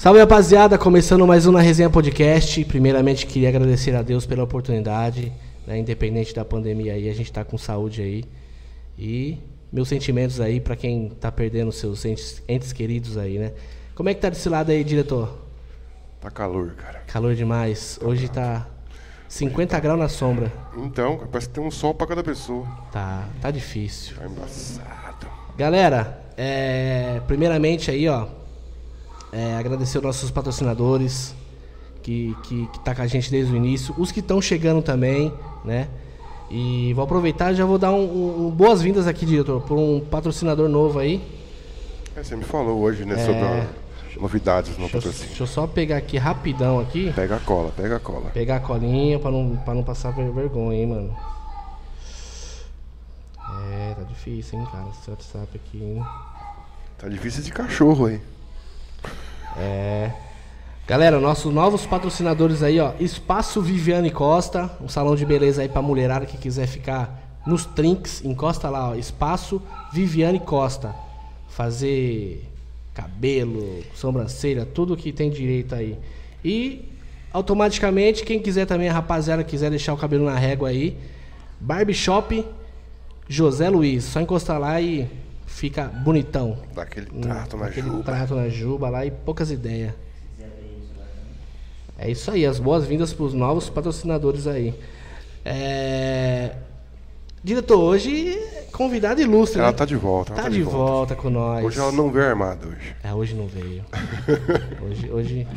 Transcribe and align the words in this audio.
Salve 0.00 0.18
rapaziada, 0.18 0.78
começando 0.78 1.26
mais 1.26 1.44
um 1.44 1.52
na 1.52 1.60
Resenha 1.60 1.90
Podcast. 1.90 2.64
Primeiramente 2.64 3.26
queria 3.26 3.50
agradecer 3.50 3.94
a 3.94 4.00
Deus 4.00 4.24
pela 4.24 4.42
oportunidade, 4.42 5.30
né? 5.66 5.76
independente 5.76 6.34
da 6.34 6.42
pandemia 6.42 6.94
aí, 6.94 7.06
a 7.06 7.12
gente 7.12 7.30
tá 7.30 7.44
com 7.44 7.58
saúde 7.58 8.00
aí. 8.00 8.24
E 8.98 9.36
meus 9.70 9.88
sentimentos 9.88 10.40
aí 10.40 10.58
para 10.58 10.74
quem 10.74 11.10
tá 11.10 11.30
perdendo 11.30 11.70
seus 11.70 12.02
entes, 12.06 12.42
entes 12.48 12.72
queridos 12.72 13.18
aí, 13.18 13.38
né? 13.38 13.52
Como 13.94 14.08
é 14.08 14.14
que 14.14 14.22
tá 14.22 14.30
desse 14.30 14.48
lado 14.48 14.70
aí, 14.70 14.82
diretor? 14.82 15.36
Tá 16.18 16.30
calor, 16.30 16.70
cara. 16.76 17.00
Calor 17.00 17.34
demais. 17.34 18.00
Hoje 18.02 18.26
tá 18.26 18.66
50 19.28 19.78
graus 19.80 19.98
na 19.98 20.08
sombra. 20.08 20.50
Então, 20.78 21.28
parece 21.30 21.46
que 21.46 21.52
tem 21.56 21.62
um 21.62 21.70
sol 21.70 21.92
pra 21.92 22.06
cada 22.06 22.24
pessoa. 22.24 22.66
Tá, 22.90 23.28
tá 23.38 23.50
difícil. 23.50 24.16
Tá 24.16 24.24
embaçado. 24.24 25.26
Galera, 25.58 26.22
é, 26.38 27.20
primeiramente 27.26 27.90
aí, 27.90 28.08
ó, 28.08 28.39
é, 29.32 29.54
agradecer 29.56 29.98
os 29.98 30.04
nossos 30.04 30.30
patrocinadores 30.30 31.34
que, 32.02 32.36
que, 32.42 32.66
que 32.68 32.80
tá 32.80 32.94
com 32.94 33.02
a 33.02 33.06
gente 33.06 33.30
desde 33.30 33.52
o 33.52 33.56
início, 33.56 33.94
os 33.98 34.10
que 34.10 34.20
estão 34.20 34.40
chegando 34.40 34.82
também, 34.82 35.32
né? 35.64 35.88
E 36.50 36.92
vou 36.94 37.04
aproveitar 37.04 37.52
e 37.52 37.54
já 37.54 37.64
vou 37.64 37.78
dar 37.78 37.92
um, 37.92 38.46
um- 38.46 38.50
boas-vindas 38.50 39.06
aqui, 39.06 39.24
diretor, 39.24 39.60
por 39.62 39.78
um 39.78 40.00
patrocinador 40.00 40.68
novo 40.68 40.98
aí. 40.98 41.22
É, 42.16 42.22
você 42.24 42.34
me 42.34 42.42
falou 42.44 42.80
hoje, 42.80 43.04
né, 43.04 43.16
sobre 43.24 43.40
a- 43.42 43.66
novidades 44.20 44.72
no 44.72 44.80
Deixa 44.88 44.96
eu, 44.96 45.00
patrocínio. 45.00 45.28
deixa 45.28 45.42
eu 45.44 45.46
só 45.46 45.66
pegar 45.68 45.96
aqui 45.98 46.18
rapidão 46.18 46.80
aqui. 46.80 47.12
Pega 47.14 47.36
a 47.36 47.40
cola, 47.40 47.70
pega 47.76 47.96
a 47.96 48.00
cola. 48.00 48.30
Pegar 48.30 48.56
a 48.56 48.60
colinha 48.60 49.18
pra 49.20 49.30
não, 49.30 49.56
pra 49.64 49.74
não 49.74 49.84
passar 49.84 50.10
ver- 50.10 50.32
vergonha, 50.32 50.76
hein, 50.80 50.86
mano. 50.88 51.16
É, 53.72 53.94
tá 53.94 54.02
difícil, 54.02 54.58
hein, 54.58 54.66
cara, 54.72 54.86
esse 54.90 55.08
WhatsApp 55.10 55.48
aqui, 55.54 55.78
hein. 55.82 56.04
Tá 56.98 57.08
difícil 57.08 57.42
de 57.44 57.52
cachorro 57.52 58.06
aí. 58.06 58.20
É. 59.60 60.10
Galera, 60.86 61.20
nossos 61.20 61.52
novos 61.52 61.86
patrocinadores 61.86 62.62
aí, 62.62 62.80
ó. 62.80 62.94
Espaço 62.98 63.60
Viviane 63.60 64.10
Costa, 64.10 64.70
um 64.80 64.88
salão 64.88 65.14
de 65.14 65.24
beleza 65.24 65.62
aí 65.62 65.68
pra 65.68 65.82
mulherada 65.82 66.26
que 66.26 66.36
quiser 66.36 66.66
ficar 66.66 67.40
nos 67.46 67.64
trinks. 67.66 68.24
Encosta 68.24 68.68
lá, 68.70 68.90
ó. 68.90 68.94
Espaço 68.94 69.60
Viviane 69.92 70.40
Costa. 70.40 70.94
Fazer 71.48 72.44
cabelo, 72.94 73.84
sobrancelha, 73.94 74.64
tudo 74.64 74.96
que 74.96 75.12
tem 75.12 75.30
direito 75.30 75.74
aí. 75.74 75.96
E 76.44 76.88
automaticamente, 77.32 78.24
quem 78.24 78.40
quiser 78.40 78.66
também, 78.66 78.88
a 78.88 78.92
rapaziada 78.92 79.44
quiser 79.44 79.70
deixar 79.70 79.92
o 79.92 79.96
cabelo 79.96 80.24
na 80.24 80.36
régua 80.36 80.70
aí, 80.70 80.96
Barbershop 81.60 82.44
José 83.28 83.68
Luiz. 83.68 84.04
Só 84.04 84.20
encostar 84.20 84.58
lá 84.58 84.80
e 84.80 85.08
fica 85.60 85.84
bonitão. 85.84 86.56
Dá 86.74 86.82
aquele 86.82 87.06
trato 87.06 87.58
na 87.58 87.66
Aquele 87.66 87.86
juba. 87.88 88.02
trato 88.02 88.34
na 88.34 88.48
juba 88.48 88.88
lá 88.88 89.04
e 89.04 89.10
poucas 89.10 89.50
ideias. 89.50 89.92
É 91.98 92.10
isso 92.10 92.30
aí, 92.30 92.46
as 92.46 92.58
boas-vindas 92.58 93.12
para 93.12 93.26
os 93.26 93.34
novos 93.34 93.68
patrocinadores 93.68 94.46
aí. 94.46 94.74
É... 95.44 96.52
Diretor, 97.44 97.78
hoje 97.78 98.38
convidado 98.72 99.20
ilustre, 99.20 99.60
Ela 99.60 99.70
né? 99.70 99.76
tá 99.76 99.84
de 99.84 99.96
volta. 99.96 100.32
ela 100.32 100.44
Tá 100.44 100.48
de 100.48 100.62
volta 100.62 101.14
com 101.14 101.28
nós. 101.28 101.62
Hoje 101.62 101.78
ela 101.78 101.92
não 101.92 102.10
veio 102.10 102.26
armada 102.26 102.66
hoje. 102.66 102.96
É, 103.04 103.12
hoje 103.12 103.34
não 103.34 103.46
veio. 103.46 103.84
hoje, 104.80 105.10
hoje... 105.10 105.48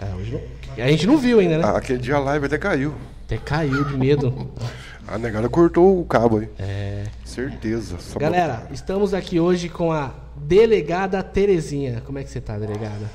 É, 0.00 0.12
hoje 0.16 0.32
não... 0.32 0.84
A 0.84 0.88
gente 0.88 1.06
não 1.06 1.18
viu 1.18 1.38
ainda, 1.38 1.58
né? 1.58 1.64
Ah, 1.64 1.76
aquele 1.78 2.00
dia 2.00 2.16
a 2.16 2.18
live 2.18 2.46
até 2.46 2.58
caiu. 2.58 2.94
Até 3.24 3.38
caiu 3.38 3.84
de 3.84 3.96
medo. 3.96 4.50
A 5.08 5.18
negada 5.18 5.48
cortou 5.48 6.00
o 6.00 6.04
cabo 6.04 6.38
aí. 6.38 6.48
É... 6.58 7.04
Certeza. 7.24 7.96
Só 8.00 8.18
Galera, 8.18 8.66
estamos 8.72 9.14
aqui 9.14 9.38
hoje 9.38 9.68
com 9.68 9.92
a 9.92 10.12
delegada 10.36 11.22
Terezinha. 11.22 12.02
Como 12.04 12.18
é 12.18 12.24
que 12.24 12.30
você 12.30 12.40
tá, 12.40 12.58
delegada? 12.58 13.08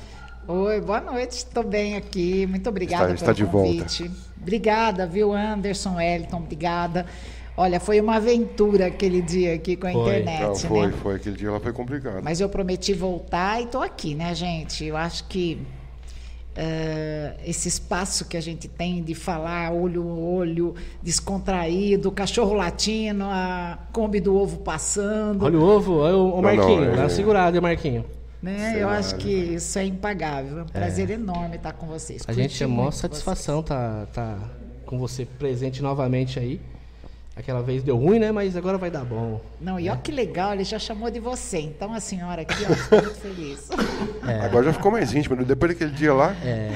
Oi, 0.48 0.80
boa 0.80 1.00
noite, 1.00 1.32
estou 1.38 1.62
bem 1.62 1.96
aqui. 1.96 2.46
Muito 2.46 2.68
obrigada 2.68 3.12
Está- 3.12 3.14
está 3.14 3.26
pelo 3.34 3.36
de 3.36 3.44
volta. 3.44 3.68
convite. 3.82 4.10
Obrigada, 4.40 5.06
viu, 5.06 5.32
Anderson, 5.32 5.96
Wellington, 5.96 6.36
obrigada. 6.38 7.06
Olha, 7.56 7.78
foi 7.78 8.00
uma 8.00 8.16
aventura 8.16 8.86
aquele 8.86 9.20
dia 9.20 9.54
aqui 9.54 9.76
com 9.76 9.86
a 9.86 9.92
Foi. 9.92 10.00
internet, 10.00 10.40
Não, 10.42 10.54
foi, 10.56 10.86
né? 10.86 10.94
foi. 11.02 11.14
Aquele 11.16 11.36
dia 11.36 11.48
ela 11.48 11.60
foi 11.60 11.72
complicado. 11.72 12.22
Mas 12.24 12.40
eu 12.40 12.48
prometi 12.48 12.94
voltar 12.94 13.60
e 13.60 13.64
estou 13.64 13.82
aqui, 13.82 14.14
né, 14.14 14.34
gente? 14.34 14.84
Eu 14.86 14.96
acho 14.96 15.24
que 15.28 15.60
eh, 16.56 17.34
esse 17.46 17.68
espaço 17.68 18.26
que 18.26 18.36
a 18.36 18.40
gente 18.40 18.68
tem 18.68 19.02
de 19.02 19.14
falar 19.14 19.72
olho 19.72 20.02
no 20.04 20.20
olho, 20.20 20.74
descontraído, 21.02 22.10
cachorro 22.12 22.54
latino, 22.54 23.26
a 23.28 23.78
Kombi 23.92 24.20
do 24.20 24.36
ovo 24.36 24.58
passando. 24.58 25.44
Olha 25.44 25.58
o 25.58 25.62
ovo, 25.62 25.98
olha 25.98 26.16
o, 26.16 26.24
o 26.24 26.28
Não, 26.28 26.34
não, 26.36 26.42
Marquinho. 26.42 26.84
é- 26.84 26.96
Dá 26.96 27.02
uma 27.02 27.08
segurada, 27.08 27.56
hein, 27.56 27.62
Marquinho. 27.62 28.04
Né? 28.42 28.74
Eu 28.82 28.88
acho 28.88 29.14
que 29.16 29.30
isso 29.30 29.78
é 29.78 29.84
impagável. 29.84 30.58
É 30.58 30.62
um 30.62 30.66
prazer 30.66 31.10
enorme 31.10 31.56
estar 31.56 31.72
com 31.74 31.86
vocês. 31.86 32.22
A 32.26 32.32
gente 32.32 32.62
é 32.62 32.66
maior 32.66 32.90
satisfação 32.90 33.62
tá, 33.62 34.06
tá 34.12 34.36
com 34.84 34.98
você 34.98 35.24
presente 35.24 35.80
novamente 35.80 36.40
aí. 36.40 36.60
Aquela 37.34 37.62
vez 37.62 37.82
deu 37.82 37.96
ruim, 37.96 38.18
né? 38.18 38.30
Mas 38.30 38.54
agora 38.56 38.76
vai 38.76 38.90
dar 38.90 39.06
bom. 39.06 39.40
Não, 39.58 39.80
e 39.80 39.88
olha 39.88 39.98
que 39.98 40.12
legal, 40.12 40.52
ele 40.52 40.64
já 40.64 40.78
chamou 40.78 41.10
de 41.10 41.18
você. 41.18 41.60
Então 41.60 41.94
a 41.94 41.98
senhora 41.98 42.42
aqui, 42.42 42.62
ó, 42.70 42.74
ficou 42.74 43.00
muito 43.02 43.14
feliz. 43.20 43.68
Agora 44.44 44.66
já 44.66 44.72
ficou 44.74 44.92
mais 44.92 45.14
íntimo. 45.14 45.36
Depois 45.42 45.72
daquele 45.72 45.92
dia 45.92 46.12
lá, 46.12 46.36
É. 46.44 46.72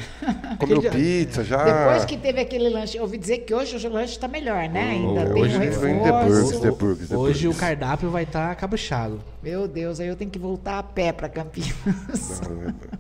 comeu 0.59 0.81
dia- 0.81 0.91
pizza, 0.91 1.45
já. 1.45 1.63
Depois 1.63 2.07
que 2.07 2.17
teve 2.17 2.41
aquele 2.41 2.71
lanche, 2.71 2.97
eu 2.97 3.03
ouvi 3.03 3.19
dizer 3.19 3.39
que 3.41 3.53
hoje 3.53 3.87
o 3.87 3.91
lanche 3.93 4.13
está 4.15 4.27
melhor, 4.27 4.67
né? 4.71 4.93
Ainda 4.93 5.27
tem 5.31 5.43
hoje 5.43 5.57
um 5.57 5.61
The 5.61 5.67
reforço. 5.67 6.61
The 6.63 6.71
Burgers, 6.71 7.09
The 7.11 7.17
Hoje 7.17 7.49
o 7.49 7.55
cardápio 7.55 8.09
vai 8.11 8.23
estar 8.23 8.55
caprichado. 8.57 9.21
Meu 9.43 9.69
Deus, 9.69 10.01
aí 10.01 10.09
eu 10.09 10.17
tenho 10.17 10.31
que 10.31 10.39
voltar 10.39 10.79
a 10.79 10.83
pé 10.83 11.13
para 11.13 11.29
Campinas. 11.29 12.41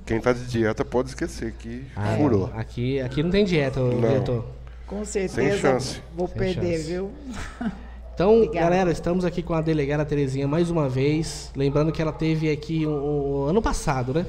Quem 0.04 0.20
tá 0.20 0.34
de 0.34 0.44
dieta 0.44 0.84
pode 0.84 1.08
esquecer 1.08 1.54
que 1.58 1.84
Ah, 1.96 2.16
furou. 2.18 2.50
Aqui, 2.54 3.00
aqui 3.00 3.22
não 3.22 3.30
tem 3.30 3.46
dieta, 3.46 3.80
Não. 3.80 3.98
diretor. 3.98 4.44
Com 4.86 5.04
certeza 5.04 5.58
chance. 5.58 6.00
vou 6.14 6.28
Sem 6.28 6.36
perder, 6.38 6.76
chance. 6.78 6.88
viu? 6.92 7.10
Então, 8.16 8.34
Obrigada. 8.36 8.60
galera, 8.70 8.90
estamos 8.90 9.26
aqui 9.26 9.42
com 9.42 9.52
a 9.52 9.60
delegada 9.60 10.02
Terezinha 10.02 10.48
mais 10.48 10.70
uma 10.70 10.88
vez. 10.88 11.52
Lembrando 11.54 11.92
que 11.92 12.00
ela 12.00 12.12
teve 12.12 12.50
aqui 12.50 12.86
um, 12.86 13.42
um- 13.44 13.44
ano 13.44 13.60
passado, 13.60 14.14
né? 14.14 14.24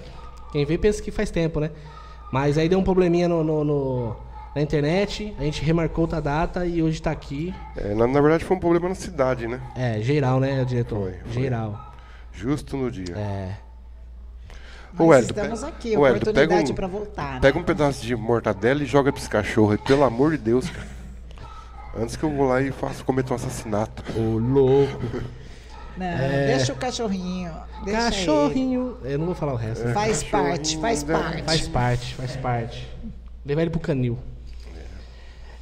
Quem 0.52 0.66
vê 0.66 0.78
pensa 0.78 1.02
que 1.02 1.10
faz 1.10 1.32
tempo, 1.32 1.62
né? 1.62 1.72
Mas 2.30 2.58
aí 2.58 2.68
deu 2.68 2.80
um 2.80 2.84
probleminha 2.84 3.30
no, 3.30 3.46
no- 3.46 3.64
no- 3.64 4.16
na 4.54 4.62
internet, 4.62 5.34
a 5.40 5.44
gente 5.44 5.64
remarcou 5.64 6.02
outra 6.04 6.20
data 6.22 6.66
e 6.66 6.84
hoje 6.84 7.02
tá 7.02 7.12
aqui. 7.12 7.56
É, 7.78 7.94
na, 7.96 8.06
na 8.08 8.20
verdade 8.20 8.44
foi 8.44 8.58
um 8.58 8.60
problema 8.60 8.90
na 8.90 8.96
cidade, 8.96 9.48
né? 9.48 9.62
É, 9.74 10.02
geral, 10.02 10.42
né, 10.42 10.66
diretor? 10.66 11.12
Foi, 11.14 11.32
foi. 11.32 11.44
Geral. 11.44 11.94
Justo 12.34 12.76
no 12.76 12.92
dia. 12.92 13.16
É. 13.16 13.56
Ô, 14.98 15.06
Mas 15.08 15.10
Wellington, 15.18 15.34
estamos 15.42 15.64
aqui, 15.64 15.96
Ô, 15.98 16.02
Wellington, 16.02 16.30
oportunidade 16.32 16.48
pega 16.60 16.72
um- 16.72 16.76
para 16.76 16.88
voltar. 16.88 17.34
né? 17.36 17.40
Pega 17.42 17.60
um 17.60 17.64
pedaço 17.64 18.06
de 18.06 18.16
mortadela 18.16 18.82
e 18.82 18.86
joga 18.86 19.12
pra 19.12 19.22
esse 19.22 19.30
cachorro 19.30 19.72
aí, 19.72 19.78
pelo 19.78 20.04
amor 20.04 20.32
de 20.32 20.38
Deus, 20.40 20.70
cara. 20.70 20.88
Antes 22.00 22.16
que 22.16 22.24
eu 22.24 22.30
vou 22.32 22.48
lá 22.48 22.62
e 22.62 22.72
faço 22.72 23.04
cometer 23.06 23.32
um 23.32 23.36
assassinato. 23.36 24.04
Ô, 24.20 24.38
louco. 24.38 25.00
Não, 25.98 26.06
É. 26.06 26.48
deixa 26.56 26.74
o 26.74 26.76
cachorrinho. 26.76 27.52
Deixa 27.84 28.02
Cachorrinho. 28.02 28.98
Eu 29.04 29.18
não 29.18 29.26
vou 29.28 29.34
falar 29.36 29.54
o 29.54 29.56
resto. 29.56 29.84
ele. 29.84 29.94
Faz 29.94 30.22
parte, 30.24 30.78
faz 30.78 31.04
parte. 31.04 31.44
Faz 31.44 31.68
parte, 31.68 32.14
faz 32.16 32.36
parte. 32.36 32.88
Levar 33.46 33.62
ele 33.64 33.72
pro 33.72 33.80
canil. 33.80 34.18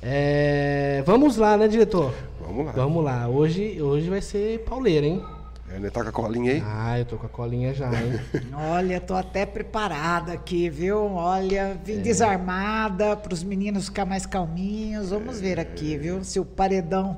É, 0.02 1.02
vamos 1.06 1.38
lá, 1.38 1.58
né, 1.58 1.68
diretor? 1.68 2.14
Vamos 2.40 2.66
lá. 2.66 2.72
Vamos 2.74 3.04
lá. 3.04 3.28
Hoje, 3.28 3.82
hoje 3.82 4.10
vai 4.10 4.22
ser 4.22 4.60
pauleira, 4.60 5.06
hein? 5.06 5.24
É, 5.74 5.80
né, 5.80 5.90
tá 5.90 6.04
com 6.04 6.10
a 6.10 6.12
colinha 6.12 6.52
aí? 6.54 6.64
Ah, 6.64 7.00
eu 7.00 7.06
tô 7.06 7.18
com 7.18 7.26
a 7.26 7.30
colinha 7.30 7.74
já, 7.74 7.88
hein? 7.92 8.20
Olha, 8.72 9.02
tô 9.02 9.16
até 9.16 9.46
preparada 9.48 10.32
aqui, 10.34 10.70
viu? 10.70 10.98
Olha, 11.14 11.60
É. 11.72 11.78
vim 11.84 12.00
desarmada 12.02 13.16
para 13.18 13.34
os 13.34 13.44
meninos 13.44 13.86
ficar 13.86 14.06
mais 14.06 14.26
calminhos. 14.28 15.10
Vamos 15.10 15.42
ver 15.42 15.60
aqui, 15.60 15.98
viu? 15.98 16.24
Se 16.24 16.40
o 16.40 16.46
paredão 16.46 17.18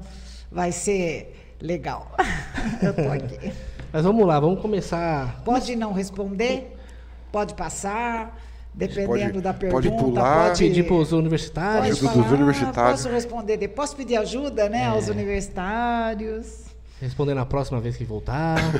vai 0.49 0.71
ser 0.71 1.55
legal. 1.61 2.11
Eu 2.81 2.93
tô 2.93 3.09
aqui. 3.11 3.51
Mas 3.91 4.03
vamos 4.03 4.25
lá, 4.25 4.39
vamos 4.39 4.61
começar. 4.61 5.41
Pode 5.43 5.75
não 5.75 5.91
responder, 5.91 6.73
pode 7.31 7.53
passar, 7.53 8.37
dependendo 8.73 9.33
Pode- 9.33 9.41
da 9.41 9.53
pode 9.53 9.89
pergunta. 9.89 10.03
pular. 10.03 10.47
Pode 10.47 10.63
Pedir 10.63 10.83
pros 10.83 11.09
pode 11.09 11.19
universitários. 11.19 11.97
Ajuda 11.97 12.11
falar, 12.13 12.23
dos 12.23 12.31
universitários. 12.31 13.01
Posso 13.01 13.09
responder 13.13 13.57
depois? 13.57 13.89
Posso 13.89 13.97
pedir 13.97 14.15
ajuda, 14.17 14.69
né, 14.69 14.85
aos 14.87 15.09
universitários? 15.09 16.66
Responder 17.01 17.33
na 17.33 17.45
próxima 17.45 17.79
vez 17.79 17.95
que 17.95 18.03
voltar. 18.03 18.57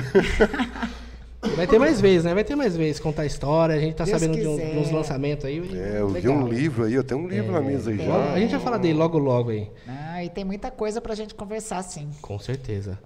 Vai 1.54 1.68
ter 1.68 1.78
mais 1.78 2.00
vezes, 2.00 2.24
né? 2.24 2.34
Vai 2.34 2.42
ter 2.42 2.56
mais 2.56 2.76
vezes 2.76 3.00
contar 3.00 3.22
a 3.22 3.26
história. 3.26 3.74
A 3.74 3.78
gente 3.78 3.94
tá 3.94 4.04
Deus 4.04 4.20
sabendo 4.20 4.36
de, 4.40 4.46
um- 4.46 4.56
de 4.56 4.76
uns 4.78 4.90
lançamentos 4.90 5.44
aí. 5.44 5.58
É, 5.72 6.00
eu 6.00 6.08
vi 6.08 6.28
um 6.28 6.48
livro 6.48 6.84
aí, 6.84 6.94
eu 6.94 7.04
tenho 7.04 7.20
um 7.20 7.28
livro 7.28 7.52
na 7.52 7.60
mesa 7.60 7.90
aí 7.90 7.96
Logo- 7.96 8.10
já. 8.24 8.32
a 8.32 8.38
gente 8.40 8.50
vai 8.50 8.60
falar 8.60 8.78
dele 8.78 8.98
logo, 8.98 9.18
logo 9.18 9.50
aí. 9.50 9.70
Ah, 9.86 10.24
e 10.24 10.28
tem 10.28 10.44
muita 10.44 10.68
coisa 10.70 11.00
pra 11.00 11.14
gente 11.14 11.34
conversar, 11.36 11.82
sim. 11.82 12.10
Com 12.20 12.38
certeza. 12.40 12.98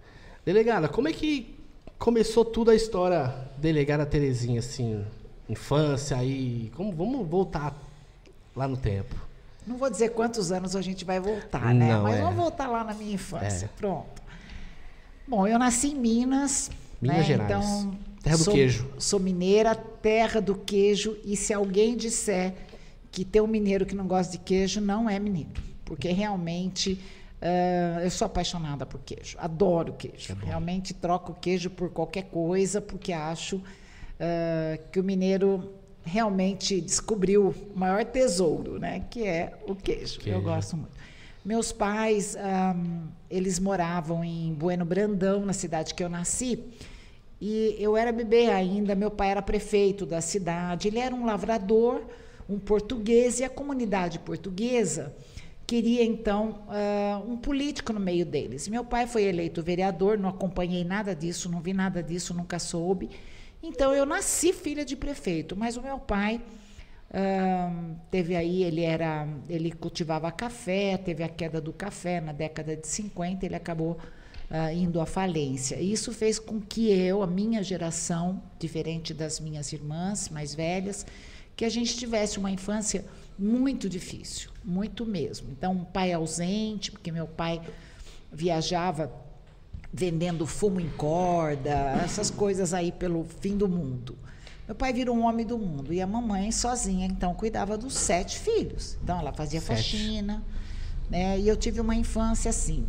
Delegada, 0.47 0.89
como 0.89 1.09
é 1.09 1.13
que 1.13 1.55
começou 1.99 2.43
tudo 2.43 2.71
a 2.71 2.75
história 2.75 3.35
delegada 3.59 4.07
Terezinha, 4.07 4.61
assim? 4.61 5.05
Infância 5.47 6.17
aí. 6.17 6.73
Como, 6.75 6.91
vamos 6.93 7.29
voltar 7.29 7.77
lá 8.57 8.67
no 8.67 8.79
tempo. 8.79 9.15
Não 9.67 9.77
vou 9.77 9.91
dizer 9.91 10.09
quantos 10.09 10.51
anos 10.51 10.75
a 10.75 10.81
gente 10.81 11.05
vai 11.05 11.21
voltar, 11.21 11.75
né? 11.75 11.93
Não, 11.93 12.03
Mas 12.05 12.17
é. 12.17 12.23
vamos 12.23 12.37
voltar 12.37 12.67
lá 12.67 12.83
na 12.83 12.95
minha 12.95 13.13
infância. 13.15 13.67
É. 13.67 13.69
Pronto. 13.79 14.22
Bom, 15.27 15.47
eu 15.47 15.59
nasci 15.59 15.89
em 15.89 15.95
Minas. 15.95 16.71
Minas 17.01 17.19
né? 17.19 17.25
Gerais. 17.25 17.51
Então, 17.51 17.99
Terra 18.23 18.37
do 18.37 18.45
sou, 18.45 18.55
queijo. 18.55 18.91
Sou 18.99 19.21
mineira, 19.21 19.75
terra 19.75 20.41
do 20.41 20.55
queijo. 20.55 21.17
E 21.25 21.37
se 21.37 21.53
alguém 21.53 21.97
disser 21.97 22.55
que 23.11 23.25
tem 23.25 23.43
um 23.43 23.47
mineiro 23.47 23.85
que 23.85 23.95
não 23.95 24.07
gosta 24.07 24.33
de 24.33 24.39
queijo, 24.39 24.81
não 24.81 25.11
é 25.11 25.19
mineiro. 25.19 25.61
Porque 25.85 26.09
realmente 26.13 26.93
uh, 26.93 28.01
eu 28.01 28.11
sou 28.11 28.27
apaixonada 28.27 28.87
por 28.87 29.01
queijo. 29.01 29.37
Adoro 29.41 29.95
queijo. 29.95 30.33
É 30.33 30.47
realmente 30.47 30.95
troco 30.95 31.35
queijo 31.35 31.69
por 31.69 31.91
qualquer 31.91 32.25
coisa, 32.25 32.81
porque 32.81 33.13
acho 33.13 33.57
uh, 33.57 34.91
que 34.93 35.01
o 35.01 35.05
mineiro 35.05 35.75
realmente 36.05 36.81
descobriu 36.81 37.49
o 37.75 37.79
maior 37.79 38.05
tesouro, 38.05 38.79
né? 38.79 39.05
Que 39.11 39.27
é 39.27 39.53
o 39.67 39.75
queijo. 39.75 40.21
queijo. 40.21 40.39
Eu 40.39 40.43
gosto 40.43 40.77
muito. 40.77 41.02
Meus 41.45 41.73
pais, 41.73 42.37
um, 42.37 43.09
eles 43.29 43.59
moravam 43.59 44.23
em 44.23 44.55
Bueno 44.55 44.85
Brandão, 44.85 45.45
na 45.45 45.53
cidade 45.53 45.95
que 45.95 46.05
eu 46.05 46.09
nasci. 46.09 46.63
E 47.41 47.75
eu 47.79 47.97
era 47.97 48.13
bebê 48.13 48.47
ainda, 48.47 48.95
meu 48.95 49.11
pai 49.11 49.31
era 49.31 49.43
prefeito 49.43 50.07
da 50.07 50.21
cidade, 50.21 50.87
ele 50.87 51.01
era 51.01 51.13
um 51.13 51.25
lavrador, 51.25 52.03
um 52.49 52.59
português, 52.59 53.41
e 53.41 53.45
a 53.45 53.51
comunidade 53.51 54.21
portuguesa 54.21 55.13
queria 55.67 56.05
então 56.05 56.61
uh, 56.69 57.33
um 57.33 57.37
político 57.37 57.93
no 57.93 57.99
meio 57.99 58.27
deles. 58.27 58.69
Meu 58.69 58.85
pai 58.85 59.07
foi 59.07 59.25
eleito 59.25 59.63
vereador, 59.63 60.19
não 60.19 60.29
acompanhei 60.29 60.85
nada 60.85 61.15
disso, 61.15 61.49
não 61.49 61.61
vi 61.61 61.73
nada 61.73 62.03
disso, 62.03 62.35
nunca 62.35 62.59
soube. 62.59 63.11
Então 63.63 63.95
eu 63.95 64.05
nasci 64.05 64.53
filha 64.53 64.85
de 64.85 64.95
prefeito, 64.95 65.57
mas 65.57 65.77
o 65.77 65.83
meu 65.83 65.99
pai 65.99 66.41
teve 68.11 68.35
aí, 68.35 68.63
ele 68.63 68.83
era, 68.83 69.29
ele 69.49 69.71
cultivava 69.71 70.31
café, 70.33 70.97
teve 70.97 71.23
a 71.23 71.29
queda 71.29 71.61
do 71.61 71.73
café 71.73 72.21
na 72.21 72.33
década 72.33 72.77
de 72.77 72.87
50, 72.87 73.45
ele 73.45 73.55
acabou 73.55 73.99
uh, 74.51 74.73
indo 74.75 75.01
à 75.01 75.07
falência. 75.07 75.81
Isso 75.81 76.13
fez 76.13 76.39
com 76.39 76.61
que 76.61 76.91
eu, 76.91 77.23
a 77.23 77.27
minha 77.27 77.63
geração, 77.63 78.43
diferente 78.59 79.13
das 79.13 79.41
minhas 79.41 79.73
irmãs 79.73 80.29
mais 80.31 80.55
velhas, 80.55 81.07
que 81.55 81.65
a 81.65 81.69
gente 81.69 81.97
tivesse 81.97 82.39
uma 82.39 82.51
infância 82.51 83.05
muito 83.39 83.89
difícil, 83.89 84.51
muito 84.65 85.05
mesmo. 85.05 85.51
Então, 85.51 85.73
um 85.73 85.85
pai 85.85 86.13
ausente, 86.13 86.91
porque 86.91 87.13
meu 87.13 87.27
pai 87.27 87.61
viajava 88.33 89.13
vendendo 89.93 90.47
fumo 90.47 90.81
em 90.81 90.89
corda, 90.89 92.01
essas 92.03 92.31
coisas 92.31 92.73
aí 92.73 92.91
pelo 92.91 93.25
fim 93.25 93.57
do 93.57 93.69
mundo. 93.69 94.17
Meu 94.67 94.75
pai 94.77 94.93
virou 94.93 95.17
um 95.17 95.25
homem 95.25 95.45
do 95.45 95.59
mundo 95.59 95.93
e 95.93 96.01
a 96.01 96.07
mamãe 96.07 96.53
sozinha 96.53 97.07
então 97.07 97.35
cuidava 97.35 97.77
dos 97.77 97.95
sete 97.95 98.39
filhos. 98.39 98.97
Então 99.03 99.19
ela 99.19 99.33
fazia 99.33 99.61
sete. 99.61 99.77
faxina, 99.77 100.43
né? 101.11 101.39
E 101.39 101.49
eu 101.49 101.57
tive 101.57 101.81
uma 101.81 101.95
infância 101.95 102.49
assim. 102.49 102.87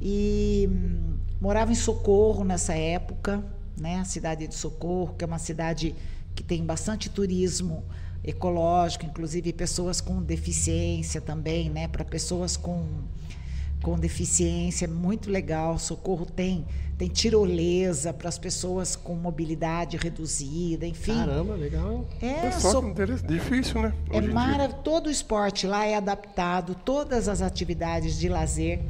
E 0.00 0.68
hum, 0.70 1.16
morava 1.40 1.70
em 1.70 1.74
Socorro 1.74 2.44
nessa 2.44 2.74
época, 2.74 3.44
né? 3.78 4.00
A 4.00 4.04
cidade 4.04 4.48
de 4.48 4.54
Socorro, 4.54 5.14
que 5.14 5.24
é 5.24 5.26
uma 5.26 5.38
cidade 5.38 5.94
que 6.34 6.42
tem 6.42 6.64
bastante 6.64 7.10
turismo 7.10 7.84
ecológico, 8.24 9.04
inclusive 9.04 9.52
pessoas 9.52 10.00
com 10.00 10.22
deficiência 10.22 11.20
também, 11.20 11.68
né? 11.68 11.88
Para 11.88 12.04
pessoas 12.04 12.56
com 12.56 12.86
com 13.82 13.98
deficiência, 13.98 14.86
muito 14.86 15.28
legal. 15.28 15.76
Socorro 15.76 16.24
tem 16.24 16.64
tem 17.02 17.08
tirolesa 17.08 18.12
para 18.12 18.28
as 18.28 18.38
pessoas 18.38 18.94
com 18.94 19.16
mobilidade 19.16 19.96
reduzida, 19.96 20.86
enfim. 20.86 21.14
Caramba, 21.14 21.54
legal. 21.56 22.06
É, 22.20 22.46
é 22.46 22.50
só 22.52 22.80
so... 22.80 22.94
difícil, 23.26 23.82
né? 23.82 23.92
é 24.08 24.20
maravilhoso. 24.20 24.82
Todo 24.84 25.08
o 25.08 25.10
esporte 25.10 25.66
lá 25.66 25.84
é 25.84 25.96
adaptado, 25.96 26.76
todas 26.76 27.28
as 27.28 27.42
atividades 27.42 28.16
de 28.16 28.28
lazer 28.28 28.80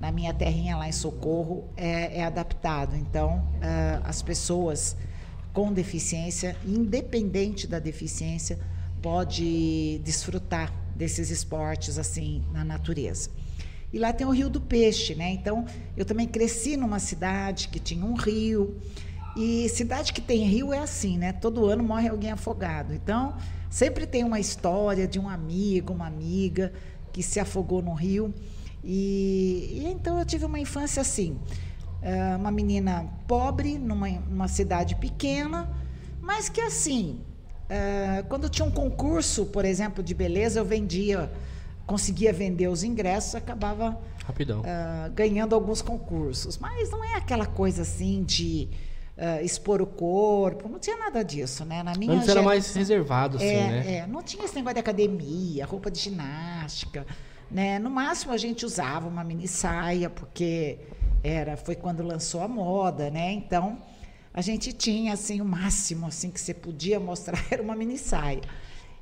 na 0.00 0.10
minha 0.10 0.34
terrinha 0.34 0.76
lá 0.76 0.88
em 0.88 0.92
Socorro 0.92 1.62
é, 1.76 2.18
é 2.18 2.24
adaptado. 2.24 2.96
Então, 2.96 3.36
uh, 3.36 4.02
as 4.02 4.20
pessoas 4.20 4.96
com 5.52 5.72
deficiência, 5.72 6.56
independente 6.66 7.68
da 7.68 7.78
deficiência, 7.78 8.58
pode 9.00 10.00
desfrutar 10.02 10.72
desses 10.96 11.30
esportes 11.30 11.98
assim 12.00 12.42
na 12.52 12.64
natureza. 12.64 13.30
E 13.92 13.98
lá 13.98 14.12
tem 14.12 14.26
o 14.26 14.30
Rio 14.30 14.48
do 14.48 14.60
Peixe, 14.60 15.14
né? 15.14 15.30
Então, 15.30 15.64
eu 15.96 16.04
também 16.04 16.26
cresci 16.26 16.76
numa 16.76 16.98
cidade 16.98 17.68
que 17.68 17.80
tinha 17.80 18.04
um 18.04 18.14
rio. 18.14 18.76
E 19.36 19.68
cidade 19.68 20.12
que 20.12 20.20
tem 20.20 20.44
rio 20.44 20.72
é 20.72 20.78
assim, 20.78 21.18
né? 21.18 21.32
Todo 21.32 21.66
ano 21.66 21.82
morre 21.82 22.08
alguém 22.08 22.30
afogado. 22.30 22.94
Então, 22.94 23.36
sempre 23.68 24.06
tem 24.06 24.24
uma 24.24 24.38
história 24.38 25.06
de 25.06 25.18
um 25.18 25.28
amigo, 25.28 25.92
uma 25.92 26.06
amiga 26.06 26.72
que 27.12 27.22
se 27.22 27.40
afogou 27.40 27.82
no 27.82 27.94
rio. 27.94 28.32
E, 28.82 29.70
e 29.72 29.86
então 29.86 30.18
eu 30.18 30.24
tive 30.24 30.44
uma 30.44 30.58
infância 30.58 31.00
assim, 31.00 31.38
uh, 32.02 32.38
uma 32.38 32.50
menina 32.50 33.06
pobre 33.26 33.78
numa, 33.78 34.08
numa, 34.08 34.48
cidade 34.48 34.96
pequena, 34.96 35.68
mas 36.20 36.48
que 36.48 36.60
assim, 36.60 37.20
uh, 37.66 38.26
quando 38.28 38.48
tinha 38.48 38.66
um 38.66 38.70
concurso, 38.70 39.46
por 39.46 39.64
exemplo, 39.64 40.02
de 40.02 40.14
beleza, 40.14 40.60
eu 40.60 40.64
vendia, 40.64 41.30
conseguia 41.90 42.32
vender 42.32 42.68
os 42.68 42.84
ingressos, 42.84 43.34
acabava 43.34 44.00
uh, 44.60 45.12
ganhando 45.12 45.56
alguns 45.56 45.82
concursos. 45.82 46.56
Mas 46.56 46.88
não 46.88 47.04
é 47.04 47.16
aquela 47.16 47.46
coisa 47.46 47.82
assim 47.82 48.22
de 48.22 48.68
Uh, 49.18 49.44
expor 49.44 49.82
o 49.82 49.86
corpo, 49.86 50.66
não 50.66 50.78
tinha 50.78 50.96
nada 50.96 51.22
disso, 51.22 51.62
né? 51.62 51.82
Na 51.82 51.92
minha 51.92 52.12
Antes 52.12 52.24
geração, 52.24 52.42
era 52.42 52.42
mais 52.42 52.74
reservado, 52.74 53.36
assim, 53.36 53.44
é, 53.44 53.68
né? 53.68 53.94
É, 53.96 54.06
não 54.06 54.22
tinha 54.22 54.46
esse 54.46 54.54
negócio 54.54 54.76
de 54.76 54.80
academia, 54.80 55.66
roupa 55.66 55.90
de 55.90 56.00
ginástica. 56.00 57.06
Né? 57.50 57.78
No 57.78 57.90
máximo 57.90 58.32
a 58.32 58.38
gente 58.38 58.64
usava 58.64 59.06
uma 59.06 59.22
mini 59.22 59.46
saia, 59.46 60.08
porque 60.08 60.78
era, 61.22 61.54
foi 61.58 61.74
quando 61.74 62.02
lançou 62.02 62.40
a 62.42 62.48
moda, 62.48 63.10
né? 63.10 63.30
Então 63.32 63.82
a 64.32 64.40
gente 64.40 64.72
tinha 64.72 65.12
assim 65.12 65.42
o 65.42 65.44
máximo 65.44 66.06
assim 66.06 66.30
que 66.30 66.40
você 66.40 66.54
podia 66.54 66.98
mostrar 66.98 67.44
era 67.52 67.62
uma 67.62 67.76
mini 67.76 67.98
saia. 67.98 68.40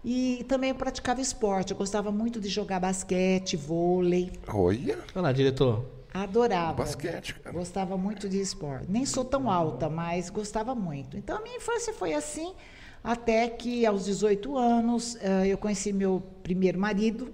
E 0.05 0.45
também 0.49 0.71
eu 0.71 0.77
praticava 0.77 1.21
esporte, 1.21 1.73
eu 1.73 1.77
gostava 1.77 2.11
muito 2.13 2.41
de 2.41 2.49
jogar 2.49 2.81
basquete, 2.81 3.57
vôlei. 3.57 4.31
Olha. 4.47 4.99
Olha 5.15 5.23
lá, 5.23 5.33
diretor. 5.33 5.85
Adorava. 6.13 6.73
Basquete, 6.73 7.35
cara. 7.35 7.55
Gostava 7.55 7.97
muito 7.97 8.29
de 8.29 8.41
esporte. 8.41 8.87
Nem 8.89 9.05
sou 9.05 9.25
tão 9.25 9.51
alta, 9.51 9.89
mas 9.89 10.31
gostava 10.31 10.75
muito. 10.75 11.17
Então 11.17 11.37
a 11.37 11.41
minha 11.41 11.57
infância 11.57 11.93
foi 11.93 12.15
assim, 12.15 12.55
até 13.03 13.49
que 13.49 13.85
aos 13.85 14.05
18 14.05 14.57
anos 14.57 15.17
eh, 15.21 15.49
eu 15.49 15.59
conheci 15.59 15.93
meu 15.93 16.23
primeiro 16.43 16.79
marido, 16.79 17.33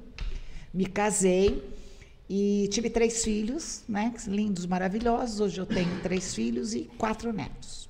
me 0.72 0.87
casei 0.87 1.62
e 2.29 2.68
tive 2.72 2.90
três 2.90 3.22
filhos, 3.22 3.85
né? 3.88 4.12
Lindos, 4.27 4.66
maravilhosos. 4.66 5.40
Hoje 5.40 5.61
eu 5.61 5.66
tenho 5.66 6.00
três 6.03 6.35
filhos 6.35 6.74
e 6.74 6.90
quatro 6.98 7.33
netos. 7.33 7.88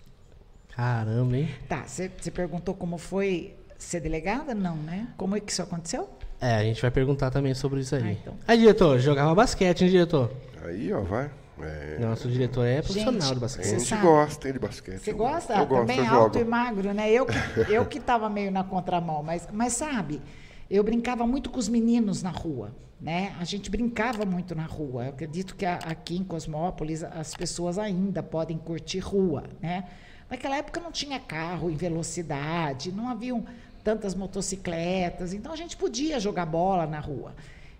Caramba, 0.68 1.37
hein? 1.38 1.48
Tá, 1.68 1.84
você 1.87 2.08
perguntou 2.32 2.74
como 2.74 2.98
foi 2.98 3.54
ser 3.85 4.01
delegada? 4.01 4.55
Não, 4.55 4.77
né? 4.77 5.09
Como 5.16 5.37
é 5.37 5.40
que 5.40 5.51
isso 5.51 5.62
aconteceu? 5.62 6.09
É, 6.40 6.57
a 6.57 6.62
gente 6.62 6.81
vai 6.83 6.90
perguntar 6.90 7.31
também 7.31 7.55
sobre 7.55 7.81
isso 7.81 7.94
aí. 7.94 8.03
Ah, 8.03 8.12
então. 8.12 8.35
Aí, 8.47 8.59
diretor, 8.59 8.99
jogava 8.99 9.35
basquete, 9.35 9.83
hein, 9.83 9.90
diretor? 9.90 10.31
Aí, 10.62 10.92
ó, 10.92 11.01
vai. 11.01 11.31
É... 11.62 11.99
Nosso 12.01 12.29
diretor 12.29 12.66
é 12.66 12.83
profissional 12.83 13.20
gente, 13.20 13.35
do 13.35 13.40
basquete. 13.40 13.66
A 13.66 13.70
gente 13.70 13.85
sabe. 13.85 14.03
gosta 14.03 14.53
de 14.53 14.59
basquete. 14.59 14.99
Você 14.99 15.12
gosta? 15.12 15.55
Eu 15.55 15.66
Também 15.66 15.99
gosto, 15.99 16.14
alto 16.14 16.38
e 16.38 16.44
magro, 16.44 16.92
né? 16.92 17.11
Eu 17.11 17.27
que, 17.27 17.73
eu 17.73 17.87
que 17.87 18.01
tava 18.01 18.29
meio 18.29 18.51
na 18.51 18.64
contramão, 18.64 19.23
mas, 19.23 19.49
mas 19.53 19.73
sabe, 19.75 20.20
eu 20.68 20.83
brincava 20.83 21.27
muito 21.27 21.51
com 21.51 21.59
os 21.59 21.68
meninos 21.68 22.23
na 22.23 22.31
rua, 22.31 22.75
né? 23.01 23.35
A 23.38 23.44
gente 23.44 23.70
brincava 23.70 24.25
muito 24.25 24.55
na 24.55 24.64
rua. 24.64 25.05
Eu 25.05 25.11
acredito 25.11 25.55
que 25.55 25.64
aqui 25.64 26.16
em 26.16 26.25
Cosmópolis 26.25 27.05
as 27.05 27.35
pessoas 27.35 27.79
ainda 27.79 28.23
podem 28.23 28.59
curtir 28.59 28.99
rua, 28.99 29.44
né? 29.62 29.85
Naquela 30.29 30.57
época 30.57 30.81
não 30.81 30.90
tinha 30.90 31.20
carro 31.20 31.70
em 31.70 31.77
velocidade, 31.77 32.90
não 32.90 33.09
haviam 33.09 33.44
tantas 33.85 34.14
motocicletas, 34.14 35.35
então 35.35 35.53
a 35.53 35.57
gente 35.57 35.77
podia 35.77 36.18
jogar 36.18 36.47
bola 36.47 36.87
na 36.87 36.99
rua. 36.99 37.35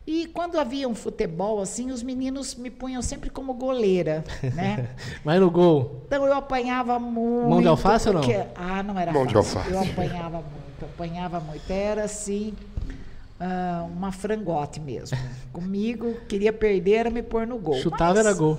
E 0.07 0.27
quando 0.27 0.59
havia 0.59 0.87
um 0.87 0.95
futebol 0.95 1.63
assim, 1.63 1.91
os 1.91 2.03
meninos 2.03 2.55
me 2.55 2.71
punham 2.71 3.01
sempre 3.01 3.31
como 3.31 3.55
goleira, 3.55 4.23
né? 4.55 4.91
Mas 5.25 5.41
no 5.41 5.51
gol. 5.51 6.03
Então 6.07 6.27
eu 6.27 6.35
apanhava 6.35 6.99
muito. 6.99 7.49
Mão 7.49 7.63
de 7.63 7.69
alface 7.69 8.11
porque... 8.11 8.37
ou 8.37 8.39
não? 8.39 8.51
Ah, 8.55 8.83
não 8.83 8.99
era 8.99 9.11
Mão 9.11 9.25
fácil. 9.25 9.31
de 9.31 9.37
alface. 9.37 9.73
Eu 9.73 9.81
apanhava 9.81 10.37
muito, 10.37 10.85
apanhava 10.85 11.41
muito. 11.41 11.71
Era 11.71 12.05
assim, 12.05 12.53
uh, 13.41 13.87
uma 13.87 14.13
frangote 14.13 14.79
mesmo. 14.79 15.17
Comigo, 15.51 16.15
queria 16.29 16.53
perder, 16.53 16.93
era 16.97 17.11
me 17.11 17.23
pôr 17.23 17.47
no 17.47 17.57
gol. 17.57 17.77
Chutava 17.77 18.17
mas, 18.17 18.27
era 18.27 18.35
gol. 18.35 18.59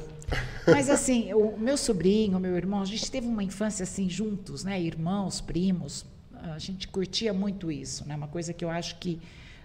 Mas 0.66 0.90
assim, 0.90 1.32
o 1.32 1.56
meu 1.60 1.78
sobrinho, 1.78 2.38
o 2.38 2.40
meu 2.40 2.58
irmão, 2.58 2.82
a 2.82 2.86
gente 2.86 3.12
teve 3.12 3.28
uma 3.28 3.44
infância 3.44 3.84
assim 3.84 4.10
juntos, 4.10 4.64
né? 4.64 4.82
Irmãos, 4.82 5.42
primos. 5.42 6.04
A 6.54 6.60
gente 6.60 6.88
curtia 6.88 7.34
muito 7.34 7.72
isso, 7.72 8.08
né? 8.08 8.16
Uma 8.16 8.28
coisa 8.28 8.54
que 8.54 8.64
eu 8.64 8.70
acho 8.70 8.98
que 8.98 9.20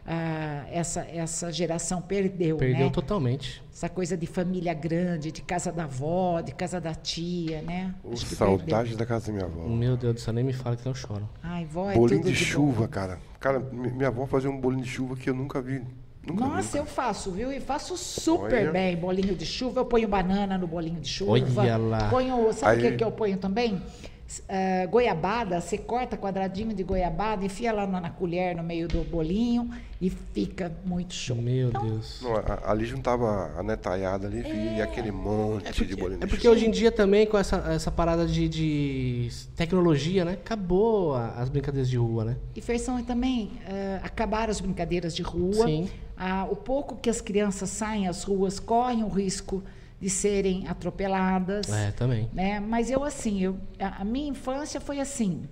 ah, 0.06 0.64
essa, 0.70 1.02
essa 1.02 1.52
geração 1.52 2.00
perdeu. 2.00 2.56
Perdeu 2.56 2.86
né? 2.86 2.90
totalmente. 2.90 3.62
Essa 3.72 3.88
coisa 3.88 4.16
de 4.16 4.26
família 4.26 4.74
grande, 4.74 5.30
de 5.30 5.42
casa 5.42 5.70
da 5.70 5.84
avó, 5.84 6.40
de 6.40 6.52
casa 6.52 6.80
da 6.80 6.94
tia, 6.94 7.62
né? 7.62 7.94
saudades 8.16 8.96
da 8.96 9.06
casa 9.06 9.26
da 9.26 9.32
minha 9.32 9.44
avó. 9.44 9.68
Meu 9.68 9.96
Deus 9.96 10.14
do 10.14 10.20
céu, 10.20 10.32
nem 10.32 10.44
me 10.44 10.52
fala 10.52 10.76
que 10.76 10.84
não 10.84 10.94
choro. 10.94 11.28
Ai, 11.42 11.64
vó, 11.64 11.90
é 11.90 11.94
bolinho 11.94 12.24
de, 12.24 12.32
de, 12.32 12.36
chuva, 12.36 12.88
cara. 12.88 13.18
Cara, 13.38 13.60
minha 13.60 14.08
avó 14.08 14.26
fazia 14.26 14.50
um 14.50 14.60
bolinho 14.60 14.82
de 14.82 14.90
chuva 14.90 15.16
que 15.16 15.30
eu 15.30 15.34
nunca 15.34 15.60
vi. 15.60 15.82
Nunca, 16.26 16.44
Nossa, 16.44 16.78
nunca. 16.78 16.78
eu 16.78 16.86
faço, 16.86 17.30
viu? 17.30 17.50
E 17.50 17.60
faço 17.60 17.96
super 17.96 18.62
Olha. 18.62 18.72
bem 18.72 18.96
bolinho 18.96 19.34
de 19.34 19.46
chuva. 19.46 19.80
Eu 19.80 19.86
ponho 19.86 20.06
banana 20.06 20.58
no 20.58 20.66
bolinho 20.66 21.00
de 21.00 21.08
chuva. 21.08 21.32
Olha 21.32 21.76
lá. 21.76 22.10
Ponho, 22.10 22.52
sabe 22.52 22.78
o 22.78 22.90
que, 22.90 22.96
que 22.96 23.04
eu 23.04 23.10
ponho 23.10 23.38
também? 23.38 23.80
Ah, 24.48 24.86
goiabada, 24.86 25.60
você 25.60 25.76
corta 25.78 26.16
quadradinho 26.16 26.72
de 26.74 26.82
goiabada, 26.82 27.44
enfia 27.44 27.72
lá 27.72 27.86
na, 27.86 28.00
na 28.00 28.10
colher 28.10 28.54
no 28.56 28.62
meio 28.62 28.86
do 28.88 29.02
bolinho 29.04 29.70
e 30.00 30.08
fica 30.08 30.72
muito 30.84 31.12
show. 31.14 31.36
Meu 31.36 31.68
Então, 31.68 31.84
Deus. 31.84 32.20
Não, 32.22 32.32
ali 32.64 32.84
juntava 32.86 33.52
a 33.58 33.62
netaiada 33.62 34.26
ali 34.26 34.42
e 34.76 34.80
aquele 34.82 35.10
monte 35.10 35.84
de 35.84 35.96
bolinho. 35.96 36.20
É 36.22 36.26
porque 36.26 36.48
hoje 36.48 36.66
em 36.66 36.70
dia 36.70 36.90
também, 36.92 37.26
com 37.26 37.36
essa, 37.36 37.56
essa 37.72 37.90
parada 37.90 38.26
de, 38.26 38.48
de 38.48 39.30
tecnologia, 39.56 40.24
né? 40.24 40.32
Acabou 40.32 41.14
a- 41.14 41.34
as 41.36 41.48
brincadeiras 41.48 41.88
de 41.90 41.96
rua, 41.96 42.24
né? 42.24 42.36
E 42.54 42.60
Fersão, 42.60 42.98
e 42.98 43.02
também 43.02 43.52
ah, 43.66 44.00
acabaram 44.04 44.50
as 44.50 44.60
brincadeiras 44.60 45.14
de 45.14 45.22
rua. 45.22 45.66
Sim. 45.66 45.88
Ah, 46.16 46.46
o 46.50 46.56
pouco 46.56 46.96
que 46.96 47.08
as 47.10 47.20
crianças 47.20 47.70
saem 47.70 48.06
às 48.06 48.24
ruas 48.24 48.58
correm 48.60 49.02
o 49.02 49.08
risco 49.08 49.62
de 50.00 50.08
serem 50.08 50.66
atropeladas. 50.66 51.68
É, 51.70 51.92
também. 51.92 52.28
né? 52.32 52.58
Mas 52.58 52.90
eu 52.90 53.04
assim, 53.04 53.40
eu, 53.42 53.58
a, 53.78 54.04
minha 54.04 54.28
infância 54.28 54.80
foi 54.80 54.98
assim, 54.98 55.42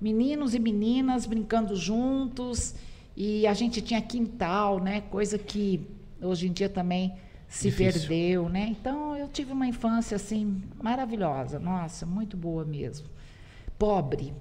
meninos 0.00 0.54
e 0.54 0.58
meninas 0.58 1.24
brincando 1.24 1.74
juntos 1.74 2.74
e 3.16 3.46
a 3.46 3.54
gente 3.54 3.80
tinha 3.80 4.02
quintal, 4.02 4.78
né? 4.78 5.00
Coisa 5.02 5.38
que 5.38 5.88
hoje 6.20 6.48
em 6.48 6.52
dia 6.52 6.68
também 6.68 7.14
se 7.48 7.70
Difícil. 7.70 8.00
perdeu, 8.00 8.48
né? 8.48 8.66
Então 8.68 9.16
eu 9.16 9.28
tive 9.28 9.52
uma 9.52 9.66
infância 9.66 10.16
assim 10.16 10.62
maravilhosa, 10.82 11.58
nossa, 11.58 12.04
muito 12.04 12.36
boa 12.36 12.64
mesmo. 12.64 13.06
Pobre, 13.78 14.34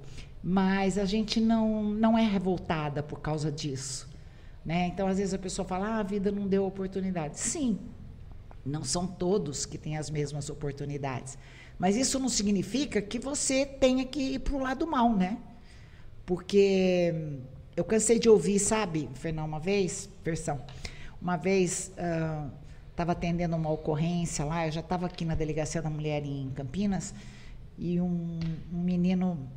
mas 0.43 0.97
a 0.97 1.06
gente 1.06 1.39
não 1.39 1.84
não 1.84 2.17
é 2.17 2.23
revoltada 2.23 3.02
por 3.02 3.21
causa 3.21 3.49
disso, 3.52 4.10
né? 4.65 4.88
Então 4.88 5.08
às 5.08 5.17
vezes 5.17 5.34
a 5.34 5.38
pessoa 5.38 5.65
fala: 5.65 5.88
ah, 5.88 5.99
"A 5.99 6.04
vida 6.04 6.32
não 6.32 6.47
deu 6.47 6.65
oportunidade". 6.65 7.39
Sim, 7.39 7.80
não 8.65 8.84
são 8.84 9.06
todos 9.06 9.65
que 9.65 9.78
têm 9.78 9.97
as 9.97 10.10
mesmas 10.10 10.49
oportunidades. 10.49 11.38
Mas 11.78 11.95
isso 11.95 12.19
não 12.19 12.30
significa 12.30 13.02
que 13.02 13.19
você 13.19 13.65
tenha 13.65 14.06
que 14.06 14.36
ir 14.36 14.39
para 14.39 14.56
o 14.56 14.60
lado 14.60 14.88
mal, 14.88 15.13
né? 15.13 15.38
Porque 16.26 17.13
hum, 17.13 17.41
eu 17.76 17.84
cansei 17.84 18.19
de 18.19 18.30
ouvir, 18.30 18.60
sabe, 18.60 19.10
Fernão, 19.15 19.45
uma 19.45 19.60
vez, 19.60 20.10
versão, 20.23 20.62
uma 21.21 21.36
vez 21.38 21.91
estava 22.91 23.13
atendendo 23.13 23.56
uma 23.56 23.71
ocorrência 23.71 24.45
lá, 24.45 24.67
eu 24.67 24.71
já 24.71 24.82
estava 24.82 25.08
aqui 25.08 25.26
na 25.26 25.36
Delegacia 25.36 25.82
da 25.82 25.89
Mulher 25.89 26.23
em 26.26 26.52
Campinas, 26.52 27.13
e 27.78 27.99
um, 27.99 28.39
um 28.71 28.82
menino 28.82 29.49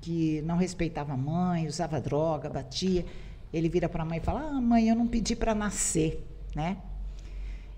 que 0.00 0.42
não 0.42 0.56
respeitava 0.56 1.14
a 1.14 1.16
mãe, 1.16 1.66
usava 1.66 2.00
droga, 2.00 2.48
batia, 2.48 3.04
ele 3.52 3.68
vira 3.68 3.88
para 3.88 4.02
a 4.02 4.06
mãe 4.06 4.18
e 4.18 4.20
fala: 4.20 4.40
Ah, 4.40 4.60
mãe, 4.60 4.88
eu 4.88 4.94
não 4.94 5.06
pedi 5.06 5.34
para 5.34 5.54
nascer, 5.54 6.24
né? 6.54 6.76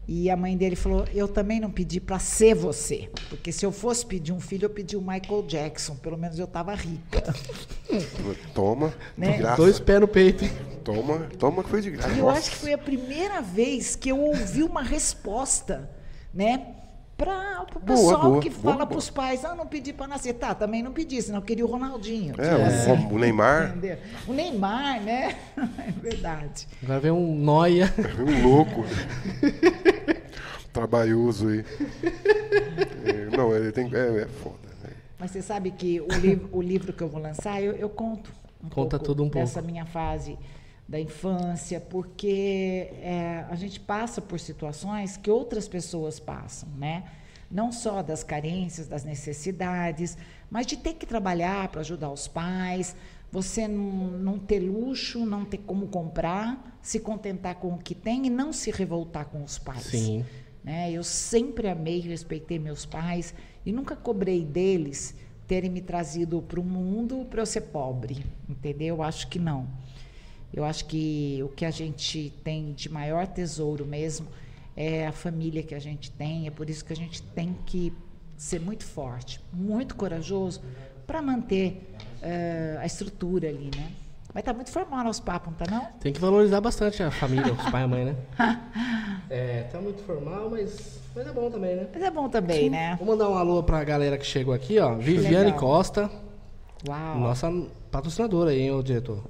E 0.08 0.30
a 0.30 0.36
mãe 0.36 0.56
dele 0.56 0.76
falou: 0.76 1.04
Eu 1.12 1.26
também 1.26 1.58
não 1.58 1.70
pedi 1.70 2.00
para 2.00 2.18
ser 2.20 2.54
você. 2.54 3.10
Porque 3.28 3.50
se 3.50 3.66
eu 3.66 3.72
fosse 3.72 4.06
pedir 4.06 4.32
um 4.32 4.38
filho, 4.40 4.66
eu 4.66 4.70
pedi 4.70 4.96
o 4.96 5.00
Michael 5.00 5.42
Jackson. 5.48 5.96
Pelo 5.96 6.16
menos 6.16 6.38
eu 6.38 6.44
estava 6.44 6.74
rica. 6.74 7.22
Toma, 8.54 8.94
Né? 9.16 9.32
de 9.32 9.38
graça. 9.38 9.56
Dois 9.56 9.80
pés 9.80 10.00
no 10.00 10.08
peito, 10.08 10.44
hein? 10.44 10.50
Toma, 10.84 11.18
toma 11.38 11.64
que 11.64 11.70
foi 11.70 11.80
de 11.82 11.90
graça. 11.90 12.10
E 12.10 12.18
eu 12.18 12.26
Nossa. 12.26 12.38
acho 12.38 12.50
que 12.50 12.56
foi 12.56 12.72
a 12.72 12.78
primeira 12.78 13.40
vez 13.42 13.96
que 13.96 14.08
eu 14.08 14.20
ouvi 14.20 14.62
uma 14.62 14.82
resposta, 14.82 15.90
né? 16.32 16.68
Para 17.16 17.64
o 17.74 17.80
pessoal 17.80 18.20
boa, 18.32 18.40
que 18.42 18.50
boa, 18.50 18.62
fala 18.62 18.74
boa. 18.76 18.86
para 18.88 18.98
os 18.98 19.08
pais: 19.08 19.42
Ah, 19.42 19.54
não 19.54 19.66
pedi 19.66 19.90
para 19.90 20.06
nascer. 20.06 20.34
Tá, 20.34 20.54
também 20.54 20.82
não 20.82 20.92
pedi, 20.92 21.20
senão 21.22 21.38
eu 21.38 21.42
queria 21.42 21.64
o 21.64 21.68
Ronaldinho. 21.68 22.34
É, 22.36 22.54
o- 22.54 22.62
assim, 22.66 23.06
o 23.10 23.18
Neymar, 23.18 23.70
entendeu? 23.70 23.96
O 24.28 24.32
Neymar, 24.34 25.02
né? 25.02 25.34
É 25.56 25.90
verdade. 25.92 26.68
Agora 26.82 27.00
vem 27.00 27.10
um 27.10 27.34
noia. 27.34 27.92
um 28.20 28.42
louco. 28.46 28.84
Trabalhoso 30.80 31.48
aí. 31.48 31.64
É, 33.06 33.36
não, 33.36 33.54
ele 33.54 33.72
tem. 33.72 33.86
É, 33.94 34.22
é 34.22 34.26
foda. 34.26 34.68
né? 34.82 34.90
Mas 35.18 35.30
você 35.30 35.40
sabe 35.40 35.70
que 35.70 36.00
o, 36.00 36.08
liv- 36.20 36.46
o 36.52 36.60
livro 36.60 36.92
que 36.92 37.02
eu 37.02 37.08
vou 37.08 37.20
lançar, 37.20 37.62
eu, 37.62 37.72
eu 37.72 37.88
conto 37.88 38.30
um 38.62 38.68
Conta 38.68 38.98
pouco 38.98 39.04
tudo 39.04 39.24
um 39.24 39.28
dessa 39.28 39.54
pouco. 39.60 39.70
minha 39.70 39.86
fase 39.86 40.36
da 40.88 41.00
infância, 41.00 41.80
porque 41.80 42.90
é, 43.00 43.44
a 43.48 43.54
gente 43.54 43.78
passa 43.80 44.20
por 44.20 44.38
situações 44.38 45.16
que 45.16 45.30
outras 45.30 45.66
pessoas 45.68 46.18
passam, 46.20 46.68
né? 46.76 47.04
Não 47.50 47.70
só 47.72 48.02
das 48.02 48.22
carências, 48.24 48.86
das 48.88 49.04
necessidades, 49.04 50.18
mas 50.50 50.66
de 50.66 50.76
ter 50.76 50.94
que 50.94 51.06
trabalhar 51.06 51.68
para 51.68 51.80
ajudar 51.80 52.10
os 52.10 52.26
pais, 52.28 52.94
você 53.32 53.66
não, 53.68 54.10
não 54.18 54.38
ter 54.38 54.58
luxo, 54.60 55.24
não 55.24 55.44
ter 55.44 55.58
como 55.58 55.86
comprar, 55.86 56.78
se 56.82 56.98
contentar 57.00 57.54
com 57.54 57.68
o 57.74 57.78
que 57.78 57.94
tem 57.94 58.26
e 58.26 58.30
não 58.30 58.52
se 58.52 58.70
revoltar 58.70 59.26
com 59.26 59.42
os 59.44 59.58
pais 59.58 59.84
Sim. 59.84 60.24
Né? 60.66 60.90
Eu 60.90 61.04
sempre 61.04 61.68
amei 61.68 61.98
e 61.98 62.08
respeitei 62.08 62.58
meus 62.58 62.84
pais 62.84 63.32
e 63.64 63.70
nunca 63.70 63.94
cobrei 63.94 64.44
deles 64.44 65.14
terem 65.46 65.70
me 65.70 65.80
trazido 65.80 66.42
para 66.42 66.58
o 66.58 66.64
mundo 66.64 67.24
para 67.30 67.40
eu 67.40 67.46
ser 67.46 67.60
pobre, 67.62 68.26
entendeu? 68.48 68.96
Eu 68.96 69.02
acho 69.04 69.28
que 69.28 69.38
não. 69.38 69.68
Eu 70.52 70.64
acho 70.64 70.86
que 70.86 71.40
o 71.44 71.48
que 71.48 71.64
a 71.64 71.70
gente 71.70 72.32
tem 72.42 72.72
de 72.72 72.88
maior 72.88 73.28
tesouro 73.28 73.86
mesmo 73.86 74.26
é 74.76 75.06
a 75.06 75.12
família 75.12 75.62
que 75.62 75.74
a 75.74 75.78
gente 75.78 76.10
tem. 76.10 76.48
É 76.48 76.50
por 76.50 76.68
isso 76.68 76.84
que 76.84 76.92
a 76.92 76.96
gente 76.96 77.22
tem 77.22 77.56
que 77.64 77.92
ser 78.36 78.60
muito 78.60 78.84
forte, 78.84 79.40
muito 79.52 79.94
corajoso 79.94 80.60
para 81.06 81.22
manter 81.22 81.94
eh, 82.20 82.76
a 82.80 82.84
estrutura 82.84 83.48
ali, 83.48 83.70
né? 83.76 83.92
Mas 84.36 84.44
tá 84.44 84.52
muito 84.52 84.70
formal 84.70 85.02
nosso 85.02 85.22
papo, 85.22 85.48
não 85.50 85.56
tá 85.56 85.64
não? 85.74 85.86
Tem 85.98 86.12
que 86.12 86.20
valorizar 86.20 86.60
bastante 86.60 87.02
a 87.02 87.10
família, 87.10 87.54
os 87.54 87.70
pai 87.70 87.80
e 87.80 87.84
a 87.84 87.88
mãe, 87.88 88.04
né? 88.04 88.16
É, 89.30 89.62
tá 89.72 89.80
muito 89.80 90.02
formal, 90.04 90.50
mas, 90.50 91.00
mas 91.14 91.26
é 91.26 91.32
bom 91.32 91.50
também, 91.50 91.74
né? 91.74 91.86
Mas 91.92 92.02
é 92.02 92.10
bom 92.10 92.28
também, 92.28 92.68
né? 92.68 92.96
Vou 92.98 93.08
mandar 93.08 93.30
um 93.30 93.34
alô 93.38 93.62
pra 93.62 93.82
galera 93.82 94.18
que 94.18 94.26
chegou 94.26 94.52
aqui, 94.52 94.78
ó. 94.78 94.94
Viviane 94.94 95.46
legal. 95.46 95.58
Costa, 95.58 96.10
Uau. 96.86 97.18
nossa 97.18 97.50
patrocinadora 97.90 98.50
aí, 98.50 98.60
hein, 98.60 98.72
ô 98.72 98.82
diretor. 98.82 99.24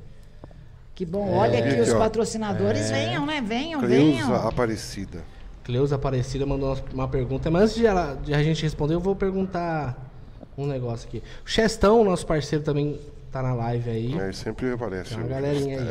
Que 0.92 1.06
bom. 1.06 1.30
Olha 1.36 1.60
Aqui, 1.60 1.80
os 1.80 1.92
ó. 1.92 1.98
patrocinadores. 2.00 2.90
Venham, 2.90 3.24
né? 3.24 3.40
Venham, 3.40 3.78
Cleusa 3.80 4.04
venham. 4.26 4.34
Aparecida. 4.48 5.22
Cleusa 5.62 5.94
Aparecida 5.94 6.44
mandou 6.44 6.74
uma- 6.74 6.82
uma 6.92 7.08
pergunta, 7.08 7.48
mas 7.48 7.62
antes 7.62 7.76
de, 7.76 7.86
ela, 7.86 8.16
de 8.16 8.34
a 8.34 8.42
gente 8.42 8.62
responder, 8.64 8.94
eu 8.94 9.00
vou 9.00 9.14
perguntar 9.14 10.10
um 10.58 10.66
negócio 10.66 11.06
aqui. 11.08 11.22
O 11.44 11.48
Chestão, 11.48 12.02
nosso 12.04 12.26
parceiro, 12.26 12.62
também 12.64 12.98
tá 13.30 13.42
na 13.42 13.54
live 13.54 13.90
aí. 13.90 14.18
É, 14.18 14.32
sempre 14.32 14.70
aparece. 14.72 15.10
Tem 15.10 15.18
uma 15.18 15.28
galerinha 15.28 15.78
aí. 15.80 15.86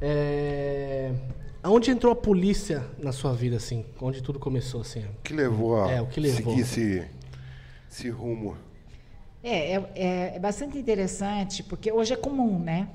É... 0.00 1.12
Aonde 1.62 1.90
entrou 1.90 2.12
a 2.12 2.16
polícia 2.16 2.84
na 2.98 3.12
sua 3.12 3.34
vida, 3.34 3.56
assim? 3.56 3.84
Onde 4.00 4.22
tudo 4.22 4.38
começou, 4.38 4.80
assim? 4.80 5.00
O 5.00 5.22
que 5.22 5.34
levou 5.34 5.82
a 5.82 5.90
É, 5.90 6.00
o 6.00 6.06
que 6.06 6.18
levou. 6.20 6.36
seguir 6.54 6.60
esse, 6.62 7.04
esse 7.90 8.08
rumo? 8.08 8.56
É, 9.42 9.74
é, 9.74 9.90
é- 9.94 10.32
é 10.36 10.38
bastante 10.38 10.78
interessante, 10.78 11.62
porque 11.62 11.92
hoje 11.92 12.12
é 12.14 12.16
comum, 12.16 12.58
né? 12.58 12.88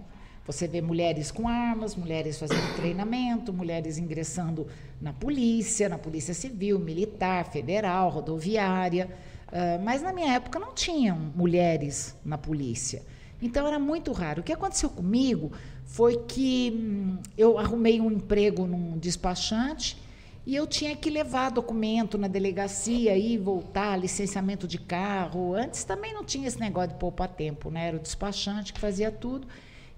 Você 0.48 0.68
vê 0.68 0.80
mulheres 0.82 1.32
com 1.32 1.48
armas, 1.48 1.96
mulheres 1.96 2.38
fazendo 2.38 2.76
treinamento, 2.76 3.52
mulheres 3.52 3.98
ingressando 3.98 4.68
na 5.02 5.12
polícia, 5.12 5.90
na 5.90 5.98
polícia 5.98 6.34
civil, 6.36 6.78
militar, 6.78 7.46
federal, 7.52 8.10
rodoviária. 8.10 9.10
Ah, 9.52 9.80
mas 9.84 10.02
na 10.04 10.12
minha 10.14 10.34
época 10.34 10.60
não 10.60 10.74
tinham 10.74 11.18
mulheres 11.36 12.16
na 12.24 12.38
polícia. 12.38 13.02
Então 13.42 13.68
era 13.68 13.80
muito 13.80 14.12
raro. 14.12 14.42
O 14.42 14.44
que 14.44 14.54
aconteceu 14.54 14.90
comigo 14.90 15.52
foi 15.84 16.18
que 16.28 16.72
hum, 16.76 17.18
eu 17.38 17.58
arrumei 17.58 18.00
um 18.02 18.12
emprego 18.12 18.66
num 18.66 18.98
despachante 18.98 19.98
e 20.46 20.56
eu 20.56 20.68
tinha 20.68 20.96
que 20.96 21.10
levar 21.10 21.50
documento 21.50 22.18
na 22.18 22.28
delegacia 22.28 23.18
e 23.18 23.36
voltar, 23.36 23.98
licenciamento 23.98 24.68
de 24.68 24.78
carro. 24.78 25.56
Antes 25.56 25.84
também 25.84 26.14
não 26.14 26.24
tinha 26.24 26.48
esse 26.48 26.60
negócio 26.60 26.90
de 26.90 26.96
poupar 26.96 27.30
tempo, 27.30 27.72
né? 27.72 27.88
Era 27.88 27.98
o 27.98 28.00
despachante 28.00 28.72
que 28.72 28.80
fazia 28.80 29.12
tudo. 29.12 29.48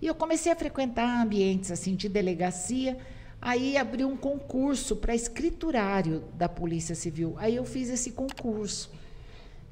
E 0.02 0.08
eu 0.08 0.16
comecei 0.16 0.52
a 0.52 0.56
frequentar 0.56 1.22
ambientes 1.22 1.70
assim 1.70 1.96
de 1.96 2.08
delegacia. 2.08 2.98
Aí 3.42 3.76
abriu 3.76 4.08
um 4.08 4.16
concurso 4.16 4.96
para 4.96 5.14
escriturário 5.14 6.24
da 6.34 6.48
Polícia 6.48 6.96
Civil. 6.96 7.36
Aí 7.38 7.56
eu 7.56 7.66
fiz 7.66 7.90
esse 7.90 8.12
concurso, 8.12 8.90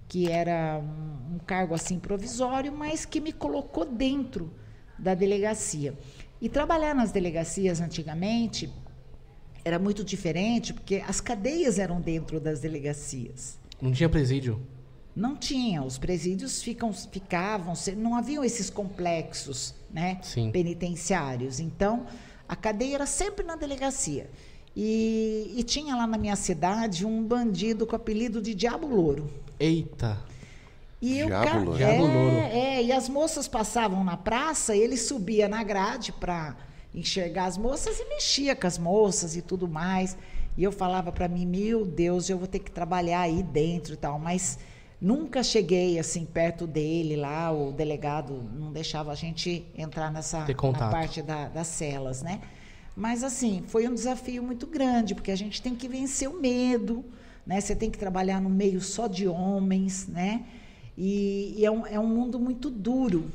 que 0.08 0.30
era 0.30 0.80
um, 0.80 1.36
um 1.36 1.40
cargo 1.40 1.74
assim 1.74 2.00
provisório, 2.00 2.72
mas 2.72 3.06
que 3.06 3.20
me 3.20 3.32
colocou 3.32 3.86
dentro 3.86 4.52
da 4.98 5.14
delegacia. 5.14 5.94
E 6.42 6.50
trabalhar 6.50 6.94
nas 6.94 7.12
delegacias 7.12 7.82
antigamente 7.82 8.72
era 9.64 9.80
muito 9.80 10.04
diferente, 10.04 10.74
porque 10.74 11.04
as 11.08 11.20
cadeias 11.20 11.80
eram 11.80 12.00
dentro 12.00 12.40
das 12.40 12.60
delegacias. 12.60 13.58
Não 13.82 13.92
tinha 13.92 14.08
presídio. 14.08 14.62
Não 15.16 15.36
tinha, 15.36 15.82
os 15.82 15.98
presídios 15.98 16.62
ficam, 16.62 16.92
ficavam, 16.92 17.74
não 17.98 18.16
haviam 18.16 18.44
esses 18.44 18.70
complexos 18.70 19.74
né, 19.92 20.20
Sim. 20.22 20.52
penitenciários. 20.52 21.60
Então, 21.60 22.06
a 22.48 22.56
cadeia 22.56 22.96
era 22.96 23.06
sempre 23.06 23.46
na 23.46 23.56
delegacia. 23.56 24.30
E, 24.76 25.54
e 25.56 25.64
tinha 25.64 25.96
lá 25.96 26.06
na 26.06 26.18
minha 26.18 26.36
cidade 26.36 27.06
um 27.06 27.24
bandido 27.24 27.88
com 27.88 27.94
o 27.94 27.96
apelido 27.96 28.42
de 28.42 28.54
Diabo 28.54 28.88
Louro. 28.88 29.32
Eita. 29.60 30.18
E 31.02 31.22
o 31.24 31.28
Diabo 31.28 31.46
ca- 31.46 31.58
Louro. 31.60 32.38
É, 32.38 32.78
é, 32.78 32.84
e 32.84 32.92
as 32.92 33.08
moças 33.10 33.48
passavam 33.48 34.04
na 34.04 34.18
praça, 34.18 34.76
ele 34.76 34.98
subia 34.98 35.48
na 35.48 35.64
grade 35.64 36.12
para 36.12 36.56
enxergar 36.94 37.46
as 37.46 37.58
moças 37.58 38.00
e 38.00 38.06
mexia 38.10 38.56
com 38.56 38.66
as 38.66 38.78
moças 38.78 39.36
e 39.36 39.42
tudo 39.42 39.68
mais. 39.68 40.18
E 40.58 40.64
eu 40.64 40.72
falava 40.72 41.12
para 41.12 41.28
mim, 41.28 41.46
meu 41.46 41.86
Deus, 41.86 42.30
eu 42.30 42.38
vou 42.38 42.48
ter 42.48 42.60
que 42.60 42.72
trabalhar 42.72 43.22
aí 43.22 43.44
dentro 43.44 43.94
e 43.94 43.98
tal. 43.98 44.18
Mas 44.20 44.58
Nunca 45.02 45.44
cheguei 45.44 46.00
assim 46.00 46.24
perto 46.26 46.66
dele 46.66 47.18
lá, 47.18 47.52
o 47.52 47.74
delegado 47.74 48.42
não 48.58 48.72
deixava 48.72 49.12
a 49.12 49.16
gente 49.16 49.66
entrar 49.78 50.10
nessa 50.10 50.46
parte 50.90 51.22
da- 51.22 51.50
das 51.50 51.68
celas, 51.68 52.24
né? 52.24 52.40
Mas 52.96 53.22
assim, 53.22 53.62
foi 53.68 53.88
um 53.90 53.94
desafio 53.94 54.42
muito 54.42 54.66
grande, 54.66 55.14
porque 55.14 55.32
a 55.32 55.36
gente 55.36 55.62
tem 55.62 55.76
que 55.76 55.90
vencer 55.90 56.30
o 56.30 56.40
medo, 56.40 57.04
né? 57.46 57.62
Você 57.62 57.76
tem 57.76 57.92
que 57.92 57.98
trabalhar 57.98 58.42
no 58.42 58.50
meio 58.50 58.82
só 58.82 59.08
de 59.08 59.28
homens, 59.28 60.08
né? 60.08 60.46
E, 60.98 61.56
e 61.58 61.66
é, 61.66 61.72
um, 61.72 61.86
é 61.86 62.00
um 62.00 62.08
mundo 62.08 62.40
muito 62.40 62.70
duro, 62.70 63.30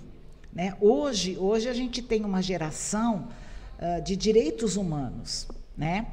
né? 0.52 0.74
Hoje, 0.80 1.36
hoje 1.38 1.68
a 1.68 1.72
gente 1.72 2.02
tem 2.02 2.24
uma 2.24 2.42
geração 2.42 3.28
ah, 3.78 3.98
de 3.98 4.14
direitos 4.14 4.76
humanos, 4.76 5.48
né? 5.76 6.06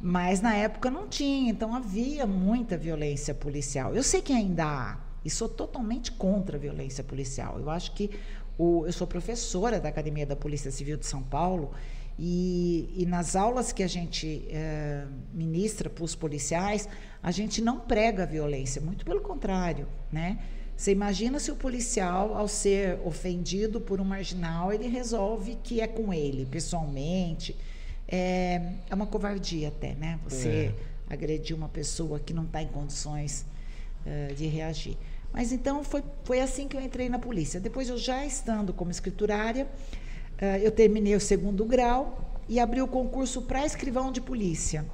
Mas 0.00 0.40
na 0.40 0.54
época 0.54 0.88
não 0.88 1.08
tinha, 1.08 1.50
então 1.50 1.74
havia 1.74 2.24
muita 2.24 2.76
violência 2.76 3.34
policial. 3.34 3.92
Eu 3.92 4.04
sei 4.04 4.22
que 4.22 4.32
ainda 4.32 4.64
há, 4.64 4.98
e 5.24 5.30
sou 5.30 5.48
totalmente 5.48 6.12
contra 6.12 6.56
a 6.56 6.60
violência 6.60 7.02
policial. 7.02 7.58
Eu 7.58 7.70
acho 7.70 7.92
que 7.92 8.10
o, 8.56 8.86
eu 8.86 8.92
sou 8.92 9.04
professora 9.04 9.80
da 9.80 9.88
Academia 9.88 10.24
da 10.24 10.36
Polícia 10.36 10.70
Civil 10.70 10.96
de 10.96 11.06
São 11.06 11.20
Paulo 11.20 11.72
e, 12.16 12.94
e 12.96 13.04
nas 13.04 13.34
aulas 13.34 13.72
que 13.72 13.82
a 13.82 13.88
gente 13.88 14.46
eh, 14.48 15.04
ministra 15.34 15.90
para 15.90 16.04
os 16.04 16.14
policiais, 16.14 16.88
a 17.22 17.30
gente 17.30 17.60
não 17.60 17.80
prega 17.80 18.22
a 18.22 18.26
violência, 18.26 18.80
muito 18.80 19.04
pelo 19.04 19.20
contrário, 19.20 19.86
né? 20.10 20.38
Você 20.76 20.92
imagina 20.92 21.40
se 21.40 21.50
o 21.50 21.56
policial, 21.56 22.36
ao 22.36 22.46
ser 22.46 23.00
ofendido 23.04 23.80
por 23.80 24.00
um 24.00 24.04
marginal, 24.04 24.72
ele 24.72 24.86
resolve 24.86 25.58
que 25.62 25.80
é 25.80 25.88
com 25.88 26.14
ele, 26.14 26.46
pessoalmente. 26.46 27.56
É, 28.06 28.74
é 28.88 28.94
uma 28.94 29.06
covardia 29.06 29.68
até, 29.68 29.94
né? 29.96 30.20
Você 30.22 30.72
agredir 31.10 31.56
uma 31.56 31.68
pessoa 31.68 32.20
que 32.20 32.32
não 32.32 32.44
está 32.44 32.62
em 32.62 32.68
condições 32.68 33.44
eh, 34.06 34.32
de 34.36 34.46
reagir. 34.46 34.96
Mas 35.32 35.52
então 35.52 35.82
foi, 35.82 36.02
foi 36.24 36.40
assim 36.40 36.68
que 36.68 36.76
eu 36.76 36.80
entrei 36.80 37.08
na 37.08 37.18
polícia. 37.18 37.58
Depois, 37.58 37.88
eu 37.88 37.98
já 37.98 38.24
estando 38.24 38.72
como 38.72 38.90
escriturária, 38.90 39.66
eh, 40.38 40.60
eu 40.62 40.70
terminei 40.70 41.14
o 41.16 41.20
segundo 41.20 41.64
grau 41.64 42.40
e 42.48 42.60
abri 42.60 42.80
o 42.80 42.88
concurso 42.88 43.42
para 43.42 43.64
escrivão 43.66 44.12
de 44.12 44.20
polícia. 44.20 44.86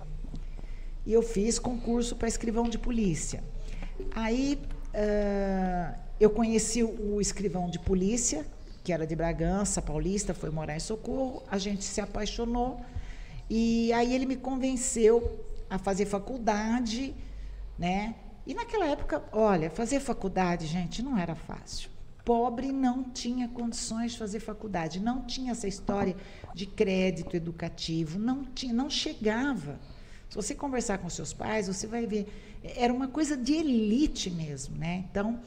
E 1.06 1.12
eu 1.12 1.22
fiz 1.22 1.58
concurso 1.58 2.16
para 2.16 2.28
escrivão 2.28 2.68
de 2.68 2.78
polícia. 2.78 3.42
Aí 4.14 4.58
ah, 4.94 5.94
eu 6.20 6.30
conheci 6.30 6.82
o, 6.82 7.16
o 7.16 7.20
escrivão 7.20 7.68
de 7.68 7.78
polícia, 7.78 8.46
que 8.84 8.92
era 8.92 9.06
de 9.06 9.16
Bragança, 9.16 9.82
paulista, 9.82 10.32
foi 10.32 10.50
morar 10.50 10.76
em 10.76 10.80
Socorro. 10.80 11.42
A 11.50 11.58
gente 11.58 11.84
se 11.84 12.00
apaixonou 12.00 12.80
e 13.50 13.92
aí 13.92 14.14
ele 14.14 14.26
me 14.26 14.36
convenceu 14.36 15.44
a 15.68 15.78
fazer 15.78 16.06
faculdade, 16.06 17.14
né? 17.78 18.14
E 18.46 18.54
naquela 18.54 18.86
época, 18.86 19.24
olha, 19.32 19.70
fazer 19.70 20.00
faculdade, 20.00 20.66
gente, 20.66 21.02
não 21.02 21.18
era 21.18 21.34
fácil. 21.34 21.90
Pobre 22.24 22.72
não 22.72 23.04
tinha 23.04 23.48
condições 23.48 24.12
de 24.12 24.18
fazer 24.18 24.40
faculdade, 24.40 25.00
não 25.00 25.22
tinha 25.22 25.52
essa 25.52 25.66
história 25.66 26.16
de 26.54 26.66
crédito 26.66 27.36
educativo, 27.36 28.18
não 28.18 28.44
tinha, 28.44 28.72
não 28.72 28.88
chegava. 28.88 29.78
Se 30.30 30.36
você 30.36 30.54
conversar 30.54 30.98
com 30.98 31.08
seus 31.08 31.32
pais, 31.32 31.66
você 31.68 31.86
vai 31.86 32.06
ver, 32.06 32.26
era 32.76 32.92
uma 32.92 33.08
coisa 33.08 33.36
de 33.36 33.54
elite 33.54 34.30
mesmo, 34.30 34.76
né? 34.76 35.04
Então, 35.10 35.38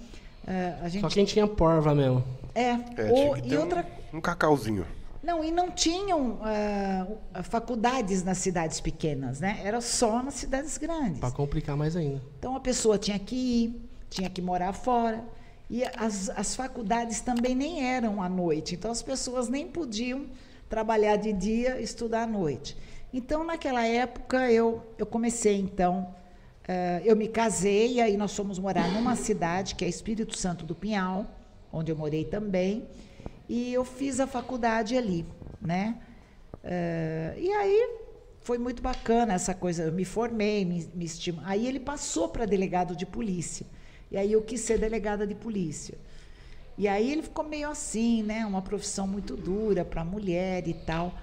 ah, 0.48 0.80
a 0.84 0.90
gente 0.90 1.02
Só 1.02 1.10
quem 1.10 1.26
tinha 1.26 1.46
porva 1.48 1.94
mesmo. 1.94 2.24
é, 2.56 2.70
É, 2.72 2.76
o- 2.76 3.14
tinha 3.14 3.34
que 3.42 3.48
e 3.48 3.50
ter 3.50 3.58
um- 3.58 3.62
outra 3.62 3.88
um 4.14 4.22
cacauzinho. 4.22 4.86
não, 5.22 5.44
e 5.44 5.52
não 5.52 5.70
tinham 5.72 6.40
ah, 6.42 7.44
faculdades 7.44 8.24
nas 8.24 8.38
cidades 8.38 8.80
pequenas, 8.80 9.40
né? 9.42 9.60
Era 9.64 9.82
só 9.82 10.24
nas 10.24 10.36
cidades 10.36 10.78
grandes. 10.78 11.20
Pra 11.20 11.32
complicar 11.32 11.76
mais 11.76 11.96
ainda. 11.96 12.22
Então 12.40 12.56
a 12.56 12.60
pessoa 12.60 12.98
tinha 12.98 13.20
que 13.20 13.36
ir, 13.36 13.90
tinha 14.10 14.30
que 14.30 14.42
morar 14.42 14.72
fora. 14.74 15.24
E 15.70 15.84
as, 15.84 16.30
as 16.30 16.56
faculdades 16.56 17.20
também 17.20 17.54
nem 17.54 17.84
eram 17.84 18.22
à 18.24 18.30
noite. 18.30 18.76
Então 18.76 18.90
as 18.90 19.02
pessoas 19.02 19.50
nem 19.50 19.68
podiam 19.68 20.28
trabalhar 20.70 21.18
de 21.18 21.34
dia, 21.34 21.82
estudar 21.82 22.24
à 22.24 22.28
noite. 22.28 22.78
Então 23.14 23.44
naquela 23.44 23.86
época 23.86 24.52
eu, 24.52 24.84
eu 24.98 25.06
comecei 25.06 25.56
então, 25.60 26.14
eh, 26.68 27.02
eu 27.06 27.16
me 27.16 27.28
casei 27.28 27.94
e 27.94 28.02
aí 28.02 28.18
nós 28.18 28.36
fomos 28.36 28.60
morar 28.60 28.92
numa 28.92 29.16
cidade 29.16 29.76
que 29.76 29.86
é 29.86 29.88
Espírito 29.88 30.38
Santo 30.38 30.66
do 30.66 30.76
Pinhal, 30.76 31.26
onde 31.72 31.92
eu 31.92 31.96
morei 31.96 32.26
também. 32.26 32.86
E 33.48 33.74
eu 33.74 33.86
fiz 33.86 34.20
a 34.20 34.28
faculdade 34.28 34.98
ali, 34.98 35.26
né? 35.62 35.98
Eh, 36.64 37.36
e 37.40 37.52
aí 37.54 37.90
foi 38.42 38.58
muito 38.58 38.82
bacana 38.82 39.34
essa 39.34 39.54
coisa. 39.54 39.84
Eu 39.84 39.94
me 39.94 40.04
formei, 40.04 40.66
me, 40.66 40.86
me 40.94 41.06
estim- 41.06 41.40
Aí 41.46 41.66
ele 41.66 41.80
passou 41.80 42.28
para 42.28 42.46
delegado 42.46 42.96
de 42.96 43.06
polícia. 43.06 43.66
E 44.12 44.18
aí 44.18 44.32
eu 44.34 44.42
quis 44.42 44.62
ser 44.62 44.78
delegada 44.78 45.26
de 45.26 45.34
polícia. 45.36 45.98
E 46.78 46.88
aí 46.88 47.10
ele 47.12 47.24
ficou 47.24 47.46
meio 47.46 47.70
assim, 47.70 48.22
né? 48.22 48.46
Uma 48.46 48.62
profissão 48.62 49.08
muito 49.08 49.36
dura 49.36 49.84
para 49.86 50.02
a 50.02 50.06
mulher 50.06 50.68
e 50.68 50.74
tal. 50.74 51.14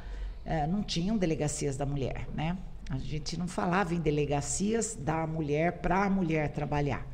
Eh, 0.44 0.66
não 0.66 0.82
tinham 0.82 1.16
delegacias 1.16 1.76
da 1.76 1.86
mulher, 1.86 2.28
né? 2.34 2.58
A 2.90 2.98
gente 2.98 3.38
não 3.38 3.48
falava 3.48 3.94
em 3.94 4.00
delegacias 4.00 4.94
da 4.94 5.26
mulher 5.26 5.80
para 5.80 6.04
a 6.04 6.10
mulher 6.10 6.52
trabalhar. 6.52 7.06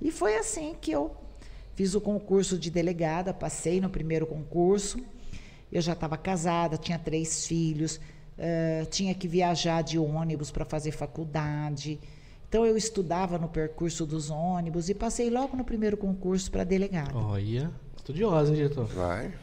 E 0.00 0.10
foi 0.10 0.36
assim 0.36 0.74
que 0.80 0.90
eu 0.90 1.14
fiz 1.74 1.94
o 1.94 2.00
concurso 2.00 2.58
de 2.58 2.70
delegada, 2.70 3.34
passei 3.34 3.80
no 3.80 3.90
primeiro 3.90 4.26
concurso. 4.26 4.98
Eu 5.70 5.82
já 5.82 5.92
estava 5.92 6.16
casada, 6.16 6.78
tinha 6.78 6.98
três 6.98 7.46
filhos, 7.46 8.00
eh, 8.38 8.86
tinha 8.90 9.14
que 9.14 9.28
viajar 9.28 9.82
de 9.82 9.98
ônibus 9.98 10.50
para 10.50 10.64
fazer 10.64 10.92
faculdade. 10.92 12.00
Então 12.48 12.64
eu 12.64 12.78
estudava 12.78 13.36
no 13.36 13.48
percurso 13.48 14.06
dos 14.06 14.30
ônibus 14.30 14.88
e 14.88 14.94
passei 14.94 15.28
logo 15.28 15.54
no 15.54 15.64
primeiro 15.64 15.98
concurso 15.98 16.50
para 16.50 16.64
delegada. 16.64 17.14
Olha, 17.14 17.70
estudiosa, 17.98 18.50
hein, 18.50 18.56
diretor? 18.56 18.86
Vai. 18.86 19.34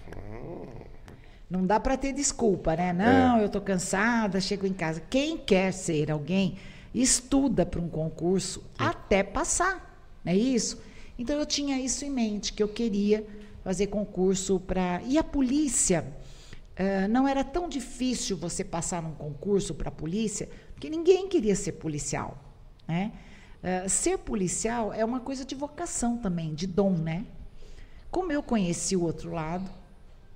Não 1.50 1.66
dá 1.66 1.80
para 1.80 1.96
ter 1.96 2.12
desculpa, 2.12 2.76
né? 2.76 2.92
Não, 2.92 3.40
eu 3.40 3.50
tô 3.50 3.62
cansada, 3.62 4.42
chego 4.42 4.66
em 4.66 4.74
casa. 4.74 5.02
Quem 5.10 5.38
quer 5.38 5.72
ser 5.72 6.12
alguém 6.12 6.58
estuda 6.94 7.66
para 7.66 7.80
um 7.80 7.90
concurso 7.90 8.64
até 8.78 9.22
passar, 9.22 9.96
não 10.24 10.32
é 10.32 10.36
isso? 10.36 10.82
Então 11.20 11.38
eu 11.38 11.46
tinha 11.46 11.80
isso 11.80 12.04
em 12.04 12.10
mente 12.10 12.54
que 12.54 12.64
eu 12.64 12.68
queria 12.68 13.26
fazer 13.64 13.88
concurso 13.88 14.60
para 14.60 15.02
e 15.04 15.18
a 15.18 15.24
polícia 15.24 16.06
eh, 16.76 17.08
não 17.08 17.28
era 17.28 17.44
tão 17.44 17.70
difícil 17.70 18.38
você 18.38 18.64
passar 18.64 19.02
num 19.02 19.14
concurso 19.14 19.74
para 19.74 19.90
a 19.90 19.92
polícia, 19.92 20.50
porque 20.74 20.90
ninguém 20.90 21.28
queria 21.28 21.56
ser 21.56 21.74
policial, 21.74 22.38
né? 22.88 23.12
Eh, 23.64 23.88
ser 23.88 24.18
policial 24.18 24.94
é 24.94 25.04
uma 25.04 25.20
coisa 25.20 25.46
de 25.46 25.56
vocação 25.56 26.18
também, 26.18 26.54
de 26.54 26.68
dom, 26.68 26.92
né? 26.92 27.26
Como 28.12 28.32
eu 28.32 28.44
conheci 28.44 28.96
o 28.96 29.04
outro 29.04 29.32
lado, 29.32 29.70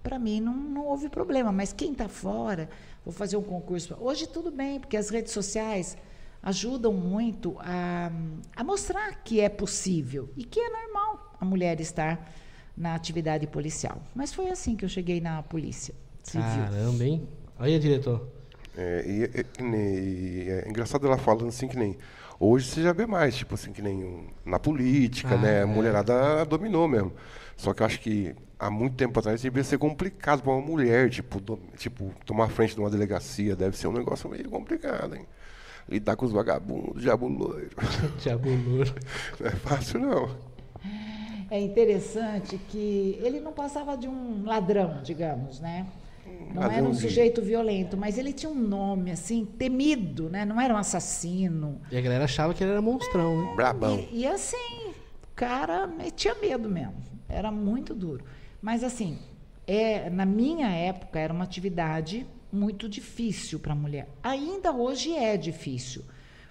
para 0.03 0.17
mim 0.19 0.39
não, 0.41 0.53
não 0.55 0.85
houve 0.85 1.09
problema. 1.09 1.51
Mas 1.51 1.73
quem 1.73 1.91
está 1.91 2.07
fora, 2.07 2.69
vou 3.05 3.13
fazer 3.13 3.37
um 3.37 3.43
concurso. 3.43 3.95
Hoje 3.99 4.27
tudo 4.27 4.51
bem, 4.51 4.79
porque 4.79 4.97
as 4.97 5.09
redes 5.09 5.31
sociais 5.33 5.97
ajudam 6.41 6.93
muito 6.93 7.55
a, 7.59 8.11
a 8.55 8.63
mostrar 8.63 9.21
que 9.23 9.41
é 9.41 9.49
possível 9.49 10.29
e 10.37 10.43
que 10.43 10.59
é 10.59 10.69
normal 10.69 11.35
a 11.39 11.45
mulher 11.45 11.79
estar 11.81 12.31
na 12.77 12.95
atividade 12.95 13.45
policial. 13.45 14.01
Mas 14.15 14.33
foi 14.33 14.49
assim 14.49 14.75
que 14.75 14.85
eu 14.85 14.89
cheguei 14.89 15.19
na 15.19 15.43
polícia 15.43 15.93
civil. 16.23 16.63
Caramba, 16.63 17.03
hein? 17.03 17.27
Olha, 17.59 17.77
diretor. 17.79 18.25
É, 18.77 19.03
e, 19.05 19.23
e- 19.23 19.45
e 19.59 19.63
nem- 19.63 19.95
e 19.99 20.49
é 20.49 20.69
engraçado 20.69 21.05
ela 21.05 21.17
falando 21.17 21.49
assim 21.49 21.67
que 21.67 21.75
nem. 21.77 21.97
Hoje 22.39 22.67
você 22.69 22.81
já 22.81 22.93
vê 22.93 23.05
mais, 23.05 23.35
tipo 23.35 23.55
assim, 23.55 23.73
que 23.73 23.81
nem 23.81 24.27
na 24.45 24.57
política, 24.57 25.35
Ah, 25.35 25.37
né? 25.37 25.59
é. 25.59 25.61
A 25.63 25.67
mulherada 25.67 26.45
dominou 26.45 26.87
mesmo. 26.87 27.11
Só 27.59 27.73
que 27.73 27.81
eu 27.81 27.85
acho 27.87 27.99
que 27.99 28.33
há 28.57 28.69
muito 28.71 28.95
tempo 28.95 29.19
atrás 29.19 29.41
devia 29.41 29.65
ser 29.65 29.77
complicado 29.77 30.41
para 30.41 30.53
uma 30.53 30.65
mulher, 30.65 31.09
tipo, 31.09 31.41
do- 31.41 31.59
tipo, 31.75 32.13
tomar 32.25 32.47
frente 32.47 32.73
de 32.73 32.79
uma 32.79 32.89
delegacia. 32.89 33.53
Deve 33.53 33.75
ser 33.77 33.87
um 33.87 33.91
negócio 33.91 34.29
meio 34.29 34.49
complicado, 34.49 35.13
hein? 35.17 35.25
Lidar 35.89 36.15
com 36.15 36.25
os 36.25 36.31
vagabundos, 36.31 37.01
diabo 37.01 37.27
loiro. 37.27 37.71
Diabo 38.23 38.47
louro. 38.49 38.95
Não 39.41 39.47
é 39.47 39.51
fácil, 39.51 39.99
não. 39.99 40.29
É 41.51 41.59
interessante 41.59 42.57
que 42.69 43.19
ele 43.21 43.41
não 43.41 43.51
passava 43.51 43.97
de 43.97 44.07
um 44.07 44.45
ladrão, 44.45 45.01
digamos, 45.03 45.59
né? 45.59 45.85
Não 46.53 46.63
era 46.63 46.83
um 46.83 46.93
sujeito 46.93 47.41
violento, 47.41 47.97
mas 47.97 48.17
ele 48.17 48.31
tinha 48.31 48.49
um 48.49 48.55
nome 48.55 49.11
assim 49.11 49.43
temido, 49.45 50.29
né? 50.29 50.45
Não 50.45 50.61
era 50.61 50.73
um 50.73 50.77
assassino. 50.77 51.81
E 51.91 51.97
a 51.97 52.01
galera 52.01 52.23
achava 52.23 52.53
que 52.53 52.63
ele 52.63 52.71
era 52.71 52.81
monstrão, 52.81 53.35
né? 53.47 53.53
Brabão. 53.55 53.99
E, 54.11 54.19
e 54.21 54.27
assim, 54.27 54.89
o 54.91 55.35
cara 55.35 55.85
metia 55.87 56.35
medo 56.35 56.69
mesmo. 56.69 57.08
Era 57.29 57.51
muito 57.51 57.93
duro. 57.93 58.25
Mas 58.61 58.83
assim, 58.83 59.19
é, 59.67 60.09
na 60.09 60.25
minha 60.25 60.67
época 60.69 61.19
era 61.19 61.31
uma 61.33 61.43
atividade 61.43 62.25
muito 62.51 62.89
difícil 62.89 63.59
para 63.59 63.73
a 63.73 63.75
mulher. 63.75 64.09
Ainda 64.23 64.71
hoje 64.73 65.15
é 65.15 65.37
difícil. 65.37 66.03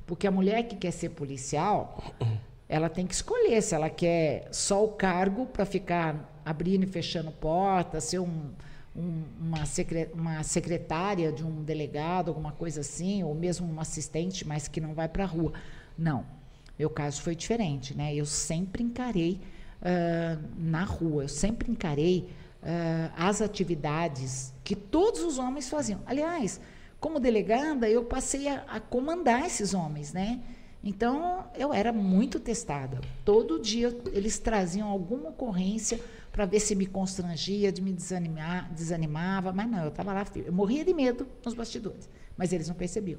Porque 0.06 0.26
a 0.26 0.30
mulher 0.30 0.62
que 0.62 0.76
quer 0.76 0.92
ser 0.92 1.10
policial, 1.10 2.02
ela 2.68 2.88
tem 2.88 3.06
que 3.06 3.14
escolher 3.14 3.60
se 3.62 3.74
ela 3.74 3.90
quer 3.90 4.48
só 4.52 4.84
o 4.84 4.88
cargo 4.88 5.46
para 5.46 5.66
ficar 5.66 6.40
abrindo 6.44 6.84
e 6.84 6.86
fechando 6.86 7.30
portas, 7.30 8.04
ser 8.04 8.20
um, 8.20 8.50
um- 8.96 9.24
uma, 9.38 9.66
secre- 9.66 10.08
uma 10.14 10.42
secretária 10.42 11.30
de 11.32 11.44
um 11.44 11.62
delegado, 11.62 12.28
alguma 12.28 12.52
coisa 12.52 12.80
assim, 12.80 13.22
ou 13.22 13.34
mesmo 13.34 13.66
uma 13.70 13.82
assistente, 13.82 14.46
mas 14.46 14.66
que 14.68 14.80
não 14.80 14.94
vai 14.94 15.08
para 15.08 15.24
a 15.24 15.26
rua. 15.26 15.52
Não. 15.96 16.24
Meu 16.78 16.88
caso 16.88 17.20
foi 17.20 17.34
diferente, 17.34 17.94
né? 17.94 18.14
Eu 18.14 18.24
sempre 18.24 18.82
encarei 18.82 19.40
uh, 19.82 20.42
na 20.56 20.84
rua, 20.84 21.24
eu 21.24 21.28
sempre 21.28 21.70
encarei 21.70 22.28
uh, 22.62 23.12
as 23.16 23.40
atividades 23.40 24.52
que 24.64 24.74
todos 24.74 25.22
os 25.22 25.38
homens 25.38 25.68
faziam. 25.68 26.00
Aliás, 26.06 26.60
como 27.00 27.20
delegada, 27.20 27.88
eu 27.88 28.04
passei 28.04 28.48
a, 28.48 28.64
a 28.68 28.80
comandar 28.80 29.46
esses 29.46 29.74
homens, 29.74 30.12
né? 30.12 30.40
Então, 30.82 31.44
eu 31.56 31.72
era 31.72 31.92
muito 31.92 32.38
testada. 32.38 33.00
Todo 33.24 33.58
dia 33.60 33.96
eles 34.12 34.38
traziam 34.38 34.88
alguma 34.88 35.30
ocorrência 35.30 36.00
para 36.30 36.46
ver 36.46 36.60
se 36.60 36.74
me 36.74 36.86
constrangia, 36.86 37.72
de 37.72 37.82
me 37.82 37.92
desanimar, 37.92 38.72
desanimava, 38.72 39.52
mas 39.52 39.68
não, 39.68 39.82
eu 39.82 39.88
estava 39.88 40.12
lá, 40.12 40.24
eu 40.36 40.52
morria 40.52 40.84
de 40.84 40.94
medo 40.94 41.26
nos 41.44 41.52
bastidores, 41.54 42.08
mas 42.36 42.52
eles 42.52 42.68
não 42.68 42.76
percebiam. 42.76 43.18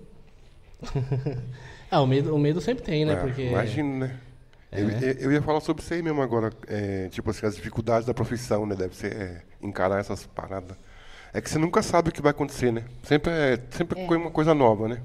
ah, 1.92 2.02
o 2.02 2.08
medo, 2.08 2.34
o 2.34 2.40
medo 2.40 2.62
sempre 2.62 2.84
tem, 2.84 3.04
né? 3.04 3.14
É, 3.14 3.16
Porque... 3.18 3.42
Imagino, 3.42 4.00
né? 4.00 4.18
É. 4.72 4.82
Eu, 4.82 4.90
eu, 4.90 5.32
ia 5.32 5.42
falar 5.42 5.62
sobre 5.62 5.82
isso 5.82 5.94
aí 5.94 6.02
mesmo 6.02 6.22
agora, 6.22 6.52
é, 6.68 7.10
tipo 7.10 7.30
assim, 7.32 7.46
as 7.46 7.56
dificuldades 7.56 8.06
da 8.06 8.14
profissão, 8.14 8.66
né? 8.66 8.76
Deve 8.76 8.96
ser 8.96 9.14
é, 9.14 9.42
encarar 9.62 10.00
essas 10.00 10.26
paradas. 10.28 10.78
É 11.34 11.42
que 11.42 11.50
você 11.50 11.58
nunca 11.58 11.82
sabe 11.82 12.10
o 12.10 12.12
que 12.12 12.22
vai 12.22 12.32
acontecer, 12.32 12.72
né? 12.72 12.84
Sempre 13.04 13.32
é 13.32 13.60
sempre 13.72 14.00
é. 14.00 14.06
uma 14.06 14.32
coisa 14.32 14.54
nova, 14.54 14.88
né? 14.88 15.02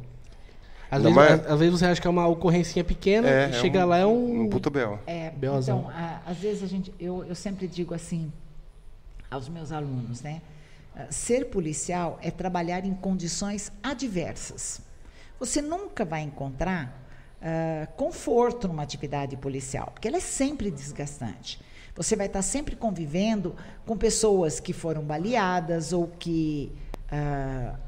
Às 0.90 1.02
vezes, 1.02 1.16
mais... 1.16 1.46
às, 1.46 1.58
vezes, 1.58 1.78
você 1.80 1.86
acha 1.86 2.00
que 2.00 2.06
é 2.06 2.10
uma 2.10 2.26
ocorrência 2.26 2.84
pequena 2.84 3.28
é, 3.28 3.46
e 3.46 3.50
é 3.50 3.52
chega 3.54 3.84
um, 3.84 3.88
lá 3.88 3.98
é 3.98 4.06
um... 4.06 4.42
Um 4.42 4.48
puta 4.48 4.70
belo. 4.70 5.00
É, 5.06 5.32
então, 5.36 5.90
a, 5.90 6.20
às 6.26 6.36
vezes 6.36 6.62
a 6.62 6.66
gente... 6.66 6.94
Eu, 7.00 7.24
eu 7.24 7.34
sempre 7.34 7.66
digo 7.66 7.94
assim 7.94 8.32
aos 9.30 9.48
meus 9.48 9.72
alunos, 9.72 10.22
né? 10.22 10.40
Ser 11.10 11.46
policial 11.46 12.18
é 12.22 12.30
trabalhar 12.30 12.84
em 12.84 12.94
condições 12.94 13.72
adversas. 13.82 14.80
Você 15.40 15.60
nunca 15.60 16.04
vai 16.04 16.22
encontrar 16.22 17.03
uh, 17.44 17.92
conforto 17.94 18.66
numa 18.66 18.82
atividade 18.82 19.36
policial, 19.36 19.90
porque 19.92 20.08
ela 20.08 20.16
é 20.16 20.20
sempre 20.20 20.70
desgastante. 20.70 21.60
Você 21.94 22.16
vai 22.16 22.26
estar 22.26 22.42
sempre 22.42 22.74
convivendo 22.74 23.54
com 23.86 23.96
pessoas 23.96 24.58
que 24.58 24.72
foram 24.72 25.02
baleadas 25.02 25.92
ou 25.92 26.08
que 26.08 26.72
uh, 27.12 27.78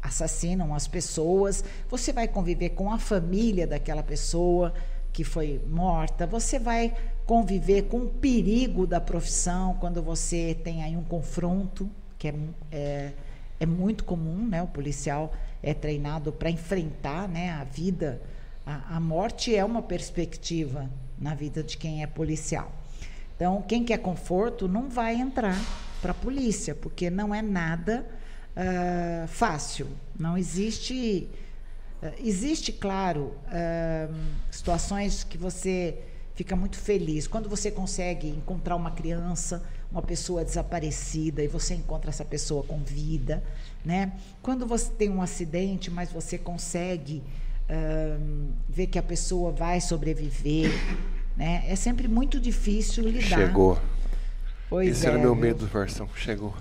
assassinam 0.00 0.74
as 0.74 0.86
pessoas. 0.86 1.64
Você 1.88 2.12
vai 2.12 2.28
conviver 2.28 2.70
com 2.70 2.92
a 2.92 2.98
família 2.98 3.66
daquela 3.66 4.02
pessoa 4.02 4.72
que 5.12 5.24
foi 5.24 5.60
morta. 5.66 6.24
Você 6.26 6.58
vai 6.58 6.94
conviver 7.26 7.82
com 7.82 7.98
o 7.98 8.08
perigo 8.08 8.86
da 8.86 9.00
profissão 9.00 9.74
quando 9.80 10.00
você 10.02 10.56
tem 10.62 10.84
aí 10.84 10.96
um 10.96 11.04
confronto, 11.04 11.90
que 12.18 12.28
é, 12.28 12.34
é, 12.70 13.12
é 13.58 13.66
muito 13.66 14.04
comum, 14.04 14.46
né? 14.46 14.62
O 14.62 14.68
policial 14.68 15.32
é 15.62 15.74
treinado 15.74 16.32
para 16.32 16.48
enfrentar 16.48 17.28
né, 17.28 17.50
a 17.50 17.64
vida. 17.64 18.20
A, 18.66 18.96
a 18.96 19.00
morte 19.00 19.54
é 19.54 19.64
uma 19.64 19.82
perspectiva 19.82 20.90
na 21.18 21.34
vida 21.34 21.62
de 21.62 21.76
quem 21.76 22.02
é 22.02 22.06
policial. 22.06 22.72
Então, 23.36 23.62
quem 23.62 23.84
quer 23.84 23.98
conforto 23.98 24.68
não 24.68 24.88
vai 24.88 25.16
entrar 25.16 25.56
para 26.00 26.12
a 26.12 26.14
polícia, 26.14 26.74
porque 26.74 27.10
não 27.10 27.34
é 27.34 27.42
nada 27.42 28.06
uh, 28.56 29.26
fácil. 29.28 29.88
Não 30.18 30.36
existe. 30.36 31.28
Uh, 32.02 32.12
existe, 32.24 32.72
claro, 32.72 33.34
uh, 33.46 34.14
situações 34.50 35.24
que 35.24 35.38
você 35.38 35.98
fica 36.34 36.56
muito 36.56 36.76
feliz. 36.76 37.26
Quando 37.26 37.48
você 37.48 37.70
consegue 37.70 38.28
encontrar 38.28 38.76
uma 38.76 38.90
criança, 38.90 39.62
uma 39.90 40.02
pessoa 40.02 40.44
desaparecida, 40.44 41.42
e 41.42 41.48
você 41.48 41.74
encontra 41.74 42.10
essa 42.10 42.24
pessoa 42.24 42.62
com 42.62 42.82
vida. 42.82 43.42
Né? 43.84 44.12
Quando 44.40 44.66
você 44.66 44.90
tem 44.90 45.10
um 45.10 45.22
acidente, 45.22 45.90
mas 45.90 46.10
você 46.10 46.38
consegue 46.38 47.22
ver 48.68 48.86
que 48.86 48.98
a 48.98 49.02
pessoa 49.02 49.50
vai 49.50 49.80
sobreviver. 49.80 50.70
Né? 51.36 51.64
É 51.66 51.76
sempre 51.76 52.08
muito 52.08 52.38
difícil 52.38 53.04
lidar. 53.04 53.38
Chegou. 53.38 53.78
Pois 54.68 54.88
Esse 54.88 55.06
é, 55.06 55.10
era 55.10 55.18
meu 55.18 55.34
medo, 55.34 55.66
versão. 55.66 56.08
Chegou. 56.14 56.54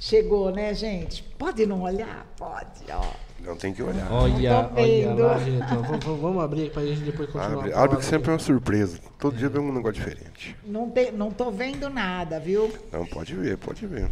Chegou, 0.00 0.52
né, 0.52 0.72
gente? 0.74 1.22
Pode 1.36 1.66
não 1.66 1.82
olhar? 1.82 2.26
Pode, 2.36 2.84
ó. 2.90 3.12
Não 3.44 3.56
tem 3.56 3.72
que 3.72 3.82
olhar. 3.82 4.10
Olha, 4.10 4.70
olha 4.76 5.14
lá, 5.14 5.38
diretor. 5.38 5.82
Vamos, 5.82 6.20
vamos 6.20 6.44
abrir 6.44 6.70
para 6.70 6.82
a 6.82 6.86
gente 6.86 7.00
depois 7.00 7.30
continuar. 7.30 7.58
Abre, 7.58 7.72
abre 7.72 7.96
que 7.96 8.04
sempre 8.04 8.30
é 8.30 8.32
uma 8.32 8.38
surpresa. 8.38 8.98
Todo 9.18 9.34
é. 9.36 9.38
dia 9.38 9.48
vem 9.48 9.60
um 9.60 9.72
negócio 9.72 9.94
diferente. 9.94 10.56
Não, 10.64 10.90
tem, 10.90 11.12
não 11.12 11.30
tô 11.30 11.50
vendo 11.50 11.88
nada, 11.88 12.38
viu? 12.38 12.72
Não, 12.92 13.06
pode 13.06 13.34
ver, 13.34 13.56
pode 13.56 13.86
ver. 13.86 14.08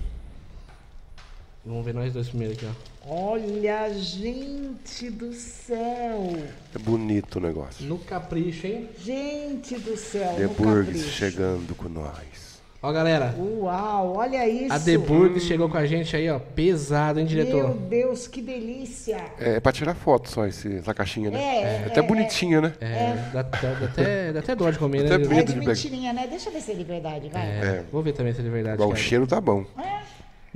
Vamos 1.66 1.84
ver 1.84 1.94
nós 1.94 2.12
dois 2.12 2.28
primeiro 2.28 2.54
aqui, 2.54 2.64
ó. 2.64 3.32
Olha, 3.32 3.92
gente 3.92 5.10
do 5.10 5.32
céu. 5.32 6.32
É 6.72 6.78
bonito 6.78 7.36
o 7.36 7.40
negócio. 7.40 7.84
No 7.84 7.98
capricho, 7.98 8.68
hein? 8.68 8.88
Gente 8.96 9.76
do 9.76 9.96
céu. 9.96 10.36
The 10.36 10.46
Burgs 10.46 11.08
chegando 11.10 11.74
com 11.74 11.88
nós. 11.88 12.60
Ó, 12.80 12.92
galera. 12.92 13.34
Uau, 13.36 14.16
olha 14.16 14.48
isso. 14.48 14.72
A 14.72 14.78
The 14.78 14.96
Burg 14.96 15.40
chegou 15.40 15.68
com 15.68 15.76
a 15.76 15.84
gente 15.86 16.14
aí, 16.14 16.30
ó. 16.30 16.38
Pesado, 16.38 17.18
hein, 17.18 17.26
diretor? 17.26 17.64
Meu 17.64 17.74
Deus, 17.74 18.28
que 18.28 18.40
delícia. 18.40 19.16
É, 19.36 19.54
é 19.54 19.60
pra 19.60 19.72
tirar 19.72 19.94
foto 19.96 20.30
só 20.30 20.46
esse, 20.46 20.76
essa 20.76 20.94
caixinha, 20.94 21.32
né? 21.32 21.42
É, 21.42 21.62
é 21.62 21.84
até 21.86 21.98
é, 21.98 22.02
bonitinha, 22.02 22.60
né? 22.60 22.74
É, 22.80 22.86
é. 22.86 23.30
Dá, 23.32 23.42
dá, 23.42 23.58
dá, 23.58 23.86
até, 23.86 24.32
dá 24.32 24.38
até 24.38 24.54
dó 24.54 24.70
de 24.70 24.78
comer, 24.78 25.04
até 25.04 25.18
né? 25.18 25.26
Medo 25.26 25.50
é 25.50 25.54
de, 25.54 25.60
de 25.60 25.66
mentirinha, 25.66 26.12
né? 26.12 26.28
Deixa 26.30 26.48
eu 26.48 26.52
ver 26.52 26.60
se 26.60 26.70
é 26.70 26.74
de 26.76 26.84
verdade, 26.84 27.28
vai. 27.28 27.42
É, 27.42 27.60
é. 27.60 27.84
Vou 27.90 28.04
ver 28.04 28.12
também 28.12 28.32
se 28.32 28.38
é 28.40 28.44
de 28.44 28.50
verdade. 28.50 28.80
o 28.80 28.94
cheiro 28.94 29.26
tá 29.26 29.40
bom. 29.40 29.64
É. 29.76 30.05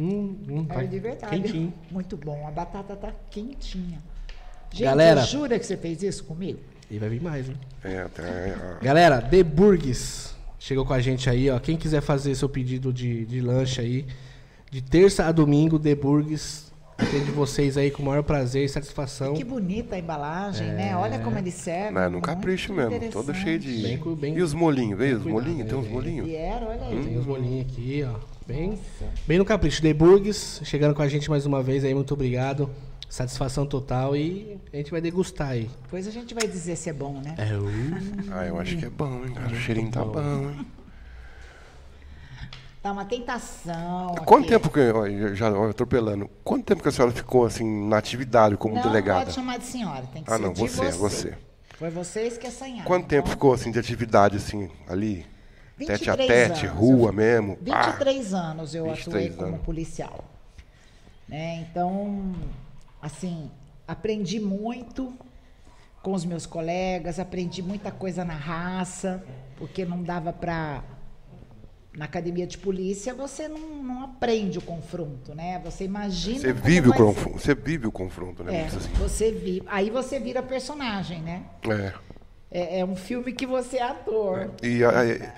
Hum, 0.01 0.34
hum, 0.48 0.66
é 0.70 0.84
de 0.84 0.98
verdade. 0.98 1.36
Quentinho. 1.36 1.74
Muito 1.92 2.16
bom. 2.16 2.46
A 2.48 2.51
batata 2.51 2.96
tá 2.96 3.12
quentinha. 3.30 4.01
Gente, 4.70 4.84
Galera, 4.84 5.20
jura 5.22 5.59
que 5.59 5.66
você 5.66 5.76
fez 5.76 6.03
isso 6.03 6.24
comigo? 6.24 6.59
E 6.90 6.98
vai 6.98 7.11
vir 7.11 7.20
mais, 7.20 7.48
hein? 7.48 7.57
É, 7.84 7.98
até. 7.98 8.55
Galera, 8.80 9.20
The 9.20 9.42
Burgs 9.42 10.34
chegou 10.59 10.86
com 10.86 10.94
a 10.94 11.01
gente 11.01 11.28
aí, 11.28 11.51
ó. 11.51 11.59
Quem 11.59 11.76
quiser 11.76 12.01
fazer 12.01 12.34
seu 12.34 12.48
pedido 12.48 12.92
de, 12.92 13.26
de 13.26 13.42
lanche 13.42 13.80
aí, 13.80 14.07
de 14.70 14.80
terça 14.80 15.26
a 15.26 15.32
domingo, 15.32 15.78
The 15.78 15.94
Burgs 15.94 16.70
atende 16.96 17.30
vocês 17.30 17.76
aí 17.76 17.90
com 17.90 18.03
o 18.03 18.07
maior 18.07 18.22
prazer 18.22 18.64
e 18.64 18.68
satisfação. 18.68 19.34
E 19.34 19.38
que 19.38 19.44
bonita 19.44 19.96
a 19.96 19.98
embalagem, 19.98 20.68
é... 20.68 20.72
né? 20.72 20.96
Olha 20.96 21.18
como 21.18 21.36
ele 21.36 21.51
serve. 21.51 21.90
Não, 21.92 22.03
é 22.03 22.09
no 22.09 22.20
capricho 22.20 22.72
mesmo, 22.72 23.11
todo 23.11 23.34
cheio 23.34 23.59
de. 23.59 23.82
Bem, 23.82 24.16
bem, 24.16 24.38
e 24.38 24.42
os 24.42 24.55
molinhos, 24.55 24.98
veio 24.98 25.18
os 25.18 25.26
molinhos? 25.26 25.68
Tem 25.68 25.78
uns 25.78 25.88
molinhos? 25.88 26.26
Vieram, 26.26 26.68
olha 26.68 26.86
aí. 26.86 26.98
Hum. 26.98 27.05
Tem 27.05 27.18
uns 27.18 27.26
molinhos 27.26 27.66
aqui, 27.66 28.07
ó. 28.09 28.39
Bem, 28.51 28.80
bem 29.28 29.38
no 29.38 29.44
capricho. 29.44 29.80
The 29.80 29.94
Burgs, 29.94 30.61
chegando 30.64 30.92
com 30.92 31.03
a 31.03 31.09
gente 31.09 31.30
mais 31.30 31.46
uma 31.46 31.62
vez 31.62 31.84
aí, 31.84 31.94
muito 31.94 32.12
obrigado. 32.12 32.68
Satisfação 33.09 33.64
total 33.64 34.16
e 34.16 34.59
a 34.72 34.76
gente 34.76 34.90
vai 34.90 35.01
degustar 35.01 35.51
aí. 35.51 35.70
Depois 35.82 36.05
a 36.09 36.11
gente 36.11 36.34
vai 36.34 36.48
dizer 36.48 36.74
se 36.74 36.90
é 36.90 36.92
bom, 36.92 37.20
né? 37.20 37.36
É, 37.38 37.57
uh. 37.57 37.64
Ah, 38.32 38.46
eu 38.46 38.59
acho 38.59 38.76
que 38.76 38.84
é 38.84 38.90
bom, 38.90 39.24
hein, 39.24 39.34
cara. 39.34 39.53
O 39.53 39.55
cheirinho 39.55 39.90
tá 39.90 40.05
bom, 40.05 40.51
hein? 40.51 40.66
Tá 42.82 42.90
uma 42.90 43.05
tentação. 43.05 44.16
Quanto 44.24 44.44
aqui. 44.44 44.48
tempo 44.48 44.68
que, 44.68 44.80
ó, 44.90 45.34
já 45.34 45.53
ó, 45.53 45.68
atropelando, 45.68 46.28
quanto 46.42 46.64
tempo 46.64 46.82
que 46.82 46.88
a 46.88 46.92
senhora 46.92 47.12
ficou 47.12 47.44
assim 47.44 47.86
na 47.88 47.98
atividade 47.98 48.57
como 48.57 48.74
não, 48.74 48.82
delegada? 48.82 49.18
Não 49.18 49.24
pode 49.26 49.34
chamar 49.34 49.59
de 49.59 49.66
senhora, 49.66 50.03
tem 50.12 50.24
que 50.24 50.30
ah, 50.30 50.36
ser 50.36 50.42
não, 50.42 50.53
de 50.53 50.61
você, 50.61 50.90
você. 50.90 50.98
você. 50.98 51.34
Foi 51.78 51.90
vocês 51.90 52.36
que 52.36 52.48
assanharam. 52.48 52.84
Quanto 52.84 53.07
tempo 53.07 53.22
então... 53.22 53.32
ficou 53.32 53.53
assim 53.53 53.70
de 53.70 53.78
atividade 53.78 54.38
assim 54.38 54.68
ali? 54.88 55.24
Tete 55.87 56.11
a 56.11 56.16
tete, 56.16 56.66
anos. 56.66 56.78
rua 56.78 57.09
eu, 57.09 57.12
mesmo? 57.12 57.59
23 57.61 58.35
ah, 58.35 58.39
anos 58.39 58.74
eu 58.74 58.91
atuei 58.91 59.26
anos. 59.26 59.37
como 59.37 59.59
policial. 59.59 60.24
Né? 61.28 61.66
Então, 61.70 62.35
assim, 63.01 63.51
aprendi 63.87 64.41
muito 64.41 65.12
com 66.03 66.12
os 66.12 66.24
meus 66.24 66.47
colegas, 66.47 67.18
aprendi 67.18 67.62
muita 67.62 67.91
coisa 67.91 68.24
na 68.24 68.35
raça, 68.35 69.22
porque 69.57 69.85
não 69.85 70.03
dava 70.03 70.33
para 70.33 70.83
na 71.93 72.05
academia 72.05 72.47
de 72.47 72.57
polícia 72.57 73.12
você 73.12 73.49
não, 73.49 73.83
não, 73.83 74.05
aprende 74.05 74.59
o 74.59 74.62
confronto, 74.62 75.35
né? 75.35 75.61
Você 75.64 75.85
imagina. 75.85 76.39
Você 76.39 76.53
vive 76.53 76.89
o 76.89 76.95
confronto, 76.95 77.39
você 77.39 77.55
vive 77.55 77.87
o 77.87 77.93
confronto, 77.93 78.45
né? 78.45 78.62
É, 78.62 78.66
assim. 78.66 78.93
Você 78.95 79.33
vive. 79.33 79.62
Aí 79.66 79.91
você 79.91 80.20
vira 80.20 80.43
personagem, 80.43 81.20
né? 81.20 81.43
É. 81.68 81.93
É, 82.51 82.81
é 82.81 82.85
um 82.85 82.97
filme 82.97 83.33
que 83.33 83.47
você 83.47 83.78
é 83.78 83.83
ator. 83.83 84.51
É. 84.62 84.66
E 84.66 84.83
é, 84.83 85.33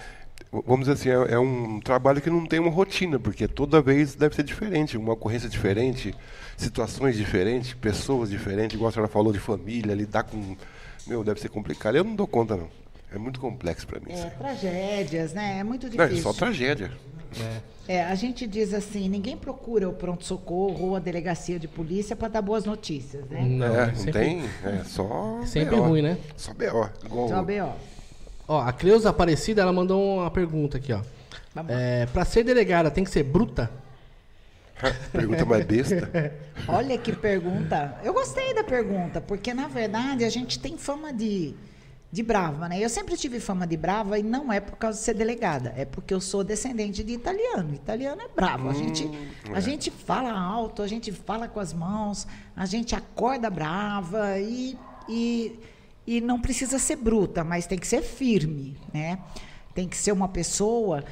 vamos 0.52 0.86
dizer 0.86 0.92
assim, 0.92 1.08
é, 1.08 1.34
é, 1.34 1.38
um 1.38 1.80
trabalho 1.80 2.20
que 2.20 2.28
não 2.28 2.44
tem 2.44 2.60
uma 2.60 2.70
rotina, 2.70 3.18
porque 3.18 3.48
toda 3.48 3.80
vez 3.80 4.14
deve 4.14 4.34
ser 4.34 4.42
diferente, 4.42 4.96
uma 4.98 5.14
ocorrência 5.14 5.48
diferente 5.48 6.14
situações 6.56 7.16
diferentes, 7.16 7.74
pessoas 7.74 8.30
diferentes, 8.30 8.74
igual 8.74 8.88
a 8.88 8.92
senhora 8.92 9.10
falou 9.10 9.32
de 9.32 9.38
família, 9.38 9.94
lidar 9.94 10.24
com. 10.24 10.56
Meu, 11.06 11.24
deve 11.24 11.40
ser 11.40 11.48
complicado. 11.48 11.96
Eu 11.96 12.04
não 12.04 12.14
dou 12.14 12.26
conta, 12.26 12.56
não. 12.56 12.68
É 13.12 13.18
muito 13.18 13.40
complexo 13.40 13.86
para 13.86 14.00
mim. 14.00 14.12
É, 14.12 14.30
tragédias, 14.30 15.34
né? 15.34 15.58
É 15.58 15.64
muito 15.64 15.90
difícil. 15.90 16.08
Não, 16.08 16.18
é 16.18 16.22
só 16.22 16.32
tragédia. 16.32 16.90
É. 17.88 17.96
é. 17.96 18.04
a 18.04 18.14
gente 18.14 18.46
diz 18.46 18.72
assim, 18.72 19.08
ninguém 19.08 19.36
procura 19.36 19.88
o 19.88 19.92
pronto-socorro 19.92 20.88
ou 20.88 20.96
a 20.96 20.98
delegacia 20.98 21.58
de 21.58 21.68
polícia 21.68 22.14
para 22.16 22.28
dar 22.28 22.42
boas 22.42 22.64
notícias, 22.64 23.28
né? 23.28 23.42
Não, 23.42 23.66
é, 23.66 23.86
não 23.88 23.94
sempre, 23.96 24.12
tem, 24.12 24.44
é 24.64 24.84
só 24.84 25.40
Sempre 25.44 25.76
BO. 25.76 25.82
ruim, 25.82 26.02
né? 26.02 26.16
Só 26.36 26.54
B.O. 26.54 26.88
Igual 27.04 27.28
só 27.28 27.42
B.O. 27.42 27.72
Ó, 28.46 28.60
a 28.60 28.72
Cleusa 28.72 29.10
Aparecida, 29.10 29.62
ela 29.62 29.72
mandou 29.72 30.18
uma 30.18 30.30
pergunta 30.30 30.76
aqui, 30.78 30.92
ó. 30.92 31.00
É, 31.68 32.06
para 32.06 32.24
ser 32.24 32.44
delegada, 32.44 32.90
tem 32.90 33.04
que 33.04 33.10
ser 33.10 33.22
bruta? 33.22 33.70
pergunta 35.12 35.44
mais 35.44 35.64
besta. 35.64 36.34
Olha 36.66 36.98
que 36.98 37.12
pergunta. 37.12 37.98
Eu 38.02 38.12
gostei 38.12 38.54
da 38.54 38.64
pergunta, 38.64 39.20
porque 39.20 39.54
na 39.54 39.68
verdade 39.68 40.24
a 40.24 40.30
gente 40.30 40.58
tem 40.58 40.76
fama 40.76 41.12
de, 41.12 41.54
de 42.10 42.22
brava, 42.22 42.68
né? 42.68 42.80
Eu 42.80 42.88
sempre 42.88 43.16
tive 43.16 43.38
fama 43.38 43.66
de 43.66 43.76
brava 43.76 44.18
e 44.18 44.22
não 44.22 44.52
é 44.52 44.60
por 44.60 44.76
causa 44.76 44.98
de 44.98 45.04
ser 45.04 45.14
delegada, 45.14 45.72
é 45.76 45.84
porque 45.84 46.12
eu 46.12 46.20
sou 46.20 46.42
descendente 46.42 47.04
de 47.04 47.12
italiano. 47.12 47.74
Italiano 47.74 48.22
é 48.22 48.28
bravo. 48.34 48.68
A 48.68 48.74
gente, 48.74 49.08
a 49.52 49.58
é. 49.58 49.60
gente 49.60 49.90
fala 49.90 50.32
alto, 50.32 50.82
a 50.82 50.88
gente 50.88 51.12
fala 51.12 51.48
com 51.48 51.60
as 51.60 51.72
mãos, 51.72 52.26
a 52.56 52.66
gente 52.66 52.94
acorda 52.94 53.48
brava 53.50 54.38
e, 54.38 54.76
e, 55.08 55.58
e 56.06 56.20
não 56.20 56.40
precisa 56.40 56.78
ser 56.78 56.96
bruta, 56.96 57.44
mas 57.44 57.66
tem 57.66 57.78
que 57.78 57.86
ser 57.86 58.02
firme, 58.02 58.76
né? 58.92 59.18
Tem 59.74 59.88
que 59.88 59.96
ser 59.96 60.12
uma 60.12 60.28
pessoa 60.28 61.04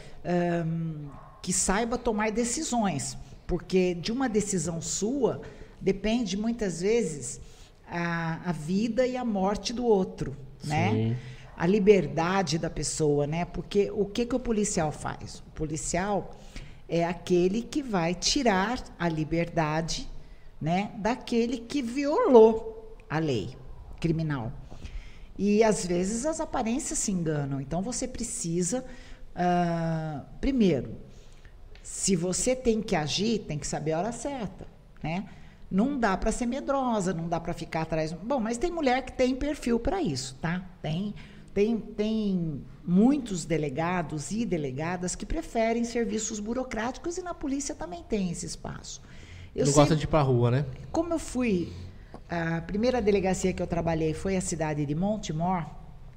hum, 0.67 1.09
que 1.43 1.53
saiba 1.53 1.97
tomar 1.97 2.31
decisões, 2.31 3.17
porque 3.47 3.95
de 3.95 4.13
uma 4.13 4.29
decisão 4.29 4.83
sua 4.83 5.41
depende 5.81 6.37
muitas 6.37 6.81
vezes 6.83 7.41
a, 7.89 8.51
a 8.51 8.53
vida 8.53 9.07
e 9.07 9.17
a 9.17 9.25
morte 9.25 9.73
do 9.73 9.85
outro, 9.85 10.37
né? 10.65 10.91
Sim. 10.91 11.17
A 11.57 11.67
liberdade 11.67 12.59
da 12.59 12.71
pessoa, 12.71 13.27
né? 13.27 13.45
Porque 13.45 13.91
o 13.91 14.07
que 14.07 14.25
que 14.25 14.35
o 14.35 14.41
policial 14.41 14.91
faz? 14.91 15.41
O 15.47 15.51
policial 15.51 16.35
é 16.91 17.05
aquele 17.05 17.63
que 17.63 17.83
vai 17.83 18.15
tirar 18.15 18.83
a 18.99 19.09
liberdade, 19.09 20.09
né, 20.61 20.91
daquele 20.97 21.59
que 21.59 21.81
violou 21.81 22.97
a 23.09 23.19
lei 23.19 23.57
criminal. 24.01 24.53
E 25.43 25.65
às 25.65 25.87
vezes 25.87 26.27
as 26.27 26.39
aparências 26.39 26.99
se 26.99 27.11
enganam. 27.11 27.63
Então 27.63 27.81
você 27.81 28.07
precisa, 28.07 28.85
ah, 29.35 30.23
primeiro, 30.39 30.97
se 31.83 32.15
você 32.15 32.55
tem 32.55 32.83
que 32.83 32.95
agir, 32.95 33.39
tem 33.49 33.59
que 33.59 33.67
saber 33.67 33.93
a 33.93 34.01
hora 34.01 34.13
certa, 34.13 34.67
né? 35.03 35.25
Não 35.71 35.99
dá 35.99 36.15
para 36.15 36.31
ser 36.31 36.45
medrosa, 36.45 37.15
não 37.15 37.27
dá 37.27 37.41
para 37.41 37.55
ficar 37.55 37.83
atrás. 37.83 38.13
Bom, 38.13 38.39
mas 38.39 38.59
tem 38.59 38.71
mulher 38.71 39.03
que 39.03 39.13
tem 39.13 39.35
perfil 39.35 39.81
para 39.81 40.03
isso, 40.03 40.37
tá? 40.43 40.63
Tem, 40.83 41.15
tem, 41.55 41.79
tem 41.79 42.63
muitos 42.85 43.47
delegados 43.47 44.31
e 44.33 44.45
delegadas 44.45 45.15
que 45.15 45.25
preferem 45.25 45.85
serviços 45.85 46.39
burocráticos 46.39 47.17
e 47.17 47.23
na 47.23 47.33
polícia 47.33 47.75
também 47.75 48.03
tem 48.03 48.31
esse 48.31 48.45
espaço. 48.45 49.01
Eu 49.57 49.61
não 49.61 49.67
sempre- 49.73 49.81
gosta 49.81 49.97
de 49.97 50.05
ir 50.05 50.09
pra 50.09 50.21
rua, 50.21 50.51
né? 50.51 50.67
como 50.93 51.15
eu 51.15 51.19
fui, 51.19 51.73
a 52.31 52.61
primeira 52.61 53.03
delegacia 53.03 53.53
que 53.53 53.63
eu 53.63 53.67
trabalhei 53.67 54.15
foi 54.15 54.37
a 54.37 54.41
cidade 54.41 54.87
de 54.87 54.95
Montemor, 54.95 55.67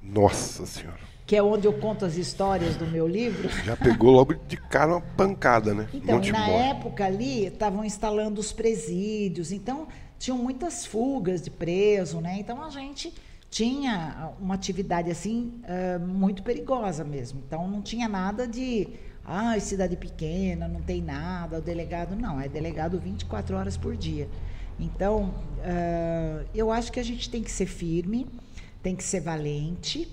Nossa 0.02 0.64
senhora. 0.64 1.00
que 1.26 1.34
é 1.34 1.42
onde 1.42 1.66
eu 1.66 1.72
conto 1.72 2.04
as 2.04 2.16
histórias 2.16 2.76
do 2.76 2.86
meu 2.86 3.06
livro. 3.08 3.48
Já 3.64 3.76
pegou 3.76 4.10
logo 4.12 4.34
de 4.34 4.56
cara 4.56 4.92
uma 4.92 5.00
pancada, 5.00 5.74
né? 5.74 5.88
Então, 5.92 6.16
Monte 6.16 6.30
na 6.30 6.46
época 6.48 7.04
ali, 7.04 7.46
estavam 7.46 7.84
instalando 7.84 8.40
os 8.40 8.52
presídios, 8.52 9.50
então 9.50 9.88
tinham 10.18 10.38
muitas 10.38 10.86
fugas 10.86 11.42
de 11.42 11.50
preso, 11.50 12.20
né? 12.20 12.36
Então 12.38 12.62
a 12.62 12.70
gente 12.70 13.12
tinha 13.50 14.32
uma 14.40 14.54
atividade 14.54 15.10
assim 15.10 15.60
eh, 15.64 15.98
muito 15.98 16.42
perigosa 16.42 17.04
mesmo. 17.04 17.42
Então 17.46 17.68
não 17.68 17.82
tinha 17.82 18.08
nada 18.08 18.46
de, 18.46 18.88
ah, 19.24 19.58
cidade 19.58 19.96
pequena, 19.96 20.68
não 20.68 20.80
tem 20.80 21.00
nada, 21.00 21.58
o 21.58 21.62
delegado 21.62 22.14
não, 22.14 22.40
é 22.40 22.48
delegado 22.48 22.98
24 22.98 23.56
horas 23.56 23.76
por 23.76 23.96
dia. 23.96 24.28
Então, 24.78 25.34
eh, 25.62 26.44
eu 26.54 26.70
acho 26.70 26.90
que 26.90 26.98
a 26.98 27.02
gente 27.02 27.30
tem 27.30 27.42
que 27.42 27.50
ser 27.50 27.66
firme, 27.66 28.26
tem 28.82 28.96
que 28.96 29.04
ser 29.04 29.20
valente 29.20 30.10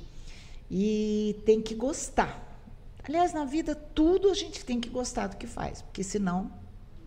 e 0.69 1.41
tem 1.45 1.61
que 1.61 1.75
gostar. 1.75 2.51
Aliás, 3.03 3.33
na 3.33 3.45
vida, 3.45 3.73
tudo 3.73 4.29
a 4.29 4.33
gente 4.33 4.63
tem 4.63 4.79
que 4.79 4.89
gostar 4.89 5.27
do 5.27 5.37
que 5.37 5.47
faz, 5.47 5.81
porque 5.81 6.03
senão 6.03 6.51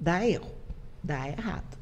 dá 0.00 0.26
erro, 0.26 0.50
dá 1.02 1.28
errado. 1.28 1.78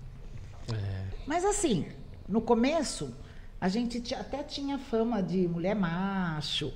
É. 0.73 1.05
Mas 1.27 1.45
assim, 1.45 1.87
no 2.29 2.41
começo, 2.41 3.15
a 3.61 3.69
gente 3.69 4.15
até 4.15 4.43
tinha 4.43 4.79
fama 4.79 5.23
de 5.23 5.49
mulher 5.49 5.75
macho, 5.75 6.73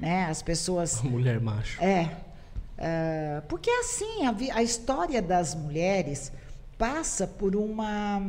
né? 0.00 0.24
As 0.26 0.42
pessoas. 0.42 1.00
Mulher 1.02 1.40
macho. 1.40 1.82
É. 1.82 2.16
é, 2.76 3.42
porque 3.48 3.70
assim, 3.70 4.24
a, 4.26 4.34
a 4.56 4.62
história 4.62 5.20
das 5.20 5.54
mulheres 5.54 6.32
passa 6.78 7.26
por 7.26 7.54
uma. 7.56 8.22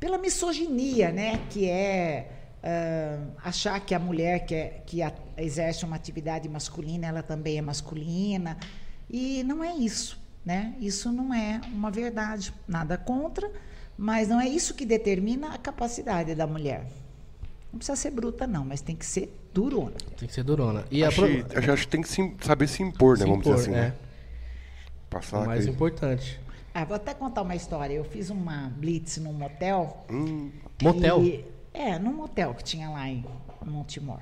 pela 0.00 0.16
misoginia, 0.18 1.12
né? 1.12 1.38
Que 1.50 1.68
é 1.68 2.30
ah, 2.62 3.18
achar 3.44 3.78
que 3.80 3.94
a 3.94 3.98
mulher 3.98 4.46
que, 4.46 4.54
é- 4.54 4.82
que 4.86 5.02
a- 5.02 5.12
exerce 5.36 5.84
uma 5.84 5.96
atividade 5.96 6.48
masculina, 6.48 7.06
ela 7.06 7.22
também 7.22 7.58
é 7.58 7.62
masculina. 7.62 8.56
E 9.08 9.42
não 9.44 9.62
é 9.62 9.74
isso, 9.76 10.18
né? 10.44 10.74
Isso 10.80 11.10
não 11.12 11.32
é 11.34 11.60
uma 11.72 11.90
verdade. 11.90 12.52
Nada 12.66 12.96
contra, 12.96 13.50
mas 13.98 14.28
não 14.28 14.40
é 14.40 14.48
isso 14.48 14.74
que 14.74 14.86
determina 14.86 15.54
a 15.54 15.58
capacidade 15.58 16.34
da 16.34 16.46
mulher. 16.46 16.86
Não 17.72 17.78
precisa 17.78 17.96
ser 17.96 18.10
bruta, 18.10 18.46
não, 18.46 18.64
mas 18.64 18.80
tem 18.80 18.96
que 18.96 19.06
ser 19.06 19.32
durona. 19.54 19.92
Tem 20.18 20.26
que 20.26 20.34
ser 20.34 20.42
durona. 20.42 20.84
E 20.90 21.04
a 21.04 21.08
Acho, 21.08 21.22
pro- 21.22 21.72
acho 21.72 21.82
que 21.84 21.88
tem 21.88 22.02
que 22.02 22.08
se- 22.08 22.34
saber 22.40 22.66
se 22.68 22.82
impor, 22.82 23.16
né? 23.16 23.24
se 23.24 23.30
Vamos 23.30 23.46
impor, 23.46 23.56
dizer 23.56 23.70
assim, 23.70 23.78
é. 23.78 23.82
né? 23.90 23.94
Passar 25.08 25.40
O 25.42 25.46
mais 25.46 25.60
aquele... 25.60 25.74
importante. 25.76 26.40
Ah, 26.72 26.84
vou 26.84 26.94
até 26.96 27.12
contar 27.14 27.42
uma 27.42 27.56
história. 27.56 27.94
Eu 27.94 28.04
fiz 28.04 28.30
uma 28.30 28.72
blitz 28.76 29.18
num 29.18 29.32
motel. 29.32 30.04
Hum, 30.10 30.50
Motel? 30.82 31.22
É, 31.72 31.98
num 31.98 32.12
motel 32.12 32.54
que 32.54 32.64
tinha 32.64 32.88
lá 32.88 33.08
em 33.08 33.24
Montemor. 33.64 34.20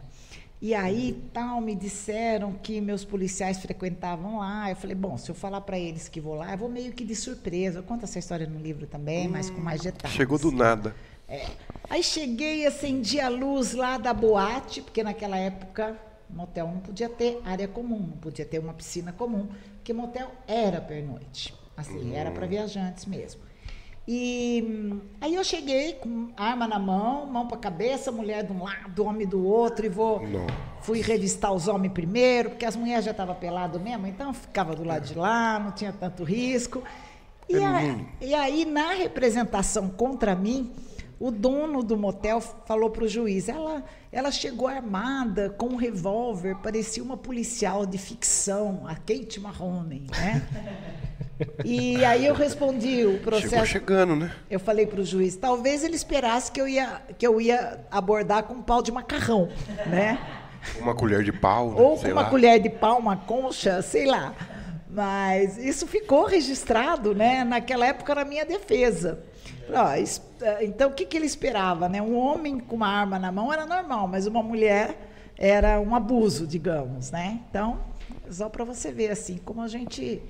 E 0.60 0.74
aí, 0.74 1.22
tal, 1.32 1.60
me 1.60 1.74
disseram 1.74 2.52
que 2.52 2.80
meus 2.80 3.04
policiais 3.04 3.58
frequentavam 3.58 4.38
lá. 4.38 4.68
Eu 4.70 4.76
falei, 4.76 4.96
bom, 4.96 5.16
se 5.16 5.30
eu 5.30 5.34
falar 5.34 5.60
para 5.60 5.78
eles 5.78 6.08
que 6.08 6.20
vou 6.20 6.34
lá, 6.34 6.52
eu 6.52 6.58
vou 6.58 6.68
meio 6.68 6.92
que 6.92 7.04
de 7.04 7.14
surpresa. 7.14 7.78
Eu 7.78 7.82
conto 7.84 8.04
essa 8.04 8.18
história 8.18 8.46
no 8.46 8.58
livro 8.58 8.86
também, 8.86 9.28
mas 9.28 9.48
com 9.50 9.60
mais 9.60 9.82
detalhes. 9.82 10.16
chegou 10.16 10.38
do 10.38 10.50
nada. 10.50 10.94
É. 11.28 11.46
Aí 11.88 12.02
cheguei, 12.02 12.66
acendi 12.66 13.20
a 13.20 13.28
luz 13.28 13.72
lá 13.74 13.98
da 13.98 14.12
boate, 14.12 14.82
porque 14.82 15.02
naquela 15.02 15.36
época 15.36 15.96
motel 16.28 16.66
não 16.66 16.80
podia 16.80 17.08
ter 17.08 17.40
área 17.44 17.68
comum, 17.68 17.98
não 18.00 18.16
podia 18.16 18.44
ter 18.44 18.58
uma 18.58 18.74
piscina 18.74 19.12
comum, 19.12 19.46
porque 19.76 19.92
motel 19.92 20.30
era 20.46 20.80
pernoite. 20.80 21.54
Assim, 21.78 22.14
era 22.14 22.30
para 22.30 22.46
viajantes 22.46 23.06
mesmo. 23.06 23.40
E 24.10 24.96
aí 25.20 25.34
eu 25.34 25.44
cheguei 25.44 25.92
com 25.94 26.30
arma 26.36 26.66
na 26.66 26.78
mão, 26.78 27.26
mão 27.26 27.46
para 27.46 27.58
cabeça, 27.58 28.10
mulher 28.10 28.42
de 28.42 28.52
um 28.52 28.64
lado, 28.64 29.04
homem 29.04 29.26
do 29.26 29.44
outro, 29.46 29.84
e 29.84 29.88
vou. 29.88 30.20
Fui 30.80 31.00
revistar 31.02 31.52
os 31.52 31.68
homens 31.68 31.92
primeiro, 31.92 32.50
porque 32.50 32.64
as 32.64 32.74
mulheres 32.74 33.04
já 33.04 33.10
estavam 33.10 33.34
peladas 33.34 33.80
mesmo, 33.82 34.06
então 34.06 34.32
ficava 34.32 34.74
do 34.74 34.82
lado 34.82 35.04
de 35.06 35.14
lá, 35.14 35.58
não 35.58 35.72
tinha 35.72 35.92
tanto 35.92 36.24
risco. 36.24 36.82
E, 37.48 37.56
a- 37.62 37.82
e 38.20 38.34
aí, 38.34 38.64
na 38.64 38.92
representação 38.94 39.88
contra 39.90 40.34
mim, 40.34 40.72
o 41.20 41.30
dono 41.30 41.82
do 41.82 41.96
motel 41.96 42.40
falou 42.40 42.90
para 42.90 43.04
o 43.04 43.08
juiz: 43.08 43.48
ela, 43.48 43.84
ela 44.12 44.30
chegou 44.30 44.68
armada 44.68 45.50
com 45.50 45.66
um 45.66 45.76
revólver, 45.76 46.56
parecia 46.62 47.02
uma 47.02 47.16
policial 47.16 47.84
de 47.84 47.98
ficção, 47.98 48.82
a 48.86 48.94
Kate 48.94 49.40
Mahoney, 49.40 50.06
né? 50.10 50.46
E 51.64 52.04
aí 52.04 52.26
eu 52.26 52.34
respondi 52.34 53.04
o 53.04 53.12
Chegou 53.12 53.20
processo. 53.20 53.66
chegando, 53.66 54.16
né? 54.16 54.32
Eu 54.50 54.58
falei 54.58 54.86
para 54.86 55.00
o 55.00 55.04
juiz, 55.04 55.36
talvez 55.36 55.84
ele 55.84 55.94
esperasse 55.94 56.50
que 56.50 56.60
eu 56.60 56.66
ia, 56.66 57.00
que 57.16 57.26
eu 57.26 57.40
ia 57.40 57.80
abordar 57.90 58.42
com 58.42 58.54
um 58.54 58.62
pau 58.62 58.82
de 58.82 58.90
macarrão, 58.90 59.48
né? 59.86 60.18
Uma 60.80 60.94
colher 60.94 61.22
de 61.22 61.32
pau, 61.32 61.70
né? 61.70 61.80
Ou 61.80 61.96
com 61.96 62.08
uma 62.08 62.22
lá. 62.22 62.30
colher 62.30 62.60
de 62.60 62.68
pau, 62.68 62.98
uma 62.98 63.16
concha, 63.16 63.80
sei 63.82 64.06
lá. 64.06 64.34
Mas 64.90 65.58
isso 65.58 65.86
ficou 65.86 66.26
registrado, 66.26 67.14
né, 67.14 67.44
naquela 67.44 67.86
época 67.86 68.14
na 68.14 68.24
minha 68.24 68.44
defesa. 68.44 69.20
Eh, 69.70 70.64
então, 70.64 70.90
o 70.90 70.92
que, 70.92 71.04
que 71.04 71.16
ele 71.16 71.26
esperava? 71.26 71.88
Né? 71.88 72.00
Um 72.00 72.16
homem 72.16 72.58
com 72.58 72.76
uma 72.76 72.88
arma 72.88 73.18
na 73.18 73.30
mão 73.30 73.52
era 73.52 73.66
normal, 73.66 74.08
mas 74.08 74.26
uma 74.26 74.42
mulher 74.42 74.96
era 75.36 75.80
um 75.80 75.94
abuso, 75.94 76.46
digamos. 76.46 77.10
Né? 77.10 77.40
Então, 77.50 77.78
só 78.30 78.48
para 78.48 78.64
você 78.64 78.92
ver 78.92 79.10
assim 79.10 79.38
como 79.38 79.62
a 79.62 79.68
gente 79.68 80.20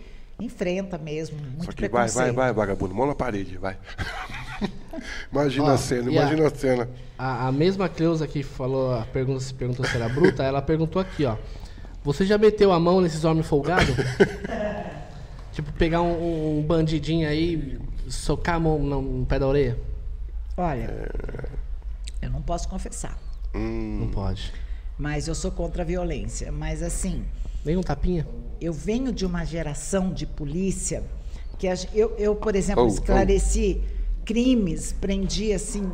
enfrenta 0.41 0.97
mesmo 0.97 1.37
muito 1.39 1.65
Só 1.65 1.73
que 1.73 1.89
vai, 1.89 2.09
vai, 2.09 2.33
vai, 2.33 2.53
vagabundo. 2.53 2.95
Mão 2.95 3.07
na 3.07 3.15
parede, 3.15 3.59
vai. 3.59 3.77
imagina 5.33 5.67
Ó, 5.67 5.71
a 5.71 5.79
cena, 5.79 6.11
e 6.11 6.19
a- 6.19 6.23
imagina 6.23 6.47
a 6.47 6.51
cena. 6.51 6.89
A, 7.19 7.49
a 7.49 7.53
mesma 7.53 7.89
Cleusa 7.89 8.27
que 8.27 8.43
falou, 8.43 8.95
a 8.95 9.03
pergunta, 9.03 9.41
se 9.41 9.53
perguntou 9.53 9.85
se 9.85 9.97
era 9.97 10.09
bruta, 10.09 10.43
ela 10.45 10.63
perguntou 10.63 11.03
aqui, 11.03 11.25
ó. 11.25 11.37
Você 12.05 12.25
já 12.25 12.39
meteu 12.39 12.73
a 12.73 12.79
mão 12.79 13.01
nesses 13.01 13.25
homens 13.25 13.47
folgados? 13.47 13.95
tipo, 15.53 15.73
pegar 15.73 16.01
um, 16.03 16.59
um 16.59 16.63
bandidinho 16.63 17.29
aí, 17.29 17.79
socar 18.11 18.57
a 18.57 18.61
mão 18.61 18.79
no, 18.79 19.27
pé 19.27 19.39
da 19.39 19.47
orelha? 19.47 19.79
Olha, 20.57 20.91
eu 22.21 22.31
não 22.31 22.43
posso 22.43 22.69
confessar, 22.69 23.17
Hum, 23.55 24.01
Não 24.01 24.09
pode. 24.09 24.53
mas 24.99 25.27
eu 25.29 25.35
sou 25.35 25.51
contra 25.51 25.83
a 25.83 25.87
violência. 25.87 26.51
Mas 26.53 26.83
assim, 26.83 27.25
Nem 27.65 27.77
um 27.77 27.83
tapinha? 27.83 28.27
eu 28.61 28.73
venho 28.73 29.13
de 29.13 29.25
uma 29.25 29.45
geração 29.45 30.13
de 30.13 30.27
polícia 30.27 31.03
que 31.59 31.67
eu, 31.95 32.15
eu 32.19 32.35
por 32.37 32.55
exemplo, 32.55 32.83
Oh, 32.85 32.87
oh. 32.87 32.91
esclareci 32.91 33.81
crimes, 34.25 34.93
prendi 34.93 35.53
assim 35.53 35.91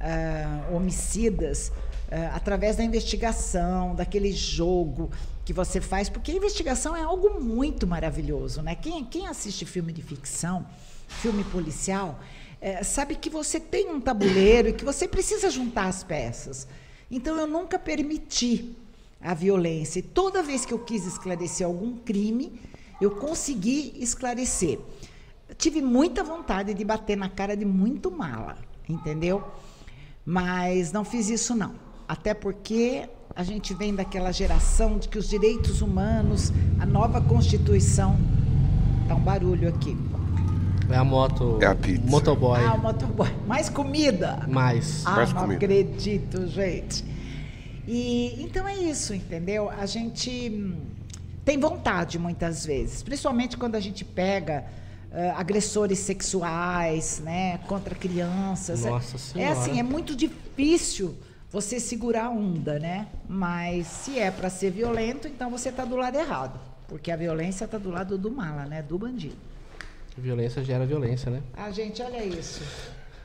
ah, 0.00 0.68
homicidas 0.72 1.70
ah, 2.10 2.32
através 2.34 2.76
da 2.76 2.84
investigação, 2.84 3.94
daquele 3.94 4.32
jogo 4.32 5.10
que 5.44 5.52
você 5.52 5.80
faz, 5.80 6.08
porque 6.10 6.30
a 6.30 6.34
investigação 6.34 6.94
é 6.96 7.02
algo 7.02 7.40
muito 7.40 7.86
maravilhoso, 7.86 8.60
né? 8.60 8.74
Quem, 8.74 9.02
quem 9.04 9.26
assiste 9.26 9.64
filme 9.64 9.92
de 9.94 10.02
ficção, 10.02 10.66
filme 11.08 11.42
policial, 11.44 12.20
eh, 12.60 12.84
sabe 12.84 13.16
que 13.16 13.28
você 13.28 13.58
tem 13.58 13.90
um 13.90 14.00
tabuleiro 14.00 14.68
e 14.68 14.72
que 14.72 14.84
você 14.84 15.08
precisa 15.08 15.50
juntar 15.50 15.86
as 15.86 16.04
peças. 16.04 16.68
Então 17.10 17.36
eu 17.36 17.46
nunca 17.46 17.78
permiti 17.78 18.76
a 19.20 19.34
violência. 19.34 19.98
E 19.98 20.02
toda 20.02 20.42
vez 20.42 20.64
que 20.64 20.72
eu 20.72 20.78
quis 20.78 21.06
esclarecer 21.06 21.66
algum 21.66 21.96
crime, 21.96 22.60
eu 23.00 23.12
consegui 23.12 23.94
esclarecer. 23.96 24.78
Eu 25.48 25.54
tive 25.54 25.80
muita 25.80 26.22
vontade 26.22 26.74
de 26.74 26.84
bater 26.84 27.16
na 27.16 27.28
cara 27.28 27.56
de 27.56 27.64
muito 27.64 28.10
mala, 28.10 28.58
entendeu? 28.88 29.42
Mas 30.24 30.92
não 30.92 31.04
fiz 31.04 31.30
isso 31.30 31.54
não. 31.54 31.74
Até 32.06 32.34
porque 32.34 33.08
a 33.34 33.42
gente 33.42 33.72
vem 33.72 33.94
daquela 33.94 34.32
geração 34.32 34.98
de 34.98 35.08
que 35.08 35.18
os 35.18 35.28
direitos 35.28 35.80
humanos, 35.80 36.52
a 36.78 36.84
nova 36.84 37.20
Constituição, 37.20 38.16
tá 39.06 39.14
um 39.14 39.20
barulho 39.20 39.68
aqui. 39.68 39.96
É 40.90 40.96
a 40.96 41.04
moto. 41.04 41.58
É 41.60 41.66
a 41.66 41.74
pizza. 41.74 42.10
Motoboy. 42.10 42.60
Ah, 42.64 42.74
o 42.74 42.78
motoboy. 42.80 43.28
Mais 43.46 43.68
comida. 43.68 44.40
Mais. 44.48 45.04
Ah, 45.06 45.16
Mais 45.16 45.32
não 45.32 45.42
comida. 45.42 45.56
acredito, 45.64 46.46
gente. 46.46 47.04
E 47.86 48.42
então 48.42 48.66
é 48.66 48.74
isso, 48.76 49.14
entendeu? 49.14 49.70
A 49.70 49.86
gente 49.86 50.30
hum, 50.50 50.76
tem 51.44 51.58
vontade 51.58 52.18
muitas 52.18 52.64
vezes, 52.66 53.02
principalmente 53.02 53.56
quando 53.56 53.76
a 53.76 53.80
gente 53.80 54.04
pega 54.04 54.64
ah, 55.10 55.34
agressores 55.38 55.98
sexuais, 55.98 57.20
né, 57.24 57.58
contra 57.66 57.94
crianças. 57.94 58.84
É- 58.84 58.90
Nossa 58.90 59.16
é 59.16 59.18
Senhora. 59.18 59.52
assim, 59.52 59.78
é 59.78 59.82
muito 59.82 60.14
difícil 60.14 61.16
você 61.50 61.80
segurar 61.80 62.26
a 62.26 62.30
onda, 62.30 62.78
né? 62.78 63.06
Mas 63.26 63.86
se 63.86 64.18
é 64.18 64.30
para 64.30 64.50
ser 64.50 64.70
violento, 64.70 65.26
então 65.26 65.50
você 65.50 65.70
está 65.70 65.84
do 65.84 65.96
lado 65.96 66.16
errado, 66.18 66.60
porque 66.86 67.10
a 67.10 67.16
violência 67.16 67.64
está 67.64 67.78
do 67.78 67.90
lado 67.90 68.18
do 68.18 68.30
mala, 68.30 68.66
né? 68.66 68.82
Do 68.82 68.98
bandido. 68.98 69.36
Violência 70.20 70.62
gera 70.64 70.84
violência, 70.84 71.30
né? 71.30 71.40
Ah, 71.56 71.70
gente, 71.70 72.02
olha 72.02 72.24
isso. 72.24 72.62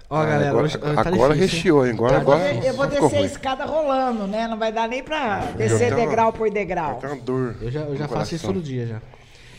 Ó, 0.10 0.18
Ah, 0.18 0.26
galera, 0.26 0.50
agora, 0.50 0.66
hoje, 0.66 0.78
hoje 0.78 0.96
tá 0.96 1.02
agora 1.10 1.34
difícil, 1.34 1.58
recheou, 1.58 1.86
hein? 1.88 1.94
Agora, 1.94 2.16
eu 2.18 2.22
vou, 2.22 2.34
agora 2.36 2.54
de- 2.54 2.68
eu 2.68 2.74
vou 2.76 2.88
descer 2.88 3.18
a 3.18 3.22
escada 3.22 3.66
rolando, 3.66 4.28
né? 4.28 4.48
Não 4.48 4.58
vai 4.60 4.72
dar 4.72 4.88
nem 4.88 5.02
para 5.04 5.40
descer 5.58 5.92
uma- 5.94 6.06
degrau 6.06 6.32
por 6.34 6.50
degrau. 6.52 7.00
Uma 7.04 7.16
dor. 7.16 7.56
Eu 7.62 7.72
já, 7.72 7.80
eu 7.82 7.96
já 7.96 8.08
faço 8.08 8.36
isso 8.36 8.46
todo 8.46 8.62
dia 8.62 8.86
já. 8.86 9.02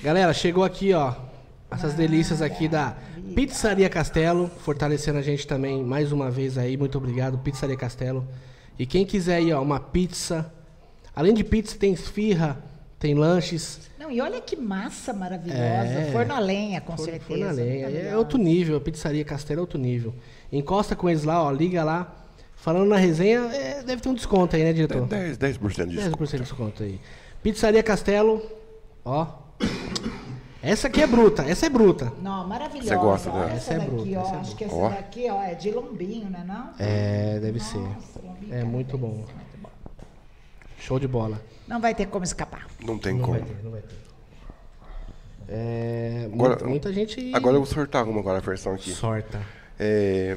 Galera, 0.02 0.32
chegou 0.32 0.62
aqui, 0.62 0.92
ó. 0.92 1.12
Essas 1.70 1.94
delícias 1.94 2.40
aqui 2.40 2.68
da 2.68 2.94
Pizzaria 3.34 3.88
Castelo, 3.88 4.48
fortalecendo 4.60 5.18
a 5.18 5.22
gente 5.22 5.44
também 5.44 5.82
mais 5.82 6.12
uma 6.12 6.30
vez 6.30 6.56
aí. 6.56 6.76
Muito 6.76 6.98
obrigado, 6.98 7.36
Pizzaria 7.38 7.76
Castelo. 7.76 8.24
E 8.78 8.86
quem 8.86 9.04
quiser 9.04 9.36
aí, 9.36 9.52
ó, 9.52 9.60
uma 9.60 9.80
pizza. 9.80 10.52
Além 11.16 11.34
de 11.34 11.42
pizza, 11.42 11.76
tem 11.76 11.92
esfirra, 11.92 12.58
tem 13.04 13.12
lanches. 13.12 13.80
Não, 13.98 14.10
e 14.10 14.18
olha 14.18 14.40
que 14.40 14.56
massa 14.56 15.12
maravilhosa. 15.12 15.60
É. 15.60 16.08
Forno 16.10 16.32
a 16.32 16.38
lenha, 16.38 16.80
com 16.80 16.96
For- 16.96 17.04
certeza. 17.04 17.26
forno 17.28 17.48
a 17.48 17.52
lenha. 17.52 17.86
É 17.86 18.16
outro 18.16 18.38
nível, 18.38 18.78
a 18.78 18.80
Pizzaria 18.80 19.22
Castelo 19.22 19.58
é 19.58 19.60
outro 19.60 19.78
nível. 19.78 20.14
Encosta 20.50 20.96
com 20.96 21.10
eles 21.10 21.22
lá, 21.22 21.42
ó, 21.44 21.50
liga 21.50 21.84
lá. 21.84 22.10
Falando 22.56 22.88
na 22.88 22.96
resenha, 22.96 23.40
é, 23.52 23.82
deve 23.82 24.00
ter 24.00 24.08
um 24.08 24.14
desconto 24.14 24.56
aí, 24.56 24.64
né, 24.64 24.72
diretor? 24.72 25.06
10%, 25.06 25.36
10% 25.36 25.86
de 25.90 25.96
desconto. 25.96 26.24
10% 26.24 26.30
de 26.30 26.38
desconto 26.44 26.82
aí. 26.82 26.98
Pizzaria 27.42 27.82
Castelo, 27.82 28.40
ó. 29.04 29.26
Essa 30.62 30.86
aqui 30.86 31.02
é 31.02 31.06
bruta, 31.06 31.42
essa 31.42 31.66
é 31.66 31.68
bruta. 31.68 32.10
Não, 32.22 32.48
maravilhosa. 32.48 32.88
Você 32.88 32.96
gosta 32.96 33.30
dela? 33.30 33.44
essa, 33.50 33.54
Essa 33.56 33.74
é 33.74 33.78
daqui, 33.80 33.90
bruta, 33.90 34.18
ó. 34.18 34.22
essa 34.22 34.34
é 34.34 34.38
Acho 34.38 34.56
que 34.56 34.64
essa 34.64 34.74
Ó. 34.74 34.88
daqui, 34.88 35.26
ó, 35.30 35.42
é 35.42 35.54
de 35.54 35.70
lombinho, 35.70 36.30
né 36.30 36.42
não? 36.46 36.70
É, 36.78 37.38
deve 37.38 37.60
ser. 37.60 37.76
Nossa, 37.80 38.20
lombinho, 38.24 38.54
É 38.54 38.64
muito 38.64 38.96
bom. 38.96 39.22
Show 40.84 40.98
de 40.98 41.08
bola. 41.08 41.40
Não 41.66 41.80
vai 41.80 41.94
ter 41.94 42.06
como 42.06 42.24
escapar. 42.24 42.66
Não 42.84 42.98
tem 42.98 43.14
Não 43.14 43.20
como. 43.24 43.38
vai 43.38 43.48
ter, 43.48 43.62
não 43.64 43.70
vai 43.70 43.80
ter. 43.80 43.94
É, 45.48 46.28
Agora- 46.32 46.50
muita, 46.50 46.66
muita 46.66 46.92
gente 46.92 47.34
Agora 47.34 47.56
eu 47.56 47.60
vou 47.60 47.66
sortar 47.66 48.04
uma 48.04 48.20
agora 48.20 48.38
a 48.38 48.40
versão 48.40 48.74
aqui. 48.74 48.90
sorta. 48.92 49.40
É, 49.78 50.36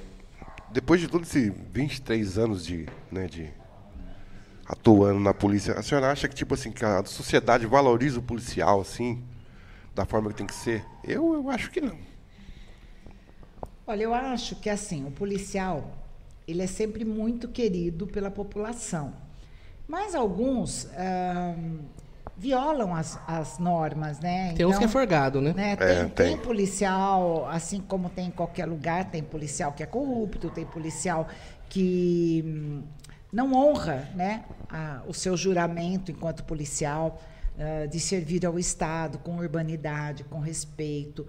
depois 0.71 0.99
de 1.01 1.07
todos 1.07 1.27
esses 1.35 1.51
23 1.73 2.37
anos 2.37 2.65
de, 2.65 2.87
né, 3.11 3.27
de 3.27 3.49
atuando 4.65 5.19
na 5.19 5.33
polícia, 5.33 5.73
a 5.73 5.83
senhora 5.83 6.11
acha 6.11 6.27
que 6.27 6.35
tipo 6.35 6.53
assim 6.53 6.71
que 6.71 6.83
a 6.83 7.03
sociedade 7.05 7.65
valoriza 7.65 8.19
o 8.19 8.21
policial 8.21 8.79
assim, 8.81 9.21
da 9.95 10.05
forma 10.05 10.29
que 10.29 10.35
tem 10.35 10.45
que 10.47 10.55
ser? 10.55 10.85
Eu, 11.03 11.33
eu 11.33 11.49
acho 11.49 11.69
que 11.71 11.81
não. 11.81 11.97
Olha, 13.85 14.03
eu 14.03 14.13
acho 14.13 14.55
que 14.57 14.69
assim, 14.69 15.05
o 15.05 15.11
policial, 15.11 15.91
ele 16.47 16.61
é 16.61 16.67
sempre 16.67 17.03
muito 17.05 17.47
querido 17.49 18.05
pela 18.07 18.29
população. 18.31 19.13
Mas 19.87 20.13
alguns 20.15 20.87
violam 22.37 22.93
as, 22.93 23.19
as 23.27 23.57
normas, 23.57 24.19
né? 24.19 24.53
Tem 24.53 24.65
uns 24.65 24.77
que 24.77 24.83
é 24.83 24.87
forgado, 24.87 25.41
né? 25.41 25.53
né, 25.53 25.71
É, 25.73 25.75
tem, 25.75 26.09
tem 26.09 26.09
tem. 26.09 26.37
policial, 26.37 27.47
assim 27.49 27.81
como 27.81 28.09
tem 28.09 28.27
em 28.27 28.31
qualquer 28.31 28.65
lugar, 28.65 29.05
tem 29.09 29.23
policial 29.23 29.71
que 29.73 29.81
é 29.81 29.85
corrupto, 29.87 30.49
tem 30.51 30.65
policial 30.65 31.27
que 31.67 32.43
hum, 32.45 32.83
não 33.31 33.53
honra 33.53 34.07
né, 34.15 34.43
a- 34.69 35.01
o 35.07 35.13
seu 35.13 35.35
juramento 35.35 36.11
enquanto 36.11 36.43
policial 36.43 37.19
ah, 37.59 37.87
de 37.87 37.99
servir 37.99 38.45
ao 38.45 38.59
Estado 38.59 39.17
com 39.17 39.37
urbanidade, 39.37 40.23
com 40.25 40.39
respeito. 40.39 41.25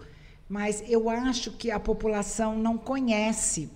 Mas 0.49 0.83
eu 0.87 1.09
acho 1.09 1.53
que 1.53 1.71
a 1.71 1.81
população 1.81 2.55
não 2.59 2.77
conhece 2.77 3.71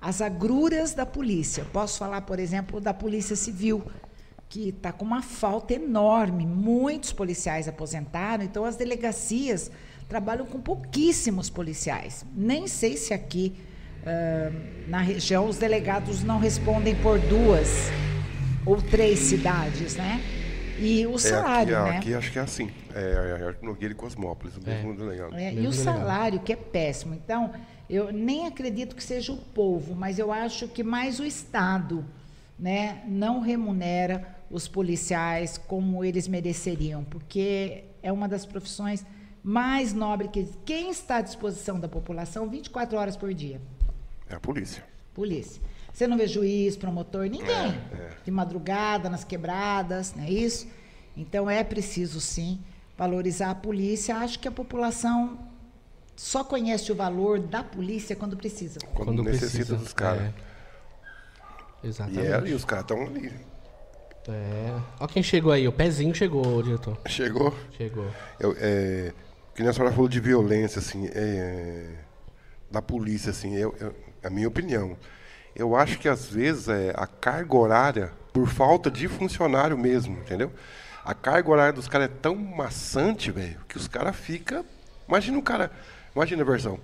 as 0.00 0.20
agruras 0.22 0.94
da 0.94 1.04
polícia. 1.06 1.66
Posso 1.72 1.98
falar, 1.98 2.22
por 2.22 2.38
exemplo, 2.38 2.80
da 2.80 2.92
Polícia 2.94 3.36
Civil, 3.36 3.82
que 4.52 4.68
está 4.68 4.92
com 4.92 5.02
uma 5.02 5.22
falta 5.22 5.72
enorme. 5.72 6.44
Muitos 6.44 7.10
policiais 7.10 7.66
aposentaram, 7.66 8.44
então 8.44 8.66
as 8.66 8.76
delegacias 8.76 9.70
trabalham 10.06 10.44
com 10.44 10.60
pouquíssimos 10.60 11.48
policiais. 11.48 12.22
Nem 12.36 12.66
sei 12.66 12.98
se 12.98 13.14
aqui 13.14 13.54
ah, 14.04 14.52
na 14.86 15.00
região 15.00 15.48
os 15.48 15.56
delegados 15.56 16.22
não 16.22 16.38
respondem 16.38 16.94
por 16.96 17.18
duas 17.18 17.88
ou 18.66 18.82
três 18.82 19.20
cidades, 19.20 19.96
né? 19.96 20.20
E 20.78 21.06
o 21.06 21.16
salário, 21.18 21.74
é, 21.74 21.78
aqui, 21.78 21.90
né? 21.90 21.96
aqui 21.96 22.14
acho 22.14 22.32
que 22.32 22.38
é 22.38 22.42
assim. 22.42 22.70
É, 22.94 23.38
é 23.40 23.46
Arco 23.46 23.64
Nogueira 23.64 23.94
e 23.94 23.96
Cosmópolis, 23.96 24.54
o 24.58 24.60
mesmo 24.62 24.94
delegado. 24.94 25.34
É, 25.34 25.50
e 25.50 25.54
Mesmo 25.54 25.70
o 25.70 25.72
delegado. 25.72 25.98
salário, 25.98 26.40
que 26.40 26.52
é 26.52 26.56
péssimo. 26.56 27.14
Então, 27.14 27.52
eu 27.88 28.12
nem 28.12 28.46
acredito 28.46 28.94
que 28.94 29.02
seja 29.02 29.32
o 29.32 29.38
povo, 29.38 29.94
mas 29.94 30.18
eu 30.18 30.30
acho 30.30 30.68
que 30.68 30.82
mais 30.82 31.18
o 31.18 31.24
Estado 31.24 32.04
né, 32.58 33.02
não 33.08 33.40
remunera 33.40 34.41
os 34.52 34.68
policiais 34.68 35.56
como 35.56 36.04
eles 36.04 36.28
mereceriam, 36.28 37.02
porque 37.04 37.84
é 38.02 38.12
uma 38.12 38.28
das 38.28 38.44
profissões 38.44 39.04
mais 39.42 39.92
nobres 39.92 40.30
que. 40.30 40.46
Quem 40.64 40.90
está 40.90 41.16
à 41.16 41.20
disposição 41.22 41.80
da 41.80 41.88
população 41.88 42.48
24 42.48 42.96
horas 42.96 43.16
por 43.16 43.32
dia? 43.32 43.60
É 44.28 44.34
a 44.34 44.40
polícia. 44.40 44.84
Polícia. 45.14 45.60
Você 45.92 46.06
não 46.06 46.16
vê 46.16 46.26
juiz, 46.26 46.76
promotor, 46.76 47.24
ninguém. 47.24 47.48
É, 47.48 48.10
De 48.24 48.30
madrugada, 48.30 49.10
nas 49.10 49.24
quebradas, 49.24 50.14
não 50.14 50.24
é 50.24 50.30
isso? 50.30 50.66
Então 51.16 51.50
é 51.50 51.64
preciso 51.64 52.20
sim 52.20 52.60
valorizar 52.96 53.50
a 53.50 53.54
polícia. 53.54 54.16
Acho 54.16 54.38
que 54.38 54.48
a 54.48 54.52
população 54.52 55.38
só 56.14 56.44
conhece 56.44 56.92
o 56.92 56.94
valor 56.94 57.40
da 57.40 57.64
polícia 57.64 58.14
quando 58.14 58.36
precisa. 58.36 58.80
Quando, 58.94 59.22
necessita 59.22 59.56
precisa, 59.56 59.76
dos 59.76 59.92
caras. 59.92 60.22
é. 60.22 60.32
E, 61.82 61.88
Exatamente. 61.88 62.26
é, 62.26 62.48
e 62.48 62.54
os 62.54 62.64
caras 62.64 62.84
estão 62.84 63.02
ali. 63.02 63.32
É. 64.28 64.78
Ó 65.00 65.06
quem 65.06 65.22
chegou 65.22 65.50
aí, 65.52 65.66
o 65.66 65.72
pezinho 65.72 66.14
chegou, 66.14 66.62
diretor. 66.62 66.96
Chegou. 67.06 67.54
Chegou. 67.76 68.06
Eu, 68.38 68.54
é, 68.58 69.12
que 69.54 69.62
nem 69.62 69.70
a 69.70 69.72
senhora 69.72 69.92
falou 69.92 70.08
de 70.08 70.20
violência, 70.20 70.78
assim, 70.78 71.08
é, 71.12 71.86
da 72.70 72.80
polícia, 72.80 73.30
assim, 73.30 73.54
eu, 73.56 73.74
eu- 73.80 73.94
a 74.22 74.30
minha 74.30 74.46
opinião. 74.48 74.96
Eu 75.54 75.74
acho 75.76 75.98
que 75.98 76.08
às 76.08 76.26
vezes 76.30 76.68
é, 76.68 76.92
a 76.96 77.06
carga 77.06 77.56
horária, 77.56 78.12
por 78.32 78.46
falta 78.48 78.90
de 78.90 79.08
funcionário 79.08 79.76
mesmo, 79.76 80.16
entendeu? 80.18 80.50
A 81.04 81.12
carga 81.14 81.50
horária 81.50 81.72
dos 81.72 81.88
caras 81.88 82.08
é 82.08 82.12
tão 82.22 82.34
maçante, 82.36 83.30
velho, 83.32 83.58
que 83.68 83.76
os 83.76 83.88
caras 83.88 84.14
ficam. 84.16 84.64
Imagina 85.08 85.36
o 85.38 85.42
cara. 85.42 85.70
Imagina 86.14 86.42
a 86.42 86.46
versão. 86.46 86.78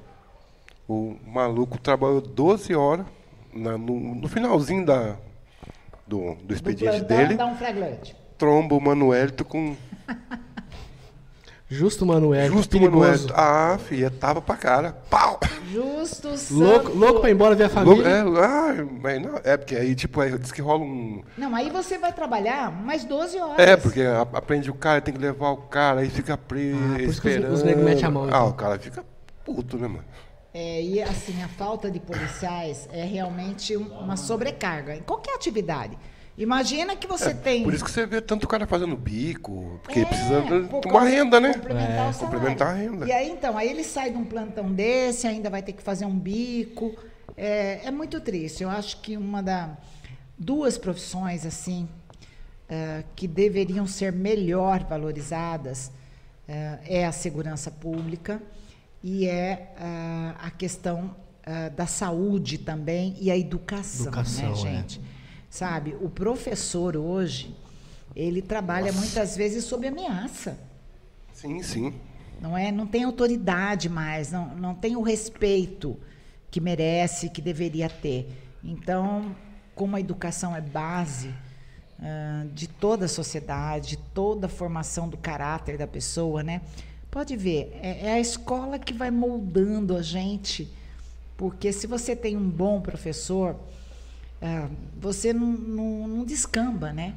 O 0.89 1.17
maluco 1.25 1.79
trabalhou 1.79 2.21
12 2.21 2.75
horas 2.75 3.07
na- 3.53 3.79
no, 3.79 4.15
no 4.17 4.29
finalzinho 4.29 4.85
da, 4.85 5.17
do, 6.09 6.35
do 6.35 6.45
Do 6.47 6.55
expediente 6.55 6.99
plantão, 6.99 7.17
dele, 7.17 7.35
dá 7.35 7.47
um 7.47 7.57
flagrante. 7.57 8.17
tromba 8.37 8.75
o 8.75 8.81
Manuelito 8.81 9.45
com 9.45 9.77
Justo 11.71 12.07
Manuel, 12.07 12.51
Justo 12.51 12.79
perigoso. 12.79 13.29
Manuel. 13.29 13.35
Ah, 13.39 13.77
filha, 13.79 14.11
tava 14.11 14.41
pra 14.41 14.57
cara. 14.57 14.93
Pau! 15.11 15.39
Justo, 15.71 16.31
Louco, 16.51 16.97
louco 16.97 17.21
pra 17.21 17.29
ir 17.29 17.35
embora 17.35 17.55
ver 17.55 17.65
a 17.65 17.83
Louco, 17.83 18.03
família. 18.03 18.09
é, 18.09 18.21
ah, 18.43 18.87
mas 19.03 19.21
não, 19.23 19.39
é 19.45 19.55
porque 19.55 19.77
aí, 19.77 19.95
tipo, 19.95 20.19
aí 20.19 20.39
diz 20.39 20.51
que 20.51 20.63
rola 20.63 20.81
um. 20.83 21.23
Não, 21.37 21.55
aí 21.55 21.69
você 21.69 21.99
vai 21.99 22.11
trabalhar 22.11 22.73
mais 22.73 23.05
12 23.05 23.39
horas. 23.39 23.59
É, 23.59 23.77
porque 23.77 24.01
a- 24.01 24.23
aprende 24.33 24.71
o 24.71 24.75
cara, 24.75 25.03
tem 25.03 25.13
que 25.13 25.21
levar 25.21 25.51
o 25.51 25.59
cara, 25.59 26.01
aí 26.01 26.09
fica 26.09 26.39
preso, 26.39 26.79
Ah, 26.79 26.89
por 26.95 27.01
isso 27.03 27.21
que 27.21 27.29
os- 27.29 27.35
esperando. 27.35 27.53
os 27.53 27.63
negros 27.63 27.85
metem 27.85 28.05
a 28.07 28.11
mão, 28.11 28.25
Ah, 28.25 28.29
então. 28.29 28.49
o 28.49 28.53
cara 28.55 28.79
fica 28.79 29.05
puto, 29.45 29.77
né, 29.77 29.89
mano? 29.89 30.05
É, 30.53 30.83
e 30.83 31.03
assim, 31.03 31.43
a 31.43 31.49
falta 31.49 31.91
de 31.91 32.01
policiais 32.01 32.89
é 32.91 33.05
realmente 33.05 33.77
um- 33.77 33.89
uma 33.99 34.17
sobrecarga 34.17 34.97
em 34.97 35.03
qualquer 35.03 35.35
atividade. 35.35 35.97
Imagina 36.39 36.95
que 36.95 37.07
você 37.07 37.35
tem. 37.35 37.63
É, 37.63 37.65
Por 37.65 37.75
isso 37.75 37.85
que 37.85 37.91
você 37.91 38.07
vê 38.07 38.21
tanto 38.21 38.47
cara 38.47 38.65
fazendo 38.67 38.97
bico, 38.97 39.81
porque 39.83 40.01
É, 40.01 40.05
precisa 40.05 40.41
de 40.41 40.89
uma 40.89 41.05
renda, 41.05 41.41
né? 41.41 41.53
Complementar 41.53 42.11
É. 42.11 42.13
Complementar 42.15 42.69
a 42.69 42.73
renda. 42.75 43.07
E 43.07 43.13
aí, 43.13 43.29
então, 43.29 43.59
aí 43.59 43.69
ele 43.69 43.83
sai 43.83 44.13
de 44.13 44.17
um 44.17 44.25
plantão 44.25 44.73
desse, 44.73 45.27
ainda 45.27 45.51
vai 45.51 45.63
ter 45.63 45.73
que 45.73 45.83
fazer 45.83 46.05
um 46.07 46.17
bico. 46.17 46.95
É, 47.37 47.81
é 47.85 47.91
muito 47.91 48.21
triste. 48.21 48.63
Eu 48.63 48.71
acho 48.71 49.01
que 49.01 49.17
uma 49.17 49.43
da, 49.43 49.77
duas 50.39 50.79
profissões 50.79 51.45
assim 51.45 51.89
uh, 52.71 53.05
que 53.17 53.27
deveriam 53.27 53.87
ser 53.87 54.13
melhor 54.13 54.85
valorizadas 54.85 55.89
uh, 56.49 56.79
é 56.87 57.05
a 57.05 57.11
segurança 57.13 57.69
pública 57.71 58.41
e 59.03 59.27
é 59.27 59.75
uh, 59.77 60.47
a 60.47 60.51
questão 60.51 61.15
da 61.75 61.87
saúde 61.87 62.59
também 62.59 63.17
e 63.19 63.31
a 63.31 63.39
educação, 63.39 64.05
né, 64.05 64.09
educação 64.11 64.51
né, 64.51 64.55
gente? 64.55 64.99
É. 64.99 65.03
Sabe, 65.49 65.97
o 65.99 66.11
professor 66.11 66.95
hoje 66.95 67.57
ele 68.15 68.43
trabalha 68.43 68.87
Nossa. 68.87 68.99
muitas 68.99 69.37
vezes 69.37 69.65
sob 69.65 69.87
ameaça. 69.87 70.59
Sim, 71.33 71.63
sim. 71.63 71.95
Não 72.41 72.57
é? 72.57 72.71
Não 72.71 72.87
tem 72.87 73.05
autoridade 73.05 73.89
mais, 73.89 74.31
não, 74.31 74.55
não 74.57 74.75
tem 74.75 74.97
o 74.97 75.03
respeito 75.03 75.99
que 76.51 76.61
merece, 76.61 77.31
que 77.31 77.41
deveria 77.41 77.89
ter. 77.89 78.29
Então, 78.63 79.35
como 79.75 79.97
a 79.97 80.01
educação 80.01 80.55
é 80.55 80.61
base 80.61 81.29
uh, 81.29 82.49
de 82.53 82.67
toda 82.69 83.05
a 83.07 83.09
sociedade, 83.09 83.91
de 83.91 83.97
toda 83.99 84.47
a 84.47 84.51
formação 84.51 85.09
do 85.09 85.17
caráter 85.17 85.79
da 85.79 85.87
pessoa, 85.87 86.43
né? 86.43 86.61
Pode 87.11 87.37
ver, 87.37 87.79
é, 87.83 88.09
é 88.09 88.13
a 88.13 88.21
escola 88.21 88.79
que 88.79 88.93
vai 88.93 89.11
moldando 89.11 89.97
a 89.97 90.03
gente, 90.03 90.71
porque 91.37 91.73
se 91.73 91.87
você 91.87 92.15
tem 92.15 92.37
um 92.37 92.49
bom 92.49 92.81
professor, 92.81 93.55
uh, 94.43 94.71
você 95.01 95.33
não, 95.33 95.47
não, 95.47 96.09
não 96.09 96.25
descamba, 96.25 96.93
né? 96.93 97.15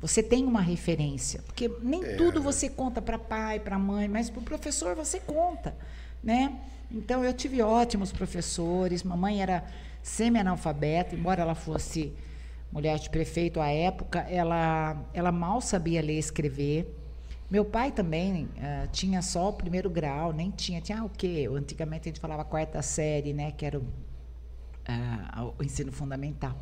Você 0.00 0.22
tem 0.22 0.44
uma 0.44 0.60
referência, 0.60 1.40
porque 1.46 1.70
nem 1.80 2.04
é. 2.04 2.16
tudo 2.16 2.42
você 2.42 2.68
conta 2.68 3.00
para 3.00 3.18
pai, 3.18 3.58
para 3.60 3.78
mãe, 3.78 4.08
mas 4.08 4.28
para 4.28 4.40
o 4.40 4.42
professor 4.42 4.94
você 4.94 5.20
conta, 5.20 5.74
né? 6.22 6.58
Então 6.90 7.24
eu 7.24 7.32
tive 7.32 7.62
ótimos 7.62 8.12
professores. 8.12 9.02
Mamãe 9.02 9.40
era 9.40 9.64
semi-analfabeta, 10.02 11.14
embora 11.14 11.42
ela 11.42 11.54
fosse 11.54 12.12
mulher 12.70 12.98
de 12.98 13.08
prefeito 13.08 13.60
à 13.60 13.68
época, 13.68 14.20
ela, 14.28 14.96
ela 15.14 15.30
mal 15.30 15.60
sabia 15.60 16.02
ler 16.02 16.16
e 16.16 16.18
escrever. 16.18 16.92
Meu 17.50 17.64
pai 17.64 17.92
também 17.92 18.44
uh, 18.44 18.88
tinha 18.90 19.20
só 19.20 19.50
o 19.50 19.52
primeiro 19.52 19.90
grau, 19.90 20.32
nem 20.32 20.50
tinha. 20.50 20.80
Tinha 20.80 21.04
o 21.04 21.10
quê? 21.10 21.48
Antigamente 21.52 22.08
a 22.08 22.10
gente 22.10 22.20
falava 22.20 22.44
quarta 22.44 22.80
série, 22.80 23.32
né? 23.32 23.52
Que 23.52 23.66
era 23.66 23.78
o, 23.78 23.82
uh, 23.82 25.54
o 25.58 25.62
ensino 25.62 25.92
fundamental. 25.92 26.58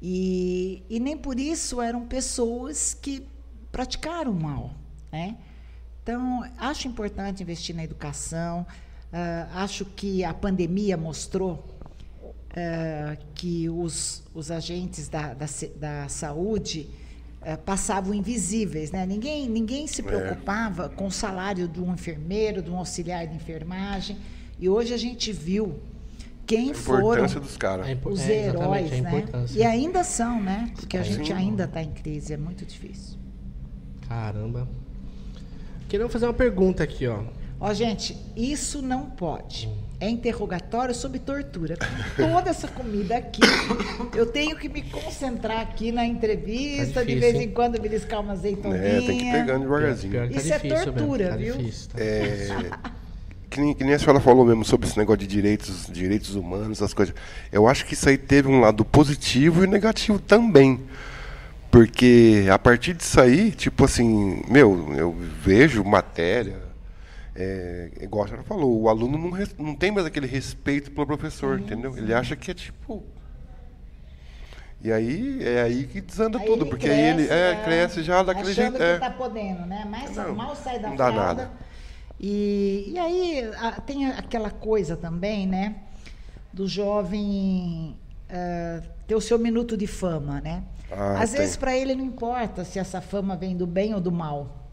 E, 0.00 0.82
e 0.90 1.00
nem 1.00 1.16
por 1.16 1.38
isso 1.38 1.80
eram 1.80 2.06
pessoas 2.06 2.92
que 2.92 3.26
praticaram 3.70 4.32
mal, 4.32 4.72
né? 5.10 5.38
Então, 6.02 6.44
acho 6.58 6.88
importante 6.88 7.42
investir 7.42 7.74
na 7.74 7.84
educação. 7.84 8.66
Uh, 9.12 9.56
acho 9.56 9.84
que 9.84 10.24
a 10.24 10.34
pandemia 10.34 10.96
mostrou 10.96 11.68
que 13.34 13.66
os, 13.70 14.22
os 14.34 14.50
agentes 14.50 15.08
da, 15.08 15.32
da, 15.32 15.46
da 15.76 16.08
saúde 16.08 16.86
passavam 17.64 18.14
invisíveis. 18.14 18.90
Né? 18.90 19.04
Ninguém, 19.06 19.48
ninguém 19.48 19.86
se 19.86 20.00
é. 20.00 20.04
preocupava 20.04 20.86
é. 20.86 20.88
com 20.88 21.06
o 21.06 21.10
salário 21.10 21.68
de 21.68 21.80
um 21.80 21.92
enfermeiro, 21.92 22.62
de 22.62 22.70
um 22.70 22.76
auxiliar 22.76 23.26
de 23.26 23.34
enfermagem. 23.34 24.16
E 24.58 24.68
hoje 24.68 24.94
a 24.94 24.96
gente 24.96 25.32
viu 25.32 25.80
quem 26.46 26.70
a 26.70 26.74
foram 26.74 27.26
dos 27.26 27.56
caras. 27.56 27.86
os 28.04 28.20
é, 28.20 28.48
heróis, 28.48 28.90
né? 29.00 29.24
E 29.54 29.64
ainda 29.64 30.04
são, 30.04 30.40
né? 30.40 30.70
Porque 30.74 30.96
a 30.96 31.00
é. 31.00 31.04
gente 31.04 31.32
ainda 31.32 31.64
está 31.64 31.82
em 31.82 31.92
crise, 31.92 32.32
é 32.32 32.36
muito 32.36 32.64
difícil. 32.64 33.18
Caramba. 34.08 34.68
Queremos 35.88 36.12
fazer 36.12 36.26
uma 36.26 36.34
pergunta 36.34 36.82
aqui, 36.82 37.06
ó. 37.06 37.24
Ó, 37.58 37.72
gente, 37.72 38.16
isso 38.36 38.82
não 38.82 39.10
pode. 39.10 39.68
É 40.02 40.10
interrogatório 40.10 40.92
sob 40.92 41.16
tortura. 41.20 41.76
Toda 42.16 42.50
essa 42.50 42.66
comida 42.66 43.16
aqui, 43.16 43.40
eu 44.16 44.26
tenho 44.26 44.56
que 44.56 44.68
me 44.68 44.82
concentrar 44.82 45.60
aqui 45.60 45.92
na 45.92 46.04
entrevista, 46.04 46.94
tá 46.94 47.00
difícil, 47.04 47.04
de 47.06 47.20
vez 47.20 47.34
em 47.36 47.48
quando 47.52 47.80
beliscar 47.80 48.20
uma 48.20 48.32
azeitoninha. 48.32 48.82
É, 48.82 49.00
tem 49.00 49.16
que 49.16 49.24
ir 49.26 49.30
pegando 49.30 49.60
devagarzinho. 49.60 50.10
Pior, 50.10 50.26
pior 50.26 50.34
tá 50.34 50.40
Isso 50.40 50.52
é 50.52 50.58
tortura, 50.58 51.28
tá 51.28 51.36
viu? 51.36 51.56
Difícil, 51.56 51.90
tá 51.90 52.00
é, 52.00 52.70
que, 53.48 53.60
nem, 53.60 53.74
que 53.74 53.84
nem 53.84 53.94
a 53.94 53.98
senhora 54.00 54.18
falou 54.18 54.44
mesmo 54.44 54.64
sobre 54.64 54.88
esse 54.88 54.98
negócio 54.98 55.20
de 55.20 55.28
direitos, 55.28 55.86
direitos 55.88 56.34
humanos, 56.34 56.82
as 56.82 56.92
coisas. 56.92 57.14
Eu 57.52 57.68
acho 57.68 57.86
que 57.86 57.94
isso 57.94 58.08
aí 58.08 58.18
teve 58.18 58.48
um 58.48 58.58
lado 58.58 58.84
positivo 58.84 59.62
e 59.62 59.68
negativo 59.68 60.18
também. 60.18 60.80
Porque 61.70 62.48
a 62.52 62.58
partir 62.58 62.94
disso 62.94 63.20
aí, 63.20 63.52
tipo 63.52 63.84
assim, 63.84 64.42
meu, 64.48 64.92
eu 64.96 65.14
vejo 65.44 65.84
matéria, 65.84 66.56
é, 67.34 67.90
igual 68.00 68.24
a 68.24 68.28
senhora 68.28 68.44
falou, 68.44 68.82
o 68.82 68.88
aluno 68.88 69.16
não, 69.16 69.38
não 69.58 69.74
tem 69.74 69.90
mais 69.90 70.06
aquele 70.06 70.26
respeito 70.26 70.90
pelo 70.90 71.06
professor, 71.06 71.58
sim, 71.58 71.64
entendeu? 71.64 71.92
Sim. 71.92 72.00
Ele 72.00 72.14
acha 72.14 72.36
que 72.36 72.50
é 72.50 72.54
tipo. 72.54 73.02
E 74.82 74.92
aí 74.92 75.42
é 75.42 75.62
aí 75.62 75.86
que 75.86 76.00
desanda 76.00 76.38
aí 76.38 76.44
tudo, 76.44 76.66
porque 76.66 76.86
cresce, 76.86 77.00
aí 77.00 77.08
ele 77.08 77.28
é, 77.28 77.52
é, 77.52 77.62
cresce 77.62 78.02
já 78.02 78.22
daquele 78.22 78.52
jeito. 78.52 78.76
Que 78.76 78.82
é. 78.82 78.98
tá 78.98 79.10
podendo, 79.10 79.64
né? 79.64 79.86
Mas 79.88 80.14
não, 80.16 80.34
mal 80.34 80.54
sai 80.56 80.78
da 80.78 80.88
não 80.88 80.96
dá 80.96 81.10
nada. 81.10 81.50
E, 82.20 82.92
e 82.92 82.98
aí 82.98 83.50
a, 83.56 83.72
tem 83.80 84.06
aquela 84.06 84.50
coisa 84.50 84.96
também, 84.96 85.46
né? 85.46 85.76
Do 86.52 86.68
jovem 86.68 87.96
uh, 88.28 88.86
ter 89.06 89.14
o 89.14 89.20
seu 89.20 89.38
minuto 89.38 89.76
de 89.76 89.86
fama, 89.86 90.40
né? 90.40 90.64
Ah, 90.90 91.22
Às 91.22 91.30
tem. 91.30 91.40
vezes 91.40 91.56
para 91.56 91.74
ele 91.74 91.94
não 91.94 92.04
importa 92.04 92.64
se 92.64 92.78
essa 92.78 93.00
fama 93.00 93.36
vem 93.36 93.56
do 93.56 93.66
bem 93.66 93.94
ou 93.94 94.00
do 94.00 94.12
mal. 94.12 94.68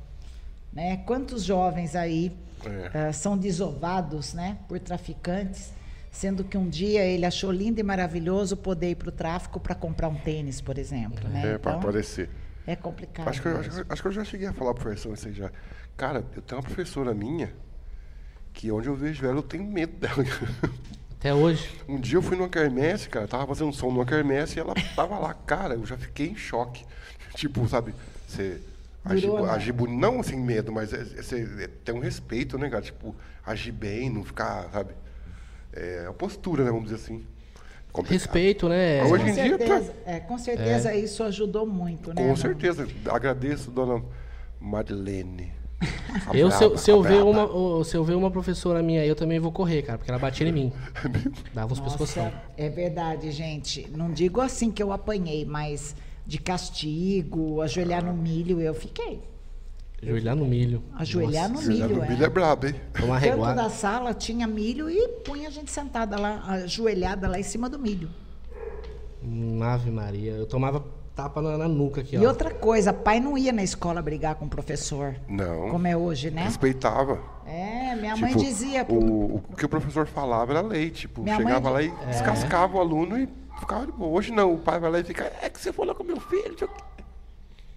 Né? 0.74 0.98
Quantos 1.06 1.44
jovens 1.44 1.96
aí 1.96 2.36
é. 2.66 3.10
uh, 3.10 3.14
são 3.14 3.38
desovados 3.38 4.34
né, 4.34 4.58
por 4.68 4.80
traficantes, 4.80 5.72
sendo 6.12 6.44
que 6.44 6.58
um 6.58 6.68
dia 6.68 7.06
ele 7.06 7.26
achou 7.26 7.52
lindo 7.52 7.80
e 7.80 7.84
maravilhoso 7.84 8.58
poder 8.58 8.92
ir 8.92 8.96
para 8.96 9.10
o 9.10 9.12
tráfico 9.12 9.60
para 9.60 9.76
comprar 9.76 10.08
um 10.08 10.16
tênis, 10.16 10.60
por 10.60 10.78
exemplo. 10.78 11.28
Né? 11.30 11.42
É, 11.42 11.56
então, 11.56 11.60
para 11.60 11.74
aparecer. 11.74 12.30
É 12.66 12.76
complicado. 12.76 13.28
Acho 13.28 13.42
que, 13.42 13.48
eu, 13.48 13.60
acho, 13.60 13.86
acho, 13.90 14.02
que 14.02 14.08
eu 14.08 14.12
já 14.12 14.24
cheguei 14.24 14.48
a 14.48 14.54
falar 14.54 14.74
para 14.74 14.82
a 14.82 14.86
professora 14.86 15.16
isso 15.16 15.28
aí 15.28 15.34
já. 15.34 15.52
Cara, 15.98 16.24
eu 16.36 16.42
tenho 16.42 16.62
uma 16.62 16.66
professora 16.66 17.14
minha 17.14 17.54
que 18.54 18.72
onde 18.72 18.88
eu 18.88 18.96
vejo 18.96 19.26
ela 19.26 19.38
eu 19.38 19.44
tenho 19.44 19.64
medo 19.64 19.94
dela. 19.98 20.24
Até 21.20 21.34
hoje. 21.34 21.70
Um 21.88 22.00
dia 22.00 22.18
eu 22.18 22.22
fui 22.22 22.38
numa 22.38 22.48
quermesse, 22.48 23.10
cara, 23.10 23.28
tava 23.28 23.46
fazendo 23.48 23.70
um 23.70 23.74
som 23.74 23.88
numa 23.88 24.06
quermesse 24.06 24.58
e 24.58 24.60
ela 24.60 24.74
tava 24.96 25.18
lá, 25.20 25.34
cara, 25.34 25.74
eu 25.74 25.86
já 25.86 25.98
fiquei 25.98 26.28
em 26.28 26.36
choque. 26.36 26.86
Tipo, 27.36 27.68
sabe, 27.68 27.94
você 28.28 28.60
agir, 29.04 29.30
né? 29.30 29.50
agir 29.50 29.72
bonito, 29.72 30.00
não 30.00 30.24
sem 30.24 30.40
medo, 30.40 30.72
mas 30.72 30.94
é, 30.94 30.98
é, 30.98 31.64
é, 31.64 31.68
ter 31.84 31.92
um 31.92 32.00
respeito, 32.00 32.58
né, 32.58 32.70
cara? 32.70 32.82
Tipo, 32.82 33.16
agir 33.46 33.72
bem, 33.72 34.10
não 34.10 34.24
ficar, 34.24 34.70
sabe? 34.72 34.94
É 35.74 36.06
a 36.08 36.14
postura, 36.14 36.64
né, 36.64 36.72
vamos 36.72 36.90
dizer 36.90 36.96
assim. 36.96 37.26
Complicado. 37.92 38.20
Respeito, 38.20 38.70
né? 38.70 39.02
Mas 39.02 39.12
hoje 39.12 39.24
com 39.24 39.30
em 39.30 39.34
certeza, 39.34 39.82
dia. 39.82 39.94
Tá... 39.94 40.12
É, 40.12 40.20
com 40.20 40.38
certeza 40.38 40.92
é. 40.92 41.00
isso 41.00 41.24
ajudou 41.24 41.66
muito, 41.66 42.14
né? 42.14 42.28
Com 42.28 42.36
certeza. 42.36 42.88
Agradeço, 43.10 43.72
dona 43.72 44.04
Marilene. 44.60 45.52
Eu, 46.34 46.52
se, 46.52 46.78
se, 46.78 46.92
eu 46.92 47.02
ver 47.02 47.24
uma, 47.24 47.84
se 47.86 47.96
eu 47.96 48.04
ver 48.04 48.16
uma 48.16 48.30
professora 48.30 48.84
minha 48.84 49.02
aí, 49.02 49.08
eu 49.08 49.16
também 49.16 49.40
vou 49.40 49.52
correr, 49.52 49.82
cara, 49.84 49.98
porque 49.98 50.12
ela 50.12 50.20
batia 50.20 50.48
em 50.48 50.52
mim. 50.52 50.74
Dava 51.54 51.72
uns 51.72 51.80
pescoção. 51.80 52.32
É 52.58 52.68
verdade, 52.68 53.32
gente. 53.32 53.88
Não 53.96 54.12
digo 54.12 54.42
assim 54.42 54.72
que 54.72 54.84
eu 54.84 54.92
apanhei, 54.92 55.46
mas 55.46 55.96
de 56.30 56.38
castigo, 56.38 57.60
ajoelhar 57.60 58.06
no 58.06 58.14
milho, 58.14 58.62
eu 58.62 58.74
fiquei. 58.76 59.20
Ajoelhar 60.02 60.36
no 60.36 60.46
milho. 60.46 60.84
Ajoelhar 60.96 61.50
Nossa, 61.50 61.64
no 61.64 61.68
milho. 61.68 61.86
Ajoelhar 61.86 62.08
no 62.08 62.14
milho 62.14 62.24
é, 62.24 62.28
é 62.28 62.30
brabo, 62.30 62.68
hein? 62.68 62.76
Uma 63.04 63.20
Dentro 63.20 63.56
da 63.56 63.70
sala 63.70 64.14
tinha 64.14 64.46
milho 64.46 64.88
e 64.88 65.08
punha 65.26 65.48
a 65.48 65.52
gente 65.52 65.72
sentada 65.72 66.18
lá, 66.20 66.44
ajoelhada 66.46 67.28
lá 67.28 67.40
em 67.40 67.44
cima 67.44 67.68
do 67.68 67.80
milho. 67.80 68.10
Ave 69.64 69.90
Maria. 69.90 70.34
Eu 70.34 70.46
tomava 70.46 70.86
tapa 71.16 71.42
na, 71.42 71.58
na 71.58 71.68
nuca 71.68 72.02
aqui, 72.02 72.16
ó. 72.16 72.22
E 72.22 72.28
outra 72.28 72.54
coisa, 72.54 72.94
pai 72.94 73.20
não 73.20 73.36
ia 73.36 73.52
na 73.52 73.64
escola 73.64 74.00
brigar 74.00 74.36
com 74.36 74.46
o 74.46 74.50
professor. 74.50 75.16
Não. 75.28 75.70
Como 75.70 75.88
é 75.88 75.98
hoje, 75.98 76.30
né? 76.30 76.44
Respeitava. 76.44 77.20
É, 77.46 77.96
minha 77.96 78.14
tipo, 78.14 78.26
mãe 78.26 78.38
dizia. 78.38 78.86
O, 78.88 79.36
o, 79.38 79.56
que 79.58 79.66
o 79.66 79.70
professor 79.70 80.06
falava 80.06 80.54
era 80.54 80.62
lei. 80.62 80.92
Tipo, 80.92 81.24
minha 81.24 81.38
chegava 81.38 81.72
mãe... 81.72 81.74
lá 81.74 81.82
e 81.82 82.04
é. 82.04 82.12
descascava 82.12 82.78
o 82.78 82.80
aluno 82.80 83.20
e 83.20 83.28
ficava 83.60 83.86
de 83.86 83.92
boa. 83.92 84.18
Hoje 84.18 84.32
não, 84.32 84.54
o 84.54 84.58
pai 84.58 84.80
vai 84.80 84.92
lá 84.92 85.00
e 85.00 85.04
fica, 85.04 85.32
é 85.42 85.50
que 85.50 85.60
você 85.60 85.72
falou 85.72 85.94
com 85.96 86.04
meu 86.04 86.20
filho. 86.20 86.70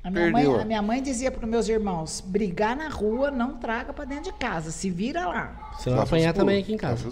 A 0.05 0.11
minha, 0.11 0.33
mãe, 0.33 0.45
a 0.45 0.65
minha 0.65 0.83
mãe 0.83 1.01
dizia 1.01 1.31
para 1.31 1.45
os 1.45 1.49
meus 1.49 1.69
irmãos: 1.69 2.21
brigar 2.21 2.77
na 2.77 2.89
rua 2.89 3.31
não 3.31 3.57
traga 3.59 3.93
para 3.93 4.05
dentro 4.05 4.25
de 4.25 4.33
casa, 4.33 4.73
se 4.73 4.91
vira 4.91 5.29
lá. 5.29 5.73
Você 5.79 5.91
vai 5.91 6.01
apanhar 6.01 6.35
também 6.35 6.61
aqui 6.61 6.75
em 6.75 6.77
casa. 6.77 7.09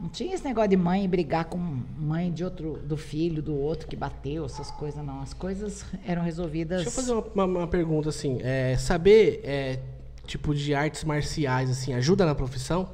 Não 0.00 0.08
tinha 0.08 0.32
esse 0.32 0.44
negócio 0.44 0.70
de 0.70 0.76
mãe 0.76 1.08
brigar 1.08 1.46
com 1.46 1.58
mãe 1.58 2.30
de 2.30 2.44
outro, 2.44 2.78
do 2.84 2.96
filho, 2.96 3.42
do 3.42 3.56
outro 3.56 3.88
que 3.88 3.96
bateu, 3.96 4.44
essas 4.44 4.70
coisas 4.70 5.04
não. 5.04 5.20
As 5.20 5.34
coisas 5.34 5.84
eram 6.06 6.22
resolvidas. 6.22 6.84
Deixa 6.84 6.90
eu 6.90 7.02
fazer 7.02 7.12
uma, 7.12 7.44
uma, 7.44 7.58
uma 7.60 7.66
pergunta 7.66 8.10
assim: 8.10 8.38
é, 8.42 8.76
saber 8.76 9.40
é, 9.42 9.80
tipo 10.24 10.54
de 10.54 10.76
artes 10.76 11.02
marciais 11.02 11.68
assim 11.68 11.92
ajuda 11.92 12.24
na 12.24 12.36
profissão? 12.36 12.88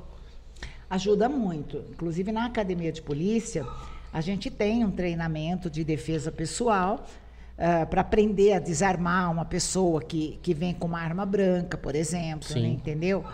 Ajuda 0.88 1.28
muito. 1.28 1.84
Inclusive 1.90 2.32
na 2.32 2.46
academia 2.46 2.90
de 2.90 3.02
polícia 3.02 3.66
a 4.14 4.20
gente 4.20 4.48
tem 4.48 4.84
um 4.84 4.92
treinamento 4.92 5.68
de 5.68 5.82
defesa 5.82 6.30
pessoal 6.30 7.04
uh, 7.58 7.84
para 7.86 8.00
aprender 8.00 8.52
a 8.52 8.60
desarmar 8.60 9.28
uma 9.28 9.44
pessoa 9.44 10.00
que, 10.00 10.38
que 10.40 10.54
vem 10.54 10.72
com 10.72 10.86
uma 10.86 11.00
arma 11.00 11.26
branca, 11.26 11.76
por 11.76 11.96
exemplo, 11.96 12.48
né, 12.54 12.68
entendeu? 12.68 13.24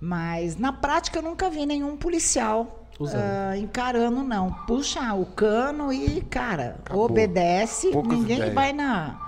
Mas 0.00 0.56
na 0.56 0.72
prática 0.72 1.18
eu 1.18 1.22
nunca 1.22 1.50
vi 1.50 1.66
nenhum 1.66 1.96
policial 1.96 2.86
ah, 3.12 3.56
encarando, 3.56 4.22
não. 4.22 4.52
Puxa 4.66 5.14
o 5.14 5.26
cano 5.26 5.92
e, 5.92 6.20
cara, 6.20 6.76
Acabou. 6.84 7.06
obedece. 7.06 7.90
Poucas 7.90 8.18
Ninguém 8.18 8.36
ideias. 8.36 8.54
vai 8.54 8.72
na, 8.72 9.18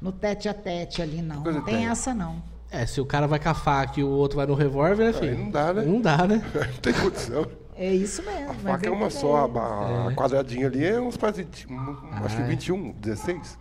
no 0.00 0.12
tete 0.12 0.48
a 0.48 0.54
tete 0.54 1.02
ali, 1.02 1.20
não. 1.20 1.36
Poucas 1.36 1.54
Não 1.56 1.64
tem 1.64 1.74
ideias. 1.74 1.98
essa, 1.98 2.14
não. 2.14 2.40
É, 2.70 2.86
se 2.86 3.00
o 3.00 3.06
cara 3.06 3.26
vai 3.26 3.40
com 3.40 3.48
a 3.48 3.54
faca 3.54 3.98
e 3.98 4.04
o 4.04 4.10
outro 4.10 4.36
vai 4.36 4.46
no 4.46 4.54
revólver, 4.54 5.06
né, 5.06 5.12
filho? 5.12 5.38
não 5.38 5.50
dá, 5.50 5.72
né? 5.72 5.82
Não 5.82 6.00
dá, 6.00 6.26
né? 6.26 6.42
Não 6.54 6.80
tem 6.80 6.92
condição. 6.92 7.46
É 7.76 7.92
isso 7.92 8.22
mesmo. 8.22 8.50
A 8.50 8.54
faca 8.54 8.86
é 8.86 8.90
uma 8.90 9.10
só, 9.10 9.46
a, 9.46 10.08
a 10.08 10.14
quadradinha 10.14 10.66
ali 10.68 10.84
é 10.84 11.00
uns 11.00 11.16
quase. 11.16 11.42
um- 11.68 11.80
acho 12.24 12.36
que 12.36 12.42
Ah, 12.42 12.46
é. 12.46 12.48
21, 12.48 12.92
16. 12.92 13.58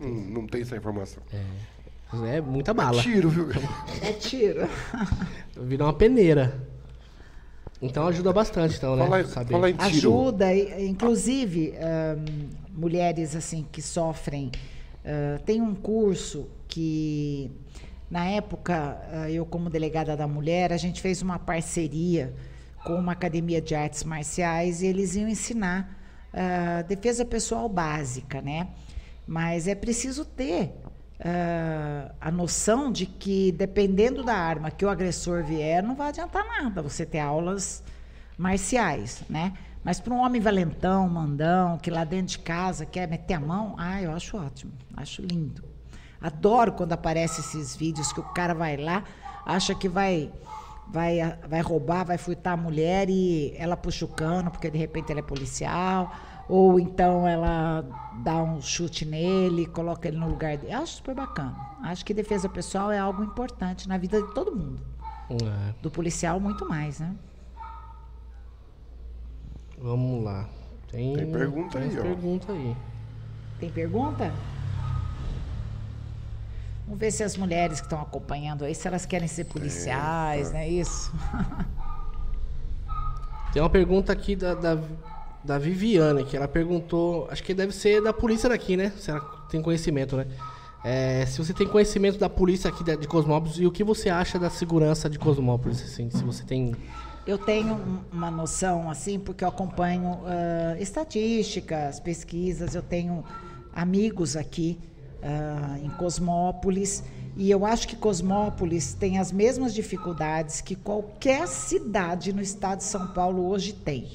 Não, 0.00 0.08
não 0.08 0.46
tem 0.46 0.62
essa 0.62 0.76
informação. 0.76 1.22
É 2.28 2.40
muita 2.40 2.72
bala. 2.72 3.02
Tiro, 3.02 3.28
viu? 3.28 3.48
É 4.02 4.12
tiro. 4.12 4.68
Vira 5.56 5.84
uma 5.84 5.92
peneira. 5.92 6.60
Então 7.82 8.06
ajuda 8.06 8.32
bastante, 8.32 8.76
então, 8.76 8.94
né? 8.96 9.04
Fala, 9.06 9.24
Saber. 9.24 9.52
fala 9.52 9.68
em 9.70 9.74
tiro. 9.74 9.86
Ajuda, 9.86 10.54
inclusive, 10.80 11.74
ahn, 11.76 12.24
mulheres 12.72 13.34
assim 13.36 13.66
que 13.70 13.82
sofrem. 13.82 14.50
ah, 15.04 15.38
tem 15.44 15.60
um 15.60 15.74
curso 15.74 16.48
que, 16.68 17.50
na 18.10 18.24
época, 18.26 18.98
ah, 19.12 19.30
eu 19.30 19.44
como 19.44 19.68
delegada 19.68 20.16
da 20.16 20.26
mulher, 20.28 20.72
a 20.72 20.76
gente 20.76 21.02
fez 21.02 21.20
uma 21.20 21.38
parceria 21.38 22.32
com 22.86 22.94
uma 22.94 23.12
academia 23.12 23.60
de 23.60 23.74
artes 23.74 24.04
marciais 24.04 24.80
e 24.80 24.86
eles 24.86 25.16
iam 25.16 25.28
ensinar 25.28 25.98
ah, 26.32 26.82
defesa 26.82 27.24
pessoal 27.24 27.68
básica, 27.68 28.40
né? 28.40 28.68
Mas 29.26 29.66
é 29.66 29.74
preciso 29.74 30.24
ter 30.24 30.72
ah, 31.18 32.12
a 32.20 32.30
noção 32.30 32.92
de 32.92 33.04
que, 33.04 33.50
dependendo 33.50 34.22
da 34.22 34.36
arma 34.36 34.70
que 34.70 34.84
o 34.84 34.88
agressor 34.88 35.42
vier, 35.42 35.82
não 35.82 35.96
vai 35.96 36.10
adiantar 36.10 36.46
nada 36.46 36.80
você 36.80 37.04
ter 37.04 37.18
aulas 37.18 37.82
marciais, 38.38 39.24
né? 39.28 39.52
Mas 39.82 39.98
para 39.98 40.14
um 40.14 40.18
homem 40.18 40.40
valentão, 40.40 41.08
mandão, 41.08 41.78
que 41.78 41.90
lá 41.90 42.04
dentro 42.04 42.28
de 42.28 42.38
casa 42.38 42.86
quer 42.86 43.08
meter 43.08 43.34
a 43.34 43.40
mão, 43.40 43.74
ah, 43.78 44.00
eu 44.00 44.12
acho 44.12 44.36
ótimo, 44.36 44.72
acho 44.96 45.22
lindo. 45.22 45.64
Adoro 46.20 46.70
quando 46.72 46.92
aparecem 46.92 47.40
esses 47.40 47.74
vídeos 47.74 48.12
que 48.12 48.20
o 48.20 48.24
cara 48.32 48.54
vai 48.54 48.76
lá, 48.76 49.02
acha 49.44 49.74
que 49.74 49.88
vai 49.88 50.30
vai 50.88 51.18
vai 51.48 51.60
roubar, 51.60 52.04
vai 52.04 52.18
furtar 52.18 52.52
a 52.52 52.56
mulher 52.56 53.08
e 53.10 53.54
ela 53.56 53.76
puxa 53.76 54.04
o 54.04 54.08
cano 54.08 54.50
porque 54.50 54.70
de 54.70 54.78
repente 54.78 55.10
ela 55.10 55.20
é 55.20 55.22
policial, 55.22 56.12
ou 56.48 56.78
então 56.78 57.26
ela 57.26 57.84
dá 58.22 58.42
um 58.42 58.60
chute 58.60 59.04
nele, 59.04 59.66
coloca 59.66 60.08
ele 60.08 60.16
no 60.16 60.28
lugar 60.28 60.56
dele. 60.56 60.72
Acho 60.72 60.94
super 60.96 61.14
bacana. 61.14 61.56
Acho 61.82 62.04
que 62.04 62.14
defesa 62.14 62.48
pessoal 62.48 62.90
é 62.90 62.98
algo 62.98 63.22
importante 63.22 63.88
na 63.88 63.98
vida 63.98 64.20
de 64.22 64.32
todo 64.34 64.54
mundo. 64.54 64.80
É, 65.30 65.74
Do 65.82 65.90
policial 65.90 66.38
muito 66.38 66.68
mais, 66.68 67.00
né? 67.00 67.14
vamos 69.78 70.24
lá. 70.24 70.48
Tem, 70.90 71.14
Tem 71.14 71.30
pergunta 71.30 71.78
tem 71.78 71.90
aí, 71.90 71.98
ó. 71.98 72.02
pergunta 72.02 72.52
aí. 72.52 72.76
Tem 73.58 73.70
pergunta? 73.70 74.32
Vamos 76.86 77.00
ver 77.00 77.10
se 77.10 77.24
as 77.24 77.36
mulheres 77.36 77.80
que 77.80 77.86
estão 77.86 78.00
acompanhando 78.00 78.64
aí, 78.64 78.72
se 78.72 78.86
elas 78.86 79.04
querem 79.04 79.26
ser 79.26 79.44
policiais, 79.44 80.52
não 80.52 80.60
é 80.60 80.68
isso? 80.68 81.12
Tem 83.52 83.60
uma 83.60 83.70
pergunta 83.70 84.12
aqui 84.12 84.36
da, 84.36 84.54
da, 84.54 84.78
da 85.42 85.58
Viviane, 85.58 86.24
que 86.24 86.36
ela 86.36 86.46
perguntou, 86.46 87.26
acho 87.30 87.42
que 87.42 87.54
deve 87.54 87.72
ser 87.72 88.02
da 88.02 88.12
polícia 88.12 88.48
daqui, 88.48 88.76
né? 88.76 88.92
Se 88.98 89.10
ela 89.10 89.20
tem 89.50 89.62
conhecimento, 89.62 90.16
né? 90.16 90.26
É, 90.84 91.26
se 91.26 91.38
você 91.38 91.52
tem 91.52 91.66
conhecimento 91.66 92.18
da 92.18 92.28
polícia 92.28 92.68
aqui 92.68 92.84
de, 92.84 93.08
Cosmópolis 93.08 93.56
e 93.58 93.66
o 93.66 93.72
que 93.72 93.82
você 93.82 94.08
acha 94.08 94.38
da 94.38 94.50
segurança 94.50 95.10
de 95.10 95.18
Cosmópolis, 95.18 95.82
assim, 95.82 96.10
se 96.10 96.22
você 96.22 96.44
tem... 96.44 96.76
Eu 97.26 97.38
tenho 97.38 97.74
um- 97.74 97.98
uma 98.12 98.30
noção, 98.30 98.88
assim, 98.88 99.18
porque 99.18 99.42
eu 99.42 99.48
acompanho 99.48 100.20
ah, 100.24 100.76
estatísticas, 100.78 101.98
pesquisas, 101.98 102.76
eu 102.76 102.82
tenho 102.82 103.24
amigos 103.74 104.36
aqui 104.36 104.78
ah, 105.22 105.78
em 105.82 105.90
Cosmópolis, 105.90 107.02
e 107.36 107.50
eu 107.50 107.66
acho 107.66 107.86
que 107.86 107.96
Cosmópolis 107.96 108.94
tem 108.94 109.18
as 109.18 109.30
mesmas 109.30 109.74
dificuldades 109.74 110.62
que 110.62 110.74
qualquer 110.74 111.46
cidade 111.46 112.32
no 112.32 112.40
estado 112.40 112.78
de 112.78 112.84
São 112.84 113.08
Paulo 113.08 113.46
hoje 113.46 113.74
tem, 113.74 114.08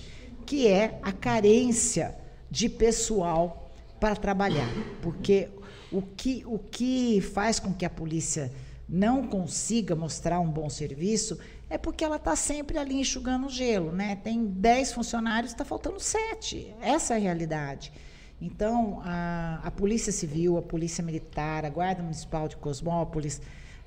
que 0.45 0.67
é 0.67 0.99
a 1.03 1.11
carência 1.11 2.15
de 2.49 2.67
pessoal 2.67 3.71
para 3.99 4.15
trabalhar. 4.15 4.67
Porque 5.03 5.49
o 5.91 6.01
que, 6.01 6.43
o 6.47 6.57
que 6.57 7.21
faz 7.21 7.59
com 7.59 7.71
que 7.71 7.85
a 7.85 7.89
polícia 7.89 8.51
não 8.89 9.27
consiga 9.27 9.95
mostrar 9.95 10.39
um 10.39 10.49
bom 10.49 10.69
serviço 10.69 11.37
é 11.69 11.77
porque 11.77 12.03
ela 12.03 12.17
está 12.17 12.35
sempre 12.35 12.77
ali 12.77 12.99
enxugando 12.99 13.49
gelo, 13.49 13.91
né? 13.91 14.17
Tem 14.17 14.43
10 14.43 14.93
funcionários, 14.93 15.53
está 15.53 15.63
faltando 15.63 15.99
7. 15.99 16.75
Essa 16.81 17.13
é 17.13 17.17
a 17.17 17.19
realidade. 17.19 17.93
Então, 18.41 19.01
a, 19.05 19.61
a 19.63 19.69
Polícia 19.69 20.11
Civil, 20.11 20.57
a 20.57 20.61
Polícia 20.63 21.03
Militar, 21.03 21.63
a 21.63 21.69
Guarda 21.69 22.01
Municipal 22.01 22.47
de 22.47 22.57
Cosmópolis 22.57 23.39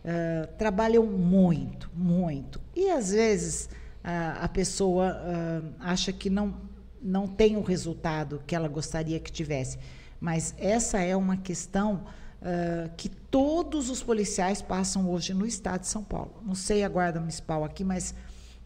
ah, 0.04 0.48
trabalham 0.56 1.04
muito, 1.04 1.90
muito. 1.94 2.60
E, 2.76 2.88
às 2.90 3.10
vezes, 3.10 3.68
a, 4.02 4.44
a 4.44 4.48
pessoa 4.48 5.16
ah, 5.18 5.62
acha 5.80 6.12
que 6.12 6.30
não, 6.30 6.54
não 7.02 7.26
tem 7.26 7.56
o 7.56 7.62
resultado 7.62 8.42
que 8.46 8.54
ela 8.54 8.68
gostaria 8.68 9.18
que 9.18 9.32
tivesse. 9.32 9.78
Mas 10.20 10.54
essa 10.56 11.00
é 11.00 11.16
uma 11.16 11.36
questão 11.36 12.04
ah, 12.40 12.90
que 12.96 13.08
todos 13.08 13.90
os 13.90 14.02
policiais 14.02 14.62
passam 14.62 15.10
hoje 15.10 15.34
no 15.34 15.46
estado 15.46 15.80
de 15.80 15.88
São 15.88 16.04
Paulo. 16.04 16.42
Não 16.44 16.54
sei 16.54 16.84
a 16.84 16.88
guarda 16.88 17.18
municipal 17.18 17.64
aqui, 17.64 17.82
mas 17.82 18.14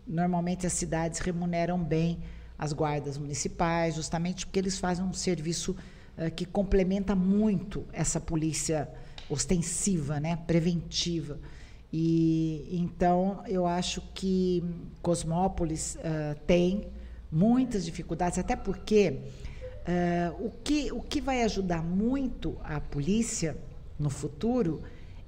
normalmente 0.06 0.66
as 0.66 0.74
cidades 0.74 1.20
remuneram 1.20 1.82
bem 1.82 2.18
as 2.58 2.72
guardas 2.72 3.16
municipais, 3.16 3.94
justamente 3.94 4.44
porque 4.44 4.58
eles 4.58 4.78
fazem 4.78 5.04
um 5.04 5.12
serviço 5.12 5.76
ah, 6.16 6.28
que 6.28 6.44
complementa 6.44 7.14
muito 7.14 7.86
essa 7.92 8.20
polícia 8.20 8.88
ostensiva, 9.30 10.18
né, 10.18 10.36
preventiva. 10.46 11.38
E 11.92 12.68
então 12.72 13.42
eu 13.46 13.66
acho 13.66 14.02
que 14.12 14.64
Cosmópolis 15.00 15.96
ah, 16.02 16.34
tem 16.46 16.88
muitas 17.30 17.84
dificuldades, 17.84 18.38
até 18.38 18.56
porque 18.56 19.20
ah, 19.86 20.34
o, 20.40 20.50
que, 20.50 20.90
o 20.90 21.00
que 21.00 21.20
vai 21.20 21.42
ajudar 21.44 21.82
muito 21.82 22.56
a 22.64 22.80
polícia 22.80 23.56
no 23.96 24.10
futuro 24.10 24.82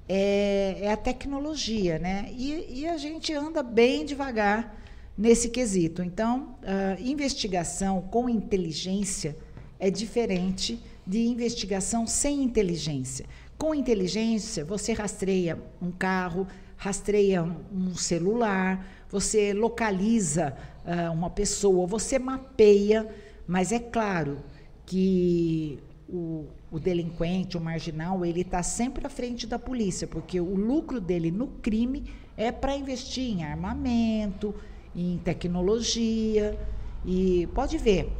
é, 0.09 0.79
é 0.81 0.91
a 0.91 0.97
tecnologia, 0.97 1.97
né? 1.97 2.29
E, 2.33 2.81
e 2.81 2.87
a 2.87 2.97
gente 2.97 3.33
anda 3.33 3.63
bem 3.63 4.05
devagar 4.05 4.80
nesse 5.17 5.49
quesito. 5.49 6.01
Então, 6.01 6.55
investigação 6.99 8.01
com 8.01 8.29
inteligência 8.29 9.35
é 9.79 9.89
diferente 9.89 10.79
de 11.05 11.25
investigação 11.27 12.05
sem 12.05 12.43
inteligência. 12.43 13.25
Com 13.57 13.75
inteligência, 13.75 14.63
você 14.63 14.93
rastreia 14.93 15.57
um 15.81 15.91
carro, 15.91 16.47
rastreia 16.77 17.43
um, 17.43 17.95
celular, 17.95 18.87
você 19.09 19.53
localiza 19.53 20.57
ah, 20.85 21.11
uma 21.11 21.29
pessoa, 21.29 21.85
você 21.85 22.17
mapeia, 22.17 23.07
mas 23.45 23.71
é 23.71 23.79
claro 23.79 24.39
que 24.85 25.77
o, 26.09 26.47
o 26.71 26.79
delinquente, 26.79 27.57
o 27.57 27.61
marginal, 27.61 28.25
ele 28.25 28.41
está 28.41 28.63
sempre 28.63 29.05
à 29.05 29.09
frente 29.09 29.45
da 29.45 29.59
polícia, 29.59 30.07
porque 30.07 30.39
o 30.39 30.55
lucro 30.55 30.99
dele 30.99 31.29
no 31.29 31.47
crime 31.47 32.03
é 32.35 32.51
para 32.51 32.75
investir 32.75 33.31
em 33.31 33.43
armamento, 33.43 34.55
em 34.95 35.17
tecnologia. 35.23 36.57
E 37.05 37.47
pode 37.53 37.77
ver, 37.77 38.11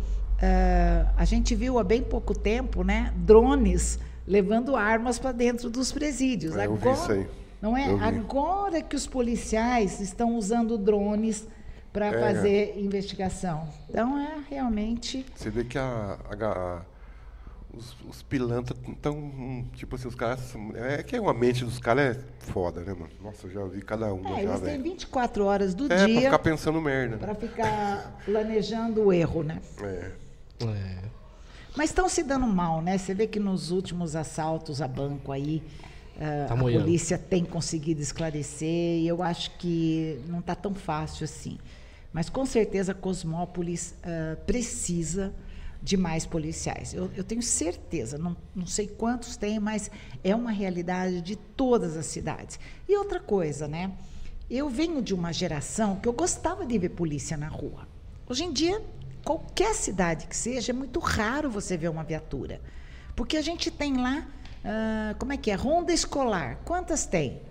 ah, 0.42 1.12
a 1.18 1.26
gente 1.26 1.54
viu 1.56 1.78
há 1.80 1.84
bem 1.84 2.02
pouco 2.02 2.34
tempo 2.38 2.84
né, 2.84 3.14
drones 3.16 4.00
levando 4.28 4.76
armas 4.76 5.20
para 5.20 5.32
dentro 5.32 5.70
dos 5.70 5.92
presídios. 5.92 6.56
É, 6.56 6.66
eu 6.66 6.76
vi 6.76 6.90
isso 6.92 7.12
aí. 7.12 7.28
Não 7.62 7.78
é? 7.78 7.86
Agora 8.04 8.82
que 8.82 8.96
os 8.96 9.06
policiais 9.06 10.00
estão 10.00 10.36
usando 10.36 10.78
drones 10.78 11.48
para 11.94 12.08
É. 12.08 12.20
fazer 12.20 12.74
investigação. 12.80 13.68
Então 13.90 14.18
é 14.18 14.38
realmente. 14.50 15.26
Você 15.36 15.50
vê 15.50 15.64
que 15.64 15.78
a- 15.78 16.18
a- 16.32 16.82
os, 17.76 17.96
os 18.10 18.22
pilantras 18.22 18.78
estão. 18.88 19.66
Tipo 19.74 19.96
assim, 19.96 20.08
os 20.08 20.16
caras. 20.16 20.54
É 20.76 21.02
que 21.04 21.16
a 21.16 21.34
mente 21.34 21.64
dos 21.66 21.80
caras 21.80 22.18
é 22.18 22.20
foda, 22.40 22.82
né, 22.82 22.94
mano? 22.94 23.10
Nossa, 23.22 23.48
eu 23.48 23.52
já 23.52 23.64
vi 23.66 23.82
cada 23.82 24.14
uma 24.14 24.30
É, 24.32 24.34
já, 24.36 24.40
eles 24.42 24.60
têm 24.62 24.72
velho. 24.72 24.84
24 24.84 25.46
horas 25.46 25.74
do 25.74 25.86
É, 25.86 25.88
pra 25.88 26.06
dia 26.06 26.22
ficar 26.22 26.40
pensando 26.40 26.82
merda. 26.82 27.16
né? 27.16 27.22
para 27.22 27.36
ficar 27.36 28.22
planejando 28.26 29.02
o 29.06 29.14
erro, 29.14 29.44
né? 29.44 29.60
É. 29.84 30.12
É, 30.64 30.98
Mas 31.76 31.90
estão 31.90 32.08
se 32.10 32.22
dando 32.24 32.46
mal, 32.46 32.82
né? 32.82 32.98
Você 32.98 33.14
vê 33.14 33.26
que 33.28 33.40
nos 33.40 33.72
últimos 33.72 34.16
assaltos 34.16 34.82
a 34.82 34.88
banco 34.88 35.32
aí, 35.32 35.64
ah, 36.20 36.46
Tá 36.48 36.54
a 36.54 36.58
moiando. 36.58 36.84
polícia 36.84 37.18
tem 37.18 37.44
conseguido 37.44 38.02
esclarecer 38.02 39.00
e 39.00 39.08
eu 39.08 39.24
acho 39.24 39.52
que 39.58 40.20
não 40.28 40.40
está 40.40 40.54
tão 40.54 40.74
fácil 40.74 41.24
assim. 41.24 41.58
Mas 42.14 42.30
com 42.30 42.46
certeza 42.46 42.94
Cosmópolis 42.94 43.96
ah, 44.04 44.36
precisa 44.46 45.34
de 45.82 45.98
mais 45.98 46.26
policiais. 46.26 46.94
Eu, 46.94 47.10
eu 47.16 47.24
tenho 47.24 47.42
certeza, 47.42 48.18
não, 48.18 48.38
não 48.56 48.68
sei 48.68 48.88
quantos 48.88 49.36
tem, 49.36 49.60
mas 49.60 49.90
é 50.24 50.36
uma 50.36 50.52
realidade 50.52 51.22
de 51.22 51.36
todas 51.36 51.98
as 51.98 52.06
cidades. 52.06 52.60
E 52.88 52.96
outra 52.96 53.20
coisa, 53.20 53.68
né? 53.68 53.92
Eu 54.50 54.70
venho 54.70 55.02
de 55.02 55.14
uma 55.14 55.32
geração 55.32 55.96
que 55.96 56.08
eu 56.08 56.14
gostava 56.14 56.66
de 56.66 56.78
ver 56.78 56.90
polícia 56.90 57.36
na 57.38 57.48
rua. 57.48 57.88
Hoje 58.28 58.44
em 58.44 58.52
dia, 58.52 58.82
qualquer 59.24 59.74
cidade 59.74 60.28
que 60.28 60.36
seja, 60.36 60.72
é 60.72 60.74
muito 60.74 61.00
raro 61.00 61.50
você 61.50 61.78
ver 61.78 61.90
uma 61.90 62.04
viatura. 62.04 62.62
Porque 63.16 63.38
a 63.38 63.42
gente 63.42 63.72
tem 63.72 63.98
lá, 63.98 64.28
ah, 64.64 65.16
como 65.18 65.34
é 65.34 65.38
que 65.38 65.50
é? 65.50 65.56
Ronda 65.56 65.94
escolar. 65.94 66.60
Quantas 66.64 67.06
tem? 67.06 67.42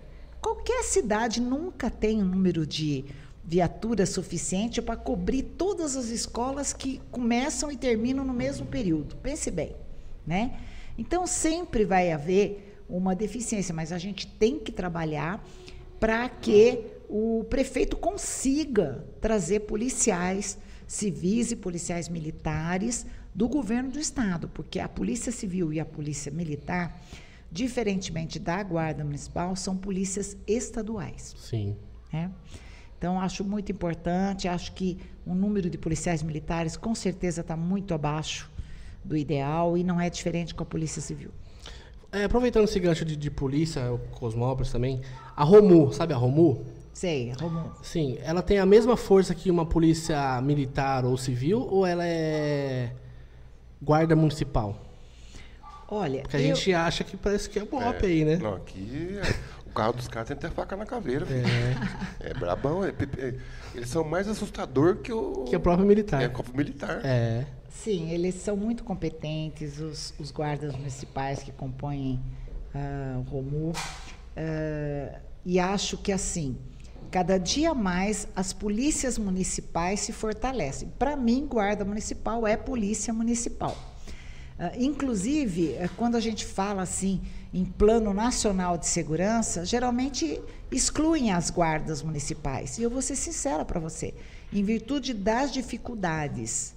Qualquer 0.41 0.83
cidade 0.83 1.39
nunca 1.39 1.89
tem 1.89 2.21
um 2.21 2.25
número 2.25 2.65
de 2.65 3.05
viatura 3.43 4.05
suficiente 4.05 4.81
para 4.81 4.95
cobrir 4.95 5.43
todas 5.43 5.95
as 5.95 6.09
escolas 6.09 6.73
que 6.73 7.01
começam 7.11 7.71
e 7.71 7.77
terminam 7.77 8.23
no 8.23 8.33
mesmo 8.33 8.65
período. 8.65 9.15
Pense 9.17 9.49
bem, 9.49 9.75
né? 10.25 10.59
Então 10.97 11.25
sempre 11.25 11.83
vai 11.85 12.11
haver 12.11 12.77
uma 12.87 13.15
deficiência, 13.15 13.73
mas 13.73 13.91
a 13.91 13.97
gente 13.97 14.27
tem 14.27 14.59
que 14.59 14.71
trabalhar 14.71 15.43
para 15.99 16.27
que 16.29 16.85
o 17.09 17.45
prefeito 17.49 17.95
consiga 17.97 19.05
trazer 19.19 19.61
policiais 19.61 20.57
civis 20.87 21.51
e 21.51 21.55
policiais 21.55 22.09
militares 22.09 23.05
do 23.33 23.47
governo 23.47 23.91
do 23.91 23.99
estado, 23.99 24.49
porque 24.49 24.79
a 24.79 24.89
Polícia 24.89 25.31
Civil 25.31 25.71
e 25.71 25.79
a 25.79 25.85
Polícia 25.85 26.31
Militar, 26.31 27.01
diferentemente 27.49 28.37
da 28.37 28.61
Guarda 28.61 29.03
Municipal, 29.03 29.55
são 29.55 29.77
polícias 29.77 30.35
estaduais. 30.45 31.33
Sim. 31.37 31.77
Né? 32.11 32.29
Então, 33.01 33.19
acho 33.19 33.43
muito 33.43 33.71
importante, 33.71 34.47
acho 34.47 34.73
que 34.73 34.95
o 35.25 35.33
número 35.33 35.71
de 35.71 35.75
policiais 35.79 36.21
militares 36.21 36.77
com 36.77 36.93
certeza 36.93 37.41
está 37.41 37.57
muito 37.57 37.95
abaixo 37.95 38.47
do 39.03 39.17
ideal 39.17 39.75
e 39.75 39.83
não 39.83 39.99
é 39.99 40.07
diferente 40.07 40.53
com 40.53 40.61
a 40.61 40.65
Polícia 40.67 41.01
Civil. 41.01 41.31
É, 42.11 42.25
aproveitando 42.25 42.65
esse 42.65 42.79
gancho 42.79 43.03
de, 43.03 43.15
de 43.15 43.31
polícia, 43.31 43.91
o 43.91 43.97
Cosmópolis 43.97 44.71
também, 44.71 45.01
a 45.35 45.43
Romu, 45.43 45.91
sabe 45.91 46.13
a 46.13 46.15
Romu? 46.15 46.63
Sei, 46.93 47.31
Romulo. 47.31 47.75
Sim, 47.81 48.19
ela 48.21 48.43
tem 48.43 48.59
a 48.59 48.67
mesma 48.67 48.95
força 48.95 49.33
que 49.33 49.49
uma 49.49 49.65
polícia 49.65 50.39
militar 50.39 51.03
ou 51.03 51.17
civil 51.17 51.59
ou 51.71 51.87
ela 51.87 52.05
é 52.05 52.91
guarda 53.81 54.15
municipal? 54.15 54.79
Olha, 55.87 56.21
Porque 56.21 56.37
a 56.37 56.39
eu- 56.39 56.55
gente 56.55 56.71
acha 56.71 57.03
que 57.03 57.17
parece 57.17 57.49
que 57.49 57.57
é 57.57 57.65
BOP 57.65 58.05
aí, 58.05 58.23
né? 58.23 58.35
Não, 58.37 58.53
aqui 58.53 59.17
é- 59.17 59.60
o 59.71 59.73
carro 59.73 59.93
dos 59.93 60.07
caras 60.09 60.27
tem 60.27 60.35
até 60.35 60.49
faca 60.49 60.75
na 60.75 60.85
caveira. 60.85 61.25
filho. 61.25 61.41
É, 62.19 62.33
brabão. 62.33 62.83
é 62.83 62.89
é- 62.89 63.35
eles 63.73 63.89
são 63.89 64.03
mais 64.03 64.27
assustador 64.27 64.97
que 64.97 65.11
o. 65.11 65.45
Que 65.45 65.55
é 65.55 65.57
a 65.57 65.61
própria 65.61 65.85
militar. 65.85 66.21
É, 66.21 66.27
corpo 66.27 66.55
militar. 66.55 66.99
É. 67.03 67.45
Sim, 67.69 68.11
eles 68.11 68.35
são 68.35 68.57
muito 68.57 68.83
competentes, 68.83 69.79
os, 69.79 70.13
os 70.19 70.29
guardas 70.29 70.75
municipais 70.75 71.41
que 71.41 71.51
compõem 71.53 72.19
ah, 72.75 73.17
o 73.17 73.21
ROMU. 73.21 73.71
Ah, 74.35 75.19
e 75.43 75.57
acho 75.57 75.97
que, 75.97 76.11
assim, 76.11 76.57
cada 77.09 77.37
dia 77.37 77.73
mais 77.73 78.27
as 78.35 78.51
polícias 78.53 79.17
municipais 79.17 80.01
se 80.01 80.11
fortalecem. 80.11 80.91
Para 80.99 81.15
mim, 81.15 81.47
guarda 81.47 81.85
municipal 81.85 82.45
é 82.45 82.57
polícia 82.57 83.13
municipal. 83.13 83.75
Ah, 84.59 84.73
inclusive, 84.77 85.73
eh, 85.73 85.89
quando 85.97 86.15
a 86.17 86.19
gente 86.19 86.45
fala 86.45 86.81
assim 86.81 87.21
em 87.53 87.65
plano 87.65 88.13
nacional 88.13 88.77
de 88.77 88.87
segurança, 88.87 89.65
geralmente 89.65 90.41
excluem 90.71 91.31
as 91.31 91.49
guardas 91.49 92.01
municipais. 92.01 92.77
E 92.77 92.83
eu 92.83 92.89
vou 92.89 93.01
ser 93.01 93.15
sincera 93.15 93.65
para 93.65 93.79
você, 93.79 94.13
em 94.53 94.63
virtude 94.63 95.13
das 95.13 95.51
dificuldades 95.51 96.73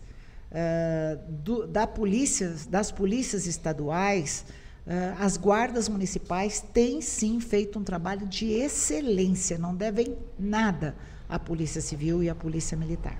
ah, 0.56 1.18
do- 1.28 1.66
da 1.66 1.86
polícia, 1.86 2.54
das 2.68 2.90
polícias 2.92 3.46
estaduais, 3.46 4.44
ah, 4.86 5.16
as 5.18 5.36
guardas 5.36 5.88
municipais 5.88 6.60
têm 6.72 7.00
sim 7.00 7.40
feito 7.40 7.78
um 7.78 7.84
trabalho 7.84 8.26
de 8.26 8.46
excelência, 8.52 9.58
não 9.58 9.74
devem 9.74 10.16
nada 10.38 10.94
à 11.28 11.38
Polícia 11.38 11.80
Civil 11.80 12.22
e 12.22 12.28
à 12.28 12.34
Polícia 12.34 12.76
Militar. 12.76 13.18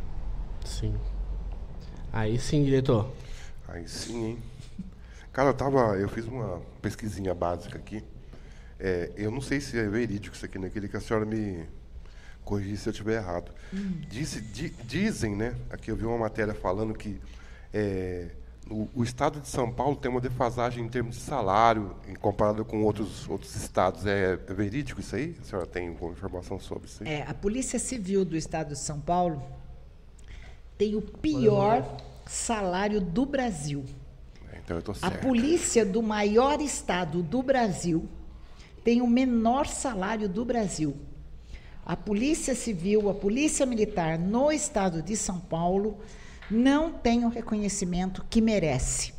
Sim. 0.64 0.94
Aí 2.12 2.38
sim, 2.38 2.64
diretor. 2.64 3.10
Aí 3.66 3.88
sim, 3.88 4.24
hein? 4.24 4.38
Cara, 5.34 5.50
eu 5.50 5.54
tava. 5.54 5.96
Eu 5.98 6.08
fiz 6.08 6.24
uma 6.26 6.62
pesquisinha 6.80 7.34
básica 7.34 7.76
aqui. 7.76 8.02
É, 8.80 9.10
eu 9.16 9.30
não 9.30 9.40
sei 9.40 9.60
se 9.60 9.78
é 9.78 9.86
verídico 9.88 10.34
isso 10.34 10.44
aqui, 10.46 10.58
né? 10.58 10.70
Queria 10.70 10.88
que 10.88 10.96
a 10.96 11.00
senhora 11.00 11.26
me 11.26 11.64
corrigisse 12.44 12.84
se 12.84 12.88
eu 12.88 12.92
estiver 12.92 13.16
errado. 13.16 13.52
Disse- 14.08 14.40
di- 14.40 14.70
dizem, 14.84 15.34
né? 15.36 15.54
Aqui 15.70 15.90
eu 15.90 15.96
vi 15.96 16.04
uma 16.06 16.18
matéria 16.18 16.54
falando 16.54 16.94
que 16.94 17.20
é, 17.72 18.28
o, 18.70 18.88
o 18.94 19.02
estado 19.02 19.40
de 19.40 19.48
São 19.48 19.72
Paulo 19.72 19.96
tem 19.96 20.10
uma 20.10 20.20
defasagem 20.20 20.84
em 20.84 20.88
termos 20.88 21.16
de 21.16 21.22
salário 21.22 21.96
em 22.08 22.14
comparado 22.14 22.64
com 22.64 22.82
outros, 22.84 23.28
outros 23.28 23.56
estados. 23.56 24.06
É, 24.06 24.34
é 24.34 24.54
verídico 24.54 25.00
isso 25.00 25.16
aí? 25.16 25.36
A 25.40 25.44
senhora 25.44 25.66
tem 25.66 25.88
alguma 25.88 26.12
informação 26.12 26.60
sobre 26.60 26.86
isso 26.88 27.02
aí? 27.02 27.08
É, 27.08 27.22
a 27.26 27.34
Polícia 27.34 27.78
Civil 27.78 28.24
do 28.24 28.36
Estado 28.36 28.68
de 28.68 28.78
São 28.78 29.00
Paulo 29.00 29.42
tem 30.78 30.94
o 30.94 31.02
pior 31.02 31.96
salário 32.26 33.00
do 33.00 33.26
Brasil. 33.26 33.84
Então 34.64 34.76
eu 34.76 34.82
tô 34.82 34.92
A 34.92 34.94
certo. 34.94 35.20
polícia 35.20 35.84
do 35.84 36.02
maior 36.02 36.60
estado 36.60 37.22
do 37.22 37.42
Brasil 37.42 38.08
tem 38.82 39.00
o 39.00 39.06
menor 39.06 39.66
salário 39.66 40.28
do 40.28 40.44
Brasil. 40.44 40.96
A 41.84 41.96
Polícia 41.96 42.54
Civil, 42.54 43.10
a 43.10 43.14
Polícia 43.14 43.66
Militar 43.66 44.18
no 44.18 44.50
estado 44.50 45.02
de 45.02 45.16
São 45.16 45.38
Paulo 45.38 45.98
não 46.50 46.92
tem 46.92 47.24
o 47.24 47.28
reconhecimento 47.28 48.24
que 48.28 48.40
merece. 48.40 49.12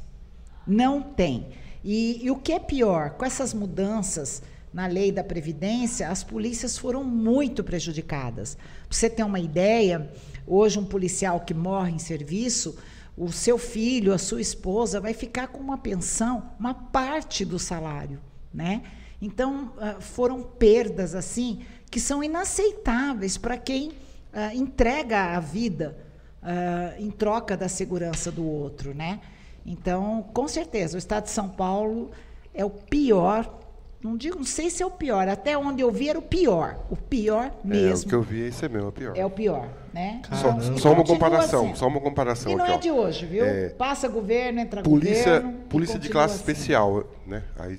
Não 0.65 1.01
tem. 1.01 1.47
E, 1.83 2.25
e 2.25 2.31
o 2.31 2.37
que 2.37 2.53
é 2.53 2.59
pior, 2.59 3.11
com 3.11 3.25
essas 3.25 3.53
mudanças 3.53 4.41
na 4.73 4.87
lei 4.87 5.11
da 5.11 5.23
Previdência, 5.23 6.09
as 6.09 6.23
polícias 6.23 6.77
foram 6.77 7.03
muito 7.03 7.63
prejudicadas. 7.63 8.55
Para 8.55 8.97
você 8.97 9.09
ter 9.09 9.23
uma 9.23 9.39
ideia, 9.39 10.11
hoje 10.45 10.79
um 10.79 10.85
policial 10.85 11.39
que 11.41 11.53
morre 11.53 11.91
em 11.91 11.99
serviço, 11.99 12.75
o 13.18 13.32
seu 13.32 13.57
filho, 13.57 14.13
a 14.13 14.18
sua 14.18 14.41
esposa, 14.41 14.99
vai 14.99 15.13
ficar 15.13 15.47
com 15.47 15.59
uma 15.59 15.78
pensão, 15.78 16.51
uma 16.59 16.74
parte 16.74 17.45
do 17.45 17.57
salário. 17.57 18.20
Né? 18.53 18.84
Então, 19.22 19.74
ah, 19.80 19.95
foram 19.99 20.43
perdas 20.43 21.16
assim 21.16 21.61
que 21.89 21.99
são 21.99 22.24
inaceitáveis 22.24 23.38
para 23.38 23.57
quem 23.57 23.93
ah, 24.34 24.53
entrega 24.53 25.36
a 25.36 25.39
vida 25.39 25.97
ah, 26.41 26.93
em 26.99 27.09
troca 27.09 27.55
da 27.55 27.70
segurança 27.70 28.32
do 28.32 28.45
outro, 28.45 28.93
né? 28.93 29.20
Então, 29.66 30.24
com 30.34 30.47
certeza, 30.47 30.95
o 30.95 30.99
Estado 30.99 31.24
de 31.24 31.32
São 31.32 31.49
Paulo 31.49 32.11
é 32.53 32.63
o 32.63 32.70
pior. 32.70 33.61
Não 34.01 34.16
digo, 34.16 34.38
não 34.38 34.43
sei 34.45 34.70
se 34.70 34.84
é 34.84 34.86
o 34.86 34.91
pior. 34.91 35.28
Até 35.28 35.57
onde 35.57 35.82
eu 35.82 35.91
vi 35.91 36.07
era 36.09 36.20
o 36.20 36.22
pior. 36.22 36.86
O 36.89 36.95
pior 36.95 37.45
É, 37.45 37.51
o 37.63 37.68
mesmo. 37.68 38.07
que 38.09 38.13
eu 38.13 38.22
vi 38.22 38.43
é 38.43 38.47
isso 38.49 38.61
mesmo, 38.70 38.86
é 38.86 38.88
o 38.88 38.91
pior. 38.91 39.18
É 39.18 39.26
o 39.26 39.30
pior, 39.30 39.70
né? 39.95 40.21
Só, 40.33 40.77
só 40.77 40.91
uma 40.91 41.05
comparação, 41.05 41.67
assim. 41.67 41.75
só 41.75 41.87
uma 41.87 42.01
comparação 42.01 42.51
E 42.51 42.55
não 42.57 42.65
aqui, 42.65 42.73
é 42.73 42.77
de 42.79 42.91
hoje, 42.91 43.25
viu? 43.25 43.45
É, 43.45 43.69
Passa 43.69 44.09
governo, 44.09 44.59
entra 44.59 44.83
Polícia, 44.83 45.39
governo. 45.39 45.59
polícia 45.69 45.97
de 45.97 46.09
classe 46.09 46.33
assim. 46.35 46.51
especial, 46.51 47.05
né? 47.25 47.43
Aí 47.57 47.77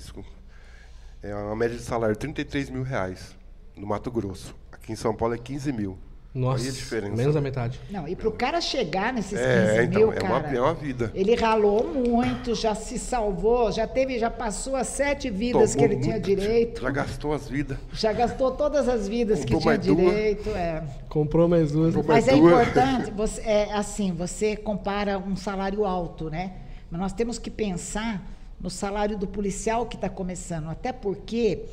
é 1.21 1.35
uma 1.35 1.55
média 1.55 1.77
de 1.77 1.83
salário 1.83 2.15
de 2.15 2.19
33 2.19 2.71
mil 2.71 2.81
reais 2.81 3.35
no 3.75 3.85
Mato 3.85 4.09
Grosso. 4.09 4.55
Aqui 4.71 4.91
em 4.91 4.95
São 4.95 5.15
Paulo 5.15 5.35
é 5.35 5.37
15 5.37 5.71
mil. 5.71 5.95
Nossa, 6.37 6.63
Aí 6.63 6.69
a 6.69 6.71
diferença. 6.71 7.15
menos 7.15 7.33
da 7.33 7.41
metade. 7.41 7.79
Não, 7.89 8.07
e 8.07 8.15
para 8.15 8.29
o 8.29 8.31
cara 8.31 8.61
chegar 8.61 9.11
nesses 9.11 9.31
15 9.39 9.41
É, 9.41 9.83
então, 9.83 9.99
mil, 10.01 10.13
é 10.13 10.19
uma, 10.23 10.41
cara, 10.41 10.55
é 10.55 10.61
uma 10.61 10.73
vida. 10.75 11.11
ele 11.15 11.33
ralou 11.33 11.83
muito, 11.93 12.53
já 12.53 12.75
se 12.75 12.99
salvou, 12.99 13.71
já 13.71 13.87
teve, 13.87 14.19
já 14.19 14.29
passou 14.29 14.75
as 14.75 14.85
sete 14.87 15.29
vidas 15.31 15.73
Tomou 15.73 15.87
que 15.89 15.93
ele 15.95 16.01
tinha 16.01 16.13
muito, 16.15 16.25
direito. 16.25 16.81
Já 16.81 16.91
gastou 16.91 17.33
as 17.33 17.49
vidas. 17.49 17.77
Já 17.91 18.13
gastou 18.13 18.51
todas 18.51 18.87
as 18.87 19.07
vidas 19.07 19.39
Comprou 19.39 19.57
que 19.59 19.63
tinha 19.63 19.73
mais 19.75 19.85
duas. 19.85 19.97
direito. 20.15 20.49
É. 20.51 20.83
Comprou 21.09 21.47
mais 21.47 21.71
duas. 21.71 21.95
Comprou 21.95 22.15
Mas 22.15 22.27
é 22.27 22.31
Mas 22.33 22.39
duas. 22.39 22.67
importante, 22.67 23.11
você, 23.17 23.41
é 23.41 23.73
assim, 23.73 24.11
você 24.11 24.55
compara 24.55 25.17
um 25.17 25.35
salário 25.35 25.85
alto, 25.85 26.29
né? 26.29 26.53
Mas 26.91 27.01
nós 27.01 27.13
temos 27.13 27.39
que 27.39 27.49
pensar 27.49 28.23
no 28.61 28.69
salário 28.69 29.17
do 29.17 29.25
policial 29.27 29.85
que 29.87 29.95
está 29.95 30.07
começando, 30.09 30.69
até 30.69 30.91
porque 30.93 31.63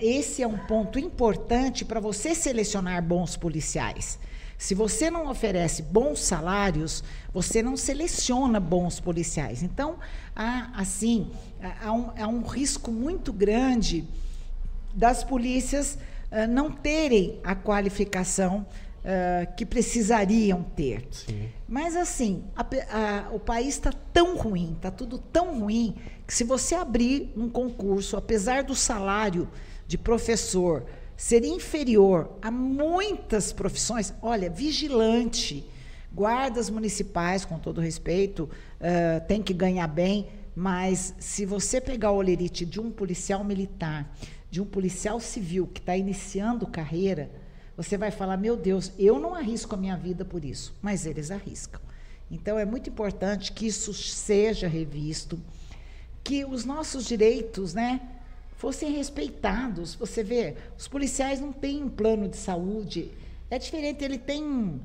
esse 0.00 0.42
é 0.42 0.46
um 0.46 0.58
ponto 0.58 0.98
importante 0.98 1.84
para 1.84 2.00
você 2.00 2.34
selecionar 2.34 3.02
bons 3.02 3.36
policiais. 3.36 4.18
Se 4.58 4.74
você 4.74 5.10
não 5.10 5.28
oferece 5.28 5.82
bons 5.82 6.20
salários, 6.20 7.02
você 7.32 7.62
não 7.62 7.76
seleciona 7.76 8.60
bons 8.60 9.00
policiais. 9.00 9.62
Então, 9.62 9.96
há, 10.36 10.70
assim, 10.76 11.30
há 11.60 11.88
há 11.88 11.92
um, 11.92 12.10
há 12.16 12.28
um 12.28 12.42
risco 12.42 12.92
muito 12.92 13.32
grande 13.32 14.04
das 14.94 15.24
polícias 15.24 15.98
ah, 16.30 16.46
não 16.46 16.70
terem 16.70 17.40
a 17.44 17.54
qualificação 17.54 18.64
ah, 19.04 19.46
que 19.46 19.64
precisariam 19.66 20.62
ter. 20.62 21.06
Sim. 21.10 21.48
Mas 21.68 21.96
assim, 21.96 22.44
a 22.54 22.62
a- 22.62 23.28
o 23.32 23.38
país 23.40 23.74
está 23.74 23.92
tão 24.12 24.36
ruim, 24.36 24.72
está 24.76 24.90
tudo 24.90 25.18
tão 25.18 25.58
ruim, 25.60 25.94
que 26.26 26.34
se 26.34 26.44
você 26.44 26.74
abrir 26.74 27.32
um 27.36 27.48
concurso, 27.48 28.16
apesar 28.16 28.62
do 28.62 28.74
salário 28.74 29.48
de 29.86 29.98
professor 29.98 30.84
ser 31.16 31.44
inferior 31.44 32.30
a 32.40 32.50
muitas 32.50 33.52
profissões, 33.52 34.12
olha, 34.22 34.48
vigilante, 34.50 35.64
guardas 36.14 36.68
municipais, 36.70 37.44
com 37.44 37.58
todo 37.58 37.80
respeito, 37.80 38.48
ah, 38.80 39.20
tem 39.20 39.42
que 39.42 39.52
ganhar 39.54 39.86
bem, 39.86 40.28
mas 40.54 41.14
se 41.18 41.46
você 41.46 41.80
pegar 41.80 42.10
o 42.12 42.16
olerite 42.16 42.64
de 42.66 42.78
um 42.80 42.90
policial 42.90 43.42
militar, 43.42 44.14
de 44.50 44.60
um 44.60 44.66
policial 44.66 45.18
civil 45.18 45.66
que 45.66 45.80
está 45.80 45.96
iniciando 45.96 46.66
carreira, 46.66 47.30
você 47.82 47.96
vai 47.98 48.10
falar: 48.10 48.36
meu 48.36 48.56
Deus, 48.56 48.92
eu 48.98 49.18
não 49.18 49.34
arrisco 49.34 49.74
a 49.74 49.78
minha 49.78 49.96
vida 49.96 50.24
por 50.24 50.44
isso, 50.44 50.74
mas 50.80 51.06
eles 51.06 51.30
arriscam. 51.30 51.80
Então 52.30 52.58
é 52.58 52.64
muito 52.64 52.88
importante 52.88 53.52
que 53.52 53.66
isso 53.66 53.92
seja 53.92 54.66
revisto, 54.66 55.38
que 56.24 56.44
os 56.44 56.64
nossos 56.64 57.04
direitos, 57.04 57.74
né, 57.74 58.00
fossem 58.56 58.92
respeitados. 58.92 59.94
Você 59.96 60.22
vê, 60.22 60.56
os 60.78 60.88
policiais 60.88 61.40
não 61.40 61.52
têm 61.52 61.82
um 61.82 61.88
plano 61.90 62.28
de 62.28 62.36
saúde, 62.36 63.10
é 63.50 63.58
diferente, 63.58 64.02
ele 64.02 64.18
tem 64.18 64.42
um, 64.42 64.80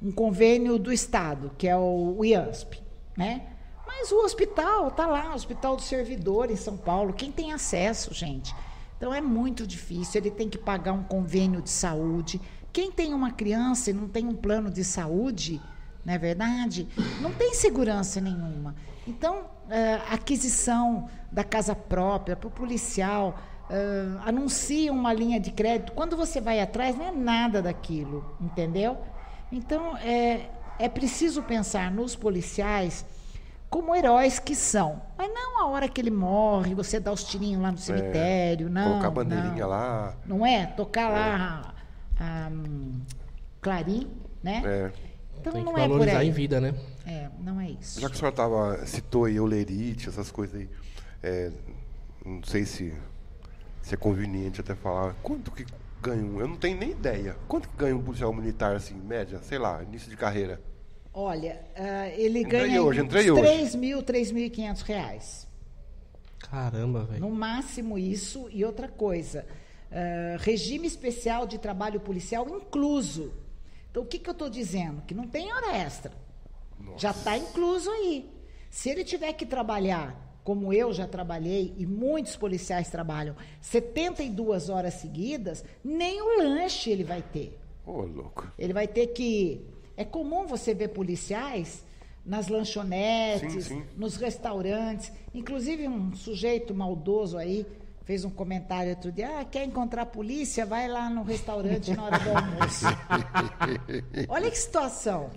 um 0.00 0.12
convênio 0.12 0.78
do 0.78 0.92
Estado, 0.92 1.50
que 1.58 1.66
é 1.66 1.76
o 1.76 2.24
IASP, 2.24 2.80
né? 3.16 3.46
Mas 3.84 4.12
o 4.12 4.18
hospital 4.18 4.88
está 4.88 5.06
lá, 5.06 5.32
o 5.32 5.34
Hospital 5.34 5.74
do 5.74 5.82
Servidor 5.82 6.50
em 6.50 6.56
São 6.56 6.76
Paulo. 6.76 7.14
Quem 7.14 7.32
tem 7.32 7.52
acesso, 7.52 8.12
gente? 8.14 8.54
Então 8.98 9.14
é 9.14 9.20
muito 9.20 9.66
difícil. 9.66 10.20
Ele 10.20 10.30
tem 10.30 10.48
que 10.48 10.58
pagar 10.58 10.92
um 10.92 11.04
convênio 11.04 11.62
de 11.62 11.70
saúde. 11.70 12.40
Quem 12.72 12.90
tem 12.90 13.14
uma 13.14 13.30
criança 13.30 13.90
e 13.90 13.94
não 13.94 14.08
tem 14.08 14.26
um 14.26 14.34
plano 14.34 14.70
de 14.70 14.84
saúde, 14.84 15.62
não 16.04 16.12
é 16.12 16.18
verdade? 16.18 16.86
Não 17.20 17.32
tem 17.32 17.54
segurança 17.54 18.20
nenhuma. 18.20 18.74
Então, 19.06 19.38
uh, 19.38 20.12
aquisição 20.12 21.08
da 21.32 21.42
casa 21.42 21.74
própria 21.74 22.36
para 22.36 22.48
o 22.48 22.50
policial, 22.50 23.38
uh, 23.70 24.20
anuncia 24.26 24.92
uma 24.92 25.12
linha 25.12 25.40
de 25.40 25.52
crédito. 25.52 25.92
Quando 25.92 26.16
você 26.16 26.40
vai 26.40 26.60
atrás, 26.60 26.96
não 26.96 27.06
é 27.06 27.12
nada 27.12 27.62
daquilo, 27.62 28.36
entendeu? 28.40 28.98
Então, 29.50 29.96
é, 29.96 30.50
é 30.78 30.88
preciso 30.88 31.42
pensar 31.42 31.90
nos 31.90 32.14
policiais 32.14 33.06
como 33.70 33.94
heróis 33.94 34.38
que 34.38 34.54
são. 34.54 35.02
Mas 35.16 35.32
não 35.32 35.60
a 35.62 35.66
hora 35.66 35.88
que 35.88 36.00
ele 36.00 36.10
morre, 36.10 36.74
você 36.74 36.98
dá 36.98 37.12
os 37.12 37.24
tirinhos 37.24 37.62
lá 37.62 37.70
no 37.70 37.78
é, 37.78 37.80
cemitério, 37.80 38.66
é, 38.66 38.70
não. 38.70 38.90
Colocar 38.90 39.08
a 39.08 39.10
bandeirinha 39.10 39.62
não. 39.62 39.68
lá. 39.68 40.16
Não 40.26 40.46
é? 40.46 40.66
Tocar 40.66 41.10
é. 41.10 41.14
lá 41.14 41.74
a, 42.18 42.50
Clarim, 43.60 44.10
né? 44.42 44.62
É. 44.64 44.92
Então 45.40 45.52
Tem 45.52 45.64
não 45.64 45.74
que 45.74 45.80
é 45.80 45.88
por 45.88 46.08
aí. 46.08 46.28
em 46.28 46.32
vida, 46.32 46.60
né? 46.60 46.74
É, 47.06 47.28
não 47.40 47.60
é 47.60 47.70
isso. 47.70 48.00
Já 48.00 48.08
que 48.08 48.14
a 48.14 48.18
senhora 48.18 48.34
tava, 48.34 48.86
citou 48.86 49.24
aí 49.24 49.38
Olerite, 49.38 50.08
essas 50.08 50.30
coisas 50.30 50.60
aí, 50.60 50.68
é, 51.22 51.52
não 52.24 52.42
sei 52.42 52.64
se, 52.64 52.92
se 53.80 53.94
é 53.94 53.96
conveniente 53.96 54.60
até 54.60 54.74
falar, 54.74 55.14
quanto 55.22 55.50
que 55.52 55.64
ganha 56.02 56.22
um? 56.22 56.40
Eu 56.40 56.48
não 56.48 56.56
tenho 56.56 56.76
nem 56.78 56.90
ideia. 56.90 57.36
Quanto 57.46 57.68
que 57.68 57.76
ganha 57.76 57.96
um 57.96 58.02
policial 58.02 58.32
militar, 58.32 58.74
assim, 58.74 58.94
média, 58.94 59.38
sei 59.42 59.58
lá, 59.58 59.82
início 59.82 60.10
de 60.10 60.16
carreira? 60.16 60.60
Olha, 61.12 61.60
uh, 61.76 62.20
ele 62.20 62.40
entrei 62.40 62.62
ganha 62.62 62.82
hoje, 62.82 63.00
hoje. 63.00 63.34
3 63.34 63.74
mil, 63.74 64.02
3.500 64.02 64.82
reais. 64.82 65.48
Caramba, 66.38 67.04
velho. 67.04 67.20
No 67.20 67.30
máximo 67.30 67.98
isso. 67.98 68.48
E 68.50 68.64
outra 68.64 68.88
coisa, 68.88 69.44
uh, 69.90 70.38
regime 70.38 70.86
especial 70.86 71.46
de 71.46 71.58
trabalho 71.58 72.00
policial 72.00 72.46
incluso. 72.48 73.32
Então, 73.90 74.02
o 74.02 74.06
que, 74.06 74.18
que 74.18 74.28
eu 74.28 74.32
estou 74.32 74.48
dizendo? 74.48 75.02
Que 75.02 75.14
não 75.14 75.26
tem 75.26 75.52
hora 75.52 75.76
extra. 75.76 76.12
Nossa. 76.78 76.98
Já 76.98 77.10
está 77.10 77.36
incluso 77.36 77.90
aí. 77.90 78.30
Se 78.70 78.88
ele 78.90 79.02
tiver 79.02 79.32
que 79.32 79.46
trabalhar, 79.46 80.40
como 80.44 80.72
eu 80.72 80.92
já 80.92 81.06
trabalhei, 81.06 81.74
e 81.76 81.84
muitos 81.84 82.36
policiais 82.36 82.90
trabalham, 82.90 83.34
72 83.60 84.68
horas 84.68 84.94
seguidas, 84.94 85.64
nem 85.82 86.20
o 86.22 86.38
lanche 86.42 86.90
ele 86.90 87.04
vai 87.04 87.22
ter. 87.22 87.58
Ô, 87.84 87.92
oh, 87.92 88.02
louco. 88.02 88.50
Ele 88.58 88.72
vai 88.72 88.86
ter 88.86 89.08
que 89.08 89.66
é 89.98 90.04
comum 90.04 90.46
você 90.46 90.72
ver 90.72 90.88
policiais 90.90 91.84
nas 92.24 92.46
lanchonetes, 92.46 93.64
sim, 93.64 93.82
sim. 93.82 93.84
nos 93.96 94.14
restaurantes. 94.14 95.10
Inclusive, 95.34 95.88
um 95.88 96.14
sujeito 96.14 96.72
maldoso 96.72 97.36
aí 97.36 97.66
fez 98.04 98.24
um 98.24 98.30
comentário 98.30 98.90
outro 98.90 99.10
dia: 99.10 99.40
ah, 99.40 99.44
quer 99.44 99.64
encontrar 99.64 100.06
polícia? 100.06 100.64
Vai 100.64 100.86
lá 100.86 101.10
no 101.10 101.24
restaurante 101.24 101.92
na 101.96 102.04
hora 102.04 102.18
do 102.20 102.30
almoço. 102.30 102.86
Olha 104.30 104.48
que 104.48 104.56
situação. 104.56 105.30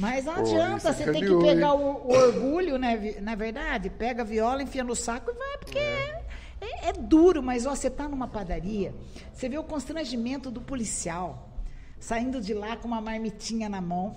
Mas 0.00 0.24
não 0.24 0.34
adianta, 0.34 0.92
você 0.92 1.12
tem 1.12 1.24
que 1.24 1.38
pegar 1.38 1.72
o, 1.72 2.08
o, 2.08 2.12
orgulho, 2.12 2.78
né? 2.78 3.14
Na 3.20 3.32
é 3.32 3.36
verdade, 3.36 3.90
pega 3.90 4.22
a 4.22 4.24
viola, 4.24 4.60
enfia 4.60 4.82
no 4.82 4.96
saco 4.96 5.30
e 5.30 5.34
vai, 5.34 5.58
porque 5.58 5.78
é, 5.78 6.20
é, 6.60 6.88
é 6.88 6.92
duro, 6.92 7.44
mas 7.44 7.64
ó, 7.64 7.76
você 7.76 7.86
está 7.86 8.08
numa 8.08 8.26
padaria, 8.26 8.92
você 9.32 9.48
vê 9.48 9.56
o 9.56 9.62
constrangimento 9.62 10.50
do 10.50 10.60
policial 10.60 11.45
saindo 12.06 12.40
de 12.40 12.54
lá 12.54 12.76
com 12.76 12.86
uma 12.86 13.00
marmitinha 13.00 13.68
na 13.68 13.80
mão. 13.80 14.16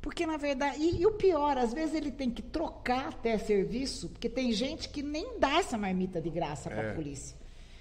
Porque, 0.00 0.26
na 0.26 0.38
verdade, 0.38 0.78
e, 0.80 1.02
e, 1.02 1.06
o 1.06 1.12
pior, 1.12 1.58
às 1.58 1.74
vezes 1.74 1.94
ele 1.94 2.10
tem 2.10 2.30
que 2.30 2.40
trocar 2.40 3.08
até 3.08 3.36
serviço, 3.36 4.08
porque 4.08 4.26
tem 4.26 4.50
gente 4.52 4.88
que 4.88 5.02
nem 5.02 5.38
dá 5.38 5.58
essa 5.58 5.76
marmita 5.76 6.18
de 6.18 6.30
graça 6.30 6.70
para 6.70 6.80
a 6.80 6.84
é. 6.86 6.94
polícia. 6.94 7.36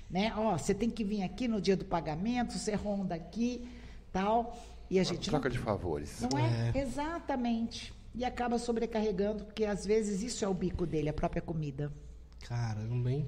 Né? 0.10 0.34
Ó, 0.36 0.58
você 0.58 0.74
tem 0.74 0.90
que 0.90 1.06
vir 1.06 1.24
aqui 1.24 1.48
no 1.48 1.62
dia 1.62 1.78
do 1.78 1.86
pagamento, 1.86 2.58
você 2.58 2.76
ronda 2.76 3.16
aqui, 3.16 3.66
tal. 4.12 4.60
E 4.90 5.00
a 5.00 5.04
gente. 5.04 5.30
Troca 5.30 5.48
não, 5.48 5.56
de 5.56 5.60
favores. 5.60 6.20
Não 6.20 6.38
é? 6.38 6.72
é? 6.76 6.82
Exatamente. 6.82 7.94
E 8.14 8.26
acaba 8.26 8.60
sobrecarregando, 8.60 9.46
porque 9.46 9.64
às 9.64 9.86
vezes 9.86 10.22
isso 10.22 10.44
é 10.44 10.48
o 10.50 10.54
bico 10.54 10.86
dele, 10.86 11.08
a 11.08 11.14
própria 11.14 11.42
comida. 11.42 11.90
Caramba, 12.46 13.10
hein? 13.10 13.26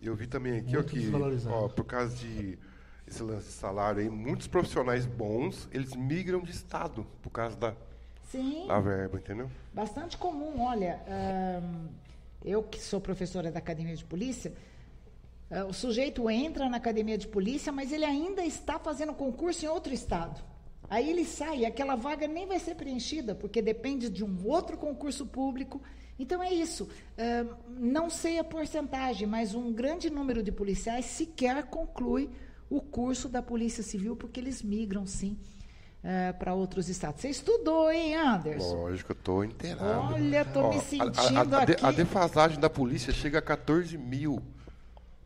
Eu 0.00 0.14
vi 0.14 0.28
também 0.28 0.58
aqui, 0.58 0.76
ó, 0.76 0.82
que, 0.84 1.10
ó, 1.48 1.66
por 1.66 1.84
causa 1.84 2.14
de 2.14 2.56
esse 3.08 3.22
lance 3.22 3.46
de 3.46 3.52
salário 3.52 4.00
aí, 4.00 4.10
muitos 4.10 4.46
profissionais 4.46 5.06
bons, 5.06 5.68
eles 5.72 5.94
migram 5.94 6.42
de 6.42 6.50
estado 6.50 7.06
por 7.22 7.30
causa 7.30 7.56
da, 7.56 7.74
Sim, 8.30 8.66
da 8.66 8.78
verba, 8.78 9.18
entendeu? 9.18 9.50
Bastante 9.72 10.16
comum, 10.18 10.60
olha, 10.60 11.00
eu 12.44 12.62
que 12.62 12.80
sou 12.80 13.00
professora 13.00 13.50
da 13.50 13.58
Academia 13.58 13.96
de 13.96 14.04
Polícia, 14.04 14.52
uh, 15.50 15.64
o 15.66 15.72
sujeito 15.72 16.28
entra 16.28 16.68
na 16.68 16.76
Academia 16.76 17.16
de 17.16 17.26
Polícia, 17.26 17.72
mas 17.72 17.92
ele 17.92 18.04
ainda 18.04 18.44
está 18.44 18.78
fazendo 18.78 19.14
concurso 19.14 19.64
em 19.64 19.68
outro 19.68 19.92
estado. 19.92 20.42
Aí 20.90 21.08
ele 21.10 21.24
sai, 21.24 21.64
aquela 21.64 21.96
vaga 21.96 22.26
nem 22.26 22.46
vai 22.46 22.58
ser 22.58 22.74
preenchida, 22.74 23.34
porque 23.34 23.60
depende 23.60 24.08
de 24.08 24.24
um 24.24 24.46
outro 24.46 24.76
concurso 24.76 25.26
público. 25.26 25.82
Então 26.18 26.42
é 26.42 26.50
isso. 26.50 26.88
Não 27.68 28.08
sei 28.08 28.38
a 28.38 28.44
porcentagem, 28.44 29.28
mas 29.28 29.54
um 29.54 29.70
grande 29.70 30.08
número 30.08 30.42
de 30.42 30.50
policiais 30.50 31.04
sequer 31.04 31.66
conclui 31.66 32.30
o 32.70 32.80
curso 32.80 33.28
da 33.28 33.42
Polícia 33.42 33.82
Civil, 33.82 34.16
porque 34.16 34.40
eles 34.40 34.62
migram, 34.62 35.06
sim, 35.06 35.38
é, 36.02 36.32
para 36.32 36.54
outros 36.54 36.88
estados. 36.88 37.20
Você 37.20 37.28
estudou, 37.28 37.90
hein, 37.90 38.16
Anderson? 38.16 38.74
Lógico, 38.74 39.12
eu 39.12 39.16
estou 39.16 39.44
inteirado. 39.44 40.14
Olha, 40.14 40.42
estou 40.42 40.68
me 40.72 40.80
sentindo 40.80 41.54
a, 41.54 41.58
a, 41.58 41.60
a, 41.60 41.62
aqui. 41.62 41.84
A 41.84 41.90
defasagem 41.90 42.60
da 42.60 42.70
polícia 42.70 43.12
chega 43.12 43.38
a 43.38 43.42
14 43.42 43.96
mil. 43.96 44.42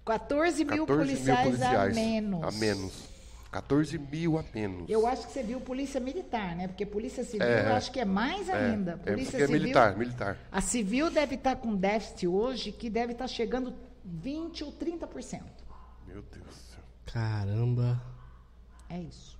14 0.04 0.64
mil, 0.64 0.86
14 0.86 0.86
policiais, 0.86 1.38
mil 1.38 1.58
policiais 1.58 1.92
a 1.92 2.00
menos. 2.00 2.42
A 2.42 2.50
menos. 2.58 3.12
14 3.52 3.98
mil 3.98 4.38
a 4.38 4.44
menos. 4.54 4.88
Eu 4.88 5.06
acho 5.06 5.26
que 5.26 5.32
você 5.34 5.42
viu 5.42 5.60
polícia 5.60 6.00
militar, 6.00 6.56
né? 6.56 6.66
Porque 6.66 6.86
polícia 6.86 7.22
civil 7.22 7.46
é, 7.46 7.68
eu 7.68 7.74
acho 7.74 7.92
que 7.92 8.00
é 8.00 8.04
mais 8.04 8.48
é, 8.48 8.54
ainda. 8.54 8.92
É, 9.04 9.12
polícia 9.12 9.36
é, 9.36 9.40
civil, 9.40 9.44
é 9.44 9.58
militar, 9.58 9.96
militar. 9.96 10.38
A 10.50 10.60
civil 10.62 11.10
deve 11.10 11.34
estar 11.34 11.56
com 11.56 11.76
déficit 11.76 12.26
hoje 12.26 12.72
que 12.72 12.88
deve 12.88 13.12
estar 13.12 13.28
chegando 13.28 13.74
20 14.04 14.64
ou 14.64 14.72
30%. 14.72 15.42
Meu 16.06 16.22
Deus. 16.22 16.71
Caramba. 17.12 18.00
É 18.88 18.98
isso. 18.98 19.38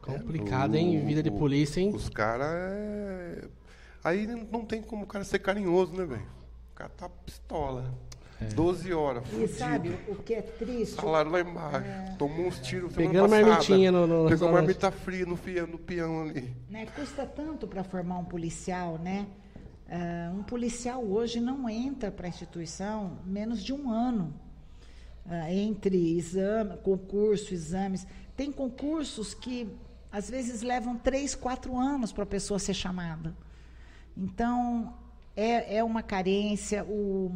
Complicado, 0.00 0.76
é, 0.76 0.78
hein? 0.78 1.04
Vida 1.04 1.22
de 1.22 1.30
polícia, 1.30 1.80
hein? 1.80 1.92
Os 1.94 2.08
caras. 2.08 2.48
É... 2.48 3.48
Aí 4.04 4.26
não 4.26 4.64
tem 4.64 4.80
como 4.80 5.04
o 5.04 5.06
cara 5.06 5.24
ser 5.24 5.40
carinhoso, 5.40 5.92
né, 5.92 6.04
velho? 6.04 6.26
O 6.72 6.74
cara 6.74 6.90
tá 6.90 7.08
pistola. 7.08 7.92
É. 8.40 8.46
12 8.46 8.92
horas. 8.94 9.24
E 9.32 9.46
sabe 9.48 9.98
o 10.08 10.14
que 10.14 10.32
é 10.32 10.40
triste? 10.40 10.94
Salário 10.94 11.30
lá 11.30 11.40
embaixo. 11.40 11.86
É... 11.86 12.14
Tomou 12.16 12.46
uns 12.46 12.58
tiros 12.60 12.94
Pegando 12.94 13.28
marmitinha 13.28 13.92
no, 13.92 14.06
no 14.06 14.28
Pegou 14.30 14.50
marmita 14.50 14.90
fria 14.90 15.26
no, 15.26 15.36
fia, 15.36 15.66
no 15.66 15.78
peão 15.78 16.22
ali. 16.22 16.54
Né? 16.70 16.86
Custa 16.94 17.26
tanto 17.26 17.66
para 17.66 17.84
formar 17.84 18.18
um 18.18 18.24
policial, 18.24 18.96
né? 18.96 19.26
Uh, 19.88 20.38
um 20.38 20.42
policial 20.44 21.04
hoje 21.04 21.40
não 21.40 21.68
entra 21.68 22.10
para 22.12 22.26
a 22.26 22.28
instituição 22.28 23.18
menos 23.26 23.62
de 23.62 23.72
um 23.72 23.90
ano 23.90 24.32
ah, 25.26 25.52
entre 25.52 26.16
exame, 26.16 26.76
concurso, 26.78 27.54
exames. 27.54 28.06
Tem 28.36 28.50
concursos 28.50 29.34
que 29.34 29.68
às 30.10 30.28
vezes 30.28 30.62
levam 30.62 30.96
três, 30.96 31.34
quatro 31.34 31.76
anos 31.76 32.12
para 32.12 32.24
a 32.24 32.26
pessoa 32.26 32.58
ser 32.58 32.74
chamada. 32.74 33.36
Então, 34.16 34.94
é, 35.36 35.76
é 35.76 35.84
uma 35.84 36.02
carência. 36.02 36.84
O, 36.84 37.32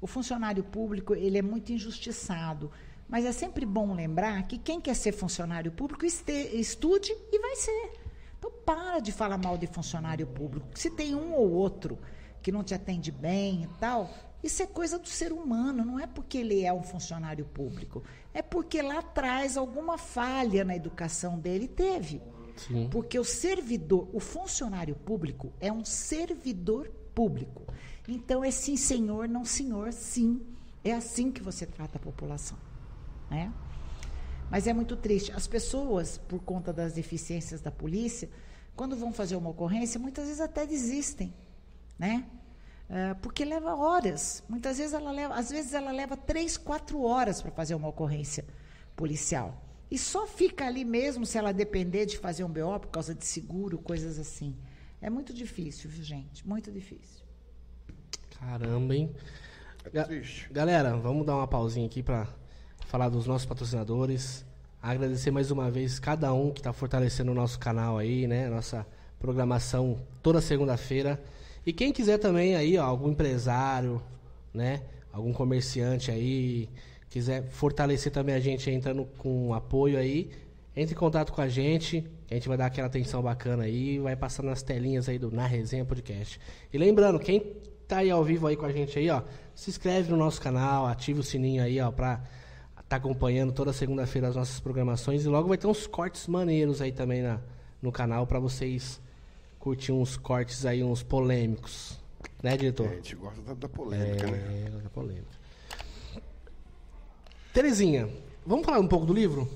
o 0.00 0.06
funcionário 0.06 0.64
público 0.64 1.14
ele 1.14 1.38
é 1.38 1.42
muito 1.42 1.72
injustiçado. 1.72 2.70
Mas 3.08 3.24
é 3.24 3.32
sempre 3.32 3.64
bom 3.64 3.94
lembrar 3.94 4.46
que 4.46 4.58
quem 4.58 4.80
quer 4.80 4.94
ser 4.94 5.12
funcionário 5.12 5.72
público 5.72 6.04
este, 6.04 6.32
estude 6.54 7.10
e 7.32 7.38
vai 7.38 7.56
ser. 7.56 7.92
Então, 8.38 8.52
para 8.64 9.00
de 9.00 9.12
falar 9.12 9.38
mal 9.38 9.56
de 9.56 9.66
funcionário 9.66 10.26
público. 10.26 10.68
Se 10.74 10.90
tem 10.90 11.14
um 11.14 11.32
ou 11.32 11.50
outro 11.50 11.98
que 12.42 12.52
não 12.52 12.62
te 12.62 12.74
atende 12.74 13.10
bem 13.10 13.64
e 13.64 13.66
tal, 13.80 14.10
isso 14.42 14.62
é 14.62 14.66
coisa 14.66 14.98
do 14.98 15.08
ser 15.08 15.32
humano, 15.32 15.84
não 15.84 15.98
é 15.98 16.06
porque 16.06 16.38
ele 16.38 16.64
é 16.64 16.72
um 16.72 16.82
funcionário 16.82 17.44
público. 17.44 18.02
É 18.32 18.40
porque 18.42 18.80
lá 18.80 18.98
atrás 18.98 19.56
alguma 19.56 19.98
falha 19.98 20.64
na 20.64 20.76
educação 20.76 21.38
dele 21.38 21.66
teve. 21.66 22.22
Sim. 22.56 22.88
Porque 22.90 23.18
o 23.18 23.24
servidor, 23.24 24.08
o 24.12 24.20
funcionário 24.20 24.94
público 24.94 25.52
é 25.60 25.72
um 25.72 25.84
servidor 25.84 26.88
público. 27.14 27.62
Então 28.06 28.44
é 28.44 28.50
sim, 28.50 28.76
senhor, 28.76 29.28
não 29.28 29.44
senhor, 29.44 29.92
sim. 29.92 30.40
É 30.84 30.92
assim 30.92 31.30
que 31.32 31.42
você 31.42 31.66
trata 31.66 31.98
a 31.98 32.00
população. 32.00 32.56
né? 33.30 33.52
Mas 34.50 34.66
é 34.66 34.72
muito 34.72 34.96
triste. 34.96 35.30
As 35.32 35.46
pessoas, 35.46 36.16
por 36.16 36.40
conta 36.40 36.72
das 36.72 36.92
deficiências 36.94 37.60
da 37.60 37.70
polícia, 37.70 38.30
quando 38.74 38.96
vão 38.96 39.12
fazer 39.12 39.36
uma 39.36 39.50
ocorrência, 39.50 40.00
muitas 40.00 40.26
vezes 40.26 40.40
até 40.40 40.64
desistem, 40.64 41.34
né? 41.98 42.24
Uh, 42.88 43.14
porque 43.20 43.44
leva 43.44 43.74
horas. 43.74 44.42
Muitas 44.48 44.78
vezes 44.78 44.94
ela 44.94 45.10
leva, 45.10 45.34
às 45.34 45.50
vezes 45.50 45.74
ela 45.74 45.92
leva 45.92 46.16
três, 46.16 46.56
quatro 46.56 47.02
horas 47.02 47.42
para 47.42 47.50
fazer 47.50 47.74
uma 47.74 47.88
ocorrência 47.88 48.46
policial. 48.96 49.62
E 49.90 49.98
só 49.98 50.26
fica 50.26 50.66
ali 50.66 50.84
mesmo 50.84 51.24
se 51.24 51.38
ela 51.38 51.52
depender 51.52 52.06
de 52.06 52.18
fazer 52.18 52.44
um 52.44 52.48
BO 52.48 52.80
por 52.80 52.88
causa 52.88 53.14
de 53.14 53.24
seguro, 53.24 53.78
coisas 53.78 54.18
assim. 54.18 54.56
É 55.00 55.08
muito 55.08 55.32
difícil, 55.32 55.88
viu, 55.88 56.02
gente? 56.02 56.46
Muito 56.46 56.70
difícil. 56.70 57.24
Caramba, 58.38 58.94
hein? 58.94 59.14
É 59.92 60.02
triste. 60.02 60.48
Galera, 60.52 60.96
vamos 60.96 61.26
dar 61.26 61.36
uma 61.36 61.46
pausinha 61.46 61.86
aqui 61.86 62.02
para 62.02 62.28
falar 62.86 63.08
dos 63.08 63.26
nossos 63.26 63.46
patrocinadores. 63.46 64.44
Agradecer 64.82 65.30
mais 65.30 65.50
uma 65.50 65.70
vez 65.70 65.98
cada 65.98 66.32
um 66.32 66.52
que 66.52 66.60
está 66.60 66.72
fortalecendo 66.72 67.32
o 67.32 67.34
nosso 67.34 67.58
canal 67.58 67.98
aí, 67.98 68.26
né? 68.26 68.48
Nossa 68.48 68.86
programação 69.18 69.98
toda 70.22 70.40
segunda-feira. 70.40 71.22
E 71.68 71.72
quem 71.74 71.92
quiser 71.92 72.16
também 72.16 72.56
aí, 72.56 72.78
ó, 72.78 72.82
algum 72.82 73.10
empresário, 73.10 74.00
né? 74.54 74.80
Algum 75.12 75.34
comerciante 75.34 76.10
aí, 76.10 76.66
quiser 77.10 77.46
fortalecer 77.50 78.10
também 78.10 78.34
a 78.34 78.40
gente 78.40 78.70
entrando 78.70 79.04
com 79.18 79.52
apoio 79.52 79.98
aí, 79.98 80.30
entre 80.74 80.94
em 80.94 80.98
contato 80.98 81.30
com 81.30 81.42
a 81.42 81.48
gente. 81.50 82.02
A 82.30 82.32
gente 82.32 82.48
vai 82.48 82.56
dar 82.56 82.64
aquela 82.64 82.86
atenção 82.86 83.20
bacana 83.20 83.64
aí, 83.64 83.98
vai 83.98 84.16
passar 84.16 84.44
nas 84.44 84.62
telinhas 84.62 85.10
aí 85.10 85.18
do 85.18 85.30
Na 85.30 85.46
Resenha 85.46 85.84
Podcast. 85.84 86.40
E 86.72 86.78
lembrando, 86.78 87.18
quem 87.18 87.38
tá 87.86 87.98
aí 87.98 88.10
ao 88.10 88.24
vivo 88.24 88.46
aí 88.46 88.56
com 88.56 88.64
a 88.64 88.72
gente 88.72 88.98
aí, 88.98 89.10
ó, 89.10 89.20
se 89.54 89.68
inscreve 89.68 90.10
no 90.10 90.16
nosso 90.16 90.40
canal, 90.40 90.86
ativa 90.86 91.20
o 91.20 91.22
sininho 91.22 91.62
aí, 91.62 91.78
ó, 91.82 91.90
pra 91.90 92.22
tá 92.88 92.96
acompanhando 92.96 93.52
toda 93.52 93.74
segunda-feira 93.74 94.28
as 94.28 94.36
nossas 94.36 94.58
programações 94.58 95.22
e 95.26 95.28
logo 95.28 95.46
vai 95.46 95.58
ter 95.58 95.66
uns 95.66 95.86
cortes 95.86 96.26
maneiros 96.28 96.80
aí 96.80 96.92
também 96.92 97.20
na, 97.20 97.38
no 97.82 97.92
canal 97.92 98.26
para 98.26 98.38
vocês 98.38 98.98
curtir 99.58 99.92
uns 99.92 100.16
cortes 100.16 100.64
aí, 100.64 100.82
uns 100.82 101.02
polêmicos. 101.02 101.98
Né, 102.42 102.56
diretor? 102.56 102.86
É, 102.86 102.90
a 102.90 102.94
gente 102.94 103.16
gosta 103.16 103.42
da, 103.42 103.54
da 103.54 103.68
polêmica, 103.68 104.26
é, 104.26 104.30
né? 104.30 104.80
da 104.82 104.90
polêmica. 104.90 105.38
Terezinha, 107.52 108.08
vamos 108.46 108.64
falar 108.64 108.78
um 108.78 108.86
pouco 108.86 109.06
do 109.06 109.12
livro? 109.12 109.48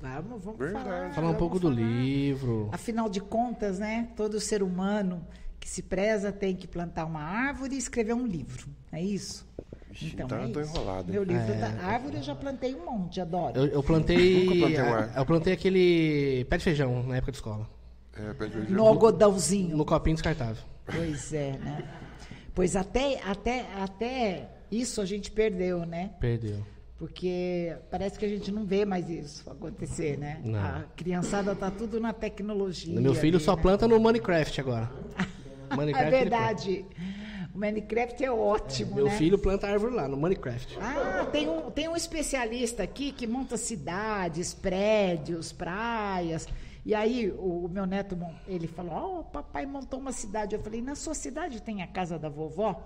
Vamos, 0.00 0.44
vamos 0.44 0.58
Verdade. 0.58 0.84
falar. 0.84 1.12
Falar 1.12 1.30
um 1.30 1.34
pouco 1.34 1.58
do 1.58 1.68
falar. 1.68 1.80
livro. 1.80 2.68
Afinal 2.72 3.08
de 3.08 3.20
contas, 3.20 3.78
né? 3.78 4.08
Todo 4.16 4.38
ser 4.40 4.62
humano 4.62 5.26
que 5.58 5.68
se 5.68 5.82
preza 5.82 6.30
tem 6.30 6.54
que 6.54 6.66
plantar 6.68 7.04
uma 7.04 7.20
árvore 7.22 7.74
e 7.74 7.78
escrever 7.78 8.14
um 8.14 8.26
livro. 8.26 8.68
É 8.92 9.02
isso? 9.02 9.46
Ixi, 9.90 10.14
então 10.14 10.40
eu 10.42 10.52
tô 10.52 10.60
isso. 10.60 10.70
enrolado? 10.76 11.10
Meu 11.12 11.24
livro 11.24 11.52
É. 11.52 11.56
da 11.56 11.68
árvore 11.84 12.16
eu 12.16 12.22
já 12.22 12.34
plantei 12.34 12.74
um 12.74 12.84
monte, 12.84 13.20
adoro. 13.20 13.58
Eu, 13.58 13.66
eu 13.66 13.82
plantei. 13.82 14.44
Nunca 14.44 14.58
plantei 14.58 14.82
um 14.82 14.94
ar. 14.94 15.16
eu 15.16 15.26
plantei 15.26 15.52
aquele 15.54 16.44
pé 16.44 16.58
de 16.58 16.64
feijão 16.64 17.02
na 17.02 17.16
época 17.16 17.32
de 17.32 17.38
escola. 17.38 17.68
É, 18.18 18.72
No 18.72 18.86
algodãozinho. 18.86 19.76
No 19.76 19.84
copinho 19.84 20.16
descartável. 20.16 20.62
Pois 20.86 21.32
é, 21.32 21.52
né? 21.58 21.84
Pois 22.54 22.74
até, 22.74 23.20
até, 23.22 23.66
até 23.80 24.48
isso 24.70 25.00
a 25.00 25.04
gente 25.04 25.30
perdeu, 25.30 25.86
né? 25.86 26.10
Perdeu. 26.18 26.64
Porque 26.98 27.76
parece 27.90 28.18
que 28.18 28.24
a 28.24 28.28
gente 28.28 28.50
não 28.50 28.64
vê 28.64 28.84
mais 28.84 29.08
isso 29.08 29.48
acontecer, 29.48 30.18
né? 30.18 30.40
Não. 30.44 30.58
A 30.58 30.84
criançada 30.96 31.54
tá 31.54 31.70
tudo 31.70 32.00
na 32.00 32.12
tecnologia. 32.12 33.00
Meu 33.00 33.14
filho 33.14 33.36
ali, 33.36 33.44
só 33.44 33.54
né? 33.54 33.62
planta 33.62 33.86
no 33.86 34.00
Minecraft 34.00 34.60
agora. 34.60 34.90
Minecraft 35.76 36.14
É 36.14 36.20
ele 36.20 36.30
planta. 36.30 36.46
verdade. 36.46 36.84
O 37.54 37.58
Minecraft 37.58 38.24
é 38.24 38.30
ótimo, 38.32 38.96
Meu 38.96 39.04
né? 39.04 39.10
filho 39.12 39.38
planta 39.38 39.68
árvore 39.68 39.94
lá, 39.94 40.08
no 40.08 40.16
Minecraft. 40.16 40.76
Ah, 40.80 41.26
tem 41.30 41.48
um, 41.48 41.70
tem 41.70 41.88
um 41.88 41.94
especialista 41.96 42.82
aqui 42.82 43.12
que 43.12 43.26
monta 43.28 43.56
cidades, 43.56 44.52
prédios, 44.52 45.52
praias. 45.52 46.48
E 46.84 46.94
aí 46.94 47.30
o, 47.30 47.66
o 47.66 47.68
meu 47.68 47.86
neto, 47.86 48.16
ele 48.46 48.66
falou, 48.66 48.92
ó, 48.92 49.20
o 49.20 49.24
papai 49.24 49.66
montou 49.66 49.98
uma 49.98 50.12
cidade. 50.12 50.54
Eu 50.54 50.62
falei, 50.62 50.80
na 50.80 50.94
sua 50.94 51.14
cidade 51.14 51.62
tem 51.62 51.82
a 51.82 51.86
casa 51.86 52.18
da 52.18 52.28
vovó? 52.28 52.82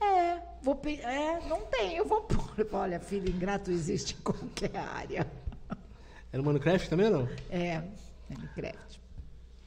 É, 0.00 0.38
vou, 0.62 0.80
é 0.84 1.40
não 1.48 1.62
tem, 1.62 1.96
eu 1.96 2.04
vou 2.04 2.22
pôr. 2.22 2.66
Olha, 2.72 3.00
filho 3.00 3.28
ingrato 3.28 3.70
existe 3.70 4.16
em 4.18 4.22
qualquer 4.22 4.76
área. 4.76 5.26
É 6.32 6.36
no 6.36 6.42
Minecraft 6.42 6.90
também 6.90 7.06
ou 7.06 7.12
não? 7.12 7.28
É, 7.48 7.80
Minecraft. 8.28 9.00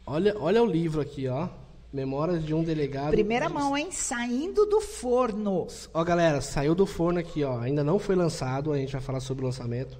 Olha, 0.05 0.37
olha 0.37 0.61
o 0.61 0.65
livro 0.65 0.99
aqui, 0.99 1.25
ó. 1.25 1.47
Memórias 1.93 2.43
de 2.43 2.53
um 2.53 2.61
delegado. 2.61 3.11
Primeira 3.11 3.47
mão, 3.47 3.77
hein? 3.77 3.89
Saindo 3.89 4.65
do 4.65 4.81
forno. 4.81 5.65
Ó, 5.93 6.03
galera, 6.03 6.41
saiu 6.41 6.75
do 6.75 6.85
forno 6.85 7.19
aqui, 7.19 7.41
ó. 7.43 7.61
Ainda 7.61 7.85
não 7.85 7.97
foi 7.97 8.15
lançado, 8.15 8.73
a 8.73 8.77
gente 8.77 8.91
vai 8.91 9.01
falar 9.01 9.21
sobre 9.21 9.43
o 9.43 9.47
lançamento. 9.47 9.97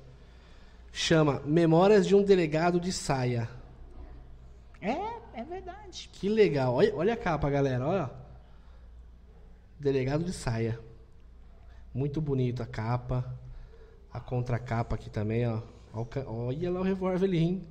Chama 1.00 1.44
Memórias 1.46 2.08
de 2.08 2.16
um 2.16 2.24
Delegado 2.24 2.80
de 2.80 2.92
Saia. 2.92 3.48
É, 4.82 4.98
é 5.36 5.44
verdade. 5.44 6.10
Que 6.12 6.28
legal. 6.28 6.74
Olha, 6.74 6.96
olha 6.96 7.14
a 7.14 7.16
capa, 7.16 7.48
galera, 7.52 7.86
olha. 7.88 8.10
Delegado 9.80 10.24
de 10.24 10.34
Saia. 10.34 10.80
Muito 11.94 12.20
bonito 12.20 12.64
a 12.64 12.66
capa. 12.66 13.32
A 14.12 14.20
contracapa 14.20 14.96
aqui 14.96 15.08
também, 15.08 15.48
ó. 15.48 15.62
Olha 16.26 16.72
lá 16.72 16.80
o 16.80 16.84
revólver 16.84 17.26
ali, 17.28 17.38
hein? 17.38 17.68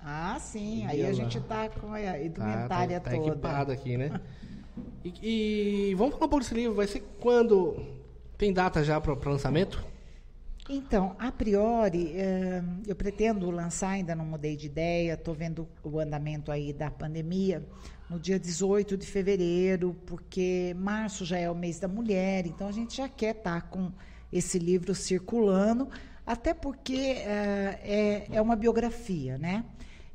Ah, 0.00 0.36
sim. 0.40 0.84
Aí 0.88 0.98
Olha 0.98 1.04
a 1.04 1.08
lá. 1.10 1.14
gente 1.14 1.40
tá 1.42 1.68
com 1.68 1.94
a 1.94 2.00
Tá, 2.02 2.20
indumentária 2.20 3.00
tá, 3.00 3.08
tá 3.12 3.16
toda. 3.16 3.28
equipado 3.28 3.70
aqui, 3.70 3.96
né? 3.96 4.20
E, 5.04 5.90
e 5.90 5.94
vamos 5.94 6.14
falar 6.14 6.26
um 6.26 6.28
pouco 6.28 6.42
desse 6.42 6.54
livro. 6.54 6.74
Vai 6.74 6.88
ser 6.88 6.98
quando? 7.20 7.76
Tem 8.36 8.52
data 8.52 8.82
já 8.82 9.00
para 9.00 9.14
lançamento? 9.30 9.84
Então, 10.68 11.14
a 11.18 11.30
priori, 11.30 12.12
eh, 12.16 12.62
eu 12.86 12.96
pretendo 12.96 13.50
lançar, 13.50 13.90
ainda 13.90 14.14
não 14.14 14.24
mudei 14.24 14.56
de 14.56 14.64
ideia, 14.64 15.12
estou 15.12 15.34
vendo 15.34 15.68
o 15.82 16.00
andamento 16.00 16.50
aí 16.50 16.72
da 16.72 16.90
pandemia, 16.90 17.62
no 18.08 18.18
dia 18.18 18.38
18 18.38 18.96
de 18.96 19.06
fevereiro, 19.06 19.94
porque 20.06 20.74
março 20.78 21.22
já 21.22 21.36
é 21.38 21.50
o 21.50 21.54
mês 21.54 21.78
da 21.78 21.86
mulher, 21.86 22.46
então 22.46 22.66
a 22.66 22.72
gente 22.72 22.96
já 22.96 23.06
quer 23.06 23.36
estar 23.36 23.68
com 23.68 23.92
esse 24.32 24.58
livro 24.58 24.94
circulando, 24.94 25.86
até 26.26 26.54
porque 26.54 26.96
eh, 26.96 28.26
é, 28.30 28.36
é 28.36 28.40
uma 28.40 28.56
biografia, 28.56 29.36
né? 29.36 29.66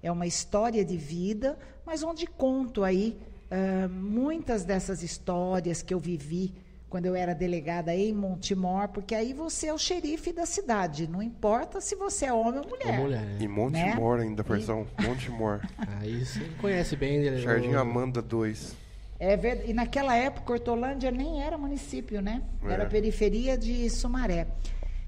É 0.02 0.12
uma 0.12 0.26
história 0.26 0.84
de 0.84 0.98
vida, 0.98 1.60
mas 1.86 2.02
onde 2.02 2.26
conto 2.26 2.84
aí 2.84 3.20
eh, 3.52 3.88
muitas 3.88 4.64
dessas 4.64 5.04
histórias 5.04 5.84
que 5.84 5.94
eu 5.94 6.00
vivi 6.00 6.56
quando 6.90 7.06
eu 7.06 7.16
era 7.16 7.36
delegada 7.36 7.96
em 7.96 8.12
Montemor, 8.12 8.88
porque 8.90 9.14
aí 9.14 9.32
você 9.32 9.68
é 9.68 9.74
o 9.74 9.78
xerife 9.78 10.34
da 10.34 10.46
cidade, 10.46 11.08
não 11.08 11.22
importa 11.22 11.80
se 11.80 11.96
você 11.96 12.26
é 12.26 12.34
homem 12.34 12.62
ou 12.62 12.68
mulher. 12.68 12.98
Ou 12.98 13.06
mulher, 13.06 13.22
né? 13.22 13.38
E 13.40 13.48
Monte 13.48 13.74
Né? 13.74 13.96
Ainda, 14.22 14.42
versão 14.42 14.88
Monte 15.00 15.30
Mor. 15.30 15.62
Aí 16.02 16.26
você 16.26 16.42
conhece 16.60 16.96
bem, 16.96 17.20
né? 17.20 17.38
Jardim 17.38 17.76
Amanda 17.76 18.22
2. 18.22 18.76
É 19.20 19.38
verdade. 19.38 19.70
E 19.70 19.74
naquela 19.74 20.16
época, 20.16 20.54
Hortolândia 20.54 21.12
nem 21.12 21.44
era 21.44 21.58
município, 21.58 22.22
né? 22.22 22.42
Era 22.64 22.84
É. 22.84 22.86
periferia 22.88 23.58
de 23.58 23.90
Sumaré. 23.90 24.48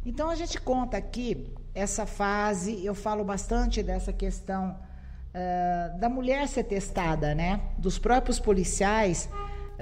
Então 0.06 0.30
a 0.30 0.36
gente 0.36 0.60
conta 0.60 0.98
aqui 0.98 1.52
essa 1.74 2.06
fase, 2.06 2.86
eu 2.86 2.94
falo 2.94 3.24
bastante 3.24 3.82
dessa 3.82 4.12
questão 4.12 4.78
ah, 5.34 5.95
da 5.98 6.10
mulher 6.10 6.48
ser 6.48 6.64
testada, 6.64 7.34
né? 7.34 7.62
Dos 7.78 7.98
próprios 7.98 8.40
policiais 8.40 9.30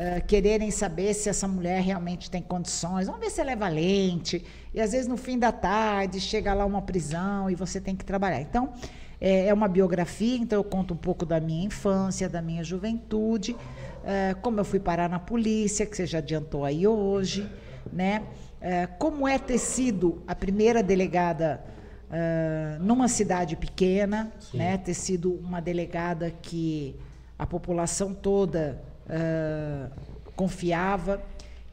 ah, 0.01 0.21
quererem 0.21 0.71
saber 0.71 1.13
se 1.13 1.27
essa 1.27 1.45
mulher 1.45 1.81
realmente 1.81 2.31
tem 2.31 2.41
condições. 2.41 3.07
Vamos 3.07 3.19
ver 3.19 3.29
se 3.29 3.41
ela 3.41 3.51
é 3.51 3.55
valente. 3.55 4.45
E 4.73 4.79
às 4.79 4.93
vezes 4.93 5.07
no 5.07 5.17
fim 5.17 5.37
da 5.37 5.51
tarde 5.51 6.21
chega 6.21 6.53
lá 6.53 6.65
uma 6.65 6.81
prisão 6.81 7.49
e 7.49 7.55
você 7.55 7.81
tem 7.81 7.97
que 7.97 8.05
trabalhar. 8.05 8.39
Então, 8.39 8.71
é, 9.19 9.47
é 9.47 9.53
uma 9.53 9.67
biografia, 9.67 10.37
então 10.37 10.57
eu 10.57 10.63
conto 10.63 10.93
um 10.93 10.97
pouco 10.97 11.25
da 11.25 11.41
minha 11.41 11.65
infância, 11.65 12.29
da 12.29 12.41
minha 12.41 12.63
juventude, 12.63 13.57
eh, 14.05 14.33
como 14.41 14.61
eu 14.61 14.63
fui 14.63 14.79
parar 14.79 15.09
na 15.09 15.19
polícia, 15.19 15.85
que 15.85 15.97
você 15.97 16.05
já 16.05 16.19
adiantou 16.19 16.63
aí 16.63 16.87
hoje, 16.87 17.45
né? 17.91 18.23
Eh, 18.61 18.87
como 18.97 19.27
é 19.27 19.37
ter 19.37 19.57
sido 19.57 20.23
a 20.25 20.33
primeira 20.33 20.81
delegada 20.81 21.61
ah, 22.09 22.77
numa 22.79 23.09
cidade 23.09 23.57
pequena, 23.57 24.31
né? 24.53 24.77
Ter 24.77 24.93
sido 24.93 25.33
uma 25.33 25.59
delegada 25.61 26.31
que 26.41 26.95
a 27.37 27.45
população 27.45 28.13
toda 28.13 28.81
ah, 29.09 29.89
confiava 30.35 31.21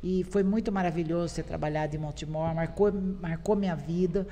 e 0.02 0.24
foi 0.24 0.42
muito 0.42 0.72
maravilhoso 0.72 1.36
ter 1.36 1.42
trabalhado 1.42 1.94
em 1.94 1.98
Montemor, 1.98 2.54
marcou, 2.54 2.92
marcou 2.92 3.54
minha 3.54 3.76
vida 3.76 4.26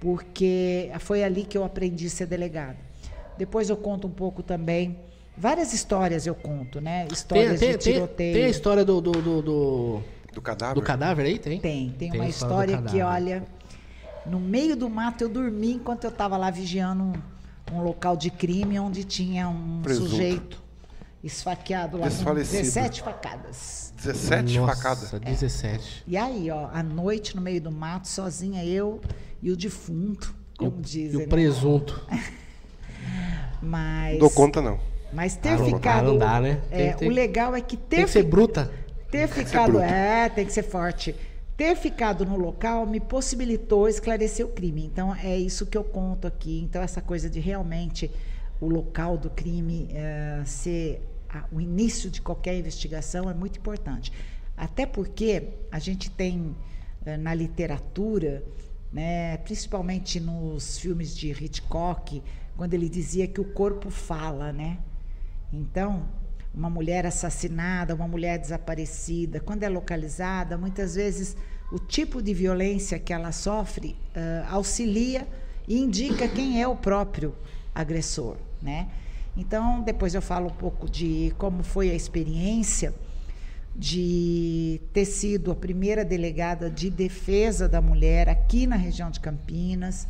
porque 0.00 0.90
foi 1.00 1.22
ali 1.22 1.44
que 1.44 1.56
eu 1.56 1.64
aprendi 1.64 2.06
a 2.06 2.10
ser 2.10 2.26
delegada. 2.26 2.76
Depois 3.38 3.68
eu 3.70 3.76
conto 3.76 4.06
um 4.06 4.10
pouco 4.10 4.42
também, 4.42 4.98
várias 5.36 5.72
histórias 5.72 6.26
eu 6.26 6.34
conto, 6.34 6.80
né? 6.80 7.04
Tem, 7.04 7.14
Histórias 7.14 7.60
tem, 7.60 7.70
de 7.72 7.78
tem, 7.78 7.92
tiroteio. 7.94 8.34
tem 8.34 8.44
a 8.44 8.48
história 8.48 8.84
do, 8.84 9.00
do, 9.00 9.12
do, 9.12 9.42
do, 9.42 10.02
Do 10.32 10.42
cadáver? 10.42 10.74
do 10.74 10.82
cadáver 10.82 11.26
aí? 11.26 11.38
Tem? 11.38 11.60
Tem, 11.60 11.90
tem, 11.90 12.10
Tem 12.10 12.20
uma 12.20 12.28
história 12.28 12.72
história 12.72 12.90
que, 12.90 13.02
olha, 13.02 13.44
no 14.24 14.40
meio 14.40 14.76
do 14.76 14.88
mato 14.88 15.22
eu 15.22 15.28
dormi 15.28 15.72
enquanto 15.72 16.04
eu 16.04 16.10
estava 16.10 16.36
lá 16.36 16.50
vigiando 16.50 17.02
um, 17.02 17.14
um 17.76 17.82
local 17.82 18.16
de 18.16 18.30
crime 18.30 18.78
onde 18.78 19.04
tinha 19.04 19.48
um 19.48 19.80
Presunto. 19.82 20.10
sujeito 20.10 20.65
esfaqueado 21.26 21.96
lá 21.98 22.04
com 22.04 22.14
Desfalecido. 22.14 22.62
17 22.62 23.02
facadas. 23.02 23.92
17 23.96 24.58
Nossa, 24.58 24.74
facadas. 24.76 25.10
17. 25.20 26.04
E 26.06 26.16
aí, 26.16 26.50
ó, 26.50 26.68
à 26.72 26.82
noite, 26.82 27.34
no 27.36 27.42
meio 27.42 27.60
do 27.60 27.70
mato, 27.72 28.08
sozinha 28.08 28.64
eu 28.64 29.00
e 29.42 29.50
o 29.50 29.56
defunto, 29.56 30.34
como 30.58 30.76
e 30.76 30.78
o, 30.78 30.82
dizem. 30.82 31.12
E 31.12 31.16
o 31.16 31.20
né? 31.20 31.26
presunto. 31.26 32.06
Mas. 33.62 34.12
Não 34.12 34.18
dou 34.20 34.30
conta, 34.30 34.60
não. 34.60 34.78
Mas 35.12 35.36
ter 35.36 35.50
Ah, 35.50 35.56
não- 35.58 35.66
ficado. 35.66 36.04
não 36.06 36.18
dá, 36.18 36.40
né? 36.40 36.60
É, 36.70 36.92
ter- 36.92 37.06
O 37.06 37.10
legal 37.10 37.54
é 37.54 37.60
que 37.60 37.76
ter 37.76 37.96
Tem 37.96 38.04
que 38.04 38.10
ser 38.10 38.22
fi- 38.24 38.28
bruta. 38.28 38.70
ter 39.10 39.28
ficado. 39.28 39.78
É, 39.80 40.28
tem 40.28 40.44
que 40.44 40.52
ser 40.52 40.62
forte. 40.62 41.14
Ter 41.56 41.74
ficado 41.74 42.26
no 42.26 42.36
local 42.36 42.84
me 42.84 43.00
possibilitou 43.00 43.88
esclarecer 43.88 44.44
o 44.44 44.50
crime. 44.50 44.84
Então, 44.84 45.14
é 45.14 45.36
isso 45.38 45.64
que 45.64 45.78
eu 45.78 45.84
conto 45.84 46.26
aqui. 46.26 46.60
Então, 46.62 46.82
essa 46.82 47.00
coisa 47.00 47.30
de 47.30 47.40
realmente 47.40 48.10
o 48.60 48.66
local 48.68 49.16
do 49.16 49.30
crime 49.30 49.88
eh, 49.92 50.42
ser 50.44 51.02
o 51.52 51.60
início 51.60 52.10
de 52.10 52.20
qualquer 52.20 52.56
investigação 52.56 53.28
é 53.30 53.34
muito 53.34 53.58
importante. 53.58 54.12
Até 54.56 54.86
porque 54.86 55.50
a 55.70 55.78
gente 55.78 56.10
tem 56.10 56.56
eh, 57.04 57.16
na 57.16 57.34
literatura, 57.34 58.42
né, 58.92 59.36
principalmente 59.38 60.18
nos 60.18 60.78
filmes 60.78 61.14
de 61.14 61.30
Hitchcock, 61.30 62.22
quando 62.56 62.74
ele 62.74 62.88
dizia 62.88 63.26
que 63.26 63.40
o 63.40 63.44
corpo 63.44 63.90
fala, 63.90 64.52
né? 64.52 64.78
Então, 65.52 66.08
uma 66.54 66.70
mulher 66.70 67.04
assassinada, 67.04 67.94
uma 67.94 68.08
mulher 68.08 68.38
desaparecida, 68.38 69.40
quando 69.40 69.62
é 69.62 69.68
localizada, 69.68 70.56
muitas 70.56 70.94
vezes 70.94 71.36
o 71.70 71.78
tipo 71.78 72.22
de 72.22 72.32
violência 72.32 72.98
que 72.98 73.12
ela 73.12 73.30
sofre 73.30 73.96
ah, 74.14 74.46
auxilia 74.50 75.28
e 75.68 75.78
indica 75.78 76.26
quem 76.26 76.62
é 76.62 76.66
o 76.66 76.76
próprio 76.76 77.34
agressor, 77.74 78.36
né? 78.62 78.88
Então, 79.36 79.82
depois 79.82 80.14
eu 80.14 80.22
falo 80.22 80.46
um 80.46 80.54
pouco 80.54 80.88
de 80.88 81.34
como 81.38 81.62
foi 81.62 81.90
a 81.90 81.94
experiência 81.94 82.94
de 83.74 84.80
ter 84.94 85.04
sido 85.04 85.50
a 85.50 85.54
primeira 85.54 86.02
delegada 86.02 86.70
de 86.70 86.88
defesa 86.88 87.68
da 87.68 87.82
mulher 87.82 88.28
aqui 88.28 88.66
na 88.66 88.76
região 88.76 89.10
de 89.10 89.20
Campinas 89.20 90.08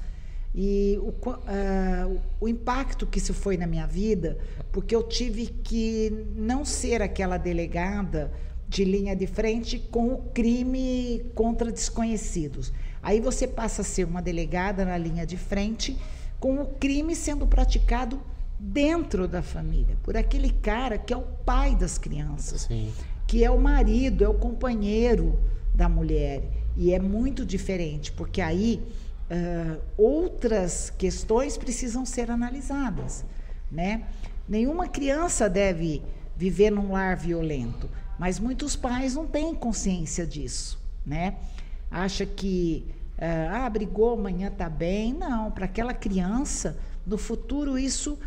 e 0.54 0.96
o, 1.02 1.12
ah, 1.46 2.08
o 2.40 2.48
impacto 2.48 3.06
que 3.06 3.18
isso 3.18 3.34
foi 3.34 3.56
na 3.56 3.66
minha 3.66 3.86
vida, 3.86 4.38
porque 4.70 4.94
eu 4.94 5.02
tive 5.02 5.46
que 5.48 6.26
não 6.36 6.64
ser 6.64 7.02
aquela 7.02 7.36
delegada 7.36 8.32
de 8.68 8.84
linha 8.84 9.14
de 9.14 9.26
frente 9.26 9.78
com 9.78 10.14
o 10.14 10.18
crime 10.32 11.26
contra 11.34 11.70
desconhecidos. 11.70 12.72
Aí 13.02 13.20
você 13.20 13.46
passa 13.46 13.82
a 13.82 13.84
ser 13.84 14.06
uma 14.06 14.22
delegada 14.22 14.84
na 14.84 14.96
linha 14.96 15.26
de 15.26 15.36
frente 15.36 15.96
com 16.38 16.60
o 16.60 16.66
crime 16.66 17.14
sendo 17.14 17.46
praticado 17.46 18.20
dentro 18.58 19.28
da 19.28 19.42
família, 19.42 19.96
por 20.02 20.16
aquele 20.16 20.50
cara 20.50 20.96
que 20.96 21.12
é 21.12 21.16
o 21.16 21.22
pai 21.22 21.74
das 21.74 21.98
crianças 21.98 22.62
Sim. 22.62 22.92
que 23.26 23.44
é 23.44 23.50
o 23.50 23.60
marido, 23.60 24.24
é 24.24 24.28
o 24.28 24.34
companheiro 24.34 25.38
da 25.74 25.88
mulher. 25.88 26.42
E 26.76 26.92
é 26.92 26.98
muito 26.98 27.44
diferente, 27.44 28.12
porque 28.12 28.40
aí 28.40 28.82
ah, 29.30 29.78
outras 29.96 30.90
questões 30.90 31.56
precisam 31.56 32.04
ser 32.06 32.30
analisadas. 32.30 33.24
Né? 33.70 34.04
Nenhuma 34.48 34.88
criança 34.88 35.48
deve 35.48 36.02
viver 36.36 36.70
num 36.70 36.92
lar 36.92 37.16
violento, 37.16 37.90
mas 38.18 38.38
muitos 38.38 38.76
pais 38.76 39.14
não 39.14 39.26
têm 39.26 39.54
consciência 39.54 40.26
disso. 40.26 40.78
Né? 41.04 41.36
Acha 41.90 42.24
que 42.24 42.86
ah, 43.18 43.68
brigou, 43.68 44.14
amanhã 44.14 44.48
está 44.48 44.68
bem. 44.68 45.12
Não, 45.12 45.50
para 45.50 45.64
aquela 45.64 45.94
criança, 45.94 46.78
no 47.06 47.16
futuro 47.16 47.78
isso 47.78 48.18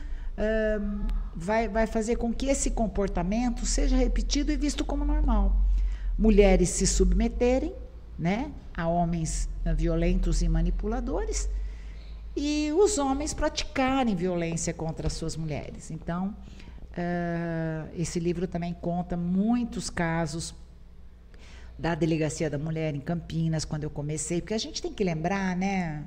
vai, 1.36 1.68
vai 1.68 1.88
fazer 1.88 2.16
com 2.16 2.34
que 2.34 2.48
esse 2.48 2.72
comportamento 2.72 3.66
seja 3.66 3.96
repetido 3.96 4.52
e 4.52 4.58
visto 4.58 4.84
como 4.86 5.06
normal. 5.06 5.56
Mulheres 6.18 6.70
se 6.70 6.86
submeterem 6.86 7.74
né, 8.18 8.52
a 8.76 8.88
homens 8.88 9.50
ah, 9.66 9.74
violentos 9.74 10.42
e 10.42 10.50
manipuladores 10.50 11.50
e 12.36 12.72
os 12.74 12.98
homens 12.98 13.34
praticarem 13.34 14.16
violência 14.16 14.74
contra 14.74 15.08
as 15.08 15.14
suas 15.14 15.38
mulheres. 15.38 15.90
Então, 15.90 16.36
ah, 16.98 17.88
esse 17.96 18.20
livro 18.20 18.48
também 18.48 18.74
conta 18.74 19.16
muitos 19.16 19.90
casos 19.90 20.54
da 21.78 21.96
Delegacia 21.96 22.50
da 22.50 22.58
Mulher 22.58 22.94
em 22.94 23.00
Campinas, 23.00 23.64
quando 23.64 23.86
eu 23.86 23.90
comecei, 23.90 24.42
porque 24.42 24.54
a 24.54 24.58
gente 24.58 24.82
tem 24.82 24.92
que 24.92 25.02
lembrar, 25.02 25.56
né, 25.56 26.04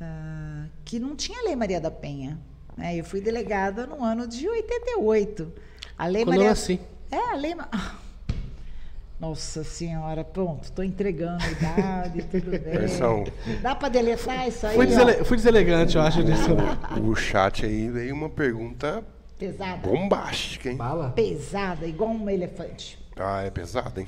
ah, 0.00 0.66
que 0.84 0.98
não 0.98 1.14
tinha 1.14 1.44
Lei 1.44 1.54
Maria 1.54 1.80
da 1.80 1.90
Penha. 1.90 2.38
Né? 2.78 2.96
Eu 2.96 3.04
fui 3.04 3.20
delegada 3.20 3.86
no 3.86 4.02
ano 4.04 4.26
de 4.26 4.48
88. 4.48 5.52
A 5.98 6.06
Lei 6.06 6.22
Quando 6.24 6.34
eu 6.34 6.38
Maria 6.38 6.48
nasci. 6.50 6.80
É, 7.10 7.32
a 7.32 7.34
Lei. 7.34 7.54
Nossa 9.20 9.64
Senhora, 9.64 10.22
pronto, 10.22 10.64
estou 10.64 10.84
entregando 10.84 11.42
a 11.42 11.50
idade, 11.50 12.22
tudo 12.30 12.50
bem. 12.52 12.60
Versão. 12.60 13.24
Dá 13.60 13.74
para 13.74 13.88
deletar 13.88 14.46
isso 14.46 14.64
aí? 14.64 14.76
Fui, 14.76 14.86
desele- 14.86 15.24
fui 15.24 15.36
deselegante, 15.36 15.96
eu 15.96 16.02
acho, 16.02 16.22
disso. 16.22 16.50
O 17.04 17.16
chat 17.16 17.66
aí 17.66 17.88
veio 17.90 18.14
uma 18.14 18.28
pergunta 18.30 19.02
Pesada. 19.36 19.78
bombástica, 19.78 20.70
hein? 20.70 20.76
Bala. 20.76 21.10
Pesada, 21.10 21.84
igual 21.84 22.10
um 22.10 22.30
elefante. 22.30 22.96
Ah, 23.16 23.42
é 23.42 23.50
pesado, 23.50 23.98
hein? 23.98 24.06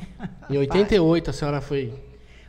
Em 0.48 0.56
88 0.58 1.30
a 1.30 1.32
senhora 1.32 1.60
foi. 1.60 1.92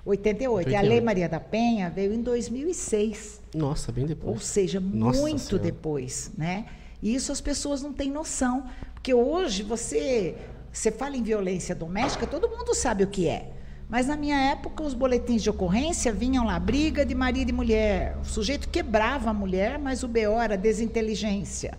88. 0.06 0.70
E 0.70 0.76
a 0.76 0.80
88. 0.80 0.90
Lei 0.90 1.02
Maria 1.02 1.30
da 1.30 1.40
Penha 1.40 1.90
veio 1.90 2.14
em 2.14 2.22
2006. 2.22 3.42
Nossa, 3.54 3.92
bem 3.92 4.04
Ou 4.04 4.08
depois. 4.08 4.44
seja, 4.46 4.80
Nossa 4.80 5.20
muito 5.20 5.40
Senhora. 5.42 5.64
depois, 5.64 6.32
né? 6.38 6.66
E 7.02 7.14
isso 7.14 7.32
as 7.32 7.42
pessoas 7.42 7.82
não 7.82 7.92
têm 7.94 8.12
noção, 8.12 8.66
porque 8.94 9.14
hoje 9.14 9.64
você 9.64 10.36
você 10.72 10.90
fala 10.90 11.18
em 11.18 11.24
violência 11.24 11.76
doméstica, 11.76 12.26
todo 12.26 12.48
mundo 12.48 12.74
sabe 12.74 13.04
o 13.04 13.08
que 13.08 13.28
é. 13.28 13.52
Mas 13.90 14.08
na 14.08 14.16
minha 14.16 14.38
época 14.52 14.84
os 14.84 14.94
boletins 14.94 15.44
de 15.44 15.50
ocorrência 15.50 16.14
vinham 16.14 16.46
lá 16.46 16.58
briga 16.58 17.06
de 17.06 17.14
marido 17.14 17.50
e 17.50 17.52
mulher. 17.54 18.18
O 18.22 18.26
sujeito 18.26 18.70
quebrava 18.70 19.30
a 19.32 19.34
mulher, 19.34 19.78
mas 19.78 20.02
o 20.02 20.08
BO 20.08 20.40
era 20.42 20.56
desinteligência, 20.56 21.78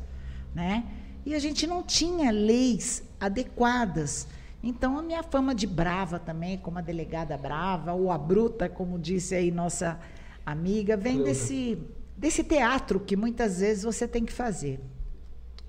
né? 0.55 0.85
E 1.24 1.35
a 1.35 1.39
gente 1.39 1.66
não 1.66 1.82
tinha 1.82 2.31
leis 2.31 3.03
adequadas. 3.19 4.27
Então 4.62 4.97
a 4.98 5.02
minha 5.02 5.22
fama 5.22 5.55
de 5.55 5.66
brava 5.66 6.18
também, 6.18 6.56
como 6.59 6.78
a 6.78 6.82
delegada 6.82 7.36
brava 7.36 7.93
ou 7.93 8.10
a 8.12 8.18
bruta, 8.18 8.68
como 8.68 8.98
disse 8.98 9.34
aí 9.34 9.51
nossa 9.51 9.98
amiga, 10.47 10.97
vem 10.97 11.22
desse 11.22 11.78
desse 12.16 12.44
teatro 12.44 13.01
que 13.01 13.16
muitas 13.16 13.59
vezes 13.59 13.82
você 13.82 14.06
tem 14.06 14.24
que 14.24 14.32
fazer. 14.32 14.78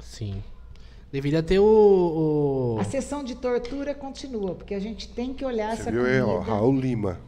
Sim. 0.01 0.43
Deveria 1.11 1.41
ter 1.41 1.57
o. 1.59 2.75
o- 2.75 2.77
A 2.79 2.83
sessão 2.83 3.23
de 3.23 3.35
tortura 3.35 3.95
continua, 3.95 4.53
porque 4.55 4.73
a 4.75 4.79
gente 4.79 5.07
tem 5.09 5.33
que 5.33 5.43
olhar 5.45 5.75
Você 5.75 5.81
essa 5.83 5.91
viu 5.91 6.05
aí, 6.05 6.21
ó, 6.21 6.25
comida, 6.37 6.51
Raul 6.51 6.75
Lima. 6.79 7.19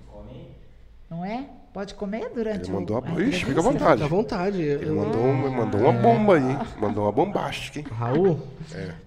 não 1.10 1.24
é? 1.26 1.50
Pode 1.74 1.94
comer 1.94 2.30
durante 2.34 2.70
Ele 2.70 2.72
o 2.72 2.74
mandou 2.80 2.98
a 2.98 3.00
a... 3.06 3.22
Ixi, 3.22 3.46
fica 3.46 3.60
à 3.60 3.64
vontade. 3.64 4.04
Fica 4.04 4.06
à 4.06 4.08
vontade. 4.18 4.62
Ele 4.62 4.90
Eu- 4.90 4.96
mandou, 4.96 5.22
uma- 5.22 5.50
mandou 5.52 5.82
uma 5.82 5.92
bomba 5.92 6.36
aí? 6.36 6.80
Mandou 6.80 7.04
uma 7.04 7.12
bombástica, 7.12 7.80
hein? 7.80 7.86
Raul, 7.92 8.40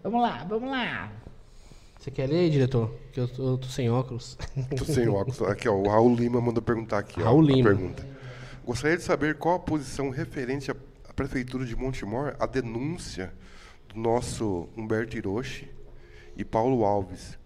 Vamos 0.03 0.21
lá, 0.23 0.45
vamos 0.49 0.71
lá. 0.71 1.11
Você 2.09 2.11
quer 2.11 2.29
ler, 2.29 2.51
diretor? 2.51 2.95
Que 3.13 3.21
eu 3.21 3.29
tô, 3.29 3.51
eu 3.51 3.59
tô 3.59 3.69
sem 3.69 3.91
óculos. 3.91 4.37
Tô 4.77 4.85
sem 4.85 5.09
óculos. 5.09 5.43
Aqui, 5.43 5.69
ó, 5.69 5.75
o 5.75 5.89
Raul 5.89 6.15
Lima 6.15 6.41
mandou 6.41 6.63
perguntar 6.63 6.99
aqui, 6.99 7.21
ó. 7.21 7.25
Raul 7.25 7.43
a 7.43 7.47
Lima. 7.47 7.69
Pergunta. 7.69 8.07
Gostaria 8.65 8.97
de 8.97 9.03
saber 9.03 9.37
qual 9.37 9.57
a 9.57 9.59
posição 9.59 10.11
referente 10.11 10.71
à 10.71 10.75
Prefeitura 11.15 11.65
de 11.65 11.77
Montemor 11.77 12.35
à 12.39 12.47
denúncia 12.47 13.33
do 13.89 14.01
nosso 14.01 14.69
Humberto 14.77 15.17
Hiroshi 15.17 15.69
e 16.37 16.45
Paulo 16.45 16.85
Alves, 16.85 17.39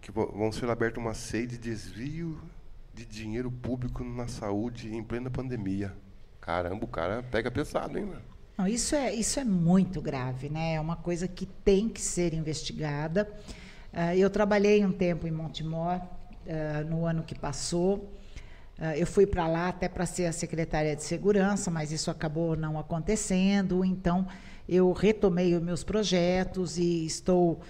que 0.00 0.10
vão 0.10 0.50
ser 0.50 0.68
aberta 0.70 0.98
uma 0.98 1.14
sede 1.14 1.58
de 1.58 1.70
desvio 1.70 2.40
de 2.94 3.04
dinheiro 3.04 3.50
público 3.50 4.02
na 4.02 4.26
saúde 4.26 4.94
em 4.94 5.02
plena 5.02 5.30
pandemia. 5.30 5.94
Caramba, 6.40 6.84
o 6.84 6.88
cara 6.88 7.22
pega 7.22 7.50
pesado, 7.50 7.98
hein, 7.98 8.06
mano? 8.06 8.22
Não, 8.58 8.66
isso, 8.66 8.94
é, 8.94 9.14
isso 9.14 9.38
é 9.38 9.44
muito 9.44 10.00
grave, 10.00 10.48
né? 10.48 10.74
É 10.74 10.80
uma 10.80 10.96
coisa 10.96 11.28
que 11.28 11.46
tem 11.46 11.88
que 11.88 12.00
ser 12.00 12.34
investigada. 12.34 13.28
Ah, 13.92 14.16
eu 14.16 14.30
trabalhei 14.30 14.84
um 14.86 14.92
tempo 14.92 15.26
em 15.26 15.30
Montemor, 15.30 16.00
ah, 16.48 16.84
no 16.88 17.04
ano 17.04 17.22
que 17.22 17.38
passou. 17.38 18.10
Ah, 18.78 18.96
eu 18.96 19.06
fui 19.06 19.26
para 19.26 19.46
lá 19.46 19.68
até 19.68 19.86
para 19.86 20.06
ser 20.06 20.26
a 20.26 20.32
secretária 20.32 20.96
de 20.96 21.02
segurança, 21.02 21.70
mas 21.70 21.92
isso 21.92 22.10
acabou 22.10 22.56
não 22.56 22.78
acontecendo. 22.78 23.84
Então, 23.84 24.26
eu 24.66 24.92
retomei 24.92 25.54
os 25.54 25.62
meus 25.62 25.84
projetos 25.84 26.78
e 26.78 27.04
estou 27.04 27.60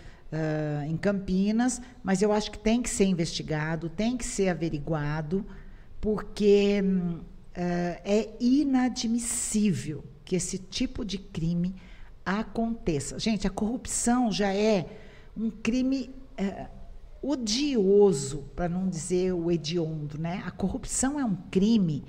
em 0.89 0.97
Campinas, 0.97 1.79
mas 2.03 2.23
eu 2.23 2.33
acho 2.33 2.51
que 2.51 2.59
tem 2.59 2.81
que 2.81 2.89
ser 2.89 3.05
investigado, 3.05 3.91
tem 3.91 4.17
que 4.17 4.25
ser 4.25 4.49
averiguado, 4.49 5.45
porque 6.01 6.81
hum, 6.83 7.21
é 7.55 8.31
inadmissível 8.41 10.03
que 10.25 10.35
esse 10.35 10.57
tipo 10.57 11.05
de 11.05 11.19
crime 11.19 11.75
aconteça. 12.25 13.19
Gente, 13.19 13.47
a 13.47 13.51
corrupção 13.51 14.33
já 14.33 14.55
é 14.55 14.87
um 15.37 15.51
crime 15.51 16.11
eh, 16.37 16.67
odioso, 17.23 18.45
para 18.55 18.69
não 18.69 18.89
dizer 18.89 19.33
o 19.33 19.51
hediondo, 19.51 20.19
né? 20.19 20.43
A 20.47 20.51
corrupção 20.51 21.19
é 21.19 21.25
um 21.25 21.37
crime 21.51 22.05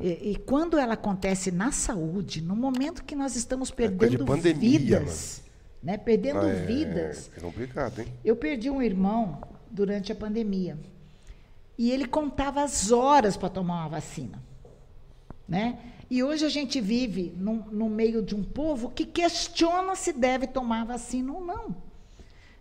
e, 0.00 0.32
e 0.32 0.36
quando 0.36 0.78
ela 0.78 0.94
acontece 0.94 1.50
na 1.50 1.70
saúde, 1.72 2.40
no 2.42 2.56
momento 2.56 3.04
que 3.04 3.14
nós 3.14 3.36
estamos 3.36 3.70
perdendo 3.70 4.24
pandemia, 4.24 4.78
vidas, 4.78 5.42
né? 5.82 5.96
Perdendo 5.96 6.40
Ah, 6.40 6.48
é, 6.50 6.64
vidas. 6.66 7.30
É 7.36 7.40
complicado, 7.40 7.98
hein? 8.00 8.06
Eu 8.24 8.36
perdi 8.36 8.70
um 8.70 8.80
irmão 8.82 9.40
durante 9.70 10.10
a 10.12 10.14
pandemia. 10.14 10.78
E 11.78 11.90
ele 11.90 12.06
contava 12.06 12.62
as 12.62 12.92
horas 12.92 13.36
para 13.36 13.48
tomar 13.48 13.80
uma 13.82 13.88
vacina. 13.88 14.42
né? 15.48 15.78
E 16.10 16.22
hoje 16.22 16.44
a 16.44 16.48
gente 16.48 16.80
vive 16.80 17.32
no, 17.36 17.54
no 17.70 17.88
meio 17.88 18.22
de 18.22 18.34
um 18.34 18.44
povo 18.44 18.90
que 18.90 19.04
questiona 19.06 19.94
se 19.96 20.12
deve 20.12 20.46
tomar 20.46 20.84
vacina 20.84 21.32
ou 21.32 21.44
não. 21.44 21.74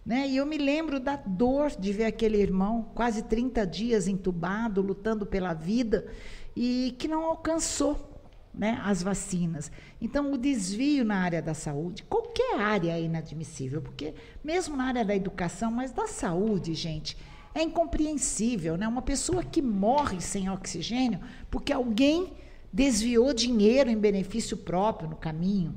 Né? 0.05 0.27
E 0.27 0.37
eu 0.37 0.45
me 0.45 0.57
lembro 0.57 0.99
da 0.99 1.15
dor 1.15 1.71
de 1.71 1.93
ver 1.93 2.05
aquele 2.05 2.37
irmão, 2.37 2.89
quase 2.95 3.23
30 3.23 3.65
dias 3.67 4.07
entubado, 4.07 4.81
lutando 4.81 5.25
pela 5.25 5.53
vida, 5.53 6.07
e 6.55 6.95
que 6.97 7.07
não 7.07 7.25
alcançou 7.25 8.09
né, 8.53 8.81
as 8.83 9.01
vacinas. 9.01 9.71
Então, 10.01 10.33
o 10.33 10.37
desvio 10.37 11.05
na 11.05 11.17
área 11.17 11.41
da 11.41 11.53
saúde, 11.53 12.03
qualquer 12.03 12.59
área 12.59 12.91
é 12.91 13.01
inadmissível, 13.01 13.81
porque 13.81 14.13
mesmo 14.43 14.75
na 14.75 14.85
área 14.85 15.05
da 15.05 15.15
educação, 15.15 15.71
mas 15.71 15.91
da 15.91 16.07
saúde, 16.07 16.73
gente, 16.73 17.15
é 17.53 17.61
incompreensível. 17.61 18.77
Né? 18.77 18.87
Uma 18.87 19.01
pessoa 19.01 19.43
que 19.43 19.61
morre 19.61 20.19
sem 20.19 20.49
oxigênio 20.49 21.19
porque 21.49 21.71
alguém 21.71 22.33
desviou 22.71 23.33
dinheiro 23.33 23.89
em 23.89 23.97
benefício 23.97 24.57
próprio 24.57 25.09
no 25.09 25.15
caminho. 25.15 25.75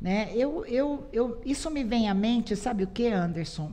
Né? 0.00 0.30
Eu, 0.34 0.64
eu, 0.66 1.06
eu, 1.12 1.40
isso 1.44 1.70
me 1.70 1.82
vem 1.82 2.08
à 2.08 2.14
mente, 2.14 2.54
sabe 2.54 2.84
o 2.84 2.86
que, 2.86 3.08
Anderson? 3.08 3.72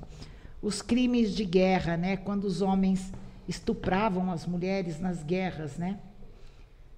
Os 0.62 0.82
crimes 0.82 1.36
de 1.36 1.44
guerra, 1.44 1.98
né? 1.98 2.18
quando 2.18 2.46
os 2.46 2.62
homens 2.62 3.12
estupravam 3.48 4.32
as 4.32 4.46
mulheres 4.46 5.00
nas 5.00 5.22
guerras, 5.24 5.78
né? 5.78 6.00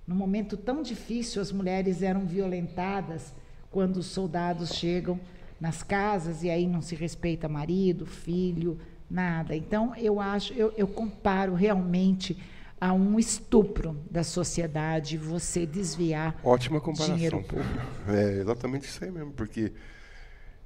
Num 0.08 0.16
momento 0.16 0.56
tão 0.56 0.84
difícil, 0.84 1.42
as 1.42 1.52
mulheres 1.52 2.04
eram 2.04 2.26
violentadas 2.26 3.34
quando 3.72 3.98
os 3.98 4.06
soldados 4.06 4.74
chegam 4.76 5.20
nas 5.60 5.82
casas 5.82 6.44
e 6.44 6.50
aí 6.50 6.68
não 6.68 6.82
se 6.82 6.96
respeita 6.96 7.50
marido, 7.50 8.06
filho, 8.06 8.80
nada. 9.10 9.56
Então, 9.56 9.96
eu 9.96 10.20
acho, 10.20 10.54
eu, 10.54 10.72
eu 10.78 10.88
comparo 10.88 11.56
realmente 11.56 12.38
a 12.80 12.94
um 12.94 13.18
estupro 13.18 13.98
da 14.12 14.24
sociedade 14.24 15.18
você 15.18 15.66
desviar 15.66 16.40
Ótima 16.44 16.80
comparação. 16.82 17.16
dinheiro 17.16 17.42
público. 17.44 17.70
É 18.08 18.40
exatamente 18.42 18.86
isso 18.88 19.04
aí 19.04 19.12
mesmo, 19.12 19.32
porque 19.34 19.72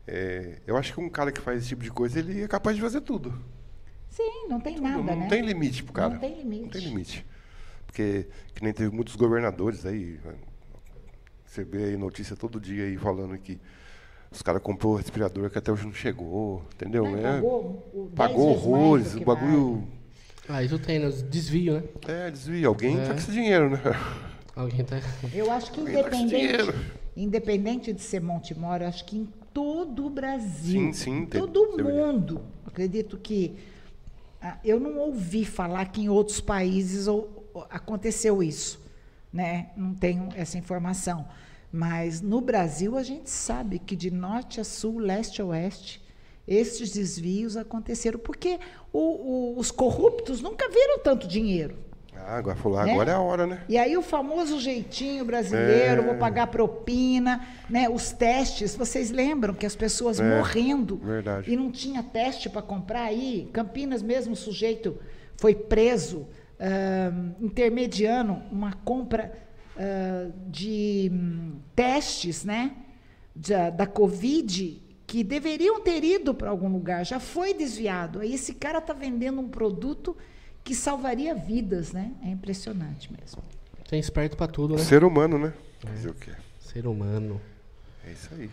é, 0.07 0.59
eu 0.65 0.75
acho 0.75 0.93
que 0.93 0.99
um 0.99 1.09
cara 1.09 1.31
que 1.31 1.39
faz 1.39 1.59
esse 1.59 1.69
tipo 1.69 1.83
de 1.83 1.91
coisa, 1.91 2.19
ele 2.19 2.41
é 2.41 2.47
capaz 2.47 2.75
de 2.75 2.81
fazer 2.81 3.01
tudo. 3.01 3.33
Sim, 4.09 4.47
não 4.49 4.59
tem 4.59 4.75
Tudo, 4.75 4.87
nada, 4.87 5.03
não 5.03 5.15
né? 5.21 5.27
tem 5.27 5.41
limite 5.45 5.83
pro 5.83 5.93
cara. 5.93 6.09
Não 6.15 6.19
tem 6.19 6.35
limite. 6.39 6.61
Não 6.63 6.69
tem 6.69 6.81
limite. 6.81 7.25
Porque 7.85 8.27
que 8.55 8.63
nem 8.63 8.73
teve 8.73 8.93
muitos 8.93 9.15
governadores 9.15 9.85
aí. 9.85 10.19
Você 11.45 11.63
vê 11.63 11.85
aí 11.85 11.97
notícia 11.97 12.35
todo 12.35 12.59
dia 12.59 12.85
aí 12.85 12.97
falando 12.97 13.37
que 13.37 13.59
os 14.31 14.41
caras 14.41 14.61
comprou 14.61 14.95
respirador 14.95 15.49
que 15.49 15.57
até 15.57 15.71
hoje 15.71 15.85
não 15.85 15.93
chegou, 15.93 16.63
entendeu? 16.75 17.03
Não, 17.03 17.17
É, 17.17 17.33
pagou 17.35 18.11
pagou 18.15 18.49
horrores, 18.49 19.15
o 19.15 19.21
bagulho. 19.21 19.87
Ah, 20.51 20.63
isso 20.63 20.79
tem, 20.79 20.97
né? 20.99 21.09
Desvio, 21.29 21.75
né? 21.75 21.83
É, 22.07 22.31
desvia. 22.31 22.67
Alguém 22.67 22.99
É. 22.99 23.03
tá 23.05 23.13
com 23.13 23.19
esse 23.19 23.31
dinheiro, 23.31 23.69
né? 23.69 23.79
Alguém 24.55 24.83
tá. 24.83 24.97
Eu 25.33 25.51
acho 25.51 25.71
que 25.71 25.79
Alguém 25.79 25.93
tá 25.93 25.99
independente, 26.01 26.29
dinheiro. 26.35 26.75
independente 27.15 27.93
de 27.93 28.01
ser 28.01 28.19
Montemor, 28.19 28.81
eu 28.81 28.87
acho 28.87 29.05
que 29.05 29.15
em 29.17 29.29
todo 29.53 30.07
o 30.07 30.09
Brasil, 30.09 30.81
Sim, 30.81 30.93
sim, 30.93 31.17
em 31.19 31.25
tem- 31.27 31.39
todo 31.41 31.73
o 31.73 31.77
deveria. 31.77 32.07
mundo, 32.07 32.41
acredito 32.65 33.15
que 33.17 33.55
ah, 34.41 34.57
eu 34.65 34.79
não 34.79 34.97
ouvi 34.97 35.45
falar 35.45 35.85
que 35.91 36.01
em 36.01 36.09
outros 36.09 36.39
países 36.41 37.07
aconteceu 37.69 38.41
isso, 38.41 38.79
né? 39.31 39.69
Não 39.77 39.93
tenho 39.93 40.29
essa 40.35 40.57
informação, 40.57 41.27
mas 41.71 42.21
no 42.21 42.41
Brasil 42.41 42.97
a 42.97 43.03
gente 43.03 43.29
sabe 43.29 43.77
que 43.79 43.95
de 43.95 44.09
norte 44.09 44.59
a 44.59 44.63
sul, 44.63 44.97
leste 44.97 45.41
a 45.41 45.45
oeste, 45.45 46.01
esses 46.49 46.91
desvios 46.91 47.55
aconteceram 47.55 48.17
porque 48.19 48.59
o- 48.91 49.53
o- 49.53 49.59
os 49.59 49.69
corruptos 49.71 50.41
nunca 50.41 50.67
viram 50.69 50.99
tanto 50.99 51.27
dinheiro. 51.27 51.75
Ah, 52.15 52.37
agora 52.37 52.55
falou, 52.57 52.83
Né? 52.83 52.91
agora 52.91 53.11
é 53.11 53.13
a 53.15 53.19
hora, 53.19 53.47
né? 53.47 53.63
E 53.69 53.77
aí 53.77 53.95
o 53.95 54.01
famoso 54.01 54.59
jeitinho 54.59 55.23
brasileiro, 55.23 56.01
É. 56.01 56.05
vou 56.05 56.15
pagar 56.15 56.47
propina, 56.47 57.47
né? 57.69 57.87
Os 57.89 58.11
testes, 58.11 58.75
vocês 58.75 59.09
lembram 59.09 59.53
que 59.53 59.65
as 59.65 59.75
pessoas 59.75 60.19
É, 60.19 60.37
morrendo 60.37 60.97
verdade. 60.97 61.49
e 61.51 61.55
não 61.55 61.71
tinha 61.71 62.03
teste 62.03 62.49
para 62.49 62.61
comprar 62.61 63.03
aí, 63.03 63.49
Campinas 63.53 64.01
mesmo 64.01 64.33
o 64.33 64.35
sujeito 64.35 64.97
foi 65.37 65.55
preso 65.55 66.27
ah, 66.59 67.11
intermediando 67.39 68.33
uma 68.51 68.73
compra 68.73 69.31
ah, 69.77 70.29
de 70.47 71.09
hum, 71.13 71.53
testes, 71.75 72.43
né? 72.43 72.73
Da, 73.33 73.69
da 73.69 73.87
Covid 73.87 74.81
que 75.09 75.23
deveriam 75.23 75.81
ter 75.81 76.03
ido 76.03 76.35
para 76.35 76.51
algum 76.51 76.71
lugar, 76.71 77.03
já 77.03 77.19
foi 77.19 77.51
desviado. 77.51 78.19
Aí 78.19 78.35
esse 78.35 78.53
cara 78.53 78.77
está 78.77 78.93
vendendo 78.93 79.41
um 79.41 79.49
produto 79.49 80.15
que 80.63 80.75
salvaria 80.75 81.33
vidas, 81.33 81.91
né? 81.91 82.11
É 82.23 82.29
impressionante 82.29 83.11
mesmo. 83.11 83.41
Tem 83.89 83.99
esperto 83.99 84.37
pra 84.37 84.45
tudo, 84.45 84.75
né? 84.75 84.81
Ser 84.83 85.03
humano, 85.03 85.39
né? 85.39 85.51
Fazer 85.79 86.09
o 86.11 86.13
quê? 86.13 86.31
Ser 86.59 86.85
humano. 86.85 87.41
É 88.05 88.11
isso 88.11 88.29
aí. 88.35 88.51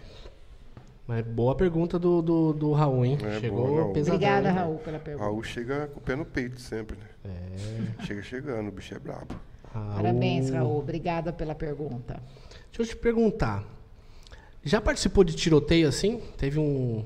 Mas 1.07 1.27
boa 1.27 1.55
pergunta 1.55 1.99
do, 1.99 2.23
do, 2.23 2.53
do 2.55 2.73
Raul, 2.73 3.05
hein? 3.05 3.19
É, 3.23 3.39
Chegou 3.39 3.67
boa, 3.67 3.81
Raul. 3.83 3.93
pesadão. 3.93 4.15
Obrigada, 4.17 4.49
hein? 4.49 4.55
Raul, 4.55 4.79
pela 4.79 4.99
pergunta. 4.99 5.25
Raul 5.27 5.43
chega 5.43 5.87
com 5.89 6.01
o 6.01 6.03
pé 6.03 6.17
no 6.17 6.25
peito 6.25 6.59
sempre, 6.59 6.97
né? 6.97 7.07
É. 8.01 8.03
Chega 8.07 8.23
chegando, 8.23 8.69
o 8.69 8.73
bicho 8.73 8.95
é 8.95 8.99
brabo. 8.99 9.37
Raul. 9.75 9.95
Parabéns, 9.97 10.49
Raul. 10.49 10.79
Obrigada 10.79 11.35
pela 11.35 11.55
pergunta. 11.55 12.19
Deixa 12.73 12.81
eu 12.81 12.87
te 12.87 12.97
perguntar. 12.97 13.76
Já 14.67 14.81
participou 14.81 15.23
de 15.23 15.35
tiroteio 15.35 15.89
assim? 15.89 16.21
Teve 16.37 16.59
um. 16.59 17.05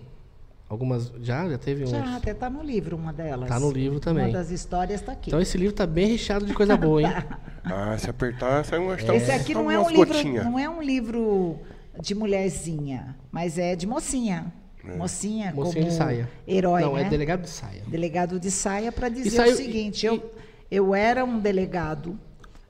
Algumas. 0.68 1.12
Já? 1.20 1.48
Já 1.48 1.58
teve 1.58 1.84
uns. 1.84 1.90
Já, 1.90 2.16
até 2.16 2.30
está 2.30 2.48
no 2.48 2.62
livro 2.62 2.96
uma 2.96 3.12
delas. 3.12 3.48
Tá 3.48 3.60
no 3.60 3.70
livro 3.70 4.00
também. 4.00 4.24
Uma 4.24 4.32
das 4.32 4.50
histórias 4.50 5.00
está 5.00 5.12
aqui. 5.12 5.28
Então 5.30 5.40
esse 5.40 5.58
livro 5.58 5.74
tá 5.74 5.86
bem 5.86 6.06
recheado 6.06 6.46
de 6.46 6.54
coisa 6.54 6.76
boa, 6.76 7.02
hein? 7.02 7.08
Ah, 7.62 7.96
se 7.98 8.08
apertar, 8.08 8.64
sai 8.64 8.78
uma 8.78 8.94
Esse 8.94 9.30
aqui 9.30 9.52
não 9.52 9.70
é 9.70 9.78
um 9.78 9.90
livro, 9.90 10.24
não 10.42 10.58
é 10.58 10.66
um 10.66 10.82
livro 10.82 11.58
de 12.00 12.14
mulherzinha, 12.14 13.14
mas 13.30 13.58
é 13.58 13.76
de 13.76 13.86
mocinha. 13.86 14.50
É. 14.82 14.96
Mocinha, 14.96 15.52
Mocinho 15.52 15.74
como 15.84 15.90
de 15.90 15.94
saia. 15.94 16.28
herói, 16.48 16.80
Não, 16.80 16.94
né? 16.94 17.02
é 17.02 17.08
delegado 17.10 17.42
de 17.42 17.50
saia. 17.50 17.82
Delegado 17.86 18.40
de 18.40 18.50
saia 18.50 18.90
para 18.90 19.10
dizer 19.10 19.30
saiu- 19.36 19.52
o 19.52 19.56
seguinte: 19.56 20.06
eu, 20.06 20.32
eu 20.70 20.94
era 20.94 21.22
um 21.22 21.38
delegado, 21.38 22.18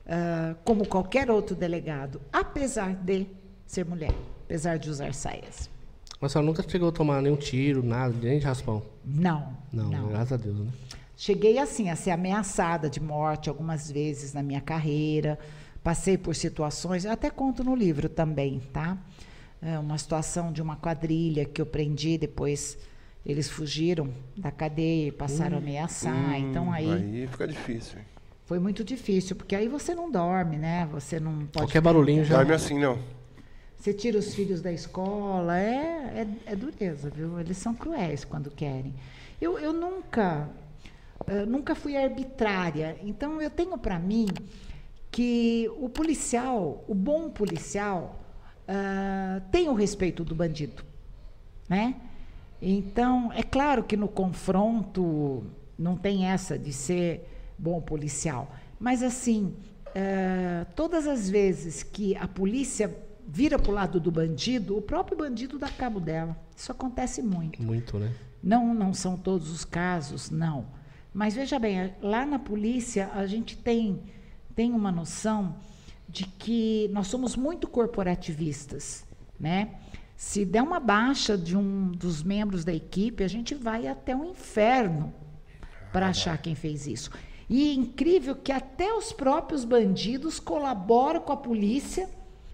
ah, 0.05 0.55
como 0.65 0.85
qualquer 0.85 1.31
outro 1.31 1.55
delegado, 1.55 2.19
apesar 2.33 2.93
de 2.93 3.25
ser 3.65 3.85
mulher, 3.85 4.13
apesar 4.51 4.77
de 4.77 4.89
usar 4.89 5.13
saias. 5.13 5.69
Mas 6.19 6.33
só 6.33 6.41
nunca 6.41 6.61
chegou 6.67 6.89
a 6.89 6.91
tomar 6.91 7.21
nenhum 7.21 7.37
tiro, 7.37 7.81
nada, 7.81 8.13
nem 8.21 8.37
de 8.37 8.45
raspão. 8.45 8.81
Não, 9.05 9.55
Não, 9.71 9.89
não. 9.89 10.09
graças 10.09 10.33
a 10.33 10.37
Deus, 10.37 10.59
né? 10.59 10.67
Cheguei 11.15 11.57
assim 11.57 11.89
a 11.89 11.95
ser 11.95 12.11
ameaçada 12.11 12.89
de 12.89 12.99
morte 12.99 13.47
algumas 13.47 13.89
vezes 13.89 14.33
na 14.33 14.43
minha 14.43 14.59
carreira. 14.59 15.39
Passei 15.81 16.17
por 16.17 16.35
situações, 16.35 17.05
eu 17.05 17.11
até 17.11 17.29
conto 17.29 17.63
no 17.63 17.73
livro 17.75 18.09
também, 18.09 18.59
tá? 18.73 18.97
É 19.61 19.79
uma 19.79 19.97
situação 19.97 20.51
de 20.51 20.61
uma 20.61 20.75
quadrilha 20.75 21.45
que 21.45 21.61
eu 21.61 21.65
prendi, 21.65 22.17
depois 22.17 22.77
eles 23.25 23.49
fugiram 23.49 24.09
da 24.35 24.51
cadeia 24.51 25.07
e 25.07 25.11
passaram 25.11 25.57
a 25.57 25.59
ameaçar. 25.61 26.37
então 26.39 26.71
aí, 26.73 26.87
Hum, 26.87 26.93
Aí 26.93 27.27
fica 27.27 27.47
difícil. 27.47 27.99
foi 28.45 28.59
muito 28.59 28.83
difícil, 28.83 29.35
porque 29.35 29.55
aí 29.55 29.67
você 29.69 29.95
não 29.95 30.11
dorme, 30.11 30.57
né? 30.57 30.87
Você 30.91 31.19
não 31.21 31.33
pode. 31.45 31.51
Qualquer 31.53 31.81
barulhinho 31.81 32.25
já. 32.25 32.35
Dorme 32.37 32.53
assim, 32.53 32.77
não. 32.79 32.99
Você 33.81 33.93
tira 33.93 34.19
os 34.19 34.35
filhos 34.35 34.61
da 34.61 34.71
escola, 34.71 35.57
é, 35.57 36.27
é, 36.45 36.51
é 36.51 36.55
dureza, 36.55 37.09
viu? 37.09 37.39
Eles 37.39 37.57
são 37.57 37.73
cruéis 37.73 38.23
quando 38.23 38.51
querem. 38.51 38.93
Eu, 39.41 39.57
eu 39.57 39.73
nunca, 39.73 40.47
eh, 41.25 41.47
nunca 41.47 41.73
fui 41.73 41.97
arbitrária, 41.97 42.95
então 43.01 43.41
eu 43.41 43.49
tenho 43.49 43.75
para 43.79 43.97
mim 43.97 44.27
que 45.09 45.67
o 45.79 45.89
policial, 45.89 46.85
o 46.87 46.93
bom 46.93 47.31
policial, 47.31 48.23
ah, 48.67 49.41
tem 49.51 49.67
o 49.67 49.73
respeito 49.73 50.23
do 50.23 50.35
bandido, 50.35 50.83
né? 51.67 51.95
Então, 52.61 53.33
é 53.33 53.41
claro 53.41 53.83
que 53.83 53.97
no 53.97 54.07
confronto 54.07 55.43
não 55.75 55.97
tem 55.97 56.27
essa 56.27 56.55
de 56.55 56.71
ser 56.71 57.27
bom 57.57 57.81
policial, 57.81 58.55
mas 58.79 59.01
assim, 59.01 59.55
eh, 59.95 60.67
todas 60.75 61.07
as 61.07 61.27
vezes 61.27 61.81
que 61.81 62.15
a 62.15 62.27
polícia 62.27 62.95
vira 63.31 63.57
para 63.57 63.71
o 63.71 63.73
lado 63.73 63.97
do 63.97 64.11
bandido, 64.11 64.77
o 64.77 64.81
próprio 64.81 65.17
bandido 65.17 65.57
dá 65.57 65.69
cabo 65.69 66.01
dela. 66.01 66.37
Isso 66.55 66.69
acontece 66.69 67.21
muito. 67.21 67.63
Muito, 67.63 67.97
né? 67.97 68.13
Não, 68.43 68.73
não 68.73 68.93
são 68.93 69.15
todos 69.15 69.49
os 69.49 69.63
casos, 69.63 70.29
não. 70.29 70.65
Mas 71.13 71.33
veja 71.33 71.57
bem, 71.57 71.93
lá 72.01 72.25
na 72.25 72.37
polícia 72.37 73.09
a 73.13 73.25
gente 73.25 73.55
tem, 73.55 74.01
tem 74.53 74.73
uma 74.73 74.91
noção 74.91 75.55
de 76.09 76.25
que 76.25 76.89
nós 76.91 77.07
somos 77.07 77.37
muito 77.37 77.69
corporativistas, 77.69 79.05
né? 79.39 79.75
Se 80.17 80.43
der 80.43 80.61
uma 80.61 80.79
baixa 80.79 81.37
de 81.37 81.55
um 81.55 81.87
dos 81.87 82.21
membros 82.21 82.65
da 82.65 82.73
equipe, 82.73 83.23
a 83.23 83.29
gente 83.29 83.55
vai 83.55 83.87
até 83.87 84.13
o 84.13 84.25
inferno 84.25 85.13
para 85.93 86.09
achar 86.09 86.37
quem 86.37 86.53
fez 86.53 86.85
isso. 86.85 87.09
E 87.49 87.69
é 87.69 87.73
incrível 87.73 88.35
que 88.35 88.51
até 88.51 88.93
os 88.93 89.13
próprios 89.13 89.63
bandidos 89.63 90.37
colaboram 90.37 91.21
com 91.21 91.31
a 91.31 91.37
polícia 91.37 92.09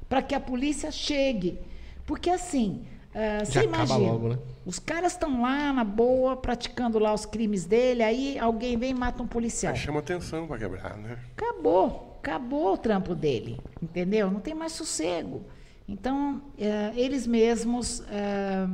para 0.07 0.21
que 0.21 0.33
a 0.33 0.39
polícia 0.39 0.91
chegue. 0.91 1.59
Porque 2.05 2.29
assim, 2.29 2.85
ah, 3.13 3.43
você 3.43 3.59
acaba 3.59 3.75
imagina, 3.83 4.11
logo, 4.11 4.29
né? 4.29 4.39
os 4.65 4.79
caras 4.79 5.13
estão 5.13 5.41
lá 5.41 5.73
na 5.73 5.83
boa, 5.83 6.37
praticando 6.37 6.99
lá 6.99 7.13
os 7.13 7.25
crimes 7.25 7.65
dele, 7.65 8.03
aí 8.03 8.37
alguém 8.39 8.77
vem 8.77 8.91
e 8.91 8.93
mata 8.93 9.21
um 9.23 9.27
policial. 9.27 9.73
Aí 9.73 9.79
chama 9.79 9.99
atenção 9.99 10.47
pra 10.47 10.57
quebrar, 10.57 10.95
né? 10.97 11.17
Acabou, 11.35 12.17
acabou 12.19 12.73
o 12.73 12.77
trampo 12.77 13.15
dele, 13.15 13.59
entendeu? 13.81 14.29
Não 14.31 14.39
tem 14.39 14.53
mais 14.53 14.73
sossego. 14.73 15.43
Então, 15.87 16.41
eh, 16.57 16.91
eles 16.95 17.25
mesmos 17.25 18.03
eh, 18.11 18.67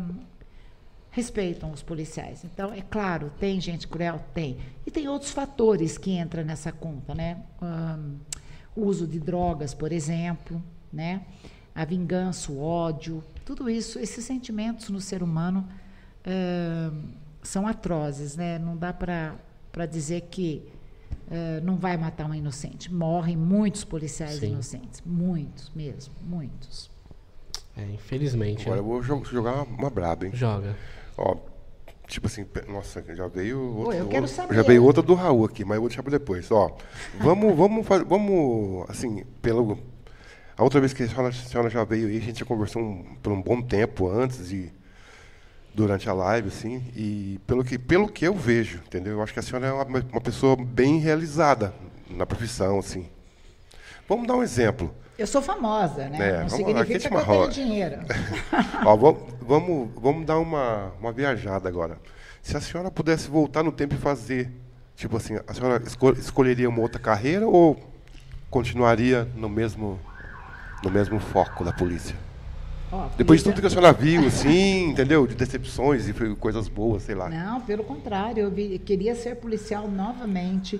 respeitam 1.13 1.71
os 1.71 1.83
policiais. 1.83 2.43
Então, 2.43 2.73
é 2.73 2.81
claro, 2.81 3.31
tem 3.39 3.61
gente 3.61 3.87
cruel? 3.87 4.19
Tem. 4.33 4.57
E 4.85 4.89
tem 4.89 5.07
outros 5.07 5.31
fatores 5.31 5.95
que 5.97 6.11
entram 6.17 6.43
nessa 6.43 6.71
conta, 6.71 7.13
né? 7.13 7.37
Um, 7.61 8.17
o 8.75 8.87
uso 8.87 9.05
de 9.05 9.19
drogas, 9.19 9.75
por 9.75 9.91
exemplo, 9.91 10.61
né? 10.93 11.25
A 11.75 11.83
vingança, 11.83 12.51
o 12.51 12.61
ódio, 12.61 13.23
tudo 13.43 13.69
isso, 13.69 13.99
esses 13.99 14.23
sentimentos 14.23 14.89
no 14.89 15.01
ser 15.01 15.23
humano 15.23 15.67
uh, 16.25 17.03
são 17.41 17.67
atrozes, 17.67 18.37
né? 18.37 18.59
Não 18.59 18.77
dá 18.77 18.93
para 18.93 19.85
dizer 19.89 20.21
que 20.29 20.63
uh, 21.27 21.63
não 21.63 21.75
vai 21.75 21.97
matar 21.97 22.29
um 22.29 22.33
inocente. 22.33 22.93
Morrem 22.93 23.35
muitos 23.35 23.83
policiais 23.83 24.35
Sim. 24.35 24.53
inocentes, 24.53 25.01
muitos 25.05 25.71
mesmo, 25.75 26.13
muitos. 26.21 26.89
É, 27.75 27.83
infelizmente. 27.91 28.61
Agora 28.61 28.81
né? 28.81 28.87
eu 28.87 28.91
vou 28.91 29.23
jogar 29.23 29.63
uma 29.63 29.89
braba, 29.89 30.27
hein? 30.27 30.31
Joga. 30.33 30.75
Ó, 31.17 31.35
tipo 32.07 32.27
assim, 32.27 32.45
nossa, 32.67 33.03
já 33.15 33.27
veio 33.27 33.59
outro, 33.77 33.93
eu 33.93 34.07
quero 34.07 34.27
saber. 34.27 34.55
já 34.55 34.61
veio 34.61 34.83
outra 34.83 35.01
do 35.01 35.15
Raul 35.15 35.45
aqui, 35.45 35.65
mas 35.65 35.75
eu 35.75 35.81
vou 35.81 35.89
deixar 35.89 36.03
para 36.03 36.11
depois. 36.11 36.51
Ó, 36.51 36.77
vamos, 37.19 37.55
vamos, 37.55 37.85
fazer, 37.85 38.05
vamos, 38.05 38.87
assim, 38.89 39.23
pelo 39.41 39.77
a 40.57 40.63
outra 40.63 40.79
vez 40.79 40.93
que 40.93 41.03
a 41.03 41.07
senhora, 41.07 41.29
a 41.29 41.31
senhora 41.31 41.69
já 41.69 41.83
veio 41.83 42.07
aí, 42.07 42.17
a 42.17 42.21
gente 42.21 42.39
já 42.39 42.45
conversou 42.45 42.81
um, 42.81 43.15
por 43.21 43.31
um 43.31 43.41
bom 43.41 43.61
tempo 43.61 44.09
antes 44.09 44.51
e 44.51 44.71
durante 45.73 46.07
a 46.07 46.13
live, 46.13 46.49
assim, 46.49 46.83
e 46.95 47.39
pelo 47.47 47.63
que, 47.63 47.79
pelo 47.79 48.07
que 48.07 48.25
eu 48.25 48.33
vejo, 48.33 48.79
entendeu? 48.85 49.13
Eu 49.13 49.23
acho 49.23 49.33
que 49.33 49.39
a 49.39 49.41
senhora 49.41 49.67
é 49.67 49.71
uma, 49.71 49.83
uma 49.83 50.21
pessoa 50.21 50.55
bem 50.55 50.99
realizada 50.99 51.73
na 52.09 52.25
profissão, 52.25 52.77
assim. 52.77 53.07
Vamos 54.07 54.27
dar 54.27 54.35
um 54.35 54.43
exemplo. 54.43 54.93
Eu 55.17 55.27
sou 55.27 55.41
famosa, 55.41 56.09
né? 56.09 56.17
É, 56.17 56.31
Não 56.31 56.49
vamos, 56.49 56.53
significa 56.53 57.09
que 57.09 57.15
eu 57.15 57.25
tenho 57.25 57.49
dinheiro. 57.49 57.99
Ó, 58.85 58.95
vamos, 58.95 59.21
vamos, 59.41 59.89
vamos 59.95 60.25
dar 60.25 60.39
uma, 60.39 60.91
uma 60.99 61.11
viajada 61.11 61.69
agora. 61.69 61.97
Se 62.41 62.57
a 62.57 62.61
senhora 62.61 62.91
pudesse 62.91 63.29
voltar 63.29 63.63
no 63.63 63.71
tempo 63.71 63.95
e 63.95 63.97
fazer, 63.97 64.51
tipo 64.95 65.15
assim, 65.15 65.39
a 65.47 65.53
senhora 65.53 65.81
escol 65.85 66.13
escolheria 66.13 66.67
uma 66.67 66.81
outra 66.81 66.99
carreira 66.99 67.47
ou 67.47 67.79
continuaria 68.49 69.27
no 69.35 69.47
mesmo, 69.47 69.99
no 70.83 70.91
mesmo 70.91 71.19
foco 71.19 71.63
da 71.63 71.71
polícia? 71.71 72.15
Oh, 72.91 73.05
Depois 73.17 73.39
de 73.39 73.45
tudo 73.45 73.59
que 73.59 73.67
a 73.67 73.69
senhora 73.69 73.91
viu, 73.91 74.27
assim, 74.27 74.89
entendeu? 74.89 75.25
De 75.25 75.33
decepções 75.33 76.07
e 76.07 76.13
coisas 76.35 76.67
boas, 76.67 77.03
sei 77.03 77.15
lá. 77.15 77.29
Não, 77.29 77.61
pelo 77.61 77.83
contrário, 77.83 78.41
eu 78.41 78.51
vi, 78.51 78.77
queria 78.77 79.15
ser 79.15 79.37
policial 79.37 79.87
novamente 79.87 80.79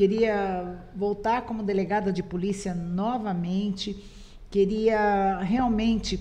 queria 0.00 0.78
voltar 0.96 1.42
como 1.42 1.62
delegada 1.62 2.10
de 2.10 2.22
polícia 2.22 2.74
novamente, 2.74 4.02
queria 4.50 5.40
realmente 5.42 6.18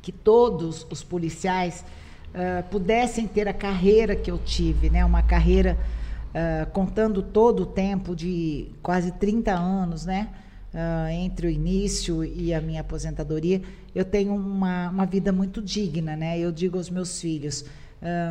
que 0.00 0.12
todos 0.12 0.86
os 0.88 1.02
policiais 1.02 1.84
uh, 2.28 2.62
pudessem 2.70 3.26
ter 3.26 3.48
a 3.48 3.52
carreira 3.52 4.14
que 4.14 4.30
eu 4.30 4.38
tive, 4.38 4.88
né? 4.88 5.04
uma 5.04 5.20
carreira 5.20 5.76
uh, 6.28 6.70
contando 6.70 7.24
todo 7.24 7.64
o 7.64 7.66
tempo 7.66 8.14
de 8.14 8.68
quase 8.80 9.10
30 9.10 9.52
anos, 9.52 10.06
né? 10.06 10.28
Uh, 10.72 11.08
entre 11.10 11.46
o 11.46 11.50
início 11.50 12.24
e 12.24 12.54
a 12.54 12.60
minha 12.60 12.80
aposentadoria, 12.80 13.60
eu 13.94 14.04
tenho 14.04 14.34
uma, 14.34 14.88
uma 14.88 15.04
vida 15.04 15.30
muito 15.30 15.60
digna, 15.60 16.16
né? 16.16 16.38
Eu 16.38 16.50
digo 16.50 16.78
aos 16.78 16.88
meus 16.88 17.20
filhos, 17.20 17.64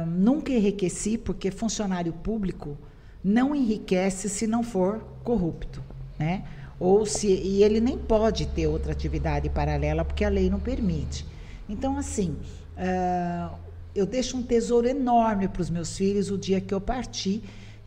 nunca 0.08 0.52
enriqueci, 0.52 1.18
porque 1.20 1.52
funcionário 1.52 2.12
público 2.12 2.78
não 3.24 3.56
enriquece 3.56 4.28
se 4.28 4.48
não 4.48 4.64
for 4.64 5.04
corrupto, 5.24 5.84
né? 6.18 6.44
Ou 6.80 7.06
se 7.06 7.28
e 7.28 7.64
ele 7.64 7.80
nem 7.80 7.98
pode 7.98 8.48
ter 8.48 8.68
outra 8.68 8.92
atividade 8.92 9.50
paralela 9.50 10.04
porque 10.04 10.26
a 10.26 10.30
lei 10.30 10.50
não 10.50 10.60
permite. 10.60 11.26
Então 11.70 11.98
assim, 11.98 12.36
uh, 12.76 13.56
eu 13.94 14.06
deixo 14.06 14.36
um 14.36 14.44
tesouro 14.44 14.88
enorme 14.88 15.48
para 15.48 15.62
os 15.62 15.70
meus 15.70 15.96
filhos 15.96 16.32
o 16.32 16.38
dia 16.38 16.60
que 16.60 16.74
eu 16.74 16.82
partir, 16.82 17.44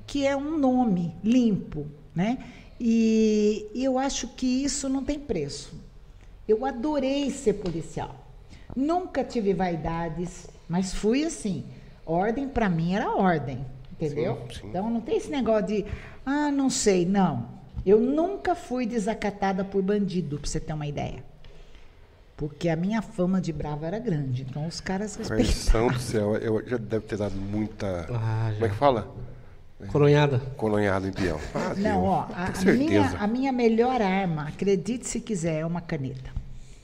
que 0.06 0.24
é 0.24 0.36
um 0.36 0.59
nome 0.59 1.12
limpo, 1.24 1.86
né? 2.14 2.39
E, 2.86 3.66
e 3.73 3.82
eu 3.82 3.98
acho 3.98 4.28
que 4.28 4.44
isso 4.47 4.90
não 4.90 5.02
tem 5.02 5.19
preço. 5.19 5.73
Eu 6.47 6.66
adorei 6.66 7.31
ser 7.31 7.55
policial. 7.55 8.15
Nunca 8.77 9.24
tive 9.24 9.55
vaidades, 9.55 10.47
mas 10.69 10.93
fui 10.93 11.24
assim. 11.24 11.65
Ordem 12.05 12.47
para 12.47 12.69
mim 12.69 12.94
era 12.94 13.11
ordem. 13.11 13.65
Entendeu? 13.93 14.39
Sim, 14.51 14.61
sim. 14.61 14.66
Então 14.69 14.90
não 14.90 15.01
tem 15.01 15.16
esse 15.16 15.31
negócio 15.31 15.66
de, 15.69 15.86
ah, 16.27 16.51
não 16.51 16.69
sei. 16.69 17.06
Não. 17.06 17.48
Eu 17.86 17.98
nunca 17.98 18.55
fui 18.55 18.85
desacatada 18.85 19.65
por 19.65 19.81
bandido, 19.81 20.39
para 20.39 20.51
você 20.51 20.61
ter 20.61 20.74
uma 20.74 20.86
ideia. 20.86 21.24
Porque 22.36 22.69
a 22.69 22.77
minha 22.77 23.01
fama 23.01 23.40
de 23.40 23.51
brava 23.51 23.86
era 23.86 23.98
grande. 23.98 24.43
Então 24.43 24.66
os 24.66 24.78
caras 24.82 25.16
respeitavam. 25.16 25.89
do 25.89 25.98
céu, 26.01 26.36
eu 26.36 26.62
já 26.69 26.77
deve 26.77 27.06
ter 27.06 27.16
dado 27.16 27.35
muita. 27.35 28.06
Ah, 28.11 28.51
Como 28.52 28.66
é 28.66 28.69
que 28.69 28.77
fala? 28.77 29.11
Coronhada. 29.89 30.39
Coronhada 30.56 31.09
em 31.09 31.12
peão. 31.12 31.39
Ah, 31.55 31.74
não, 31.77 32.05
ó, 32.05 32.27
a, 32.32 32.47
a, 32.47 32.73
minha, 32.73 33.16
a 33.19 33.27
minha 33.27 33.52
melhor 33.52 34.01
arma, 34.01 34.48
acredite 34.48 35.06
se 35.06 35.20
quiser, 35.20 35.61
é 35.61 35.66
uma 35.66 35.81
caneta. 35.81 36.31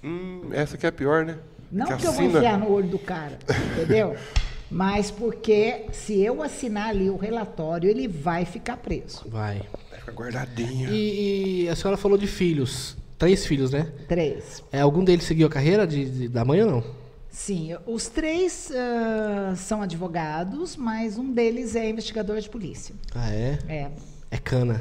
Hum, 0.03 0.51
essa 0.53 0.77
que 0.77 0.87
é 0.87 0.89
a 0.89 0.93
pior, 0.93 1.25
né? 1.25 1.37
Não 1.71 1.87
que, 1.87 1.97
que 1.97 2.07
eu 2.07 2.13
vou 2.13 2.25
enfiar 2.25 2.59
no 2.59 2.71
olho 2.71 2.89
do 2.89 2.99
cara, 2.99 3.39
entendeu? 3.73 4.17
mas 4.71 5.11
porque 5.11 5.87
se 5.93 6.21
eu 6.21 6.43
assinar 6.43 6.89
ali 6.89 7.11
o 7.11 7.17
relatório, 7.17 7.89
ele 7.89 8.09
vai 8.09 8.45
ficar 8.45 8.77
preso. 8.77 9.23
Vai. 9.27 9.63
Vai 9.91 9.99
ficar 10.01 10.13
guardadinho. 10.13 10.93
E, 10.93 11.65
e 11.65 11.69
a 11.69 11.77
senhora 11.77 11.97
falou 11.97 12.17
de 12.17 12.27
filhos. 12.27 12.97
Três 13.19 13.45
filhos, 13.45 13.71
né? 13.71 13.87
Três. 14.09 14.63
É, 14.73 14.81
algum 14.81 15.05
deles 15.05 15.27
seguiu 15.27 15.47
a 15.47 15.51
carreira 15.51 15.87
de, 15.87 16.09
de 16.09 16.29
da 16.29 16.45
mãe 16.45 16.63
ou 16.63 16.71
não? 16.71 17.00
Sim, 17.31 17.77
os 17.87 18.09
três 18.09 18.71
uh, 18.71 19.57
são 19.57 19.83
advogados, 19.83 20.77
mas 20.77 21.17
um 21.17 21.33
deles 21.33 21.77
é 21.77 21.89
investigador 21.89 22.41
de 22.41 22.51
polícia. 22.51 22.95
Ah, 23.15 23.33
é? 23.33 23.59
É. 23.69 23.91
É 24.31 24.39
cana 24.39 24.81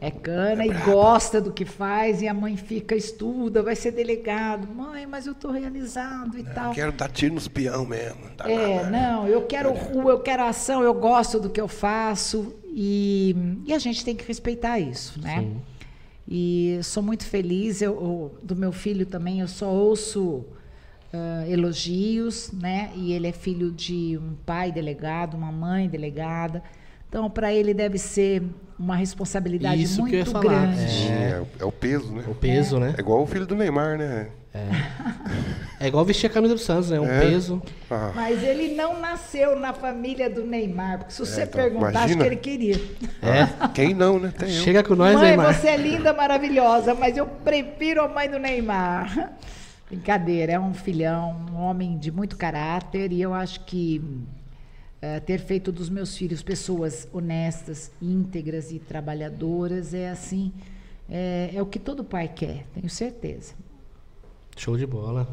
é 0.00 0.10
cana 0.10 0.62
é 0.62 0.66
e 0.66 0.72
gosta 0.84 1.40
do 1.40 1.52
que 1.52 1.64
faz, 1.64 2.20
e 2.20 2.28
a 2.28 2.34
mãe 2.34 2.56
fica, 2.56 2.94
estuda, 2.94 3.62
vai 3.62 3.74
ser 3.74 3.92
delegado. 3.92 4.68
Mãe, 4.68 5.06
mas 5.06 5.26
eu 5.26 5.32
estou 5.32 5.50
realizado 5.50 6.38
e 6.38 6.42
não, 6.42 6.52
tal. 6.52 6.72
Quero 6.72 6.92
dar 6.92 7.08
tiro 7.08 7.34
nos 7.34 7.48
peão 7.48 7.86
mesmo. 7.86 8.20
é, 8.44 8.76
nada. 8.76 8.90
não, 8.90 9.26
eu 9.26 9.46
quero 9.46 9.72
rua, 9.72 10.12
eu 10.12 10.20
quero 10.20 10.44
ação, 10.44 10.82
eu 10.82 10.92
gosto 10.94 11.40
do 11.40 11.48
que 11.48 11.60
eu 11.60 11.68
faço. 11.68 12.54
E, 12.64 13.34
e 13.64 13.72
a 13.72 13.78
gente 13.78 14.04
tem 14.04 14.14
que 14.14 14.26
respeitar 14.26 14.78
isso, 14.78 15.18
né? 15.20 15.40
Sim. 15.40 15.56
E 16.28 16.78
sou 16.82 17.02
muito 17.02 17.24
feliz, 17.24 17.80
eu, 17.80 17.92
eu, 17.92 18.38
do 18.42 18.54
meu 18.54 18.72
filho 18.72 19.06
também, 19.06 19.40
eu 19.40 19.48
só 19.48 19.70
ouço 19.70 20.44
uh, 21.16 21.50
elogios, 21.50 22.52
né? 22.52 22.90
E 22.94 23.12
ele 23.12 23.26
é 23.26 23.32
filho 23.32 23.70
de 23.70 24.18
um 24.18 24.34
pai 24.44 24.70
delegado, 24.70 25.36
uma 25.36 25.50
mãe 25.50 25.88
delegada. 25.88 26.62
Então, 27.08 27.30
para 27.30 27.52
ele 27.52 27.72
deve 27.72 27.98
ser 27.98 28.42
uma 28.78 28.96
responsabilidade 28.96 29.82
Isso 29.82 30.00
muito 30.00 30.10
que 30.10 30.16
eu 30.16 30.20
ia 30.20 30.26
falar. 30.26 30.66
grande. 30.66 31.08
É, 31.08 31.42
é, 31.60 31.64
o 31.64 31.72
peso, 31.72 32.12
né? 32.12 32.24
O 32.28 32.34
peso, 32.34 32.76
é. 32.76 32.80
né? 32.80 32.94
É 32.96 33.00
igual 33.00 33.22
o 33.22 33.26
filho 33.26 33.46
do 33.46 33.54
Neymar, 33.54 33.96
né? 33.96 34.28
É. 34.52 34.66
É 35.78 35.88
igual 35.88 36.04
vestir 36.06 36.26
a 36.26 36.30
camisa 36.30 36.54
do 36.54 36.60
Santos, 36.60 36.90
né? 36.90 36.98
Um 36.98 37.06
é. 37.06 37.20
peso. 37.20 37.62
Ah. 37.90 38.10
Mas 38.14 38.42
ele 38.42 38.74
não 38.74 38.98
nasceu 38.98 39.58
na 39.58 39.74
família 39.74 40.30
do 40.30 40.42
Neymar, 40.42 40.98
porque 40.98 41.12
se 41.12 41.18
você 41.18 41.42
é, 41.42 41.44
então, 41.44 41.60
perguntar, 41.60 41.90
imagina. 41.90 42.04
acho 42.04 42.16
que 42.16 42.26
ele 42.26 42.36
queria. 42.36 42.80
É. 43.22 43.68
Quem 43.74 43.92
não, 43.92 44.18
né? 44.18 44.32
Tem 44.36 44.48
Chega 44.48 44.82
com 44.82 44.94
nós, 44.94 45.14
mãe, 45.14 45.28
Neymar. 45.28 45.54
você 45.54 45.68
é 45.68 45.76
linda, 45.76 46.14
maravilhosa, 46.14 46.94
mas 46.94 47.16
eu 47.16 47.26
prefiro 47.26 48.02
a 48.02 48.08
mãe 48.08 48.28
do 48.28 48.38
Neymar. 48.38 49.34
Brincadeira, 49.88 50.52
é 50.52 50.60
um 50.60 50.74
filhão, 50.74 51.46
um 51.52 51.56
homem 51.56 51.96
de 51.98 52.10
muito 52.10 52.36
caráter, 52.36 53.12
e 53.12 53.20
eu 53.20 53.32
acho 53.34 53.64
que 53.64 54.02
Uh, 54.96 55.20
ter 55.20 55.38
feito 55.38 55.70
dos 55.70 55.90
meus 55.90 56.16
filhos 56.16 56.42
pessoas 56.42 57.06
honestas, 57.12 57.92
íntegras 58.00 58.72
e 58.72 58.78
trabalhadoras 58.78 59.92
é 59.92 60.08
assim, 60.08 60.54
é, 61.08 61.50
é, 61.54 61.60
o 61.60 61.66
que 61.66 61.78
todo 61.78 62.02
pai 62.02 62.28
quer, 62.28 62.64
tenho 62.74 62.88
certeza. 62.88 63.52
Show 64.56 64.74
de 64.74 64.86
bola. 64.86 65.28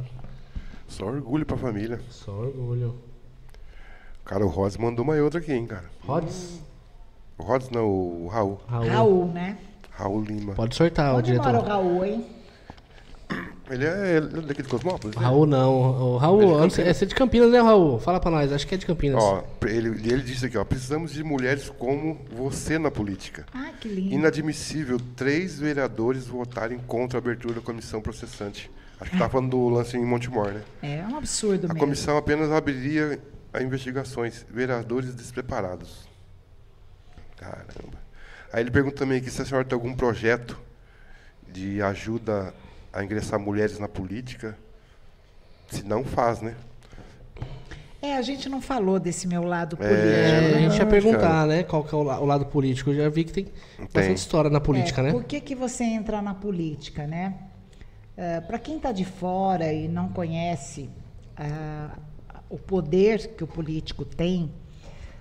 Só 0.86 1.06
orgulho 1.06 1.46
pra 1.46 1.56
família. 1.56 2.02
Só 2.10 2.32
orgulho. 2.32 3.00
Cara, 4.26 4.46
o 4.46 4.50
Rods 4.50 4.76
mandou 4.76 5.06
uma 5.06 5.16
outra 5.16 5.40
aqui, 5.40 5.54
hein, 5.54 5.66
cara. 5.66 5.90
Rods? 6.02 6.60
O 7.38 7.44
Rods 7.44 7.70
não, 7.70 7.88
o 7.88 8.28
Raul. 8.28 8.60
Raul, 8.68 8.88
Raul 8.90 9.26
né? 9.28 9.58
Raul 9.92 10.22
Lima. 10.24 10.56
Pode 10.56 10.76
sortar, 10.76 11.16
Onde 11.16 11.32
o 11.32 11.34
diretor. 11.34 11.54
mora 11.54 11.64
o 11.64 11.66
Raul, 11.66 12.06
hein? 12.06 12.26
Ele 13.70 13.86
é, 13.86 14.18
ele 14.18 14.40
é 14.40 14.42
daqui 14.42 14.62
de 14.62 14.68
Cosmópolis? 14.68 15.16
Né? 15.16 15.22
Raul 15.22 15.46
não. 15.46 15.74
O 16.14 16.18
Raul, 16.18 16.64
é 16.64 16.68
de, 16.68 16.82
é 16.82 16.94
de 16.94 17.16
Campinas, 17.16 17.50
né, 17.50 17.62
Raul? 17.62 17.98
Fala 18.00 18.20
pra 18.20 18.30
nós, 18.30 18.52
acho 18.52 18.68
que 18.68 18.76
é 18.76 18.78
de 18.78 18.86
Campinas. 18.86 19.24
Ó, 19.24 19.44
ele, 19.66 19.88
ele 19.90 20.22
disse 20.22 20.46
aqui, 20.46 20.58
ó, 20.58 20.66
precisamos 20.66 21.14
de 21.14 21.24
mulheres 21.24 21.70
como 21.70 22.20
você 22.36 22.78
na 22.78 22.92
política. 22.92 23.46
Ah, 23.54 23.72
que 23.80 23.88
lindo. 23.88 24.14
Inadmissível 24.16 25.00
três 25.16 25.58
vereadores 25.58 26.28
votarem 26.28 26.78
contra 26.80 27.18
a 27.18 27.20
abertura 27.20 27.56
da 27.56 27.62
comissão 27.62 28.02
processante. 28.02 28.70
Acho 29.00 29.12
que 29.12 29.18
tá 29.18 29.30
falando 29.30 29.52
do 29.52 29.70
lance 29.70 29.98
em 29.98 30.06
Montemor, 30.06 30.52
né? 30.52 30.62
É 30.82 31.06
um 31.08 31.18
absurdo 31.18 31.66
A 31.66 31.68
mesmo. 31.70 31.80
comissão 31.80 32.18
apenas 32.18 32.52
abriria 32.52 33.20
a 33.54 33.62
investigações. 33.62 34.46
Vereadores 34.50 35.16
despreparados. 35.16 36.08
Caramba. 37.38 38.02
Aí 38.52 38.62
ele 38.62 38.72
pergunta 38.72 38.98
também 38.98 39.18
aqui 39.18 39.32
se 39.32 39.42
a 39.42 39.46
senhora 39.46 39.66
tem 39.66 39.76
algum 39.76 39.94
projeto 39.96 40.60
de 41.52 41.82
ajuda 41.82 42.54
a 42.94 43.04
ingressar 43.04 43.40
mulheres 43.40 43.80
na 43.80 43.88
política? 43.88 44.58
Se 45.70 45.84
não 45.84 46.04
faz, 46.04 46.42
né? 46.42 46.56
É, 48.02 48.18
a 48.18 48.22
gente 48.22 48.50
não 48.50 48.62
falou 48.62 49.00
desse 49.00 49.28
meu 49.28 49.44
lado 49.44 49.78
É, 49.80 49.88
político. 49.88 50.10
É, 50.10 50.56
a 50.56 50.70
gente 50.70 50.78
ia 50.78 50.86
perguntar, 50.86 51.48
né? 51.48 51.64
Qual 51.64 51.84
que 51.84 51.96
é 51.96 51.98
o, 51.98 52.04
la- 52.04 52.20
o 52.20 52.26
lado 52.26 52.46
político. 52.46 52.90
Eu 52.92 52.96
já 52.98 53.10
vi 53.10 53.24
que 53.24 53.32
tem 53.32 53.48
bastante 53.94 54.18
história 54.18 54.50
na 54.50 54.60
política, 54.60 55.02
É, 55.02 55.06
né? 55.06 55.12
Por 55.12 55.24
que, 55.24 55.40
que 55.42 55.56
você 55.56 55.84
entra 55.86 56.22
na 56.22 56.34
política, 56.34 57.08
né? 57.08 57.34
Para 58.48 58.60
quem 58.60 58.78
está 58.78 58.92
de 58.92 59.06
fora 59.06 59.74
e 59.74 59.88
não 59.88 60.10
conhece 60.10 60.88
ah, 61.36 61.98
o 62.48 62.60
poder 62.60 63.30
que 63.36 63.44
o 63.44 63.48
político 63.48 64.06
tem, 64.06 64.52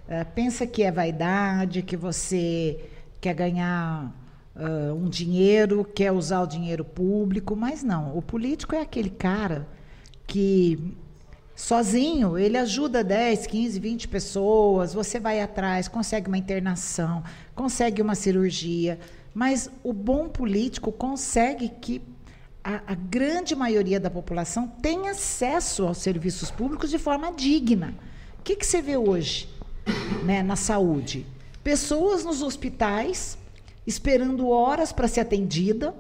ah, 0.07 0.27
pensa 0.27 0.66
que 0.66 0.82
é 0.82 0.93
vaidade, 0.93 1.81
que 1.82 1.97
você 1.97 2.78
quer 3.19 3.32
ganhar 3.35 4.12
ah, 4.55 4.93
um 4.95 5.09
dinheiro, 5.09 5.85
quer 5.85 6.12
usar 6.12 6.43
o 6.43 6.47
dinheiro 6.47 6.85
público, 6.85 7.57
mas 7.57 7.83
não. 7.83 8.16
O 8.16 8.23
político 8.23 8.74
é 8.74 8.81
aquele 8.81 9.11
cara 9.11 9.66
que 10.27 10.95
sozinho 11.55 12.39
ele 12.39 12.57
ajuda 12.57 13.05
10, 13.05 13.47
15, 13.47 13.79
20 13.79 14.09
pessoas, 14.09 14.95
você 14.95 15.19
vai 15.19 15.41
atrás, 15.41 15.89
consegue 15.89 16.29
uma 16.29 16.39
internação, 16.39 17.23
consegue 17.55 18.03
uma 18.03 18.15
cirurgia, 18.15 18.99
mas 19.35 19.70
o 19.83 19.93
bom 19.93 20.29
político 20.29 20.93
consegue 20.93 21.69
que 21.69 22.03
a, 22.65 22.81
a 22.87 22.95
grande 22.95 23.55
maioria 23.55 23.99
da 23.99 24.11
população 24.11 24.69
tenha 24.69 25.12
acesso 25.12 25.87
aos 25.87 25.99
serviços 25.99 26.51
públicos 26.51 26.91
de 26.91 26.99
forma 26.99 27.33
digna. 27.33 27.95
O 28.39 28.43
que, 28.43 28.57
que 28.57 28.66
você 28.66 28.83
vê 28.83 28.97
hoje 28.97 29.49
né, 30.24 30.43
na 30.43 30.57
saúde? 30.57 31.27
Pessoas 31.65 32.24
nos 32.24 32.43
hospitais 32.43 33.39
esperando 33.87 34.49
horas 34.49 34.93
para 34.93 35.09
ser 35.09 35.21
atendida, 35.21 35.95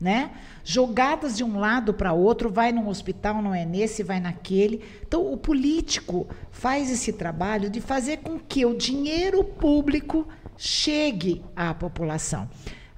né? 0.00 0.32
Jogadas 0.64 1.36
de 1.36 1.44
um 1.44 1.58
lado 1.58 1.94
para 1.94 2.12
outro, 2.12 2.50
vai 2.50 2.72
num 2.72 2.88
hospital, 2.88 3.40
não 3.40 3.54
é 3.54 3.64
nesse, 3.64 4.02
vai 4.02 4.20
naquele. 4.20 4.82
Então, 5.06 5.32
o 5.32 5.36
político 5.36 6.26
faz 6.50 6.90
esse 6.90 7.12
trabalho 7.12 7.70
de 7.70 7.80
fazer 7.80 8.18
com 8.18 8.38
que 8.38 8.66
o 8.66 8.76
dinheiro 8.76 9.44
público 9.44 10.26
chegue 10.56 11.42
à 11.54 11.72
população. 11.72 12.48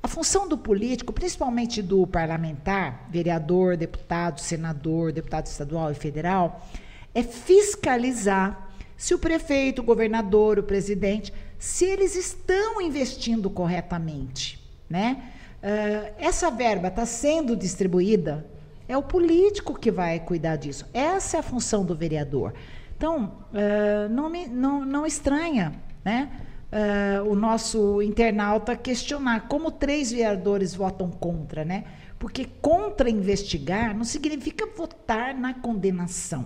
A 0.02 0.08
função 0.08 0.46
do 0.46 0.58
político, 0.58 1.12
principalmente 1.12 1.80
do 1.80 2.06
parlamentar, 2.06 3.08
vereador, 3.10 3.76
deputado, 3.76 4.38
senador, 4.38 5.12
deputado 5.12 5.46
estadual 5.46 5.90
e 5.90 5.94
federal, 5.94 6.66
é 7.14 7.22
fiscalizar 7.22 8.70
se 8.96 9.14
o 9.14 9.18
prefeito, 9.18 9.80
o 9.80 9.84
governador, 9.84 10.58
o 10.58 10.62
presidente, 10.62 11.32
se 11.64 11.86
eles 11.86 12.14
estão 12.14 12.78
investindo 12.78 13.48
corretamente, 13.48 14.62
né? 14.88 15.30
Ah, 15.62 16.12
essa 16.18 16.50
verba 16.50 16.88
está 16.88 17.06
sendo 17.06 17.56
distribuída, 17.56 18.46
é 18.86 18.98
o 18.98 19.02
político 19.02 19.72
que 19.72 19.90
vai 19.90 20.20
cuidar 20.20 20.56
disso. 20.56 20.84
Essa 20.92 21.38
é 21.38 21.40
a 21.40 21.42
função 21.42 21.82
do 21.82 21.96
vereador. 21.96 22.52
Então, 22.94 23.46
ah, 23.54 24.08
não, 24.10 24.28
me, 24.28 24.46
não, 24.46 24.84
não 24.84 25.06
estranha 25.06 25.72
né, 26.04 26.28
ah, 26.70 27.22
o 27.22 27.34
nosso 27.34 28.02
internauta 28.02 28.76
questionar 28.76 29.48
como 29.48 29.70
três 29.70 30.12
vereadores 30.12 30.74
votam 30.74 31.10
contra, 31.10 31.64
né? 31.64 31.84
Porque 32.18 32.44
contra 32.60 33.08
investigar 33.08 33.96
não 33.96 34.04
significa 34.04 34.66
votar 34.66 35.34
na 35.34 35.54
condenação. 35.54 36.44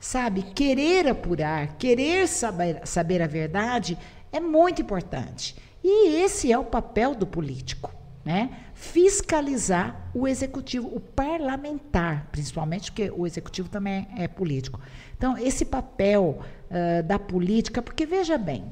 Sabe, 0.00 0.42
querer 0.42 1.06
apurar, 1.06 1.76
querer 1.76 2.26
saber, 2.26 2.80
saber 2.84 3.22
a 3.22 3.28
verdade 3.28 3.96
é 4.32 4.40
muito 4.40 4.80
importante. 4.82 5.54
E 5.84 6.16
esse 6.16 6.50
é 6.50 6.58
o 6.58 6.64
papel 6.64 7.14
do 7.14 7.26
político 7.26 8.02
né? 8.24 8.50
fiscalizar 8.74 10.10
o 10.14 10.28
executivo, 10.28 10.88
o 10.88 11.00
parlamentar, 11.00 12.28
principalmente, 12.30 12.90
porque 12.90 13.10
o 13.10 13.26
executivo 13.26 13.68
também 13.68 14.06
é 14.16 14.28
político. 14.28 14.80
Então, 15.16 15.36
esse 15.36 15.64
papel 15.64 16.40
uh, 16.40 17.02
da 17.02 17.18
política, 17.18 17.82
porque 17.82 18.06
veja 18.06 18.38
bem, 18.38 18.64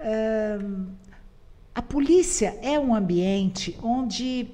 uh, 0.00 0.86
a 1.74 1.82
polícia 1.82 2.58
é 2.62 2.78
um 2.78 2.94
ambiente 2.94 3.78
onde 3.82 4.48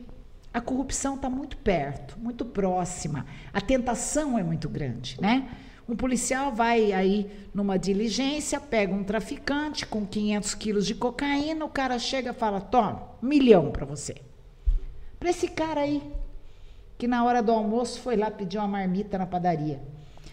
a 0.52 0.60
corrupção 0.60 1.16
está 1.16 1.28
muito 1.28 1.56
perto, 1.56 2.18
muito 2.18 2.44
próxima, 2.44 3.26
a 3.52 3.60
tentação 3.60 4.38
é 4.38 4.42
muito 4.42 4.68
grande, 4.68 5.16
né? 5.20 5.48
Um 5.88 5.94
policial 5.94 6.52
vai 6.52 6.92
aí 6.92 7.30
numa 7.52 7.78
diligência, 7.78 8.58
pega 8.58 8.94
um 8.94 9.04
traficante 9.04 9.84
com 9.84 10.06
500 10.06 10.54
quilos 10.54 10.86
de 10.86 10.94
cocaína, 10.94 11.64
o 11.64 11.68
cara 11.68 11.98
chega 11.98 12.30
e 12.30 12.34
fala: 12.34 12.60
toma, 12.60 13.10
um 13.22 13.26
milhão 13.26 13.70
para 13.70 13.84
você. 13.84 14.14
Para 15.20 15.30
esse 15.30 15.48
cara 15.48 15.82
aí, 15.82 16.02
que 16.96 17.06
na 17.06 17.24
hora 17.24 17.42
do 17.42 17.52
almoço 17.52 18.00
foi 18.00 18.16
lá 18.16 18.30
pedir 18.30 18.58
uma 18.58 18.68
marmita 18.68 19.18
na 19.18 19.26
padaria. 19.26 19.82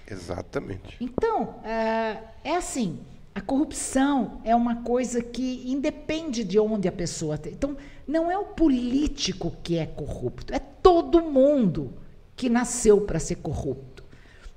Exatamente. 0.09 0.95
Então, 1.01 1.55
é, 1.63 2.17
é 2.43 2.55
assim: 2.55 2.99
a 3.35 3.41
corrupção 3.41 4.41
é 4.43 4.55
uma 4.55 4.83
coisa 4.83 5.21
que 5.21 5.63
independe 5.65 6.43
de 6.43 6.59
onde 6.59 6.87
a 6.87 6.91
pessoa 6.91 7.37
tem. 7.37 7.53
Então, 7.53 7.75
não 8.07 8.31
é 8.31 8.37
o 8.37 8.45
político 8.45 9.53
que 9.63 9.77
é 9.77 9.85
corrupto, 9.85 10.53
é 10.53 10.59
todo 10.59 11.21
mundo 11.21 11.93
que 12.35 12.49
nasceu 12.49 13.01
para 13.01 13.19
ser 13.19 13.35
corrupto. 13.35 13.90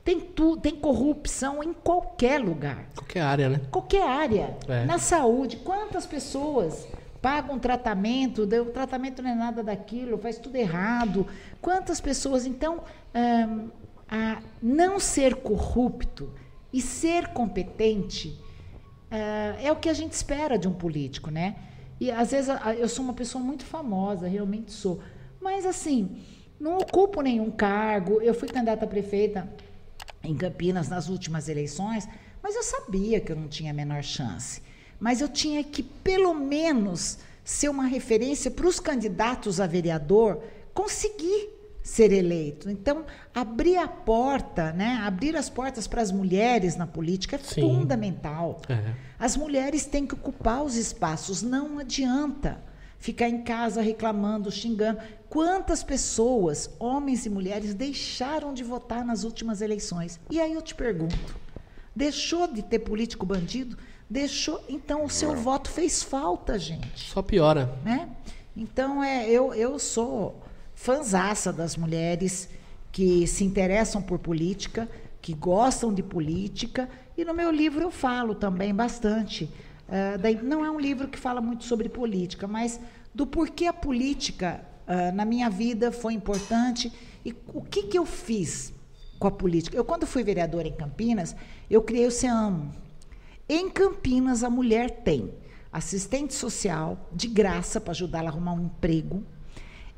Tem, 0.04 0.20
tu, 0.20 0.56
tem 0.58 0.76
corrupção 0.76 1.62
em 1.62 1.72
qualquer 1.72 2.38
lugar. 2.38 2.86
Qualquer 2.94 3.22
área, 3.22 3.48
né? 3.48 3.60
Qualquer 3.70 4.06
área. 4.06 4.56
É. 4.68 4.84
Na 4.84 4.98
saúde, 4.98 5.56
quantas 5.56 6.04
pessoas 6.04 6.86
pagam 7.22 7.58
tratamento, 7.58 8.42
o 8.42 8.66
tratamento 8.66 9.22
não 9.22 9.30
é 9.30 9.34
nada 9.34 9.62
daquilo, 9.62 10.18
faz 10.18 10.36
tudo 10.36 10.56
errado. 10.56 11.26
Quantas 11.58 12.02
pessoas, 12.02 12.44
então, 12.44 12.84
hum, 13.14 13.70
a 14.06 14.42
não 14.62 15.00
ser 15.00 15.36
corrupto 15.36 16.30
e 16.70 16.82
ser 16.82 17.28
competente 17.28 18.38
uh, 19.10 19.58
é 19.58 19.72
o 19.72 19.76
que 19.76 19.88
a 19.88 19.94
gente 19.94 20.12
espera 20.12 20.58
de 20.58 20.68
um 20.68 20.74
político, 20.74 21.30
né? 21.30 21.56
E 21.98 22.10
às 22.10 22.32
vezes 22.32 22.54
eu 22.76 22.88
sou 22.88 23.02
uma 23.04 23.14
pessoa 23.14 23.42
muito 23.42 23.64
famosa, 23.64 24.28
realmente 24.28 24.70
sou. 24.70 25.00
Mas 25.40 25.64
assim, 25.64 26.18
não 26.60 26.76
ocupo 26.76 27.22
nenhum 27.22 27.50
cargo. 27.50 28.20
Eu 28.20 28.34
fui 28.34 28.48
candidata 28.48 28.84
a 28.84 28.88
prefeita 28.88 29.48
em 30.24 30.34
Campinas 30.34 30.88
nas 30.88 31.08
últimas 31.08 31.48
eleições, 31.48 32.08
mas 32.42 32.56
eu 32.56 32.62
sabia 32.62 33.20
que 33.20 33.30
eu 33.30 33.36
não 33.36 33.48
tinha 33.48 33.70
a 33.70 33.74
menor 33.74 34.02
chance. 34.02 34.62
Mas 34.98 35.20
eu 35.20 35.28
tinha 35.28 35.62
que, 35.62 35.82
pelo 35.82 36.34
menos, 36.34 37.18
ser 37.44 37.68
uma 37.68 37.86
referência 37.86 38.50
para 38.50 38.66
os 38.66 38.80
candidatos 38.80 39.60
a 39.60 39.66
vereador 39.66 40.42
conseguir 40.72 41.50
ser 41.82 42.12
eleito. 42.12 42.70
Então, 42.70 43.04
abrir 43.34 43.76
a 43.76 43.86
porta, 43.86 44.72
né? 44.72 45.00
abrir 45.04 45.36
as 45.36 45.50
portas 45.50 45.86
para 45.86 46.00
as 46.00 46.10
mulheres 46.10 46.76
na 46.76 46.86
política 46.86 47.36
é 47.36 47.38
Sim. 47.38 47.60
fundamental. 47.60 48.62
É. 48.68 48.94
As 49.18 49.36
mulheres 49.36 49.84
têm 49.84 50.06
que 50.06 50.14
ocupar 50.14 50.62
os 50.64 50.76
espaços, 50.76 51.42
não 51.42 51.78
adianta 51.78 52.58
ficar 53.04 53.28
em 53.28 53.42
casa 53.42 53.82
reclamando, 53.82 54.50
xingando. 54.50 54.98
Quantas 55.28 55.82
pessoas, 55.84 56.70
homens 56.78 57.26
e 57.26 57.30
mulheres, 57.30 57.74
deixaram 57.74 58.54
de 58.54 58.64
votar 58.64 59.04
nas 59.04 59.24
últimas 59.24 59.60
eleições? 59.60 60.18
E 60.30 60.40
aí 60.40 60.54
eu 60.54 60.62
te 60.62 60.74
pergunto: 60.74 61.36
deixou 61.94 62.50
de 62.50 62.62
ter 62.62 62.78
político 62.78 63.26
bandido? 63.26 63.76
Deixou. 64.08 64.64
Então 64.70 65.04
o 65.04 65.10
seu 65.10 65.36
voto 65.36 65.68
fez 65.68 66.02
falta, 66.02 66.58
gente. 66.58 67.10
Só 67.10 67.20
piora. 67.20 67.78
Né? 67.84 68.08
Então 68.56 69.04
é, 69.04 69.28
eu, 69.28 69.52
eu 69.52 69.78
sou 69.78 70.42
fanzaça 70.74 71.52
das 71.52 71.76
mulheres 71.76 72.48
que 72.90 73.26
se 73.26 73.44
interessam 73.44 74.00
por 74.00 74.18
política, 74.18 74.88
que 75.20 75.34
gostam 75.34 75.92
de 75.92 76.02
política, 76.02 76.88
e 77.18 77.24
no 77.24 77.34
meu 77.34 77.50
livro 77.50 77.82
eu 77.82 77.90
falo 77.90 78.34
também 78.34 78.74
bastante. 78.74 79.44
Uh, 79.86 80.16
daí, 80.18 80.42
não 80.42 80.64
é 80.64 80.70
um 80.70 80.80
livro 80.80 81.08
que 81.08 81.18
fala 81.18 81.42
muito 81.42 81.64
sobre 81.64 81.90
política, 81.90 82.46
mas 82.48 82.80
do 83.14 83.26
porquê 83.26 83.66
a 83.66 83.72
política 83.72 84.64
uh, 84.86 85.14
na 85.14 85.24
minha 85.24 85.48
vida 85.48 85.92
foi 85.92 86.14
importante 86.14 86.92
e 87.24 87.34
o 87.52 87.62
que, 87.62 87.84
que 87.84 87.98
eu 87.98 88.04
fiz 88.04 88.72
com 89.18 89.28
a 89.28 89.30
política. 89.30 89.76
Eu, 89.76 89.84
quando 89.84 90.06
fui 90.06 90.22
vereadora 90.22 90.68
em 90.68 90.72
Campinas, 90.72 91.34
eu 91.70 91.80
criei 91.82 92.06
o 92.06 92.10
CEAMO. 92.10 92.72
Em 93.48 93.70
Campinas, 93.70 94.42
a 94.42 94.50
mulher 94.50 94.90
tem 95.02 95.32
assistente 95.72 96.34
social 96.34 97.08
de 97.12 97.26
graça 97.26 97.80
para 97.80 97.92
ajudar 97.92 98.20
ela 98.20 98.28
a 98.28 98.32
arrumar 98.32 98.52
um 98.54 98.66
emprego. 98.66 99.22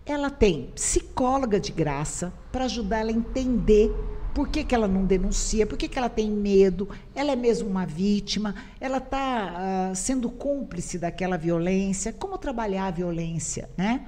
Ela 0.05 0.31
tem 0.31 0.71
psicóloga 0.75 1.59
de 1.59 1.73
graça 1.73 2.33
para 2.53 2.65
ajudar 2.65 2.99
ela 2.99 3.11
a 3.11 3.15
entender 3.15 3.93
por 4.37 4.49
que, 4.49 4.63
que 4.63 4.75
ela 4.75 4.87
não 4.87 5.07
denuncia, 5.07 5.67
por 5.67 5.79
que, 5.79 5.89
que 5.89 5.99
ela 5.99 6.11
tem 6.11 6.31
medo, 6.31 6.91
ela 7.15 7.33
é 7.33 7.37
mesmo 7.37 7.71
uma 7.71 7.87
vítima, 7.87 8.55
ela 8.79 8.99
está 8.99 9.55
uh, 9.91 9.97
sendo 9.97 10.29
cúmplice 10.29 10.99
daquela 10.99 11.39
violência, 11.39 12.13
como 12.13 12.37
trabalhar 12.37 12.89
a 12.89 12.91
violência, 12.91 13.71
né? 13.79 14.07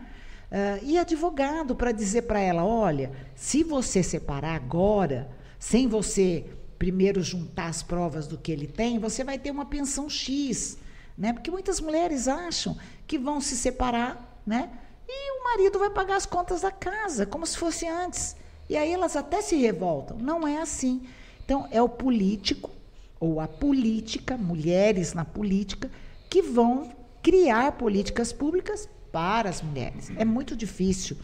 Uh, 0.52 0.84
e 0.84 0.98
advogado 0.98 1.74
para 1.74 1.92
dizer 1.92 2.22
para 2.24 2.40
ela, 2.40 2.62
olha, 2.62 3.10
se 3.34 3.64
você 3.64 4.02
separar 4.02 4.54
agora, 4.54 5.30
sem 5.58 5.88
você 5.88 6.44
primeiro 6.78 7.22
juntar 7.22 7.68
as 7.68 7.82
provas 7.82 8.26
do 8.26 8.36
que 8.36 8.52
ele 8.52 8.66
tem, 8.66 8.98
você 8.98 9.24
vai 9.24 9.38
ter 9.38 9.50
uma 9.50 9.64
pensão 9.64 10.10
X, 10.10 10.76
né? 11.16 11.32
Porque 11.32 11.50
muitas 11.50 11.80
mulheres 11.80 12.28
acham 12.28 12.76
que 13.06 13.16
vão 13.16 13.40
se 13.40 13.56
separar, 13.56 14.42
né? 14.46 14.68
e 15.08 15.40
o 15.40 15.44
marido 15.44 15.78
vai 15.78 15.88
pagar 15.88 16.16
as 16.16 16.26
contas 16.26 16.60
da 16.60 16.70
casa, 16.70 17.24
como 17.24 17.46
se 17.46 17.56
fosse 17.56 17.88
antes. 17.88 18.36
E 18.68 18.76
aí 18.76 18.92
elas 18.92 19.16
até 19.16 19.40
se 19.40 19.56
revoltam. 19.56 20.18
Não 20.18 20.46
é 20.46 20.60
assim. 20.60 21.02
Então, 21.44 21.66
é 21.70 21.80
o 21.80 21.88
político 21.88 22.70
ou 23.18 23.40
a 23.40 23.48
política, 23.48 24.36
mulheres 24.36 25.14
na 25.14 25.24
política, 25.24 25.90
que 26.30 26.42
vão 26.42 26.92
criar 27.22 27.72
políticas 27.72 28.32
públicas 28.32 28.88
para 29.10 29.48
as 29.48 29.62
mulheres. 29.62 30.10
É 30.16 30.24
muito 30.24 30.54
difícil. 30.54 31.16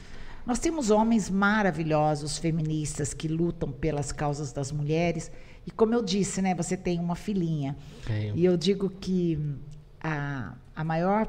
Nós 0.47 0.59
temos 0.59 0.91
homens 0.91 1.31
maravilhosos, 1.31 2.37
feministas, 2.37 3.15
que 3.15 3.29
lutam 3.29 3.71
pelas 3.71 4.13
causas 4.13 4.53
das 4.53 4.73
mulheres. 4.73 5.31
E 5.67 5.71
como 5.71 5.95
eu 5.95 6.03
disse, 6.03 6.43
né, 6.43 6.55
você 6.55 6.77
tem 6.77 6.99
uma 6.99 7.15
filhinha. 7.15 7.77
Tenho. 8.07 8.37
E 8.37 8.45
eu 8.45 8.57
digo 8.57 8.91
que 8.91 9.39
a, 10.03 10.55
a 10.75 10.85
maior, 10.85 11.27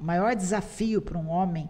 o 0.00 0.04
maior 0.04 0.34
desafio 0.34 1.00
para 1.00 1.18
um 1.18 1.28
homem 1.28 1.68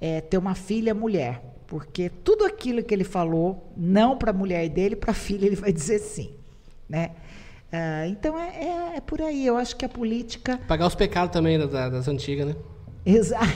é 0.00 0.20
ter 0.20 0.38
uma 0.38 0.54
filha 0.54 0.94
mulher. 0.94 1.42
Porque 1.68 2.08
tudo 2.08 2.44
aquilo 2.46 2.82
que 2.82 2.94
ele 2.94 3.04
falou, 3.04 3.72
não 3.76 4.16
para 4.16 4.30
a 4.30 4.34
mulher 4.34 4.68
dele, 4.70 4.96
para 4.96 5.10
a 5.10 5.14
filha 5.14 5.46
ele 5.46 5.54
vai 5.54 5.70
dizer 5.70 5.98
sim. 5.98 6.32
Né? 6.88 7.10
Ah, 7.70 8.06
então 8.08 8.38
é, 8.38 8.48
é, 8.48 8.96
é 8.96 9.00
por 9.02 9.20
aí. 9.20 9.46
Eu 9.46 9.56
acho 9.58 9.76
que 9.76 9.84
a 9.84 9.88
política. 9.88 10.58
Pagar 10.66 10.86
os 10.86 10.94
pecados 10.94 11.30
também 11.30 11.58
da- 11.58 11.90
das 11.90 12.08
antigas, 12.08 12.48
né? 12.48 12.56
Exato. 13.04 13.46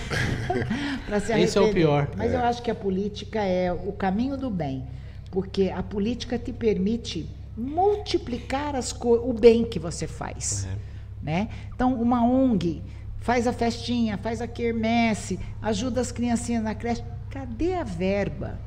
Se 1.27 1.33
Esse 1.41 1.59
é 1.59 1.61
o 1.61 1.73
pior. 1.73 2.09
Mas 2.17 2.33
eu 2.33 2.41
acho 2.41 2.63
que 2.63 2.71
a 2.71 2.75
política 2.75 3.43
é 3.43 3.73
o 3.73 3.93
caminho 3.93 4.37
do 4.37 4.51
bem. 4.51 4.85
Porque 5.31 5.73
a 5.75 5.83
política 5.83 6.39
te 6.39 6.53
permite 6.53 7.27
multiplicar 7.57 8.77
as 8.77 8.93
o 9.03 9.33
bem 9.33 9.65
que 9.65 9.79
você 9.79 10.07
faz. 10.07 10.67
É. 10.67 10.77
Né? 11.23 11.49
Então, 11.75 11.95
uma 11.95 12.23
ONG 12.25 12.83
faz 13.21 13.47
a 13.47 13.53
festinha, 13.53 14.19
faz 14.19 14.43
a 14.43 14.47
quermesse, 14.47 15.39
ajuda 15.63 16.01
as 16.03 16.13
criancinhas 16.13 16.63
na 16.63 16.75
creche. 16.75 17.03
Cadê 17.33 17.73
a 17.73 17.83
verba 17.83 18.61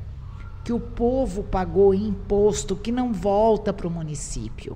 que 0.63 0.73
o 0.73 0.79
povo 0.79 1.43
pagou 1.43 1.93
em 1.93 2.07
imposto 2.07 2.75
que 2.75 2.91
não 2.91 3.13
volta 3.13 3.71
para 3.71 3.87
o 3.87 3.91
município? 3.91 4.75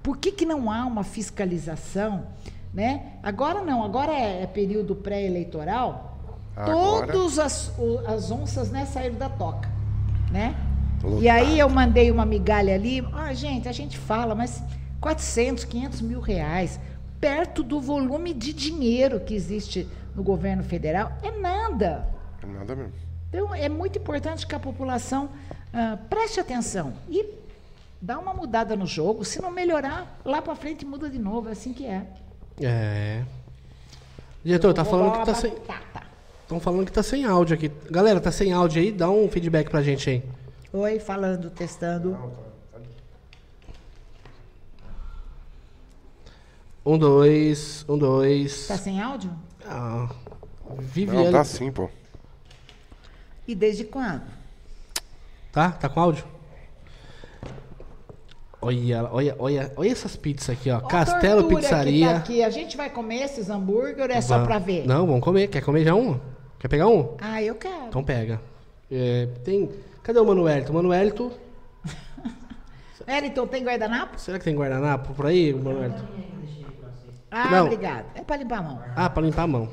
Por 0.00 0.16
que, 0.16 0.30
que 0.30 0.46
não 0.46 0.70
há 0.70 0.86
uma 0.86 1.02
fiscalização? 1.02 2.28
Né? 2.72 3.14
Agora 3.20 3.62
não, 3.62 3.82
agora 3.82 4.12
é, 4.12 4.44
é 4.44 4.46
período 4.46 4.94
pré-eleitoral. 4.94 6.18
Todas 6.54 7.40
as, 7.40 7.72
as 8.06 8.30
onças 8.30 8.70
né, 8.70 8.86
saíram 8.86 9.16
da 9.16 9.28
toca. 9.28 9.68
Né? 10.30 10.54
E 11.18 11.28
aí 11.28 11.58
eu 11.58 11.68
mandei 11.68 12.12
uma 12.12 12.24
migalha 12.24 12.76
ali. 12.76 13.04
Ah, 13.12 13.34
gente, 13.34 13.68
a 13.68 13.72
gente 13.72 13.98
fala, 13.98 14.36
mas 14.36 14.62
400, 15.00 15.64
500 15.64 16.00
mil 16.00 16.20
reais, 16.20 16.78
perto 17.18 17.64
do 17.64 17.80
volume 17.80 18.32
de 18.32 18.52
dinheiro 18.52 19.18
que 19.18 19.34
existe 19.34 19.88
no 20.14 20.22
governo 20.22 20.62
federal, 20.62 21.10
é 21.24 21.32
nada. 21.32 22.14
Nada 22.44 22.74
mesmo. 22.76 22.92
Então, 23.28 23.54
é 23.54 23.68
muito 23.68 23.98
importante 23.98 24.46
que 24.46 24.54
a 24.54 24.60
população 24.60 25.30
ah, 25.72 25.98
preste 26.08 26.38
atenção 26.38 26.94
e 27.08 27.26
dá 28.00 28.18
uma 28.18 28.32
mudada 28.32 28.76
no 28.76 28.86
jogo. 28.86 29.24
Se 29.24 29.40
não 29.42 29.50
melhorar, 29.50 30.20
lá 30.24 30.40
para 30.40 30.54
frente 30.54 30.84
muda 30.84 31.08
de 31.10 31.18
novo. 31.18 31.48
É 31.48 31.52
assim 31.52 31.72
que 31.72 31.84
é. 31.84 32.06
É. 32.60 33.24
Diretor, 34.44 34.72
tá 34.74 34.84
falando 34.84 35.18
que 35.18 35.26
tá 35.26 35.34
sem. 35.34 35.52
Estão 36.42 36.60
falando 36.60 36.84
que 36.86 36.92
tá 36.92 37.02
sem 37.02 37.24
áudio 37.24 37.54
aqui. 37.56 37.72
Galera, 37.90 38.20
tá 38.20 38.30
sem 38.30 38.52
áudio 38.52 38.80
aí? 38.82 38.92
Dá 38.92 39.08
um 39.10 39.28
feedback 39.28 39.70
pra 39.70 39.82
gente 39.82 40.10
aí. 40.10 40.22
Oi, 40.72 41.00
falando, 41.00 41.50
testando. 41.50 42.16
Um, 46.84 46.98
dois, 46.98 47.84
um, 47.88 47.96
dois. 47.96 48.66
Tá 48.68 48.76
sem 48.76 49.00
áudio? 49.00 49.30
Ah, 49.66 50.10
Não, 50.68 50.76
Viviane. 50.76 51.32
tá 51.32 51.42
sim, 51.42 51.72
pô. 51.72 51.88
E 53.46 53.54
desde 53.54 53.84
quando? 53.84 54.22
Tá? 55.52 55.70
Tá 55.72 55.88
com 55.88 56.00
áudio? 56.00 56.24
Olha, 58.60 59.04
olha, 59.12 59.36
olha, 59.38 59.72
olha 59.76 59.90
essas 59.90 60.16
pizzas 60.16 60.48
aqui, 60.50 60.70
ó. 60.70 60.80
Castelo 60.80 61.46
que 61.46 61.54
Pizzaria. 61.56 62.08
tá 62.08 62.16
aqui. 62.16 62.42
A 62.42 62.48
gente 62.48 62.76
vai 62.78 62.88
comer 62.88 63.22
esses 63.24 63.50
hambúrguer 63.50 64.10
é 64.10 64.20
só 64.22 64.42
para 64.42 64.58
ver? 64.58 64.86
Não, 64.86 65.06
vamos 65.06 65.22
comer. 65.22 65.48
Quer 65.48 65.62
comer 65.62 65.84
já 65.84 65.94
um? 65.94 66.18
Quer 66.58 66.68
pegar 66.68 66.86
um? 66.88 67.14
Ah, 67.20 67.42
eu 67.42 67.54
quero. 67.56 67.88
Então 67.88 68.02
pega. 68.02 68.40
É, 68.90 69.26
tem. 69.44 69.70
Cadê 70.02 70.18
o 70.18 70.24
Manuelito? 70.24 70.72
Manuelito. 70.72 71.30
Wellington, 73.06 73.46
tem 73.48 73.62
guardanapo? 73.62 74.18
Será 74.18 74.38
que 74.38 74.44
tem 74.46 74.54
guardanapo 74.56 75.12
por 75.12 75.26
aí, 75.26 75.52
Manuelito? 75.52 76.02
Ah, 77.30 77.50
Não. 77.50 77.64
obrigado. 77.66 78.06
É 78.14 78.22
para 78.22 78.36
limpar 78.36 78.58
a 78.60 78.62
mão. 78.62 78.82
Ah, 78.96 79.10
pra 79.10 79.22
limpar 79.22 79.42
a 79.42 79.46
mão. 79.46 79.68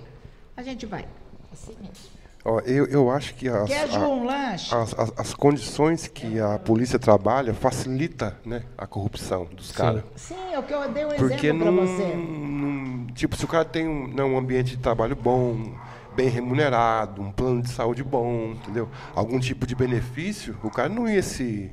A 0.57 0.63
gente 0.63 0.85
vai. 0.85 1.05
Assim 1.53 1.75
mesmo. 1.79 2.10
Ó, 2.43 2.59
eu, 2.61 2.85
eu 2.87 3.11
acho 3.11 3.35
que 3.35 3.47
as, 3.47 3.67
Quer, 3.67 3.83
a- 3.83 4.51
as, 4.81 4.97
as- 4.99 5.13
as 5.15 5.33
condições 5.33 6.07
que 6.07 6.39
a 6.39 6.57
polícia 6.57 6.97
trabalha 6.97 7.53
facilita 7.53 8.35
né, 8.43 8.63
a 8.77 8.87
corrupção 8.87 9.45
dos 9.45 9.71
caras. 9.71 10.03
Sim, 10.15 10.35
é 10.51 10.57
o 10.57 10.63
que 10.63 10.73
eu 10.73 10.89
dei 10.91 11.05
um 11.05 11.09
Porque 11.09 11.47
exemplo 11.47 11.59
para 11.61 11.71
não, 11.71 11.85
você. 11.87 12.15
não- 12.15 13.07
Tipo, 13.13 13.35
se 13.35 13.45
o 13.45 13.47
cara 13.47 13.65
tem 13.65 13.87
um, 13.87 14.07
né, 14.07 14.23
um 14.23 14.37
ambiente 14.37 14.71
de 14.75 14.77
trabalho 14.77 15.15
bom, 15.15 15.71
bem 16.15 16.29
remunerado, 16.29 17.21
um 17.21 17.31
plano 17.31 17.61
de 17.61 17.69
saúde 17.69 18.03
bom, 18.03 18.53
entendeu? 18.53 18.89
Algum 19.13 19.39
tipo 19.39 19.67
de 19.67 19.75
benefício, 19.75 20.57
o 20.63 20.71
cara 20.71 20.89
não 20.89 21.07
ia 21.07 21.21
se. 21.21 21.71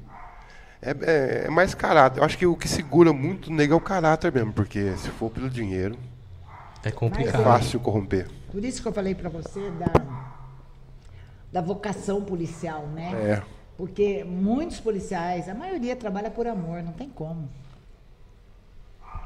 É, 0.83 0.91
é- 0.91 1.45
é 1.47 1.51
mais 1.51 1.75
caráter. 1.75 2.21
Eu 2.21 2.25
acho 2.25 2.37
que 2.37 2.47
o 2.47 2.55
que 2.57 2.69
segura 2.69 3.13
muito 3.13 3.49
o 3.51 3.53
nego 3.55 3.73
é 3.73 3.77
o 3.77 3.81
caráter 3.81 4.31
mesmo, 4.33 4.53
porque 4.53 4.93
se 4.97 5.09
for 5.09 5.31
pelo 5.31 5.49
dinheiro, 5.49 5.97
É 6.85 6.89
é 6.89 6.93
complicado. 6.93 7.43
fácil 7.43 7.81
corromper. 7.81 8.29
Por 8.53 8.65
isso 8.65 8.81
que 8.83 8.89
eu 8.89 8.93
falei 8.93 9.15
para 9.15 9.29
você 9.29 9.71
da, 9.73 9.93
da 11.53 11.61
vocação 11.61 12.23
policial, 12.23 12.87
né? 12.87 13.13
É. 13.15 13.43
Porque 13.77 14.25
muitos 14.25 14.81
policiais, 14.81 15.49
a 15.49 15.55
maioria 15.55 15.95
trabalha 15.95 16.31
por 16.31 16.47
amor, 16.47 16.83
não 16.83 16.93
tem 16.93 17.09
como. 17.09 17.49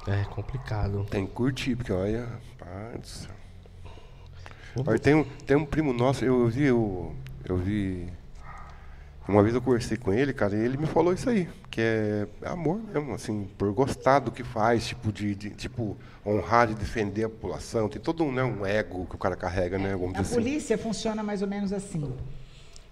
É 0.07 0.25
complicado. 0.25 1.07
Tem 1.11 1.27
que 1.27 1.33
curtir, 1.33 1.77
porque 1.77 1.93
olha. 1.93 2.29
Pai 2.59 2.99
do 2.99 3.07
céu. 3.07 3.31
Olha, 4.87 4.99
tem, 4.99 5.15
um, 5.15 5.25
tem 5.25 5.57
um 5.57 5.65
primo 5.65 5.93
nosso, 5.93 6.25
eu 6.25 6.49
vi, 6.49 6.65
eu, 6.65 7.15
eu 7.45 7.57
vi. 7.57 8.09
Uma 9.29 9.43
vez 9.43 9.55
eu 9.55 9.63
conversei 9.63 9.97
com 9.97 10.13
ele, 10.13 10.33
cara, 10.33 10.57
e 10.57 10.61
ele 10.61 10.77
me 10.77 10.87
falou 10.87 11.13
isso 11.13 11.31
aí, 11.31 11.49
que 11.71 11.81
é 11.81 12.27
amor 12.45 12.81
mesmo, 12.93 13.15
assim, 13.15 13.49
por 13.57 13.73
gostar 13.73 14.19
do 14.19 14.33
que 14.33 14.43
faz, 14.43 14.89
tipo, 14.89 15.13
de, 15.13 15.35
de- 15.35 15.51
tipo, 15.51 15.97
honrar 16.27 16.71
e 16.71 16.75
defender 16.75 17.25
a 17.25 17.29
população. 17.29 17.89
Tem 17.89 18.03
todo 18.03 18.25
um, 18.25 18.33
né, 18.33 18.43
um 18.43 18.67
ego 18.67 19.07
que 19.07 19.15
o 19.15 19.19
cara 19.19 19.37
carrega, 19.37 19.79
né? 19.79 19.93
Vamos 19.93 20.17
A 20.17 20.23
dizer 20.23 20.35
assim. 20.35 20.35
polícia 20.35 20.77
funciona 20.77 21.23
mais 21.23 21.41
ou 21.41 21.47
menos 21.49 21.73
assim. 21.73 22.13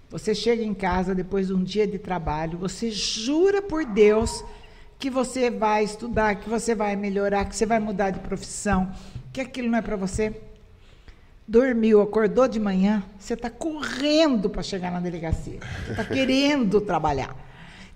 Você 0.08 0.34
chega 0.34 0.62
em 0.62 0.74
casa 0.74 1.14
depois 1.14 1.48
de 1.48 1.52
um 1.54 1.62
dia 1.62 1.86
de 1.86 1.98
trabalho, 1.98 2.58
você 2.58 2.90
jura 2.90 3.60
por 3.60 3.84
Deus 3.84 4.44
que 4.98 5.10
você 5.10 5.50
vai 5.50 5.82
estudar, 5.82 6.36
que 6.36 6.48
você 6.48 6.74
vai 6.74 6.94
melhorar, 6.94 7.44
que 7.44 7.56
você 7.56 7.64
vai 7.66 7.78
mudar 7.80 8.10
de 8.10 8.20
profissão, 8.20 8.92
que 9.32 9.40
aquilo 9.40 9.68
não 9.68 9.78
é 9.78 9.82
para 9.82 9.96
você. 9.96 10.40
Dormiu, 11.50 12.00
acordou 12.00 12.46
de 12.46 12.60
manhã, 12.60 13.02
você 13.18 13.34
está 13.34 13.50
correndo 13.50 14.48
para 14.48 14.62
chegar 14.62 14.92
na 14.92 15.00
delegacia. 15.00 15.58
Está 15.88 16.04
querendo 16.04 16.78
trabalhar. 16.86 17.34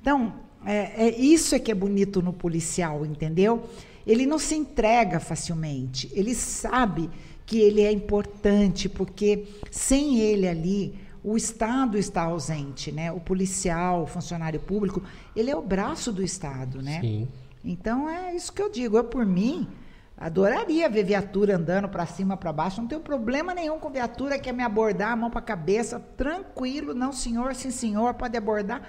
Então, 0.03 0.35
é, 0.67 1.07
é 1.07 1.17
isso 1.17 1.55
é 1.55 1.61
que 1.61 1.71
é 1.71 1.75
bonito 1.75 2.21
no 2.21 2.33
policial, 2.33 3.07
entendeu? 3.07 3.63
Ele 4.05 4.27
não 4.27 4.41
se 4.41 4.57
entrega 4.57 5.21
facilmente. 5.21 6.11
Ele 6.15 6.35
sabe 6.35 7.09
que 7.47 7.61
ele 7.61 7.83
é 7.83 7.93
importante, 7.93 8.89
porque 8.89 9.45
sem 9.71 10.19
ele 10.19 10.49
ali, 10.49 10.99
o 11.23 11.37
Estado 11.37 11.97
está 11.97 12.23
ausente, 12.23 12.91
né? 12.91 13.13
O 13.13 13.21
policial, 13.21 14.03
o 14.03 14.07
funcionário 14.09 14.59
público, 14.59 15.01
ele 15.37 15.53
é 15.53 15.57
o 15.57 15.63
braço 15.63 16.13
do 16.13 16.25
Estado, 16.25 16.83
né? 16.83 17.01
Sim. 17.01 17.29
Então 17.65 18.11
é 18.11 18.35
isso 18.35 18.53
que 18.53 18.61
eu 18.61 18.69
digo. 18.69 18.97
Eu, 18.97 19.05
por 19.05 19.25
mim, 19.25 19.69
adoraria 20.17 20.89
ver 20.89 21.05
viatura 21.05 21.57
andando 21.57 21.89
para 21.89 22.07
cima, 22.07 22.37
para 22.37 22.53
baixo. 22.53 22.81
Não 22.81 22.89
tenho 22.89 23.01
problema 23.01 23.55
nenhum 23.55 23.79
com 23.79 23.91
viatura, 23.91 24.39
quer 24.39 24.53
me 24.53 24.63
abordar, 24.63 25.13
a 25.13 25.17
mão 25.17 25.31
para 25.31 25.41
a 25.41 25.43
cabeça, 25.43 26.01
tranquilo. 26.17 26.95
Não, 26.95 27.13
senhor, 27.13 27.55
sim, 27.55 27.71
senhor, 27.71 28.15
pode 28.15 28.37
abordar, 28.37 28.83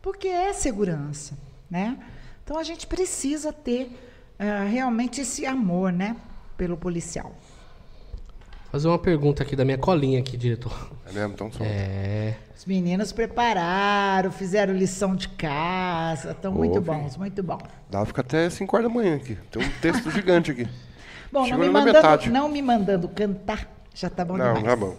porque 0.00 0.28
é 0.28 0.52
segurança, 0.52 1.38
né? 1.70 1.98
Então 2.44 2.58
a 2.58 2.62
gente 2.62 2.86
precisa 2.86 3.52
ter 3.52 3.96
ah, 4.38 4.64
realmente 4.64 5.20
esse 5.20 5.46
amor, 5.46 5.92
né, 5.92 6.16
pelo 6.56 6.76
policial. 6.76 7.32
Fazer 8.72 8.88
uma 8.88 8.98
pergunta 8.98 9.42
aqui 9.42 9.54
da 9.54 9.64
minha 9.66 9.76
colinha 9.76 10.18
aqui, 10.18 10.34
diretor. 10.36 10.72
É 11.06 11.12
mesmo? 11.12 11.34
Então, 11.34 11.52
só. 11.52 11.62
É. 11.62 12.34
Os 12.56 12.64
meninos 12.64 13.12
prepararam, 13.12 14.32
fizeram 14.32 14.72
lição 14.72 15.14
de 15.14 15.28
casa, 15.28 16.30
estão 16.30 16.50
muito 16.52 16.80
bons, 16.80 17.18
muito 17.18 17.42
bons. 17.42 17.60
Dá 17.90 17.98
pra 17.98 18.06
ficar 18.06 18.22
até 18.22 18.48
5 18.48 18.74
horas 18.74 18.88
da 18.88 18.94
manhã 18.94 19.16
aqui. 19.16 19.36
Tem 19.50 19.62
um 19.62 19.70
texto 19.82 20.08
gigante 20.10 20.50
aqui. 20.52 20.66
Bom, 21.30 21.46
não 21.46 21.58
me, 21.58 21.68
mandando, 21.68 21.92
metade. 21.92 22.30
não 22.30 22.48
me 22.48 22.62
mandando 22.62 23.08
cantar, 23.08 23.68
já 23.94 24.08
tá 24.08 24.24
bom 24.24 24.36
Não, 24.38 24.54
demais. 24.54 24.64
tá 24.64 24.76
bom. 24.76 24.96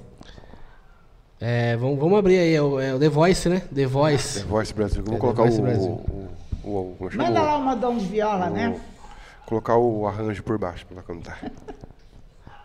É, 1.41 1.75
vamos, 1.75 1.97
vamos 1.99 2.19
abrir 2.19 2.37
aí, 2.37 2.53
é 2.53 2.61
o, 2.61 2.79
é 2.79 2.93
o 2.93 2.99
The 2.99 3.09
Voice, 3.09 3.49
né? 3.49 3.59
The 3.61 3.75
The 3.75 3.85
Voice. 3.87 4.43
Voice 4.43 4.73
Brasil. 4.73 5.01
Vamos 5.03 5.17
É, 5.17 5.19
colocar 5.21 5.43
The 5.43 5.49
Voice 5.49 5.59
o, 5.59 5.63
Brasil. 5.63 5.89
o, 5.91 6.29
o, 6.63 6.91
o- 6.91 6.95
como 6.97 7.11
chama? 7.11 7.23
Manda 7.25 7.41
lá 7.41 7.57
uma 7.57 7.75
dom 7.75 7.97
de 7.97 8.05
viola, 8.05 8.47
o- 8.47 8.49
né? 8.51 8.79
Colocar 9.47 9.77
o 9.77 10.07
arranjo 10.07 10.43
por 10.43 10.57
baixo 10.59 10.85
pra 10.85 10.97
ela 10.97 11.03
cantar. 11.03 11.39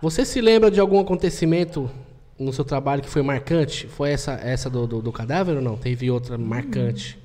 Você 0.01 0.25
se 0.25 0.41
lembra 0.41 0.71
de 0.71 0.79
algum 0.81 1.01
acontecimento 1.01 1.91
no 2.39 2.53
seu 2.53 2.65
trabalho 2.65 3.03
que 3.03 3.09
foi 3.09 3.23
marcante? 3.23 3.89
Foi 3.89 4.11
essa, 4.11 4.33
essa 4.35 4.71
do, 4.71 4.87
do, 4.87 5.03
do 5.03 5.13
cadáver 5.13 5.57
ou 5.57 5.63
não? 5.63 5.77
Teve 5.77 6.11
outra 6.11 6.39
marcante? 6.39 7.19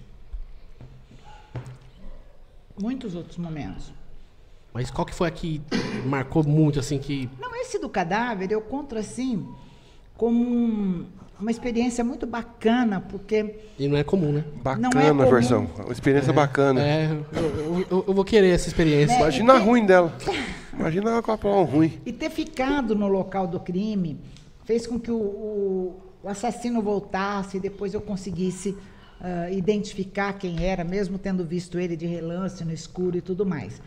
Muitos 2.79 3.13
outros 3.13 3.37
momentos. 3.37 3.91
Mas 4.73 4.89
qual 4.89 5.05
que 5.05 5.13
foi 5.13 5.27
a 5.27 5.31
que 5.31 5.61
marcou 6.05 6.43
muito, 6.43 6.79
assim, 6.79 6.97
que... 6.97 7.29
Não, 7.39 7.55
esse 7.55 7.77
do 7.77 7.87
cadáver 7.87 8.51
eu 8.51 8.59
conto 8.61 8.97
assim 8.97 9.47
como 10.17 10.43
um- 10.43 11.05
uma 11.43 11.51
experiência 11.51 12.03
muito 12.03 12.25
bacana, 12.25 13.01
porque 13.01 13.55
E 13.77 13.87
não 13.87 13.97
é 13.97 14.03
comum, 14.03 14.31
né? 14.31 14.43
Bacana 14.63 14.89
Não 14.93 15.01
é 15.01 15.07
a 15.07 15.13
comum. 15.13 15.29
versão. 15.29 15.67
Uma 15.77 15.91
experiência 15.91 16.31
bacana. 16.31 16.81
É, 16.81 17.09
eu, 17.33 17.85
eu- 17.91 18.05
eu 18.07 18.13
vou 18.13 18.23
querer 18.23 18.49
essa 18.49 18.67
experiência. 18.69 19.15
Imagina 19.17 19.53
a 19.53 19.57
ruim 19.59 19.85
dela. 19.85 20.15
Imagina 20.73 21.17
a 21.17 21.21
Copão 21.21 21.63
ruim. 21.65 21.99
E 22.05 22.11
ter 22.13 22.29
ficado 22.29 22.95
no 22.95 23.07
local 23.07 23.45
do 23.45 23.59
crime 23.59 24.17
fez 24.63 24.87
com 24.87 24.97
que 24.99 25.11
o, 25.11 25.17
o- 25.17 26.01
o 26.23 26.29
assassino 26.29 26.81
voltasse 26.81 27.57
e 27.57 27.59
depois 27.59 27.93
eu 27.93 27.99
conseguisse 27.99 28.75
ah, 29.19 29.51
identificar 29.51 30.31
quem 30.33 30.63
era, 30.65 30.83
mesmo 30.85 31.17
tendo 31.17 31.43
visto 31.45 31.77
ele 31.77 31.97
de 31.97 32.05
relance 32.05 32.63
no 32.63 32.71
escuro 32.73 33.17
e 33.17 33.21
tudo 33.21 33.45
mais. 33.45 33.81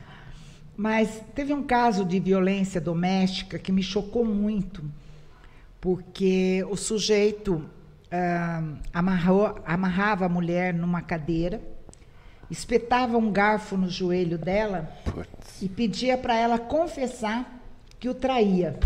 Mas 0.77 1.23
teve 1.35 1.55
um 1.55 1.63
caso 1.63 2.05
de 2.05 2.21
violência 2.21 2.79
doméstica 2.81 3.59
que 3.59 3.73
me 3.73 3.83
chocou 3.83 4.27
muito, 4.27 4.85
porque 5.81 6.65
o 6.71 6.77
sujeito 6.77 7.65
ah, 8.11 8.63
amarrou- 8.93 9.55
amarrava 9.65 10.27
a 10.27 10.29
mulher 10.29 10.73
numa 10.75 11.03
cadeira, 11.03 11.61
espetava 12.51 13.17
um 13.19 13.31
garfo 13.31 13.77
no 13.77 13.89
joelho 13.89 14.39
dela 14.39 14.91
Putz. 15.05 15.61
e 15.63 15.69
pedia 15.69 16.17
para 16.17 16.37
ela 16.37 16.59
confessar 16.59 17.61
que 17.99 18.09
o 18.09 18.15
traía. 18.15 18.79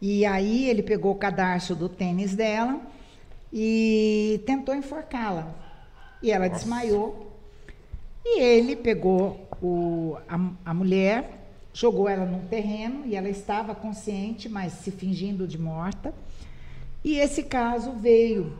E 0.00 0.26
aí 0.26 0.68
ele 0.68 0.82
pegou 0.82 1.12
o 1.12 1.16
cadarço 1.18 1.74
do 1.74 1.88
tênis 1.88 2.34
dela 2.34 2.80
e 3.52 4.42
tentou 4.46 4.74
enforcá-la. 4.74 5.48
E 6.22 6.30
ela 6.30 6.48
desmaiou. 6.48 7.32
E 8.24 8.40
ele 8.40 8.74
pegou 8.76 9.48
o- 9.62 10.16
a, 10.28 10.70
a 10.70 10.74
mulher, 10.74 11.35
jogou 11.78 12.08
ela 12.08 12.24
num 12.24 12.46
terreno 12.46 13.04
e 13.04 13.14
ela 13.14 13.28
estava 13.28 13.74
consciente, 13.74 14.48
mas 14.48 14.72
se 14.72 14.90
fingindo 14.90 15.46
de 15.46 15.58
morta. 15.58 16.14
E 17.04 17.18
esse 17.18 17.42
caso 17.42 17.92
veio 17.92 18.58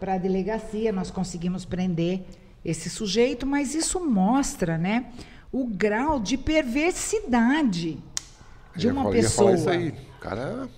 para 0.00 0.14
a 0.14 0.18
delegacia, 0.18 0.90
nós 0.90 1.08
conseguimos 1.08 1.64
prender 1.64 2.24
esse 2.64 2.90
sujeito, 2.90 3.46
mas 3.46 3.72
isso 3.72 4.04
mostra, 4.04 4.76
né, 4.76 5.06
o 5.52 5.64
grau 5.64 6.18
de 6.18 6.36
perversidade 6.36 7.98
de 8.74 8.88
Eu 8.88 8.92
uma 8.94 9.10
pessoa. 9.10 9.46
falar 9.56 9.58
isso 9.58 9.70
aí. 9.70 9.88
O 10.16 10.20
cara 10.20 10.68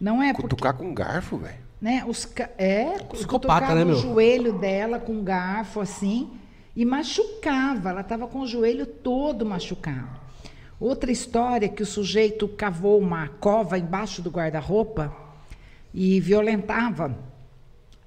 Não 0.00 0.20
é 0.20 0.32
porque, 0.32 0.42
cutucar 0.48 0.74
com 0.74 0.92
garfo, 0.92 1.36
velho. 1.38 1.58
né, 1.80 2.02
os 2.08 2.24
ca- 2.24 2.50
é, 2.58 2.98
Psicopata, 3.04 3.72
né, 3.72 3.84
o 3.84 3.94
joelho 3.94 4.52
dela 4.58 4.98
com 4.98 5.12
um 5.12 5.22
garfo 5.22 5.80
assim 5.80 6.28
e 6.74 6.84
machucava, 6.84 7.90
ela 7.90 8.00
estava 8.00 8.26
com 8.26 8.40
o 8.40 8.46
joelho 8.48 8.84
todo 8.84 9.46
machucado. 9.46 10.23
Outra 10.84 11.10
história 11.10 11.66
que 11.66 11.82
o 11.82 11.86
sujeito 11.86 12.46
cavou 12.46 13.00
uma 13.00 13.26
cova 13.26 13.78
embaixo 13.78 14.20
do 14.20 14.28
guarda-roupa 14.28 15.16
e 15.94 16.20
violentava 16.20 17.16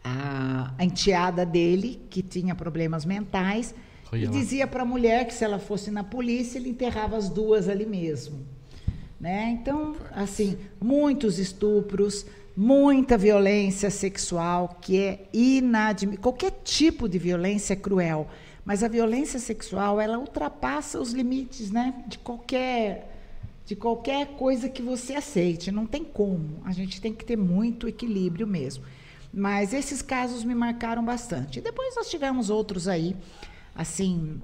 a, 0.03 0.75
a 0.77 0.85
enteada 0.85 1.43
dele, 1.43 1.99
que 2.07 2.21
tinha 2.21 2.53
problemas 2.53 3.03
mentais, 3.03 3.73
Olha 4.13 4.21
e 4.21 4.25
lá. 4.27 4.31
dizia 4.31 4.67
para 4.67 4.83
a 4.83 4.85
mulher 4.85 5.25
que 5.25 5.33
se 5.33 5.43
ela 5.43 5.57
fosse 5.57 5.89
na 5.89 6.03
polícia, 6.03 6.59
ele 6.59 6.69
enterrava 6.69 7.17
as 7.17 7.29
duas 7.29 7.67
ali 7.67 7.83
mesmo. 7.83 8.45
Né? 9.19 9.57
Então, 9.59 9.95
assim, 10.11 10.55
muitos 10.79 11.39
estupros, 11.39 12.27
muita 12.55 13.17
violência 13.17 13.89
sexual, 13.89 14.77
que 14.79 14.99
é 14.99 15.25
inadmissível. 15.33 16.21
Qualquer 16.21 16.51
tipo 16.63 17.09
de 17.09 17.17
violência 17.17 17.73
é 17.73 17.75
cruel, 17.75 18.27
mas 18.67 18.83
a 18.83 18.89
violência 18.89 19.39
sexual, 19.39 20.01
ela 20.01 20.19
ultrapassa 20.19 20.99
os 20.99 21.13
limites 21.13 21.71
né? 21.71 22.03
de 22.05 22.19
qualquer 22.19 23.13
de 23.65 23.77
qualquer 23.77 24.27
coisa 24.35 24.67
que 24.67 24.81
você 24.81 25.15
aceite. 25.15 25.71
Não 25.71 25.85
tem 25.85 26.03
como. 26.03 26.61
A 26.65 26.73
gente 26.73 26.99
tem 26.99 27.13
que 27.13 27.23
ter 27.23 27.37
muito 27.37 27.87
equilíbrio 27.87 28.45
mesmo. 28.45 28.83
Mas 29.33 29.73
esses 29.73 30.01
casos 30.01 30.43
me 30.43 30.53
marcaram 30.53 31.03
bastante. 31.03 31.59
E 31.59 31.61
depois 31.61 31.95
nós 31.95 32.09
tivemos 32.09 32.49
outros 32.49 32.89
aí, 32.89 33.15
assim, 33.73 34.41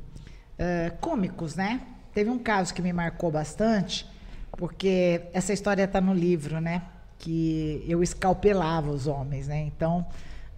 eh, 0.57 0.93
cômicos, 1.01 1.55
né? 1.55 1.81
Teve 2.13 2.29
um 2.29 2.39
caso 2.39 2.73
que 2.73 2.81
me 2.81 2.91
marcou 2.93 3.31
bastante, 3.31 4.05
porque 4.57 5.21
essa 5.33 5.51
história 5.51 5.83
está 5.83 5.99
no 6.01 6.13
livro, 6.13 6.59
né? 6.61 6.83
Que 7.17 7.83
eu 7.87 8.03
escalpelava 8.03 8.91
os 8.91 9.07
homens, 9.07 9.47
né? 9.47 9.61
Então, 9.61 10.05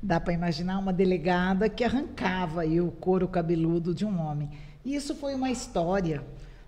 dá 0.02 0.20
para 0.20 0.34
imaginar 0.34 0.78
uma 0.80 0.94
delegada 0.94 1.68
que 1.70 1.84
arrancava 1.84 2.62
aí 2.62 2.80
o 2.80 2.92
couro 2.92 3.28
cabeludo 3.28 3.94
de 3.94 4.06
um 4.06 4.20
homem. 4.20 4.50
E 4.84 4.96
isso 4.96 5.16
foi 5.16 5.34
uma 5.34 5.50
história 5.50 6.24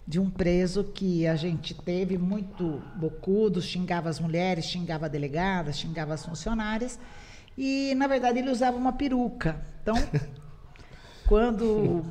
de 0.07 0.19
um 0.19 0.29
preso 0.29 0.83
que 0.85 1.27
a 1.27 1.35
gente 1.35 1.73
teve 1.73 2.17
muito 2.17 2.81
bocudo, 2.95 3.61
xingava 3.61 4.09
as 4.09 4.19
mulheres, 4.19 4.65
xingava 4.65 5.05
a 5.05 5.09
delegada, 5.09 5.71
xingava 5.73 6.13
as 6.13 6.25
funcionárias. 6.25 6.97
E, 7.57 7.93
na 7.95 8.07
verdade, 8.07 8.39
ele 8.39 8.49
usava 8.49 8.77
uma 8.77 8.93
peruca. 8.93 9.59
Então, 9.81 9.95
quando 11.27 12.03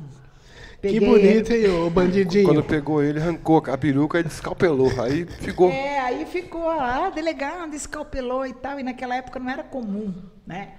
Que 0.73 0.77
peguei 0.81 0.99
bonito, 1.09 1.51
ele- 1.51 1.67
hein, 1.67 1.73
ô 1.81 1.89
bandidinho. 1.89 2.45
Quando 2.45 2.63
pegou 2.63 3.01
ele, 3.01 3.19
arrancou 3.19 3.63
a 3.67 3.77
peruca 3.77 4.19
e 4.19 4.23
descalpelou. 4.23 4.91
Aí 5.01 5.25
ficou. 5.25 5.69
É, 5.71 5.99
aí 5.99 6.25
ficou 6.25 6.63
lá, 6.65 7.09
delegado, 7.09 7.73
escalpelou 7.73 8.45
e 8.45 8.53
tal. 8.53 8.79
E 8.79 8.83
naquela 8.83 9.15
época 9.15 9.39
não 9.39 9.49
era 9.49 9.63
comum, 9.63 10.13
né? 10.45 10.73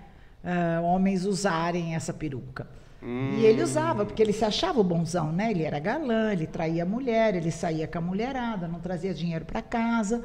Ah, 0.44 0.80
homens 0.82 1.24
usarem 1.24 1.94
essa 1.94 2.12
peruca. 2.12 2.66
E 3.00 3.44
ele 3.46 3.62
usava, 3.62 4.04
porque 4.04 4.20
ele 4.20 4.32
se 4.32 4.44
achava 4.44 4.80
o 4.80 4.84
bonzão, 4.84 5.30
né? 5.32 5.52
Ele 5.52 5.62
era 5.62 5.78
galã, 5.78 6.32
ele 6.32 6.48
traía 6.48 6.82
a 6.82 6.86
mulher, 6.86 7.36
ele 7.36 7.50
saía 7.52 7.86
com 7.86 7.98
a 7.98 8.00
mulherada, 8.00 8.66
não 8.66 8.80
trazia 8.80 9.14
dinheiro 9.14 9.44
para 9.44 9.62
casa. 9.62 10.22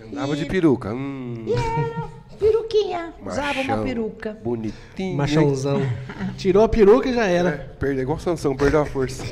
Andava 0.00 0.34
E- 0.34 0.36
de 0.36 0.46
peruca. 0.46 0.94
Hum, 0.94 1.44
E 1.44 1.52
era 1.52 2.08
peruquinha, 2.38 3.12
usava 3.24 3.60
uma 3.60 3.68
machão, 3.76 3.84
peruca. 3.84 4.38
Bonitinho. 4.44 5.16
Machãozão. 5.16 5.80
Tirou 6.38 6.62
a 6.62 6.68
peruca 6.68 7.08
e 7.08 7.14
já 7.14 7.26
É, 7.26 7.34
era. 7.34 7.74
perdeu 7.80 8.02
igual 8.02 8.18
Sansão, 8.20 8.56
perdeu 8.56 8.80
a 8.82 8.86
força. 8.86 9.24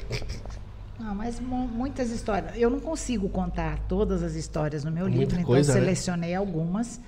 Não, 0.99 1.15
mas 1.15 1.39
mu- 1.41 1.69
muitas 1.69 2.11
histórias. 2.11 2.53
Eu 2.57 2.69
não 2.71 2.81
consigo 2.81 3.29
contar 3.29 3.79
todas 3.89 4.23
as 4.25 4.35
histórias 4.35 4.83
no 4.85 4.91
meu 4.91 5.05
Muita 5.05 5.19
livro, 5.19 5.35
então 5.37 5.47
coisa, 5.47 5.73
né? 5.75 5.81
selecionei 5.81 6.35
algumas. 6.35 7.01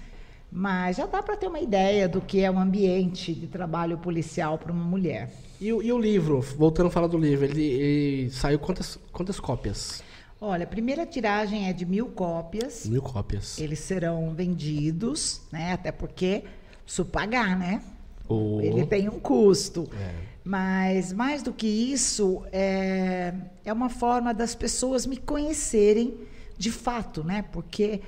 Mas 0.56 0.98
já 0.98 1.06
dá 1.06 1.20
para 1.20 1.36
ter 1.36 1.48
uma 1.48 1.59
ideia 1.59 2.09
do 2.09 2.20
que 2.20 2.40
é 2.40 2.48
um 2.48 2.60
ambiente 2.60 3.35
de 3.35 3.48
trabalho 3.48 3.98
policial 3.98 4.56
para 4.56 4.70
uma 4.70 4.85
mulher. 4.85 5.28
E, 5.60 5.72
o- 5.72 5.82
e 5.82 5.93
o 5.93 5.98
livro, 5.98 6.40
voltando 6.40 6.86
a 6.86 6.90
falar 6.90 7.09
do 7.09 7.18
livro, 7.18 7.44
ele, 7.44 7.60
ele 7.64 8.31
saiu 8.31 8.60
quantas, 8.60 8.97
quantas 9.10 9.40
cópias? 9.40 10.01
Olha, 10.40 10.62
a 10.62 10.66
primeira 10.66 11.05
tiragem 11.05 11.68
é 11.68 11.72
de 11.72 11.85
mil 11.85 12.06
cópias. 12.06 12.86
Mil 12.86 13.02
cópias. 13.02 13.59
Eles 13.59 13.81
serão 13.81 14.32
vendidos, 14.32 15.40
né? 15.51 15.72
Até 15.72 15.90
porque 15.90 16.44
preciso 16.85 17.05
pagar, 17.06 17.59
né? 17.59 17.82
O- 18.28 18.60
Ele 18.60 18.86
tem 18.86 19.09
um 19.09 19.18
custo. 19.18 19.89
É. 19.98 20.14
Mas 20.44 21.12
mais 21.12 21.43
do 21.43 21.52
que 21.52 21.66
isso, 21.66 22.44
é, 22.52 23.35
é 23.64 23.72
uma 23.72 23.89
forma 23.89 24.32
das 24.32 24.55
pessoas 24.55 25.05
me 25.05 25.16
conhecerem 25.16 26.14
de 26.56 26.70
fato, 26.70 27.24
né? 27.24 27.44
Porque 27.51 28.01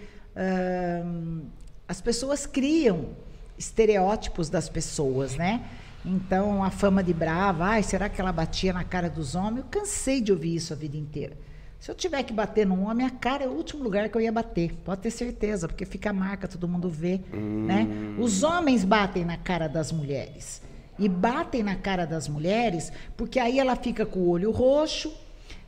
as 1.88 2.00
pessoas 2.00 2.46
criam 2.46 3.10
estereótipos 3.58 4.50
das 4.50 4.68
pessoas, 4.68 5.36
né? 5.36 5.64
Então, 6.04 6.62
a 6.62 6.70
fama 6.70 7.02
de 7.02 7.12
brava, 7.12 7.64
ai, 7.64 7.82
será 7.82 8.08
que 8.08 8.20
ela 8.20 8.32
batia 8.32 8.72
na 8.72 8.84
cara 8.84 9.10
dos 9.10 9.34
homens? 9.34 9.58
Eu 9.58 9.64
cansei 9.64 10.20
de 10.20 10.30
ouvir 10.30 10.54
isso 10.54 10.72
a 10.72 10.76
vida 10.76 10.96
inteira. 10.96 11.36
Se 11.80 11.90
eu 11.90 11.94
tiver 11.94 12.22
que 12.22 12.32
bater 12.32 12.66
num 12.66 12.88
homem, 12.88 13.06
a 13.06 13.10
cara 13.10 13.44
é 13.44 13.48
o 13.48 13.52
último 13.52 13.82
lugar 13.82 14.08
que 14.08 14.16
eu 14.16 14.20
ia 14.20 14.32
bater. 14.32 14.72
Pode 14.84 15.00
ter 15.02 15.10
certeza, 15.10 15.68
porque 15.68 15.84
fica 15.84 16.10
a 16.10 16.12
marca, 16.12 16.48
todo 16.48 16.68
mundo 16.68 16.88
vê. 16.88 17.20
Né? 17.32 17.86
Os 18.18 18.42
homens 18.42 18.84
batem 18.84 19.24
na 19.24 19.36
cara 19.36 19.68
das 19.68 19.92
mulheres. 19.92 20.62
E 20.98 21.08
batem 21.08 21.62
na 21.62 21.76
cara 21.76 22.06
das 22.06 22.26
mulheres 22.26 22.90
porque 23.16 23.38
aí 23.38 23.58
ela 23.58 23.76
fica 23.76 24.06
com 24.06 24.20
o 24.20 24.28
olho 24.30 24.50
roxo, 24.50 25.12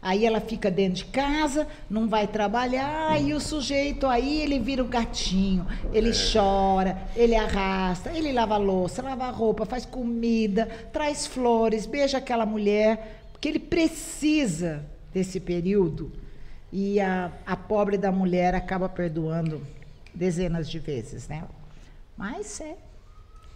aí 0.00 0.24
ela 0.24 0.40
fica 0.40 0.70
dentro 0.70 0.96
de 0.96 1.04
casa, 1.06 1.66
não 1.88 2.08
vai 2.08 2.26
trabalhar, 2.26 3.20
e 3.20 3.34
o 3.34 3.40
sujeito 3.40 4.06
aí 4.06 4.42
ele 4.42 4.58
vira 4.58 4.82
o 4.82 4.88
gatinho. 4.88 5.66
Ele 5.92 6.10
chora, 6.12 7.08
ele 7.16 7.34
arrasta, 7.34 8.10
ele 8.12 8.32
lava 8.32 8.54
a 8.54 8.58
louça, 8.58 9.02
lava 9.02 9.24
a 9.24 9.30
roupa, 9.30 9.66
faz 9.66 9.84
comida, 9.84 10.66
traz 10.92 11.26
flores, 11.26 11.86
beija 11.86 12.18
aquela 12.18 12.46
mulher, 12.46 13.22
porque 13.32 13.48
ele 13.48 13.58
precisa 13.58 14.84
desse 15.12 15.40
período 15.40 16.12
e 16.72 17.00
a, 17.00 17.32
a 17.46 17.56
pobre 17.56 17.96
da 17.96 18.12
mulher 18.12 18.54
acaba 18.54 18.88
perdoando 18.88 19.62
dezenas 20.14 20.68
de 20.68 20.78
vezes, 20.78 21.28
né? 21.28 21.44
Mas 22.16 22.60
é, 22.60 22.76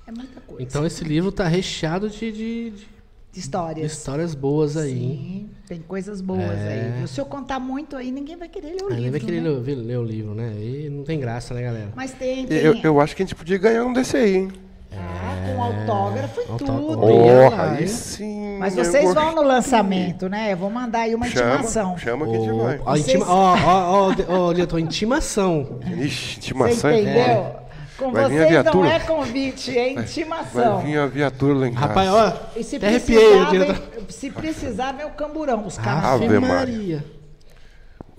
é 0.07 0.13
muita 0.13 0.41
coisa. 0.41 0.63
Então 0.63 0.87
esse 0.87 1.05
livro 1.05 1.31
tá 1.31 1.47
recheado 1.47 2.09
de, 2.09 2.33
de, 2.33 2.71
de, 2.71 2.89
de 3.33 3.41
histórias. 3.41 3.93
Histórias 3.93 4.35
boas 4.35 4.77
aí. 4.77 4.91
Sim, 4.93 5.51
tem 5.67 5.81
coisas 5.81 6.21
boas 6.21 6.43
É. 6.43 6.99
aí. 7.01 7.09
Se 7.09 7.21
eu 7.21 7.25
contar 7.25 7.59
muito 7.59 7.97
aí, 7.97 8.13
ninguém 8.13 8.37
vai 8.37 8.49
querer 8.49 8.73
ler 8.75 8.83
o 8.83 8.89
Aí 8.89 8.97
livro. 8.97 9.11
vai 9.13 9.21
querer 9.21 9.41
né? 9.41 9.49
ler, 9.49 9.75
ler 9.75 9.99
o 9.99 10.05
livro, 10.05 10.35
né? 10.35 10.53
E 10.59 10.91
não 10.91 11.03
tem 11.03 11.19
graça, 11.19 11.55
né, 11.55 11.63
galera? 11.63 11.89
Mas 11.97 12.13
tem, 12.13 12.47
tem 12.47 12.59
Eu, 12.59 12.75
eu 12.83 13.01
acho 13.01 13.17
que 13.17 13.23
a 13.23 13.27
gente 13.27 13.35
podia 13.35 13.57
ganhar 13.57 13.85
um 13.85 13.93
desse 13.93 14.17
aí, 14.19 14.37
hein? 14.37 14.53
ah, 14.95 15.55
com 15.55 15.63
autógrafo 15.63 16.41
e 16.41 16.45
tudo. 16.59 16.99
Porra, 16.99 17.71
aí 17.79 17.89
sim. 17.89 18.59
Mas 18.59 18.75
vocês 18.75 19.15
vão 19.15 19.35
no 19.35 19.43
lançamento, 19.43 20.29
né? 20.29 20.53
Eu 20.53 20.57
vou 20.59 20.69
mandar 20.71 21.01
aí 21.01 21.15
uma 21.15 21.27
Chama, 21.27 21.55
intimação. 21.55 21.97
chama 21.99 22.27
que 22.27 22.37
a 22.37 22.39
gente 22.41 22.51
Ó, 22.53 22.63
vai. 22.63 22.79
Ó, 22.79 23.57
ó, 23.65 24.15
ó, 24.29 24.53
ó, 24.75 24.79
intimação. 24.79 25.79
Ixi, 25.99 26.35
Você 26.35 26.37
intimação 26.39 26.91
é 26.91 27.01
entendeu? 27.01 27.25
foda. 27.25 27.62
Com 28.03 28.11
Vai 28.11 28.29
vir 28.29 28.35
a 28.43 28.47
vocês 28.47 28.65
não 28.65 28.83
viatura. 28.83 28.89
é 28.89 28.99
convite, 29.01 29.79
é 29.79 29.93
intimação. 29.93 30.77
Vai 30.79 30.87
vir 30.87 30.99
a 30.99 31.07
viatura 31.07 31.55
lá 31.55 31.69
em 31.69 31.73
casa. 31.75 31.87
Rapaz, 31.87 32.09
ó, 32.11 32.51
E 32.59 32.65
se 32.65 32.79
precisar, 32.81 33.51
diretor. 33.51 33.75
vem, 33.75 34.07
se 34.11 34.31
precisar, 34.31 34.93
vem 34.93 35.07
o 35.07 35.11
camburão, 35.11 35.65
os 35.67 35.79
carros. 35.79 36.23
Ave 36.23 36.25
Ave 36.37 36.41
Maria. 36.41 37.05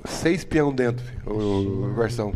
Seis 0.05 0.43
peão 0.45 0.73
dentro, 0.73 1.03
o, 1.25 1.33
o- 1.89 1.93
versão. 1.95 2.33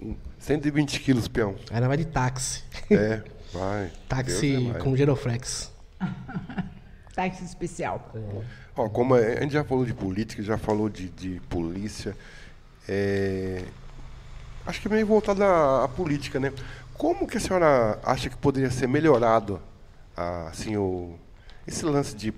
Um, 0.00 0.14
120 0.38 1.00
quilos 1.00 1.28
peão. 1.28 1.54
Aí 1.70 1.78
nós 1.78 1.88
vai 1.88 1.96
de 1.96 2.04
táxi. 2.04 2.62
É, 2.90 3.22
vai. 3.52 3.84
É 3.84 3.90
Táxi 4.08 4.56
mais. 4.58 4.82
com 4.82 4.96
giroflex. 4.96 5.72
Táxi 7.14 7.44
especial. 7.44 8.12
Ó, 8.76 8.88
como 8.88 9.14
a 9.14 9.18
a 9.18 9.40
gente 9.40 9.52
já 9.52 9.64
falou 9.64 9.84
de 9.86 9.94
política, 9.94 10.42
já 10.42 10.58
falou 10.58 10.88
de, 10.88 11.08
de 11.08 11.40
polícia, 11.48 12.14
é, 12.88 13.62
acho 14.66 14.80
que 14.80 14.88
meio 14.88 15.06
voltado 15.06 15.42
à, 15.44 15.84
à 15.84 15.88
política, 15.88 16.38
né? 16.40 16.52
Como 16.94 17.26
que 17.26 17.36
a 17.36 17.40
senhora 17.40 17.98
acha 18.02 18.28
que 18.30 18.36
poderia 18.36 18.70
ser 18.70 18.88
melhorado, 18.88 19.60
ah, 20.16 20.48
assim, 20.50 20.76
o, 20.76 21.14
esse 21.66 21.84
lance 21.84 22.14
de, 22.16 22.32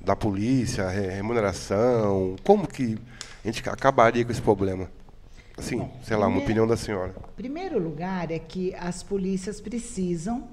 da 0.00 0.14
polícia, 0.14 0.88
re- 0.88 1.08
remuneração, 1.08 2.36
como 2.44 2.66
que 2.66 2.96
a 3.44 3.48
gente 3.48 3.68
acabaria 3.68 4.24
com 4.24 4.30
esse 4.32 4.42
problema? 4.42 4.88
Assim, 5.58 5.88
sei 6.04 6.16
lá, 6.16 6.26
uma 6.26 6.32
primeiro- 6.36 6.44
opinião 6.44 6.66
da 6.66 6.76
senhora. 6.76 7.14
Primeiro 7.36 7.78
lugar 7.78 8.30
é 8.30 8.38
que 8.38 8.74
as 8.74 9.02
polícias 9.02 9.60
precisam 9.60 10.48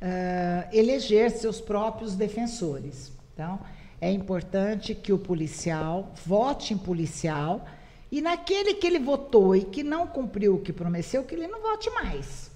ah, 0.00 0.68
eleger 0.72 1.30
seus 1.30 1.60
próprios 1.60 2.14
defensores. 2.14 3.12
Então, 3.34 3.58
é 4.00 4.10
importante 4.10 4.94
que 4.94 5.12
o 5.12 5.18
policial 5.18 6.12
vote 6.26 6.74
em 6.74 6.78
policial 6.78 7.64
e 8.10 8.20
naquele 8.20 8.74
que 8.74 8.86
ele 8.86 8.98
votou 8.98 9.54
e 9.54 9.62
que 9.64 9.82
não 9.82 10.06
cumpriu 10.06 10.54
o 10.54 10.58
que 10.60 10.72
prometeu, 10.72 11.22
que 11.24 11.34
ele 11.34 11.46
não 11.46 11.60
vote 11.60 11.88
mais. 11.90 12.50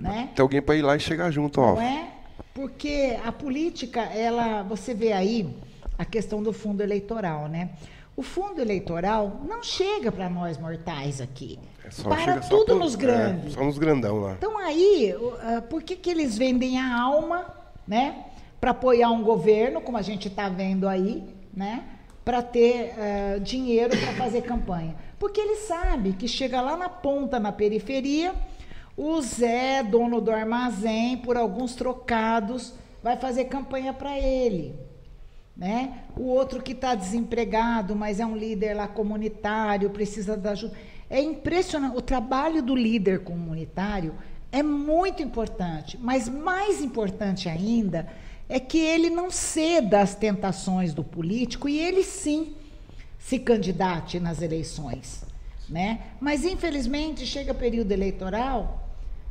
Né? 0.00 0.30
Tem 0.34 0.42
alguém 0.42 0.60
para 0.60 0.74
ir 0.74 0.82
lá 0.82 0.96
e 0.96 1.00
chegar 1.00 1.30
junto, 1.30 1.60
ó. 1.60 1.74
Não 1.74 1.80
é? 1.82 2.08
Porque 2.52 3.16
a 3.24 3.30
política, 3.30 4.00
ela, 4.02 4.62
você 4.62 4.92
vê 4.94 5.12
aí 5.12 5.48
a 5.96 6.04
questão 6.04 6.42
do 6.42 6.52
fundo 6.52 6.82
eleitoral, 6.82 7.48
né? 7.48 7.70
O 8.16 8.22
fundo 8.22 8.60
eleitoral 8.60 9.42
não 9.46 9.62
chega 9.62 10.10
para 10.10 10.28
nós 10.28 10.58
mortais 10.58 11.20
aqui. 11.20 11.58
É 11.84 11.90
só- 11.90 12.08
para 12.08 12.18
chega 12.24 12.42
só 12.42 12.48
tudo 12.48 12.64
pro- 12.66 12.78
nos 12.78 12.94
é, 12.94 12.98
grandes. 12.98 13.52
só 13.52 13.62
nos 13.64 13.78
grandão 13.78 14.18
lá. 14.20 14.32
Então 14.38 14.58
aí, 14.58 15.14
ah, 15.42 15.62
por 15.62 15.82
que, 15.82 15.94
que 15.94 16.10
eles 16.10 16.36
vendem 16.36 16.80
a 16.80 16.98
alma, 17.00 17.46
né? 17.86 18.24
Para 18.60 18.70
apoiar 18.72 19.10
um 19.10 19.22
governo, 19.22 19.80
como 19.80 19.96
a 19.98 20.02
gente 20.02 20.28
está 20.28 20.48
vendo 20.48 20.88
aí, 20.88 21.22
né? 21.54 21.84
Para 22.26 22.42
ter 22.42 22.92
ah, 22.98 23.38
dinheiro 23.38 23.96
para 23.96 24.12
fazer 24.14 24.42
campanha. 24.42 24.96
Porque 25.16 25.40
ele 25.40 25.56
sabe 25.56 26.12
que 26.12 26.26
chega 26.26 26.60
lá 26.60 26.76
na 26.76 26.88
ponta, 26.88 27.38
na 27.38 27.52
periferia, 27.52 28.34
o 28.96 29.20
Zé, 29.20 29.84
dono 29.84 30.20
do 30.20 30.32
armazém, 30.32 31.18
por 31.18 31.36
alguns 31.36 31.76
trocados, 31.76 32.74
vai 33.02 33.16
fazer 33.16 33.44
campanha 33.44 33.92
para 33.92 34.18
ele. 34.18 34.74
Né? 35.56 36.00
O 36.16 36.24
outro 36.24 36.60
que 36.60 36.72
está 36.72 36.96
desempregado, 36.96 37.94
mas 37.94 38.18
é 38.18 38.26
um 38.26 38.36
líder 38.36 38.74
lá 38.74 38.88
comunitário, 38.88 39.88
precisa 39.90 40.36
da 40.36 40.50
ajuda. 40.50 40.74
É 41.08 41.22
impressionante. 41.22 41.96
O 41.96 42.02
trabalho 42.02 42.60
do 42.60 42.74
líder 42.74 43.20
comunitário 43.20 44.14
é 44.50 44.62
muito 44.62 45.22
importante, 45.22 45.96
mas 46.00 46.28
mais 46.28 46.82
importante 46.82 47.48
ainda 47.48 48.08
é 48.48 48.60
que 48.60 48.78
ele 48.78 49.10
não 49.10 49.30
ceda 49.30 50.00
às 50.00 50.14
tentações 50.14 50.94
do 50.94 51.02
político 51.02 51.68
e 51.68 51.78
ele 51.78 52.02
sim 52.02 52.54
se 53.18 53.38
candidate 53.38 54.20
nas 54.20 54.40
eleições. 54.40 55.24
Né? 55.68 56.00
Mas, 56.20 56.44
infelizmente, 56.44 57.26
chega 57.26 57.52
período 57.52 57.90
eleitoral, 57.90 58.88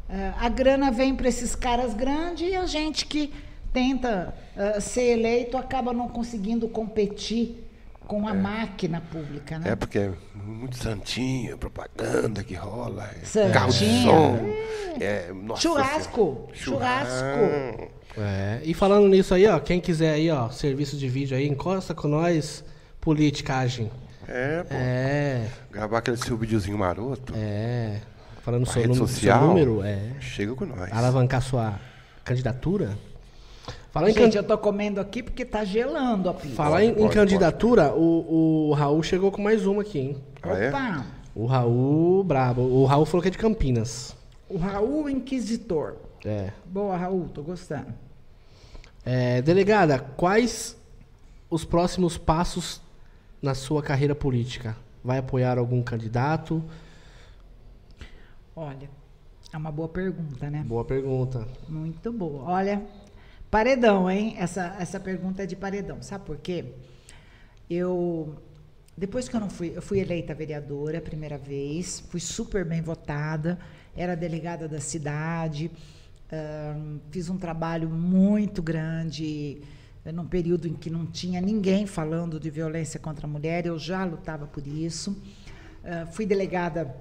ah, 0.10 0.36
a 0.40 0.50
grana 0.50 0.92
vem 0.92 1.16
para 1.16 1.30
esses 1.30 1.56
caras 1.56 1.94
grandes 1.94 2.50
e 2.50 2.56
a 2.56 2.66
gente 2.66 3.06
que 3.06 3.34
tenta 3.72 4.36
ah, 4.56 4.82
ser 4.82 5.18
eleito 5.18 5.58
acaba 5.58 5.94
não 5.94 6.10
conseguindo 6.10 6.68
competir 6.68 7.65
com 8.08 8.28
a 8.28 8.34
máquina 8.34 9.02
pública. 9.02 9.60
Né? 9.60 9.72
É 9.72 9.76
porque 9.76 10.00
é 10.00 10.12
muito 10.34 10.78
santinho, 10.78 11.58
propaganda 11.58 12.44
que 12.44 12.54
rola, 12.54 13.10
é 13.22 13.26
Santinho. 13.26 13.54
carro 13.54 13.72
de 13.72 14.04
som, 14.04 14.40
é, 15.00 15.34
nossa 15.34 15.62
Churrasco, 15.62 16.50
Senhora. 16.54 17.06
churrasco. 17.06 17.92
É, 18.18 18.62
e 18.64 18.74
falando 18.74 19.08
nisso 19.08 19.34
aí, 19.34 19.46
ó, 19.48 19.60
quem 19.60 19.82
quiser 19.82 20.14
aí, 20.14 20.30
ó, 20.32 20.50
serviço 20.50 20.96
de 20.98 21.10
vídeo 21.10 21.36
aí, 21.36 21.48
encosta 21.48 21.94
com 21.94 22.08
nós, 22.08 22.64
politicagem. 23.02 23.92
É, 24.28 24.64
pô. 24.64 24.74
É, 24.74 25.48
Gravar 25.72 25.98
aquele 26.00 26.18
seu 26.18 26.38
videozinho 26.38 26.78
maroto, 26.78 27.34
é. 27.36 28.00
Falando 28.42 28.66
seu, 28.66 28.76
rede 28.76 28.88
número, 28.90 29.08
social, 29.08 29.40
seu 29.40 29.48
número, 29.48 29.84
é. 29.84 30.12
chega 30.20 30.54
com 30.56 30.66
nós. 30.66 30.92
Alavancar 30.92 31.42
sua 31.42 31.80
candidatura. 32.24 32.96
Falar 33.96 34.10
em, 34.10 34.14
Gente, 34.14 34.34
can- 34.34 34.40
eu 34.40 34.44
tô 34.44 34.58
comendo 34.58 35.00
aqui 35.00 35.24
porque 35.24 35.46
tá 35.46 35.64
gelando 35.64 36.28
a 36.30 36.34
pizza. 36.34 36.54
falar 36.54 36.80
Pode, 36.82 36.86
em, 36.86 36.90
em 36.90 36.96
pode, 36.96 37.14
candidatura, 37.14 37.94
o, 37.96 38.68
o 38.70 38.74
Raul 38.74 39.02
chegou 39.02 39.32
com 39.32 39.42
mais 39.42 39.66
uma 39.66 39.84
aqui, 39.84 40.00
hein? 40.00 40.18
Ah, 40.44 40.50
é? 40.50 40.68
Opa, 40.68 41.06
O 41.34 41.46
Raul, 41.46 42.22
brabo. 42.22 42.62
O 42.62 42.84
Raul 42.84 43.06
falou 43.06 43.22
que 43.22 43.30
é 43.30 43.32
de 43.32 43.38
Campinas. 43.38 44.14
o 44.50 44.58
Raul 44.58 45.10
Inquisitor. 45.10 45.96
É. 46.26 46.52
Boa, 46.66 46.98
Raul, 46.98 47.30
tô 47.30 47.42
gostando. 47.42 47.94
É, 49.06 49.42
delegada, 49.42 49.98
quais 49.98 50.76
os 51.50 51.64
próximos 51.64 52.18
passos 52.18 52.82
na 53.42 53.56
sua 53.56 53.82
carreira 53.82 54.14
política? 54.14 54.76
Vai 55.02 55.20
apoiar 55.20 55.58
algum 55.58 55.82
candidato? 55.82 56.62
Olha, 58.54 58.90
é 59.54 59.58
uma 59.58 59.72
boa 59.72 59.88
pergunta, 59.88 60.50
né? 60.50 60.66
Boa 60.68 60.84
pergunta. 60.84 61.48
Muito 61.70 62.12
boa. 62.12 62.44
Olha, 62.44 62.82
paredão, 63.56 64.12
hein? 64.12 64.36
Essa, 64.38 64.76
essa 64.82 65.00
pergunta 65.00 65.44
é 65.44 65.46
de 65.46 65.56
paredão. 65.56 66.02
Sabe 66.02 66.26
por 66.26 66.36
quê? 66.36 66.74
Eu, 67.70 68.36
depois 68.98 69.30
que 69.30 69.36
eu 69.38 69.40
não 69.40 69.50
fui, 69.50 69.72
eu 69.74 69.82
fui 69.82 70.02
eleita 70.02 70.36
vereadora 70.36 70.98
a 70.98 71.02
primeira 71.02 71.38
vez, 71.38 72.02
fui 72.10 72.20
super 72.20 72.66
bem 72.66 72.82
votada, 72.82 73.58
era 73.96 74.14
delegada 74.14 74.68
da 74.68 74.82
cidade, 74.82 75.72
ahn, 76.30 76.98
fiz 77.10 77.30
um 77.30 77.38
trabalho 77.38 77.88
muito 77.88 78.62
grande, 78.62 79.62
eh, 80.04 80.12
num 80.12 80.26
período 80.26 80.68
em 80.68 80.74
que 80.74 80.90
não 80.90 81.06
tinha 81.06 81.40
ninguém 81.40 81.88
falando 81.88 82.38
de 82.38 82.50
violência 82.50 83.00
contra 83.00 83.26
a 83.26 83.30
mulher, 83.30 83.66
eu 83.66 83.80
já 83.80 84.04
lutava 84.04 84.46
por 84.46 84.68
isso. 84.68 85.16
Ah, 85.82 86.06
fui 86.08 86.26
delegada 86.26 86.94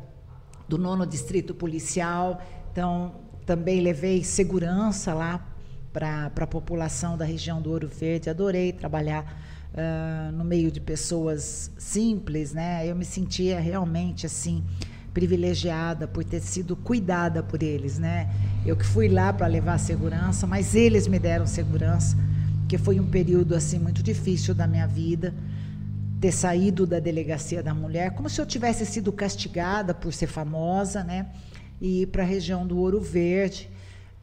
do 0.69 0.79
nono 0.79 1.05
distrito 1.05 1.53
policial, 1.53 2.41
então 2.71 3.13
também 3.45 3.81
levei 3.81 4.23
segurança 4.23 5.13
lá 5.13 5.51
para 5.95 6.27
a 6.27 6.47
população 6.47 7.17
da 7.17 7.25
região 7.25 7.63
do 7.63 7.71
Ouro 7.71 7.89
Verde. 7.89 8.29
Adorei 8.29 8.73
trabalhar 8.73 9.25
ah, 9.77 10.33
no 10.33 10.45
meio 10.45 10.73
de 10.73 10.81
pessoas 10.81 11.71
simples, 11.79 12.53
né? 12.53 12.85
Eu 12.85 12.97
me 12.97 13.05
sentia 13.05 13.61
realmente 13.61 14.27
assim 14.27 14.65
privilegiada 15.15 16.09
por 16.09 16.25
ter 16.25 16.41
sido 16.41 16.75
cuidada 16.75 17.45
por 17.45 17.63
eles, 17.63 17.97
né? 17.97 18.29
Eu 18.67 18.77
que 18.77 18.85
fui 18.85 19.07
lá 19.09 19.33
para 19.33 19.47
levar 19.47 19.79
segurança, 19.79 20.49
mas 20.49 20.75
eles 20.75 21.07
me 21.07 21.21
deram 21.21 21.47
segurança, 21.47 22.17
que 22.69 22.77
foi 22.77 22.99
um 22.99 23.07
período 23.07 23.55
assim 23.55 23.79
muito 23.79 24.03
difícil 24.03 24.53
da 24.53 24.67
minha 24.67 24.89
vida 24.89 25.33
ter 26.21 26.33
saído 26.33 26.85
da 26.87 26.99
delegacia 26.99 27.63
da 27.63 27.73
mulher, 27.73 28.13
como 28.13 28.29
se 28.29 28.41
eu 28.41 28.47
tivesse 28.47 28.85
sido 28.85 29.13
castigada 29.13 29.95
por 29.95 30.13
ser 30.13 30.27
famosa, 30.27 31.05
né? 31.05 31.27
E 31.81 32.03
ir 32.03 32.07
para 32.07 32.25
a 32.25 32.27
região 32.27 32.67
do 32.67 32.79
Ouro 32.79 33.01
Verde. 33.01 33.71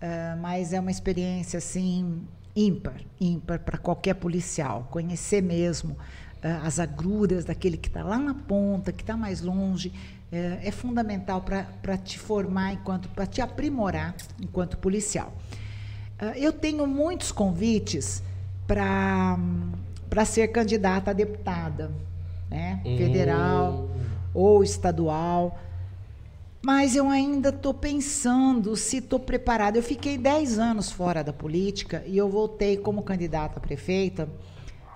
Ah, 0.02 0.36
mas 0.41 0.73
é 0.73 0.80
uma 0.80 0.91
experiência 0.91 1.57
assim 1.57 2.22
ímpar, 2.56 3.02
ímpar 3.19 3.60
para 3.60 3.78
qualquer 3.78 4.15
policial. 4.15 4.88
Conhecer 4.90 5.41
mesmo 5.41 5.95
ah, 6.44 6.61
as 6.65 6.80
agruras 6.80 7.45
daquele 7.45 7.78
que 7.78 7.88
está 7.88 8.03
lá 8.03 8.18
na 8.18 8.34
ponta, 8.34 8.91
que 8.91 9.03
está 9.03 9.15
mais 9.15 9.41
longe, 9.41 9.94
eh, 10.32 10.60
é 10.64 10.72
fundamental 10.72 11.41
para 11.41 11.98
te 11.98 12.18
formar 12.18 12.73
enquanto, 12.73 13.10
para 13.10 13.26
te 13.28 13.41
aprimorar 13.41 14.15
enquanto 14.41 14.78
policial. 14.78 15.34
Ah, 16.18 16.38
Eu 16.38 16.52
tenho 16.52 16.88
muitos 16.88 17.32
convites 17.32 18.23
para 18.68 19.38
para 20.10 20.26
ser 20.26 20.49
candidata 20.49 21.11
a 21.11 21.14
deputada, 21.14 21.90
né? 22.49 22.82
Hum. 22.86 22.98
Federal 22.98 23.90
ou 24.34 24.61
estadual. 24.61 25.57
Mas 26.64 26.96
eu 26.96 27.10
ainda 27.10 27.50
estou 27.50 27.74
pensando 27.74 28.76
se 28.76 28.98
estou 28.98 29.20
preparada. 29.20 29.78
Eu 29.78 29.84
fiquei 29.84 30.18
10 30.18 30.60
anos 30.60 30.92
fora 30.92 31.24
da 31.24 31.34
política 31.34 32.04
e 32.06 32.16
eu 32.18 32.30
voltei 32.30 32.78
como 32.78 33.02
candidata 33.02 33.58
a 33.58 33.62
prefeita. 33.62 34.30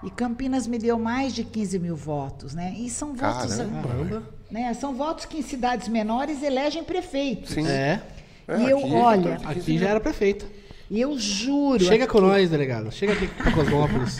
E 0.04 0.12
Campinas 0.12 0.68
me 0.68 0.78
deu 0.78 1.00
mais 1.00 1.34
de 1.34 1.44
15 1.44 1.80
mil 1.80 1.96
votos, 1.96 2.54
né? 2.54 2.76
E 2.78 2.88
são 2.90 3.16
votos. 3.16 3.56
Caramba. 3.56 4.24
Né? 4.52 4.72
São 4.76 4.94
votos 4.94 5.26
que 5.26 5.40
em 5.40 5.42
cidades 5.42 5.88
menores 5.88 6.44
elegem 6.44 6.84
prefeitos. 6.84 7.52
Sim. 7.52 7.66
É. 7.68 8.02
É, 8.48 8.60
E 8.62 8.70
eu, 8.70 8.78
aqui, 8.78 8.94
olha, 8.94 9.36
Aqui 9.44 9.78
já 9.80 9.90
era 9.90 10.00
prefeita. 10.00 10.46
E 10.92 11.02
eu 11.02 11.18
juro. 11.18 11.84
Chega 11.84 12.06
com 12.06 12.20
aqui- 12.20 12.28
nós, 12.28 12.50
delegado. 12.52 12.92
Chega 12.92 13.14
aqui 13.14 13.26
pra 13.42 13.52
Cosmópolis. 13.52 14.18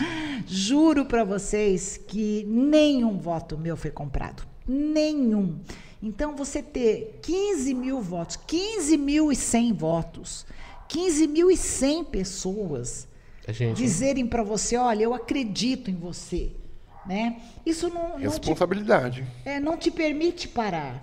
Juro 0.48 1.04
para 1.04 1.22
vocês 1.22 1.96
que 1.96 2.44
nenhum 2.48 3.16
voto 3.18 3.56
meu 3.56 3.76
foi 3.76 3.92
comprado. 3.92 4.42
Nenhum. 4.66 5.60
Então, 6.06 6.36
você 6.36 6.62
ter 6.62 7.18
15 7.20 7.74
mil 7.74 8.00
votos, 8.00 8.38
15.100 8.46 9.74
votos, 9.74 10.46
15.100 10.88 12.04
pessoas 12.04 13.08
A 13.44 13.50
gente. 13.50 13.76
dizerem 13.76 14.24
para 14.24 14.44
você: 14.44 14.76
olha, 14.76 15.02
eu 15.02 15.12
acredito 15.12 15.90
em 15.90 15.96
você. 15.96 16.52
Né? 17.04 17.40
Isso 17.64 17.88
não, 17.88 18.10
não, 18.10 18.18
te, 18.18 18.22
Responsabilidade. 18.22 19.26
é, 19.44 19.58
não 19.58 19.76
te 19.76 19.90
permite 19.90 20.46
parar. 20.46 21.02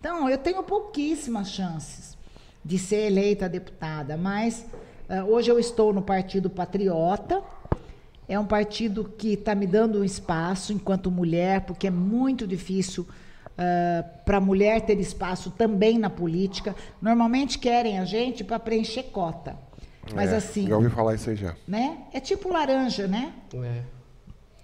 Então, 0.00 0.28
eu 0.28 0.36
tenho 0.36 0.64
pouquíssimas 0.64 1.50
chances 1.52 2.18
de 2.64 2.76
ser 2.76 3.06
eleita 3.06 3.48
deputada, 3.48 4.16
mas 4.16 4.66
ah, 5.08 5.24
hoje 5.24 5.48
eu 5.48 5.60
estou 5.60 5.92
no 5.92 6.02
Partido 6.02 6.50
Patriota. 6.50 7.40
É 8.28 8.36
um 8.38 8.46
partido 8.46 9.12
que 9.16 9.34
está 9.34 9.54
me 9.54 9.66
dando 9.66 10.00
um 10.00 10.04
espaço 10.04 10.72
enquanto 10.72 11.08
mulher, 11.08 11.60
porque 11.62 11.86
é 11.86 11.90
muito 11.90 12.48
difícil 12.48 13.06
para 14.24 14.38
a 14.38 14.40
mulher 14.40 14.80
ter 14.82 14.98
espaço 15.00 15.50
também 15.50 15.98
na 15.98 16.08
política. 16.10 16.74
Normalmente 17.00 17.58
querem 17.58 17.98
a 17.98 18.04
gente 18.04 18.42
para 18.44 18.58
preencher 18.58 19.04
cota. 19.04 19.56
Mas 20.14 20.32
É, 20.32 20.36
assim, 20.36 20.66
Já 20.66 20.76
ouvi 20.76 20.88
falar 20.88 21.14
isso 21.14 21.30
aí 21.30 21.36
já. 21.36 21.54
né? 21.68 21.98
É 22.12 22.20
tipo 22.20 22.48
laranja, 22.52 23.06
né? 23.06 23.32
É. 23.54 23.82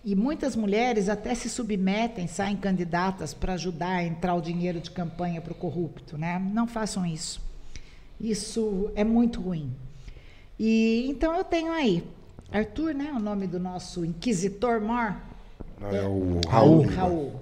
E 0.05 0.15
muitas 0.15 0.55
mulheres 0.57 1.09
até 1.09 1.35
se 1.35 1.49
submetem, 1.49 2.27
saem 2.27 2.57
candidatas 2.57 3.35
para 3.35 3.55
ajudar 3.55 3.97
a 3.97 4.05
entrar 4.05 4.35
o 4.35 4.41
dinheiro 4.41 4.81
de 4.81 4.91
campanha 4.91 5.41
para 5.41 5.53
o 5.53 5.57
corrupto, 5.57 6.17
né? 6.17 6.39
Não 6.53 6.67
façam 6.67 7.05
isso. 7.05 7.41
Isso 8.21 8.91
é 8.95 9.05
muito 9.05 9.41
ruim. 9.41 9.75
E 10.59 11.07
então 11.11 11.35
eu 11.37 11.45
tenho 11.45 11.73
aí 11.73 12.03
Arthur, 12.51 12.95
né? 12.95 13.13
O 13.15 13.19
nome 13.21 13.47
do 13.47 13.59
nosso 13.61 14.05
inquisitor 14.05 14.81
mor. 14.81 15.17
Não, 15.81 15.89
é 15.95 16.03
o 16.07 16.41
Raul. 16.49 16.83
Raul. 16.83 16.87
Raul. 16.95 17.41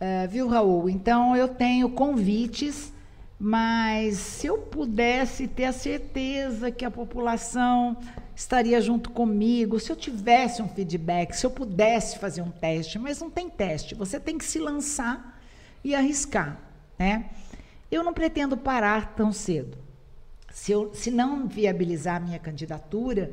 É, 0.00 0.28
viu, 0.28 0.46
Raul? 0.46 0.88
Então 0.88 1.34
eu 1.34 1.48
tenho 1.48 1.90
convites, 1.90 2.92
mas 3.38 4.16
se 4.16 4.46
eu 4.46 4.58
pudesse 4.58 5.48
ter 5.48 5.64
a 5.64 5.72
certeza 5.72 6.70
que 6.70 6.84
a 6.84 6.90
população 6.90 7.96
estaria 8.34 8.80
junto 8.80 9.10
comigo, 9.10 9.80
se 9.80 9.90
eu 9.90 9.96
tivesse 9.96 10.62
um 10.62 10.68
feedback, 10.68 11.32
se 11.32 11.44
eu 11.44 11.50
pudesse 11.50 12.18
fazer 12.18 12.42
um 12.42 12.50
teste, 12.50 12.96
mas 12.96 13.20
não 13.20 13.28
tem 13.28 13.50
teste, 13.50 13.96
você 13.96 14.20
tem 14.20 14.38
que 14.38 14.44
se 14.44 14.60
lançar 14.60 15.40
e 15.82 15.96
arriscar, 15.96 16.60
né? 16.96 17.30
Eu 17.90 18.04
não 18.04 18.12
pretendo 18.12 18.56
parar 18.56 19.14
tão 19.16 19.32
cedo. 19.32 19.76
Se, 20.52 20.70
eu, 20.70 20.94
se 20.94 21.10
não 21.10 21.48
viabilizar 21.48 22.16
a 22.16 22.20
minha 22.20 22.38
candidatura, 22.38 23.32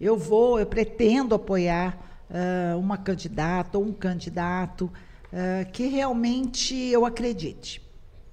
eu 0.00 0.16
vou, 0.16 0.58
eu 0.58 0.66
pretendo 0.66 1.34
apoiar 1.34 1.98
ah, 2.30 2.76
uma 2.76 2.96
candidata 2.96 3.76
ou 3.76 3.84
um 3.84 3.92
candidato 3.92 4.90
ah, 5.32 5.64
que 5.64 5.86
realmente 5.86 6.74
eu 6.74 7.04
acredite. 7.04 7.82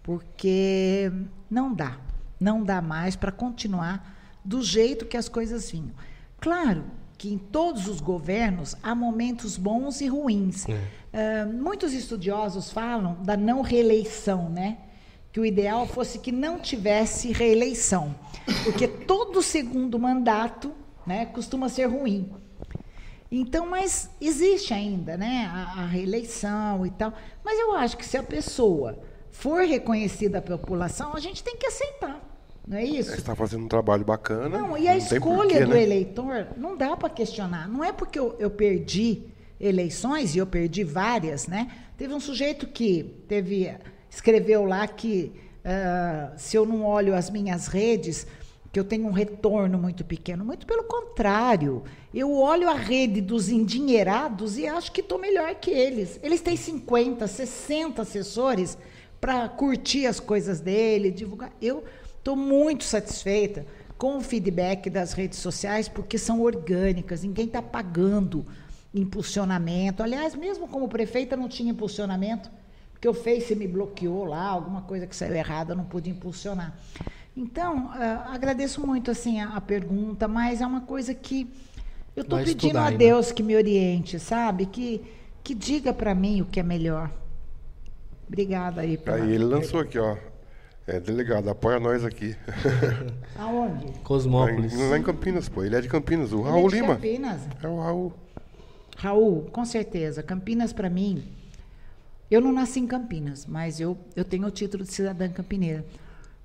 Porque 0.02 1.12
não 1.50 1.74
dá, 1.74 1.98
não 2.40 2.64
dá 2.64 2.82
mais 2.82 3.16
para 3.16 3.32
continuar 3.32 4.14
do 4.44 4.62
jeito 4.62 5.06
que 5.06 5.16
as 5.16 5.30
coisas 5.30 5.72
vinham. 5.72 5.94
Claro 6.40 6.84
que 7.18 7.32
em 7.32 7.38
todos 7.38 7.88
os 7.88 8.02
governos 8.02 8.76
há 8.84 8.94
momentos 8.94 9.58
bons 9.58 10.02
e 10.02 10.08
ruins. 10.08 10.66
Ah, 11.14 11.46
muitos 11.46 11.94
estudiosos 11.94 12.72
falam 12.72 13.22
da 13.24 13.38
não 13.38 13.62
reeleição, 13.62 14.50
né? 14.50 14.78
que 15.34 15.40
o 15.40 15.46
ideal 15.46 15.88
fosse 15.88 16.20
que 16.20 16.32
não 16.32 16.60
tivesse 16.60 17.34
reeleição, 17.34 18.16
porque 18.64 18.88
todo 18.88 19.42
segundo 19.42 19.98
mandato, 19.98 20.72
né, 21.08 21.26
costuma 21.26 21.68
ser 21.70 21.88
ruim. 21.88 22.32
Então, 23.36 23.66
mas 23.66 24.12
existe 24.22 24.76
ainda, 24.76 25.18
né, 25.18 25.50
a, 25.52 25.82
a 25.82 25.86
reeleição 25.88 26.86
e 26.86 26.92
tal. 26.92 27.12
Mas 27.44 27.60
eu 27.60 27.76
acho 27.76 27.98
que 27.98 28.06
se 28.06 28.16
a 28.16 28.22
pessoa 28.22 29.00
for 29.32 29.64
reconhecida 29.64 30.40
pela 30.40 30.58
população, 30.58 31.16
a 31.16 31.20
gente 31.20 31.44
tem 31.44 31.58
que 31.58 31.66
aceitar, 31.66 32.22
não 32.68 32.78
é 32.78 32.84
isso? 32.84 33.10
Você 33.10 33.18
está 33.18 33.36
fazendo 33.36 33.66
um 33.66 33.68
trabalho 33.68 34.06
bacana. 34.06 34.60
Não, 34.60 34.78
e 34.78 34.88
a 34.88 34.92
tem 34.92 35.00
escolha 35.00 35.50
porquê, 35.50 35.66
do 35.66 35.74
né? 35.74 35.82
eleitor 35.82 36.48
não 36.56 36.78
dá 36.78 36.96
para 36.96 37.10
questionar. 37.10 37.68
Não 37.68 37.84
é 37.84 37.92
porque 37.92 38.20
eu, 38.20 38.36
eu 38.38 38.52
perdi 38.52 39.24
eleições, 39.60 40.36
e 40.36 40.38
eu 40.38 40.46
perdi 40.46 40.84
várias, 40.84 41.48
né? 41.48 41.72
Teve 41.98 42.14
um 42.14 42.20
sujeito 42.20 42.68
que 42.68 43.24
teve 43.28 43.76
escreveu 44.10 44.64
lá 44.64 44.88
que 44.88 45.32
ah, 45.66 46.34
se 46.38 46.56
eu 46.56 46.66
não 46.66 46.84
olho 46.86 47.16
as 47.16 47.30
minhas 47.30 47.68
redes, 47.68 48.28
que 48.74 48.80
eu 48.80 48.84
tenho 48.84 49.06
um 49.06 49.12
retorno 49.12 49.78
muito 49.78 50.04
pequeno. 50.04 50.44
Muito 50.44 50.66
pelo 50.66 50.84
contrário. 50.86 51.84
Eu 52.12 52.34
olho 52.34 52.68
a 52.68 52.74
rede 52.74 53.22
dos 53.22 53.48
endinheirados 53.48 54.58
e 54.58 54.68
acho 54.68 54.92
que 54.92 55.02
estou 55.02 55.20
melhor 55.20 55.54
que 55.54 55.70
eles. 55.70 56.20
Eles 56.24 56.42
têm 56.42 56.58
50, 56.58 57.28
60 57.28 58.02
assessores 58.02 58.76
para 59.22 59.48
curtir 59.48 60.08
as 60.08 60.20
coisas 60.20 60.60
dele, 60.60 61.12
divulgar. 61.12 61.54
Eu 61.62 61.84
estou 62.18 62.36
muito 62.36 62.84
satisfeita 62.84 63.64
com 63.96 64.18
o 64.18 64.22
feedback 64.22 64.90
das 64.90 65.14
redes 65.14 65.38
sociais, 65.38 65.88
porque 65.88 66.18
são 66.18 66.42
orgânicas, 66.42 67.22
ninguém 67.22 67.46
está 67.46 67.62
pagando 67.62 68.44
impulsionamento. 68.92 70.02
Aliás, 70.02 70.34
mesmo 70.34 70.68
como 70.68 70.90
prefeita, 70.90 71.38
não 71.38 71.48
tinha 71.48 71.72
impulsionamento, 71.72 72.50
porque 72.92 73.08
o 73.08 73.14
Face 73.14 73.54
me 73.54 73.68
bloqueou 73.68 74.26
lá, 74.26 74.48
alguma 74.48 74.82
coisa 74.82 75.06
que 75.06 75.16
saiu 75.16 75.36
errada, 75.36 75.74
eu 75.74 75.78
não 75.78 75.86
pude 75.86 76.10
impulsionar. 76.10 76.76
Então, 77.36 77.90
ah, 77.94 78.30
agradeço 78.34 78.86
muito 78.86 79.10
assim 79.10 79.40
a, 79.42 79.50
a 79.56 79.62
pergunta, 79.62 80.28
mas 80.28 80.62
é 80.62 80.66
uma 80.68 80.82
coisa 80.82 81.14
que 81.14 81.48
eu 82.16 82.22
estou 82.22 82.38
pedindo 82.40 82.58
estudar 82.66 82.88
a. 82.88 82.92
Deus 82.92 83.32
que 83.32 83.42
me 83.42 83.56
oriente, 83.56 84.20
sabe? 84.20 84.66
Que, 84.68 85.02
que 85.44 85.56
diga 85.56 85.92
para 85.94 86.14
mim 86.14 86.42
o 86.42 86.46
que 86.46 86.60
é 86.60 86.64
melhor. 86.64 87.10
Obrigada 88.28 88.82
aí. 88.82 88.98
pela- 88.98 89.18
Aí 89.18 89.32
ele 89.34 89.44
lançou 89.46 89.80
aqui, 89.80 89.98
ó. 89.98 90.16
É, 90.86 91.00
delegado, 91.00 91.50
apoia 91.50 91.80
nós 91.80 92.04
aqui. 92.04 92.36
Aonde? 93.40 93.86
Cosmópolis. 94.04 94.74
Lá 94.90 94.98
em 94.98 95.04
Campinas, 95.04 95.48
pô. 95.48 95.64
Ele 95.64 95.76
é 95.76 95.82
de 95.82 95.88
Campinas, 95.88 96.34
o 96.34 96.40
Ele 96.40 96.48
é 96.48 96.52
Raul 96.52 96.70
de 96.70 96.76
Lima. 96.76 96.96
Campinas. 96.96 97.42
É 97.62 97.68
o 97.68 97.80
Raul. 97.80 98.14
Raul, 98.98 99.44
com 99.52 99.64
certeza. 99.66 100.22
Campinas, 100.22 100.74
para 100.74 100.90
mim, 100.90 101.24
eu 102.30 102.42
não 102.42 102.52
nasci 102.52 102.80
em 102.82 102.88
Campinas, 102.88 103.46
mas 103.46 103.80
eu, 103.80 103.98
eu 104.16 104.26
tenho 104.26 104.46
o 104.46 104.52
título 104.52 104.84
de 104.84 104.92
cidadã 104.94 105.30
campineira. 105.30 105.86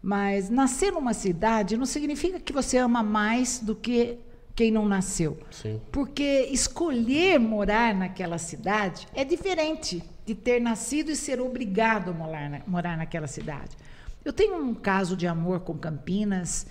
Mas 0.01 0.49
nascer 0.49 0.93
numa 0.93 1.13
cidade 1.13 1.77
não 1.77 1.87
significa 1.87 2.39
que 2.39 2.53
você 2.53 2.79
ama 2.79 3.03
mais 3.03 3.59
do 3.59 3.75
que 3.75 4.19
quem 4.55 4.71
não 4.71 4.87
nasceu. 4.87 5.39
Sim. 5.51 5.81
Porque 5.93 6.49
escolher 6.53 7.39
morar 7.39 7.95
naquela 7.95 8.39
cidade 8.39 9.07
é 9.15 9.25
diferente 9.25 10.03
de 10.25 10.35
ter 10.35 10.61
nascido 10.61 11.11
e 11.11 11.17
ser 11.17 11.41
obrigado 11.41 12.11
a 12.11 12.15
morar, 12.15 12.49
na- 12.51 12.61
morar 12.67 12.97
naquela 12.97 13.27
cidade. 13.27 13.77
Eu 14.25 14.33
tenho 14.33 14.57
um 14.57 14.75
caso 14.75 15.17
de 15.17 15.27
amor 15.27 15.61
com 15.61 15.77
Campinas 15.79 16.67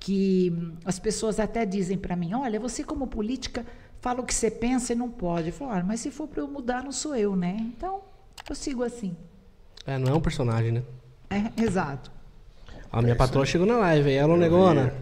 que 0.00 0.52
as 0.84 0.98
pessoas 0.98 1.38
até 1.40 1.64
dizem 1.66 1.96
para 1.98 2.16
mim: 2.16 2.34
olha, 2.34 2.58
você 2.60 2.82
como 2.84 3.06
política 3.06 3.64
fala 4.00 4.20
o 4.20 4.24
que 4.24 4.34
você 4.34 4.50
pensa 4.50 4.92
e 4.92 4.96
não 4.96 5.10
pode. 5.10 5.48
Eu 5.48 5.52
falo, 5.52 5.72
"Ah, 5.72 5.82
mas 5.82 6.00
se 6.00 6.10
for 6.10 6.28
para 6.28 6.40
eu 6.42 6.48
mudar, 6.48 6.82
não 6.84 6.92
sou 6.92 7.14
eu, 7.16 7.34
né? 7.36 7.56
Então 7.60 8.00
eu 8.48 8.54
sigo 8.54 8.82
assim. 8.82 9.16
É, 9.86 9.98
não 9.98 10.12
é 10.12 10.14
um 10.16 10.20
personagem, 10.20 10.72
né? 10.72 10.82
É, 11.30 11.52
exato. 11.62 12.10
A 12.90 13.02
minha 13.02 13.14
patroa 13.16 13.44
chegou 13.44 13.66
na 13.66 13.76
live 13.78 14.08
aí, 14.10 14.16
ela 14.16 14.36
negona. 14.36 14.92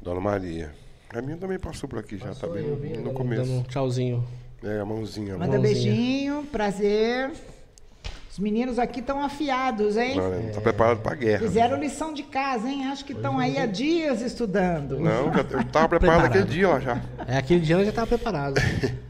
Dona 0.00 0.20
Maria. 0.20 0.72
A 1.14 1.20
minha 1.22 1.36
também 1.36 1.58
passou 1.58 1.88
por 1.88 1.98
aqui 1.98 2.18
já, 2.18 2.34
tá 2.34 2.46
bem 2.46 2.64
Eu 2.66 2.76
vi 2.76 2.88
no 2.90 2.96
dando 3.04 3.12
começo. 3.14 3.50
um 3.52 3.62
tchauzinho. 3.64 4.24
É, 4.62 4.80
a 4.80 4.84
mãozinha. 4.84 5.36
Manda 5.36 5.58
Mãozinha. 5.58 5.74
beijinho, 5.92 6.44
prazer. 6.50 7.30
Os 8.30 8.38
meninos 8.38 8.78
aqui 8.80 8.98
estão 8.98 9.22
afiados, 9.22 9.96
hein? 9.96 10.16
Não, 10.16 10.30
né? 10.30 10.50
Tá 10.52 10.60
preparado 10.60 11.00
pra 11.00 11.14
guerra. 11.14 11.38
Fizeram 11.40 11.78
lição 11.78 12.12
de 12.12 12.24
casa, 12.24 12.68
hein? 12.68 12.86
Acho 12.88 13.04
que 13.04 13.12
estão 13.12 13.38
aí 13.38 13.58
há 13.58 13.66
dias 13.66 14.20
estudando. 14.22 14.98
Não, 14.98 15.32
já, 15.32 15.40
eu 15.40 15.64
tava 15.66 15.88
preparado 15.88 15.90
Preparado. 15.90 16.24
aquele 16.26 16.44
dia, 16.46 16.68
ó, 16.68 16.80
já. 16.80 17.00
É, 17.28 17.36
aquele 17.36 17.60
dia 17.60 17.76
ela 17.76 17.84
já 17.84 17.92
tava 17.92 18.08
preparado. 18.08 18.54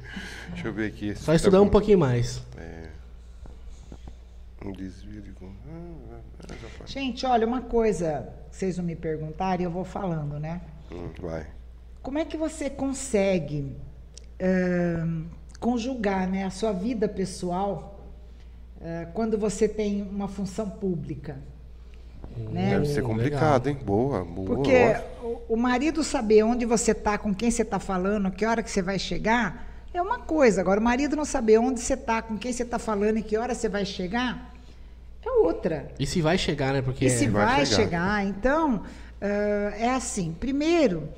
Deixa 0.53 0.69
eu 0.69 0.73
ver 0.73 0.89
aqui. 0.89 1.15
Só 1.15 1.33
estudar 1.35 1.61
um 1.63 1.69
pouquinho 1.69 1.99
mais. 1.99 2.43
Um 4.65 4.73
desvio 4.73 5.21
de... 5.21 5.31
Ah, 5.43 6.19
ah, 6.49 6.55
já 6.61 6.69
foi. 6.71 6.74
Gente, 6.87 7.25
olha, 7.27 7.47
uma 7.47 7.61
coisa, 7.61 8.29
vocês 8.51 8.77
não 8.77 8.85
me 8.85 8.97
perguntarem, 8.97 9.65
eu 9.65 9.71
vou 9.71 9.85
falando, 9.85 10.39
né? 10.39 10.61
Hum, 10.91 11.09
vai. 11.21 11.47
Como 12.03 12.19
é 12.19 12.25
que 12.25 12.37
você 12.37 12.69
consegue 12.69 13.75
ahn, 14.41 15.25
conjugar 15.59 16.29
né, 16.29 16.45
a 16.45 16.51
sua 16.51 16.73
vida 16.73 17.09
pessoal 17.09 18.01
ah, 18.81 19.07
quando 19.15 19.39
você 19.39 19.67
tem 19.67 20.03
uma 20.03 20.29
função 20.29 20.69
pública? 20.69 21.39
né? 22.51 22.71
Deve 22.71 22.87
ser 22.87 23.03
complicado, 23.03 23.69
hein? 23.69 23.79
Boa, 23.85 24.25
boa. 24.25 24.47
Porque 24.47 24.97
o, 25.23 25.55
o 25.55 25.57
marido 25.57 26.03
saber 26.03 26.43
onde 26.43 26.65
você 26.65 26.93
está, 26.93 27.17
com 27.17 27.35
quem 27.35 27.51
você 27.51 27.63
está 27.63 27.79
falando, 27.79 28.31
que 28.31 28.45
hora 28.45 28.63
que 28.63 28.71
você 28.71 28.83
vai 28.83 28.99
chegar, 28.99 29.67
é 29.93 30.03
uma 30.03 30.19
coisa. 30.19 30.61
Agora, 30.61 30.81
o 30.81 30.83
marido 30.83 31.17
não 31.17 31.25
saber 31.25 31.59
onde 31.59 31.81
você 31.81 31.95
está, 31.95 32.21
com 32.23 32.37
quem 32.37 32.53
você 32.53 32.63
está 32.63 32.79
falando 32.79 33.19
e 33.19 33.23
que 33.23 33.37
hora 33.37 33.55
você 33.55 33.69
vai 33.69 33.85
chegar, 33.85 34.54
é 35.29 35.33
outra. 35.33 35.89
E 35.99 36.07
se 36.07 36.21
vai 36.21 36.37
chegar, 36.39 36.73
né? 36.73 36.83
Porque 36.83 37.07
E 37.07 37.11
se 37.11 37.29
vai 37.29 37.47
vai, 37.47 37.67
chegar. 37.67 37.83
chegar. 37.83 38.27
Então, 38.27 38.83
ah, 39.21 39.75
é 39.79 39.91
assim. 39.91 40.35
Primeiro, 40.39 41.09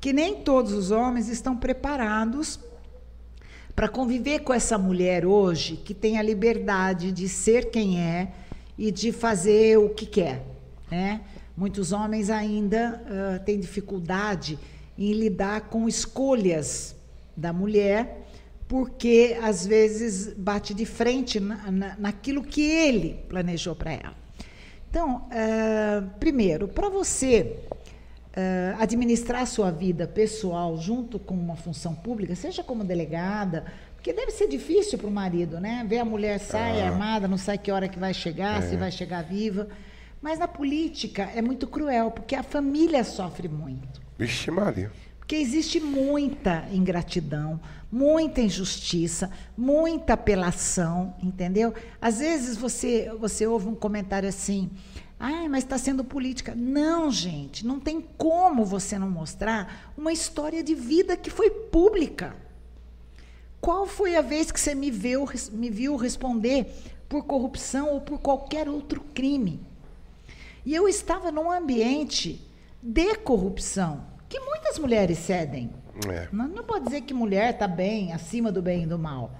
que 0.00 0.12
nem 0.12 0.36
todos 0.36 0.72
os 0.72 0.90
homens 0.90 1.28
estão 1.28 1.56
preparados 1.56 2.60
para 3.74 3.88
conviver 3.88 4.40
com 4.40 4.54
essa 4.54 4.78
mulher 4.78 5.26
hoje 5.26 5.76
que 5.76 5.92
tem 5.92 6.18
a 6.18 6.22
liberdade 6.22 7.12
de 7.12 7.28
ser 7.28 7.70
quem 7.70 8.00
é 8.00 8.32
e 8.78 8.90
de 8.90 9.12
fazer 9.12 9.78
o 9.78 9.90
que 9.90 10.06
quer. 10.06 10.42
Né? 10.90 11.20
Muitos 11.56 11.92
homens 11.92 12.30
ainda 12.30 13.02
ah, 13.06 13.38
têm 13.40 13.58
dificuldade 13.58 14.58
em 14.98 15.12
lidar 15.12 15.62
com 15.62 15.88
escolhas 15.88 16.94
da 17.36 17.52
mulher, 17.52 18.25
porque 18.68 19.36
às 19.42 19.66
vezes 19.66 20.32
bate 20.34 20.74
de 20.74 20.84
frente 20.84 21.38
na, 21.38 21.70
na, 21.70 21.96
naquilo 21.98 22.42
que 22.42 22.62
ele 22.62 23.24
planejou 23.28 23.74
para 23.76 23.92
ela. 23.92 24.14
Então, 24.90 25.26
ah, 25.30 26.02
primeiro, 26.18 26.66
para 26.68 26.88
você 26.88 27.58
ah, 28.34 28.76
administrar 28.80 29.42
a 29.42 29.46
sua 29.46 29.70
vida 29.70 30.06
pessoal 30.06 30.76
junto 30.78 31.18
com 31.18 31.34
uma 31.34 31.56
função 31.56 31.94
pública, 31.94 32.34
seja 32.34 32.62
como 32.62 32.82
delegada, 32.82 33.64
porque 33.94 34.12
deve 34.12 34.30
ser 34.30 34.48
difícil 34.48 34.98
para 34.98 35.06
o 35.08 35.10
marido, 35.10 35.60
né? 35.60 35.84
Ver 35.88 35.98
a 35.98 36.04
mulher 36.04 36.38
sai 36.38 36.80
Ah. 36.80 36.88
armada, 36.90 37.26
não 37.28 37.38
sabe 37.38 37.58
que 37.58 37.70
hora 37.72 37.88
que 37.88 37.98
vai 37.98 38.14
chegar, 38.14 38.62
se 38.62 38.76
vai 38.76 38.90
chegar 38.90 39.22
viva. 39.22 39.68
Mas 40.22 40.38
na 40.38 40.48
política 40.48 41.30
é 41.34 41.42
muito 41.42 41.66
cruel, 41.66 42.10
porque 42.10 42.34
a 42.34 42.42
família 42.42 43.04
sofre 43.04 43.48
muito. 43.48 44.00
Vixe, 44.18 44.50
Maria. 44.50 44.90
Porque 45.26 45.42
existe 45.42 45.80
muita 45.80 46.68
ingratidão, 46.70 47.60
muita 47.90 48.40
injustiça, 48.40 49.28
muita 49.58 50.12
apelação, 50.12 51.16
entendeu? 51.20 51.74
Às 52.00 52.20
vezes 52.20 52.56
você, 52.56 53.12
você 53.18 53.44
ouve 53.44 53.66
um 53.66 53.74
comentário 53.74 54.28
assim, 54.28 54.70
ai, 55.18 55.48
mas 55.48 55.64
está 55.64 55.76
sendo 55.78 56.04
política. 56.04 56.54
Não, 56.54 57.10
gente, 57.10 57.66
não 57.66 57.80
tem 57.80 58.00
como 58.16 58.64
você 58.64 59.00
não 59.00 59.10
mostrar 59.10 59.92
uma 59.98 60.12
história 60.12 60.62
de 60.62 60.76
vida 60.76 61.16
que 61.16 61.28
foi 61.28 61.50
pública. 61.50 62.36
Qual 63.60 63.84
foi 63.84 64.14
a 64.14 64.22
vez 64.22 64.52
que 64.52 64.60
você 64.60 64.76
me 64.76 64.92
viu, 64.92 65.28
me 65.50 65.68
viu 65.70 65.96
responder 65.96 66.72
por 67.08 67.24
corrupção 67.24 67.88
ou 67.94 68.00
por 68.00 68.20
qualquer 68.20 68.68
outro 68.68 69.00
crime? 69.12 69.60
E 70.64 70.72
eu 70.72 70.86
estava 70.86 71.32
num 71.32 71.50
ambiente 71.50 72.46
de 72.80 73.16
corrupção, 73.16 74.14
que 74.28 74.40
muitas 74.40 74.78
mulheres 74.78 75.18
cedem. 75.18 75.70
É. 76.08 76.28
Não, 76.32 76.48
não 76.48 76.64
pode 76.64 76.86
dizer 76.86 77.02
que 77.02 77.14
mulher 77.14 77.54
está 77.54 77.66
bem, 77.66 78.12
acima 78.12 78.52
do 78.52 78.60
bem 78.60 78.82
e 78.82 78.86
do 78.86 78.98
mal. 78.98 79.30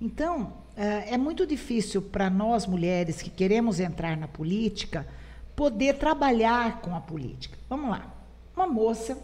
Então, 0.00 0.52
eh, 0.76 1.14
é 1.14 1.18
muito 1.18 1.46
difícil 1.46 2.02
para 2.02 2.28
nós 2.28 2.66
mulheres 2.66 3.22
que 3.22 3.30
queremos 3.30 3.80
entrar 3.80 4.16
na 4.16 4.28
política 4.28 5.06
poder 5.54 5.98
trabalhar 5.98 6.80
com 6.80 6.94
a 6.94 7.00
política. 7.00 7.56
Vamos 7.68 7.90
lá. 7.90 8.12
Uma 8.54 8.66
moça, 8.66 9.16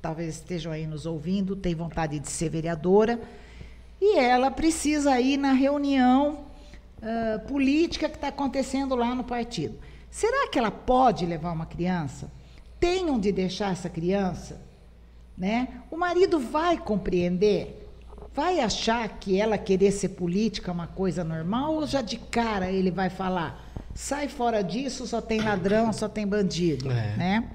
talvez 0.00 0.36
estejam 0.36 0.72
aí 0.72 0.86
nos 0.86 1.06
ouvindo, 1.06 1.56
tem 1.56 1.74
vontade 1.74 2.18
de 2.18 2.28
ser 2.28 2.48
vereadora, 2.48 3.20
e 4.00 4.18
ela 4.18 4.50
precisa 4.50 5.18
ir 5.20 5.36
na 5.36 5.52
reunião 5.52 6.46
ah, 7.02 7.38
política 7.46 8.08
que 8.08 8.16
está 8.16 8.28
acontecendo 8.28 8.94
lá 8.94 9.14
no 9.14 9.24
partido. 9.24 9.78
Será 10.10 10.48
que 10.48 10.58
ela 10.58 10.70
pode 10.70 11.26
levar 11.26 11.52
uma 11.52 11.66
criança? 11.66 12.30
Tem 12.86 13.10
onde 13.10 13.32
deixar 13.32 13.72
essa 13.72 13.90
criança? 13.90 14.60
Né? 15.36 15.68
O 15.90 15.96
marido 15.96 16.38
vai 16.38 16.78
compreender? 16.78 17.90
Vai 18.32 18.60
achar 18.60 19.08
que 19.18 19.40
ela 19.40 19.58
querer 19.58 19.90
ser 19.90 20.10
política 20.10 20.70
é 20.70 20.74
uma 20.74 20.86
coisa 20.86 21.24
normal 21.24 21.74
ou 21.74 21.86
já 21.86 22.00
de 22.00 22.16
cara 22.16 22.70
ele 22.70 22.92
vai 22.92 23.10
falar 23.10 23.66
sai 23.92 24.28
fora 24.28 24.62
disso, 24.62 25.04
só 25.06 25.20
tem 25.20 25.40
ladrão, 25.40 25.92
só 25.92 26.08
tem 26.08 26.26
bandido, 26.26 26.90
É. 26.92 27.16
né? 27.16 27.50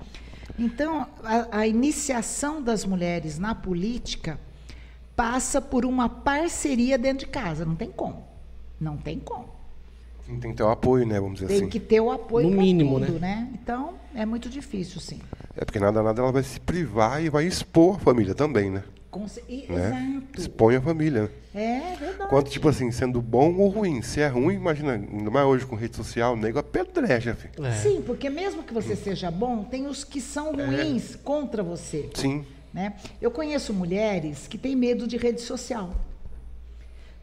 Então, 0.60 1.08
a, 1.24 1.60
a 1.60 1.68
iniciação 1.68 2.62
das 2.62 2.84
mulheres 2.84 3.40
na 3.40 3.56
política 3.56 4.38
passa 5.16 5.62
por 5.62 5.86
uma 5.86 6.10
parceria 6.10 6.98
dentro 6.98 7.26
de 7.26 7.32
casa, 7.32 7.64
não 7.64 7.76
tem 7.76 7.90
como. 7.90 8.26
Não 8.80 8.98
tem 8.98 9.18
como. 9.20 9.61
Tem 10.26 10.52
que 10.52 10.58
ter 10.58 10.64
o 10.64 10.70
apoio, 10.70 11.06
né? 11.06 11.20
Vamos 11.20 11.36
dizer 11.36 11.48
Tem 11.48 11.58
assim. 11.58 11.70
que 11.70 11.80
ter 11.80 12.00
o 12.00 12.12
apoio 12.12 12.50
No 12.50 12.58
mínimo, 12.58 13.00
tudo, 13.00 13.14
né? 13.14 13.20
né? 13.20 13.50
Então, 13.62 13.94
é 14.16 14.26
muito 14.26 14.50
difícil, 14.50 15.00
sim. 15.02 15.20
É 15.56 15.66
porque 15.66 15.80
nada, 15.80 16.02
nada 16.02 16.22
ela 16.22 16.32
vai 16.32 16.44
se 16.44 16.60
privar 16.60 17.22
e 17.24 17.30
vai 17.30 17.46
expor 17.46 17.98
a 17.98 18.00
família 18.00 18.34
também, 18.34 18.70
né? 18.70 18.84
Com 19.10 19.28
ce- 19.28 19.44
e- 19.50 19.66
né? 19.70 19.88
Exato. 20.22 20.40
Expõe 20.42 20.76
a 20.78 20.82
família. 20.82 21.24
né? 21.24 21.30
É 21.54 21.96
verdade. 21.98 22.30
Quanto, 22.30 22.50
tipo 22.50 22.70
assim, 22.70 22.90
sendo 22.92 23.22
bom 23.22 23.54
ou 23.56 23.68
ruim. 23.68 24.02
Se 24.02 24.22
é 24.22 24.28
ruim, 24.30 24.56
imagina, 24.56 24.94
ainda 24.94 25.30
mais 25.30 25.46
hoje 25.46 25.66
com 25.66 25.76
rede 25.76 25.98
social, 25.98 26.34
o 26.34 26.38
nego 26.38 26.60
apedreja, 26.60 27.36
filho. 27.36 27.66
É. 27.66 27.72
Sim, 27.74 28.02
porque 28.06 28.30
mesmo 28.30 28.64
que 28.64 28.74
você 28.74 28.96
seja 28.96 29.30
bom, 29.30 29.66
tem 29.66 29.86
os 29.86 30.06
que 30.06 30.22
são 30.22 30.54
ruins 30.56 31.18
contra 31.18 31.62
você. 31.62 32.10
Sim. 32.14 32.46
Né? 32.74 32.94
Eu 33.22 33.30
conheço 33.32 33.74
mulheres 33.74 34.48
que 34.48 34.58
têm 34.58 34.78
medo 34.78 35.06
de 35.06 35.18
rede 35.18 35.42
social. 35.42 35.94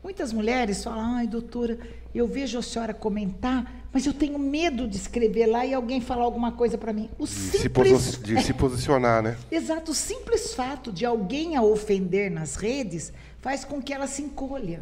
Muitas 0.09 0.32
mulheres 0.32 0.82
falam, 0.82 1.16
ai, 1.16 1.26
doutora, 1.26 1.78
eu 2.14 2.26
vejo 2.26 2.59
a 2.59 2.62
senhora 2.62 2.94
comentar, 2.94 3.86
mas 3.93 4.06
eu 4.06 4.14
tenho 4.14 4.39
medo 4.39 4.89
de 4.89 4.97
escrever 4.97 5.44
lá 5.44 5.66
e 5.66 5.74
alguém 5.74 6.01
falar 6.01 6.22
alguma 6.24 6.51
coisa 6.51 6.78
para 6.78 6.94
mim. 6.94 7.10
O 7.18 7.24
De 7.24 7.30
se, 7.30 7.59
simples, 7.59 7.93
posi- 7.93 8.22
de 8.22 8.40
se 8.43 8.55
posicionar, 8.55 9.22
né? 9.22 9.36
exato, 9.52 9.90
o 9.90 9.94
simples 9.94 10.55
fato 10.55 10.90
de 10.90 11.05
alguém 11.05 11.56
a 11.56 11.62
ofender 11.62 12.30
nas 12.30 12.56
redes 12.56 13.12
faz 13.43 13.66
com 13.66 13.82
que 13.82 13.93
ela 13.93 14.06
se 14.06 14.22
encolha. 14.22 14.80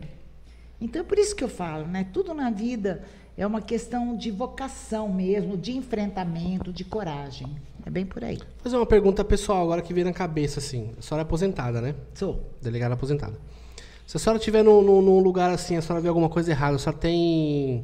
Então 0.81 1.03
é 1.03 1.05
por 1.05 1.19
isso 1.19 1.35
que 1.35 1.43
eu 1.43 1.48
falo, 1.48 1.89
né? 1.89 2.07
Tudo 2.12 2.32
na 2.32 2.48
vida 2.48 3.03
é 3.36 3.44
uma 3.44 3.61
questão 3.61 4.16
de 4.16 4.31
vocação 4.31 5.12
mesmo, 5.12 5.57
de 5.57 5.73
enfrentamento, 5.77 6.73
de 6.73 6.85
coragem. 6.85 7.48
É 7.85 7.90
bem 7.90 8.07
por 8.07 8.23
aí. 8.23 8.36
Vou 8.36 8.47
fazer 8.62 8.77
uma 8.77 8.86
pergunta 8.86 9.24
pessoal 9.24 9.61
agora 9.65 9.82
que 9.82 9.93
veio 9.93 10.07
na 10.07 10.12
cabeça, 10.12 10.61
assim. 10.61 10.93
A 10.97 11.03
senhora 11.03 11.23
é 11.23 11.27
aposentada, 11.27 11.81
né? 11.81 11.97
Sou. 12.15 12.48
Delegada 12.62 12.94
aposentada. 12.94 13.36
Se 14.07 14.16
a 14.16 14.20
senhora 14.20 14.39
estiver 14.39 14.62
num, 14.62 14.81
num- 14.83 15.03
num 15.03 15.19
lugar 15.19 15.51
assim, 15.51 15.77
a 15.77 15.83
senhora 15.83 16.01
vê 16.01 16.09
alguma 16.09 16.28
coisa 16.28 16.51
errada, 16.51 16.77
a 16.77 16.78
senhora 16.78 16.99
tem 16.99 17.83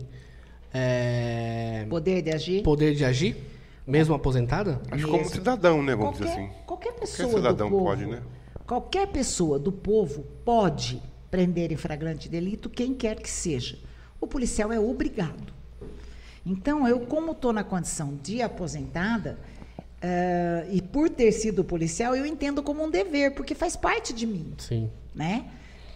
é, 0.72 1.84
Poder 1.90 2.22
de 2.22 2.30
agir? 2.30 2.62
poder 2.62 2.94
de 2.94 3.04
agir? 3.04 3.36
Mesmo 3.86 4.14
aposentada? 4.14 4.80
Acho 4.90 5.08
como 5.08 5.24
cidadão, 5.28 5.82
né? 5.82 5.96
Vamos 5.96 6.18
dizer 6.18 6.26
qualquer, 6.26 6.44
assim. 6.44 6.64
qualquer 6.66 6.92
pessoa 6.92 7.28
cidadão 7.30 7.68
do 7.68 7.72
povo, 7.72 7.84
pode, 7.84 8.06
né? 8.06 8.22
Qualquer 8.64 9.06
pessoa 9.08 9.58
do 9.58 9.72
povo 9.72 10.24
pode 10.44 11.02
prender 11.28 11.72
em 11.72 11.76
flagrante 11.76 12.28
delito 12.28 12.70
quem 12.70 12.94
quer 12.94 13.16
que 13.16 13.28
seja. 13.28 13.76
O 14.20 14.26
policial 14.26 14.72
é 14.72 14.78
obrigado. 14.78 15.52
Então, 16.46 16.86
eu, 16.86 17.00
como 17.00 17.32
estou 17.32 17.52
na 17.52 17.64
condição 17.64 18.16
de 18.22 18.40
aposentada, 18.40 19.36
eh, 20.00 20.68
e 20.70 20.80
por 20.80 21.10
ter 21.10 21.32
sido 21.32 21.64
policial, 21.64 22.14
eu 22.14 22.24
entendo 22.24 22.62
como 22.62 22.84
um 22.84 22.90
dever, 22.90 23.34
porque 23.34 23.54
faz 23.54 23.74
parte 23.76 24.12
de 24.12 24.26
mim, 24.26 24.52
Sim. 24.58 24.88
né? 25.12 25.46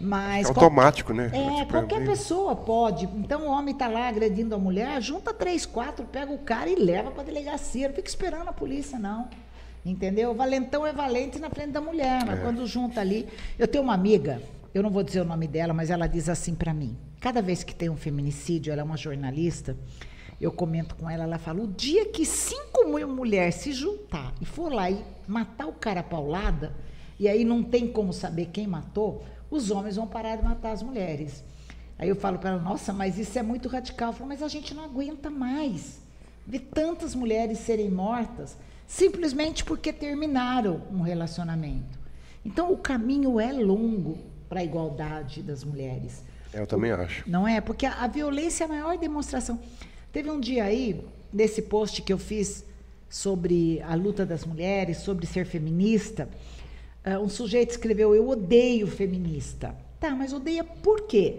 Mas 0.01 0.49
É 0.51 0.53
qual- 0.53 0.65
automático, 0.67 1.15
né? 1.15 1.31
é, 1.33 1.61
Tipo, 1.61 1.73
qualquer 1.73 1.99
bem- 2.01 2.09
pessoa 2.09 2.55
pode. 2.55 3.07
Então 3.17 3.47
o 3.47 3.51
homem 3.51 3.73
está 3.73 3.89
lá 3.89 4.09
agredindo 4.09 4.55
a 4.55 4.59
mulher, 4.59 5.01
junta 5.01 5.33
três, 5.33 5.65
quatro, 5.65 6.05
pega 6.05 6.31
o 6.33 6.39
cara 6.39 6.69
e 6.69 6.75
leva 6.75 7.11
para 7.11 7.23
a 7.23 7.25
delegacia. 7.25 7.89
Não 7.89 7.95
fica 7.95 8.09
esperando 8.09 8.49
a 8.49 8.53
polícia, 8.53 8.99
não. 8.99 9.29
Entendeu? 9.85 10.35
Valentão 10.35 10.87
é 10.87 10.93
valente 10.93 11.39
na 11.39 11.49
frente 11.49 11.71
da 11.71 11.81
mulher, 11.81 12.25
mas 12.27 12.39
É. 12.41 12.43
quando 12.43 12.67
junta 12.67 13.01
ali. 13.01 13.27
Eu 13.59 13.67
tenho 13.69 13.85
uma 13.85 13.95
amiga, 13.95 14.43
eu 14.75 14.83
não 14.83 14.91
vou 14.91 15.03
dizer 15.03 15.21
o 15.21 15.25
nome 15.25 15.47
dela, 15.47 15.73
mas 15.73 15.89
ela 15.91 16.07
diz 16.07 16.29
assim 16.29 16.55
para 16.55 16.75
mim: 16.75 16.97
cada 17.21 17.41
vez 17.41 17.63
que 17.65 17.75
tem 17.75 17.89
um 17.89 17.97
feminicídio, 17.97 18.73
ela 18.73 18.83
é 18.83 18.85
uma 18.85 18.97
jornalista, 18.97 19.77
eu 20.41 20.53
comento 20.53 20.95
com 20.97 21.09
ela, 21.09 21.23
ela 21.25 21.39
fala: 21.39 21.63
o 21.63 21.69
dia 21.69 22.05
que 22.07 22.27
cinco 22.27 22.87
mil 22.89 23.09
mulheres 23.09 23.55
se 23.55 23.73
juntar 23.73 24.35
e 24.41 24.45
for 24.45 24.71
lá 24.73 24.91
e 24.91 25.03
matar 25.27 25.67
o 25.69 25.73
cara 25.73 26.03
paulada, 26.03 26.75
e 27.19 27.29
aí 27.29 27.45
não 27.45 27.63
tem 27.63 27.87
como 27.87 28.13
saber 28.13 28.47
quem 28.53 28.67
matou, 28.67 29.25
os 29.57 29.71
homens 29.71 29.97
vão 29.97 30.07
parar 30.07 30.37
de 30.37 30.45
matar 30.45 30.73
as 30.73 30.83
mulheres. 30.83 31.43
Aí 31.99 32.09
eu 32.09 32.17
falo 32.17 32.39
para 32.39 32.51
ela, 32.51 32.63
nossa, 32.63 32.93
mas 32.93 33.19
isso 33.19 33.39
é 33.39 33.43
muito 33.43 33.69
radical. 33.69 34.11
Eu 34.11 34.13
falo, 34.13 34.29
mas 34.29 34.43
a 34.43 34.49
gente 34.49 34.75
não 34.75 34.85
aguenta 34.85 35.31
mais 35.31 36.01
ver 36.47 36.61
tantas 36.73 37.15
mulheres 37.15 37.59
serem 37.59 37.91
mortas 37.91 38.57
simplesmente 38.87 39.65
porque 39.65 39.93
terminaram 39.93 40.83
um 40.93 41.01
relacionamento. 41.01 41.99
Então 42.45 42.73
o 42.73 42.77
caminho 42.77 43.41
é 43.41 43.53
longo 43.53 44.19
para 44.49 44.61
a 44.61 44.65
igualdade 44.65 45.43
das 45.43 45.65
mulheres. 45.65 46.23
É, 46.53 46.61
eu 46.61 46.67
também 46.67 46.93
acho. 46.93 47.29
Não 47.29 47.49
é? 47.49 47.61
Porque 47.61 47.85
a, 47.85 48.05
a 48.05 48.07
violência 48.07 48.65
é 48.65 48.67
a 48.67 48.69
maior 48.69 48.97
demonstração. 48.97 49.59
Teve 50.13 50.31
um 50.31 50.39
dia 50.39 50.65
aí, 50.65 51.05
nesse 51.33 51.63
post 51.63 52.01
que 52.03 52.13
eu 52.13 52.19
fiz 52.19 52.65
sobre 53.09 53.83
a 53.83 53.95
luta 53.95 54.25
das 54.25 54.45
mulheres, 54.45 54.99
sobre 54.99 55.27
ser 55.27 55.47
feminista, 55.47 56.29
um 57.21 57.29
sujeito 57.29 57.71
escreveu: 57.71 58.15
Eu 58.15 58.29
odeio 58.29 58.87
feminista. 58.87 59.75
Tá, 60.01 60.11
mas 60.11 60.33
odeia 60.33 60.65
por 60.65 61.03
quê? 61.03 61.37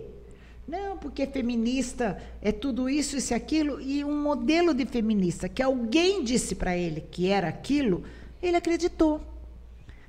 Não, 0.67 0.97
porque 0.97 1.25
feminista 1.25 2.17
é 2.41 2.51
tudo 2.51 2.89
isso, 2.89 3.15
isso 3.15 3.33
e 3.33 3.35
aquilo. 3.35 3.79
E 3.79 4.03
um 4.03 4.21
modelo 4.21 4.73
de 4.73 4.85
feminista 4.85 5.47
que 5.47 5.61
alguém 5.63 6.23
disse 6.23 6.55
para 6.55 6.75
ele 6.75 7.01
que 7.01 7.29
era 7.29 7.47
aquilo, 7.47 8.03
ele 8.41 8.57
acreditou. 8.57 9.21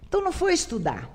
Então 0.08 0.22
não 0.22 0.32
foi 0.32 0.52
estudar. 0.54 1.10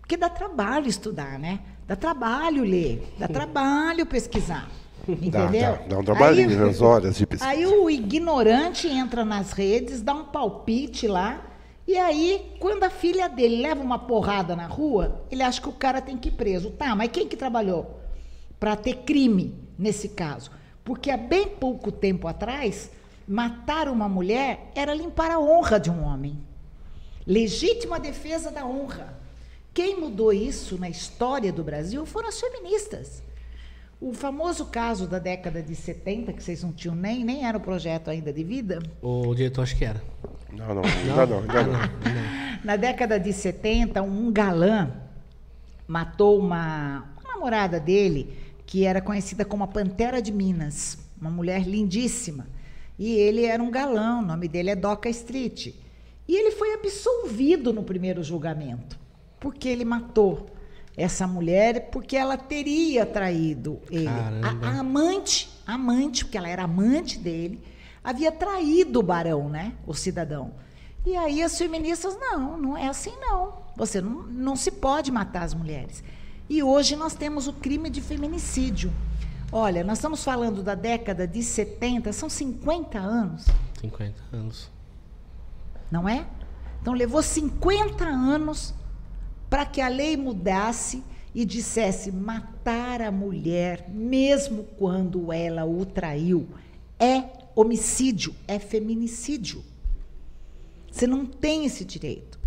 Porque 0.00 0.16
dá 0.16 0.28
trabalho 0.28 0.88
estudar, 0.88 1.38
né? 1.38 1.60
Dá 1.86 1.94
trabalho 1.94 2.64
ler, 2.64 3.12
dá 3.18 3.28
trabalho 3.28 4.06
pesquisar. 4.06 4.68
Entendeu? 5.06 5.30
Dá, 5.30 5.48
dá, 5.50 5.86
dá 5.88 5.98
um 5.98 6.04
trabalhinho, 6.04 6.50
Aí- 6.64 6.82
horas 6.82 7.16
de 7.16 7.26
pesquisa. 7.26 7.50
Aí 7.50 7.66
o 7.66 7.88
ignorante 7.88 8.88
entra 8.88 9.24
nas 9.24 9.52
redes, 9.52 10.02
dá 10.02 10.14
um 10.14 10.24
palpite 10.24 11.06
lá, 11.06 11.46
e 11.88 11.96
aí, 11.96 12.54
quando 12.60 12.84
a 12.84 12.90
filha 12.90 13.30
dele 13.30 13.62
leva 13.62 13.82
uma 13.82 13.98
porrada 13.98 14.54
na 14.54 14.66
rua, 14.66 15.24
ele 15.30 15.42
acha 15.42 15.58
que 15.58 15.70
o 15.70 15.72
cara 15.72 16.02
tem 16.02 16.18
que 16.18 16.28
ir 16.28 16.32
preso. 16.32 16.70
Tá, 16.70 16.94
mas 16.94 17.10
quem 17.10 17.26
que 17.26 17.34
trabalhou 17.34 17.98
para 18.60 18.76
ter 18.76 19.04
crime 19.04 19.58
nesse 19.78 20.10
caso? 20.10 20.50
Porque 20.84 21.10
há 21.10 21.16
bem 21.16 21.48
pouco 21.48 21.90
tempo 21.90 22.28
atrás, 22.28 22.90
matar 23.26 23.88
uma 23.88 24.06
mulher 24.06 24.70
era 24.74 24.92
limpar 24.92 25.30
a 25.30 25.40
honra 25.40 25.80
de 25.80 25.90
um 25.90 26.04
homem. 26.04 26.38
Legítima 27.26 27.98
defesa 27.98 28.50
da 28.50 28.66
honra. 28.66 29.18
Quem 29.72 29.98
mudou 29.98 30.30
isso 30.30 30.76
na 30.76 30.90
história 30.90 31.50
do 31.50 31.64
Brasil 31.64 32.04
foram 32.04 32.28
as 32.28 32.38
feministas. 32.38 33.22
O 33.98 34.12
famoso 34.12 34.66
caso 34.66 35.06
da 35.06 35.18
década 35.18 35.62
de 35.62 35.74
70, 35.74 36.34
que 36.34 36.42
vocês 36.42 36.62
não 36.62 36.70
tinham 36.70 36.94
nem, 36.94 37.24
nem 37.24 37.46
era 37.46 37.56
o 37.56 37.62
projeto 37.62 38.10
ainda 38.10 38.30
de 38.30 38.44
vida, 38.44 38.78
O 39.00 39.34
diretor 39.34 39.62
acho 39.62 39.74
que 39.74 39.86
era. 39.86 40.02
Não, 40.52 40.74
não, 40.74 40.82
ainda 40.82 41.26
não, 41.26 41.38
ainda 41.40 41.62
não. 41.64 41.78
na 42.64 42.76
década 42.76 43.18
de 43.18 43.32
70, 43.32 44.02
um 44.02 44.32
galã 44.32 44.90
matou 45.86 46.38
uma, 46.38 47.04
uma 47.20 47.32
namorada 47.32 47.78
dele, 47.78 48.36
que 48.66 48.84
era 48.84 49.00
conhecida 49.00 49.44
como 49.44 49.64
a 49.64 49.68
Pantera 49.68 50.20
de 50.20 50.32
Minas, 50.32 50.98
uma 51.20 51.30
mulher 51.30 51.62
lindíssima. 51.62 52.46
E 52.98 53.14
ele 53.14 53.44
era 53.44 53.62
um 53.62 53.70
galã, 53.70 54.18
o 54.18 54.22
nome 54.22 54.48
dele 54.48 54.70
é 54.70 54.76
Doca 54.76 55.08
Street. 55.08 55.74
E 56.26 56.36
ele 56.36 56.50
foi 56.50 56.74
absolvido 56.74 57.72
no 57.72 57.82
primeiro 57.82 58.22
julgamento, 58.22 58.98
porque 59.40 59.68
ele 59.68 59.84
matou 59.84 60.50
essa 60.96 61.26
mulher 61.26 61.90
porque 61.90 62.16
ela 62.16 62.36
teria 62.36 63.06
traído 63.06 63.80
ele. 63.88 64.08
A, 64.08 64.68
a 64.68 64.80
amante, 64.80 65.48
a 65.66 65.74
amante, 65.74 66.24
porque 66.24 66.36
ela 66.36 66.48
era 66.48 66.64
amante 66.64 67.18
dele, 67.18 67.62
havia 68.08 68.32
traído 68.32 69.00
o 69.00 69.02
barão, 69.02 69.50
né? 69.50 69.74
O 69.86 69.92
cidadão. 69.92 70.52
E 71.04 71.14
aí 71.14 71.42
as 71.42 71.58
feministas, 71.58 72.16
não, 72.18 72.56
não 72.56 72.74
é 72.74 72.88
assim 72.88 73.12
não. 73.20 73.58
Você 73.76 74.00
não, 74.00 74.22
não 74.22 74.56
se 74.56 74.70
pode 74.70 75.12
matar 75.12 75.42
as 75.42 75.52
mulheres. 75.52 76.02
E 76.48 76.62
hoje 76.62 76.96
nós 76.96 77.14
temos 77.14 77.46
o 77.46 77.52
crime 77.52 77.90
de 77.90 78.00
feminicídio. 78.00 78.90
Olha, 79.52 79.84
nós 79.84 79.98
estamos 79.98 80.24
falando 80.24 80.62
da 80.62 80.74
década 80.74 81.26
de 81.26 81.42
70, 81.42 82.10
são 82.14 82.30
50 82.30 82.98
anos, 82.98 83.46
50 83.78 84.16
anos. 84.32 84.70
não 85.90 86.08
é? 86.08 86.26
Então 86.80 86.94
levou 86.94 87.22
50 87.22 88.04
anos 88.04 88.72
para 89.50 89.66
que 89.66 89.82
a 89.82 89.88
lei 89.88 90.16
mudasse 90.16 91.04
e 91.34 91.44
dissesse 91.44 92.10
matar 92.10 93.02
a 93.02 93.10
mulher, 93.10 93.86
mesmo 93.90 94.64
quando 94.78 95.30
ela 95.30 95.66
o 95.66 95.84
traiu, 95.84 96.48
é 96.98 97.37
homicídio, 97.60 98.34
é 98.46 98.58
feminicídio. 98.58 99.64
Você 100.90 101.06
não 101.06 101.26
tem 101.26 101.64
esse 101.64 101.84
direito. 101.84 102.38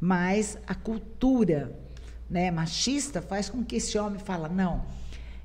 Mas 0.00 0.58
a 0.66 0.74
cultura 0.74 1.78
né, 2.28 2.50
machista 2.50 3.22
faz 3.22 3.48
com 3.48 3.64
que 3.64 3.76
esse 3.76 3.96
homem 3.96 4.18
fala, 4.18 4.48
não, 4.48 4.84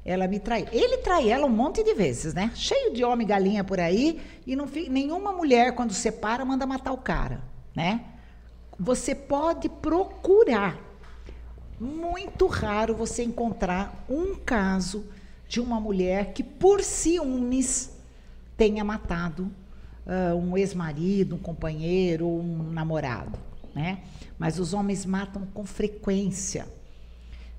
ela 0.04 0.28
me 0.28 0.40
trai. 0.40 0.68
Ele 0.72 0.98
trai 0.98 1.30
ela 1.30 1.46
um 1.46 1.50
monte 1.50 1.84
de 1.84 1.94
vezes, 1.94 2.34
né? 2.34 2.52
Cheio 2.56 2.94
de 2.94 3.04
homem 3.04 3.28
galinha 3.28 3.64
por 3.64 3.80
aí 3.80 4.20
e 4.46 4.56
não 4.56 4.68
fi- 4.68 4.90
nenhuma 4.90 5.32
mulher 5.32 5.76
quando 5.76 5.94
separa 5.94 6.44
manda 6.44 6.66
matar 6.66 6.92
o 6.92 6.98
cara, 6.98 7.44
né? 7.76 8.04
Você 8.80 9.14
pode 9.14 9.70
procurar. 9.70 10.80
Muito 11.80 12.48
raro 12.48 12.94
você 12.94 13.24
encontrar 13.24 14.06
um 14.10 14.36
caso 14.36 15.06
de 15.48 15.62
uma 15.62 15.80
mulher 15.80 16.34
que 16.34 16.44
por 16.44 16.82
ciúmes 16.84 17.92
tenha 18.60 18.84
matado 18.84 19.50
ah, 20.06 20.36
um 20.36 20.58
ex-marido, 20.58 21.36
um 21.36 21.40
companheiro, 21.40 22.28
um 22.28 22.72
namorado, 22.72 23.40
né? 23.74 24.00
Mas 24.38 24.60
os 24.60 24.74
homens 24.74 25.06
matam 25.06 25.48
com 25.54 25.66
frequência 25.66 26.68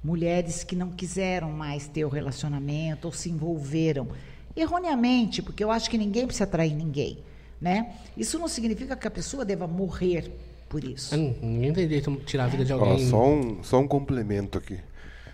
mulheres 0.03 0.63
que 0.65 0.75
não 0.77 0.91
quiseram 0.91 1.51
mais 1.51 1.87
ter 1.87 2.05
o 2.05 2.09
relacionamento 2.09 3.07
ou 3.07 3.13
se 3.13 3.31
envolveram 3.31 4.09
erroneamente, 4.57 5.43
porque 5.43 5.63
eu 5.63 5.71
acho 5.71 5.91
que 5.91 5.99
ninguém 5.99 6.27
precisa 6.27 6.45
atrair 6.45 6.75
ninguém, 6.75 7.19
né? 7.61 7.95
Isso 8.17 8.39
não 8.39 8.49
significa 8.49 8.97
que 8.97 9.07
a 9.07 9.11
pessoa 9.11 9.45
deva 9.45 9.67
morrer 9.67 10.31
por 10.69 10.85
isso. 10.85 11.15
Ah, 11.15 11.19
Ninguém 11.19 11.73
tem 11.73 11.87
direito 11.87 12.11
de 12.11 12.25
tirar 12.25 12.45
a 12.45 12.49
vida 12.49 12.65
de 12.65 12.73
Ó, 12.73 12.79
alguém. 12.79 13.07
só, 13.09 13.27
um, 13.27 13.63
só 13.63 13.79
um 13.79 13.89
complemento 13.89 14.57
aqui. 14.59 14.79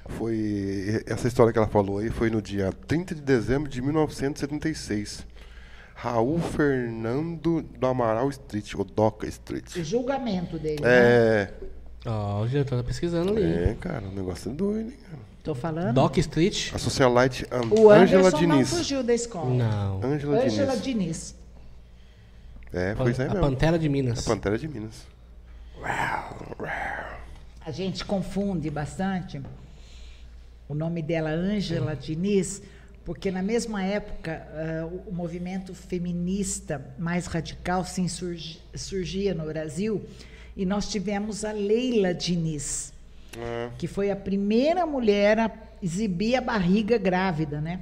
Foi. 0.09 1.02
Essa 1.06 1.26
história 1.28 1.52
que 1.52 1.59
ela 1.59 1.68
falou 1.68 1.98
aí 1.98 2.10
foi 2.10 2.30
no 2.30 2.40
dia 2.40 2.72
30 2.86 3.14
de 3.14 3.20
dezembro 3.20 3.68
de 3.68 3.80
1976. 3.82 5.26
Raul 5.98 6.39
Fernando 6.39 7.62
do 7.62 7.86
Amaral 7.86 8.28
Street, 8.28 8.74
ou 8.74 8.85
Doca 8.85 9.27
Street. 9.27 9.77
O 9.77 9.82
julgamento 9.82 10.59
dele, 10.59 10.82
né? 10.82 10.89
É. 10.89 11.52
Ó, 12.05 12.43
o 12.43 12.48
diretor 12.48 12.77
tá 12.77 12.85
pesquisando 12.85 13.32
ali. 13.32 13.43
É, 13.43 13.77
cara, 13.81 14.05
o 14.06 14.12
negócio 14.12 14.51
é 14.51 14.55
doido, 14.55 14.90
hein, 14.90 14.98
cara. 15.10 15.23
Tô 15.43 15.55
falando. 15.55 15.94
Doc 15.94 16.18
Street? 16.18 16.70
A 16.74 16.78
socialite 16.78 17.47
An 17.51 17.62
O 17.70 17.90
Angela 17.90 18.28
Anderson 18.28 18.43
não 18.43 18.56
Diniz. 18.56 18.68
fugiu 18.70 19.02
da 19.02 19.14
escola. 19.14 19.48
Não. 19.48 20.05
Angela 20.05 20.44
Ângela 20.44 20.77
Diniz. 20.77 20.82
Diniz. 20.82 21.36
É, 22.73 22.94
foi 22.94 23.12
isso 23.12 23.23
aí 23.23 23.28
a 23.28 23.31
mesmo. 23.32 23.48
Pantera 23.48 23.78
de 23.78 23.89
Minas. 23.89 24.18
A 24.18 24.31
Pantera 24.31 24.59
de 24.59 24.68
Minas. 24.68 25.06
A 27.64 27.70
gente 27.70 28.05
confunde 28.05 28.68
bastante 28.68 29.40
o 30.68 30.74
nome 30.74 31.01
dela, 31.01 31.31
Ângela 31.31 31.97
Diniz, 31.97 32.60
porque 33.07 33.31
na 33.31 33.41
mesma 33.43 33.83
época 33.83 34.47
ah, 34.53 34.87
o- 35.07 35.12
movimento 35.15 35.73
feminista 35.74 36.85
mais 36.99 37.24
radical 37.27 37.85
se 37.87 38.03
insurgi- 38.03 38.61
surgia 38.74 39.33
no 39.33 39.47
Brasil 39.47 40.05
e 40.57 40.66
nós 40.66 40.89
tivemos 40.91 41.45
a 41.45 41.53
Leila 41.53 42.12
Diniz, 42.12 42.93
É. 43.39 43.70
que 43.78 43.87
foi 43.87 44.11
a 44.11 44.16
primeira 44.16 44.85
mulher 44.85 45.39
a 45.39 45.51
exibir 45.83 46.35
a 46.37 46.41
barriga 46.41 46.99
grávida, 46.99 47.61
né? 47.61 47.81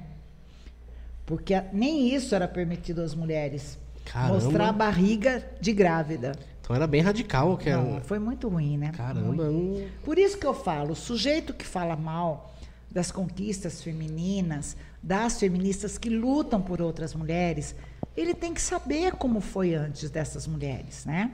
Porque 1.26 1.54
a- 1.54 1.64
nem 1.72 2.14
isso 2.14 2.34
era 2.34 2.46
permitido 2.46 3.00
às 3.00 3.14
mulheres. 3.14 3.78
Caramba. 4.04 4.34
Mostrar 4.34 4.68
a 4.68 4.72
barriga 4.72 5.42
de 5.60 5.72
grávida. 5.72 6.32
Então 6.60 6.76
era 6.76 6.86
bem 6.86 7.00
radical. 7.00 7.56
Que 7.56 7.70
era... 7.70 7.80
Não, 7.82 8.00
foi 8.02 8.18
muito 8.18 8.48
ruim, 8.48 8.76
né? 8.76 8.92
Caramba, 8.94 9.44
Muito. 9.50 9.90
Por 10.02 10.18
isso 10.18 10.36
que 10.36 10.46
eu 10.46 10.52
falo, 10.52 10.92
o 10.92 10.96
sujeito 10.96 11.54
que 11.54 11.64
fala 11.64 11.96
mal 11.96 12.54
das 12.90 13.10
conquistas 13.10 13.82
femininas, 13.82 14.76
das 15.04 15.38
feministas 15.38 15.98
que 15.98 16.08
lutam 16.08 16.62
por 16.62 16.80
outras 16.80 17.14
mulheres, 17.14 17.76
ele 18.16 18.32
tem 18.32 18.54
que 18.54 18.60
saber 18.60 19.12
como 19.12 19.38
foi 19.38 19.74
antes 19.74 20.08
dessas 20.08 20.46
mulheres, 20.46 21.04
né? 21.04 21.32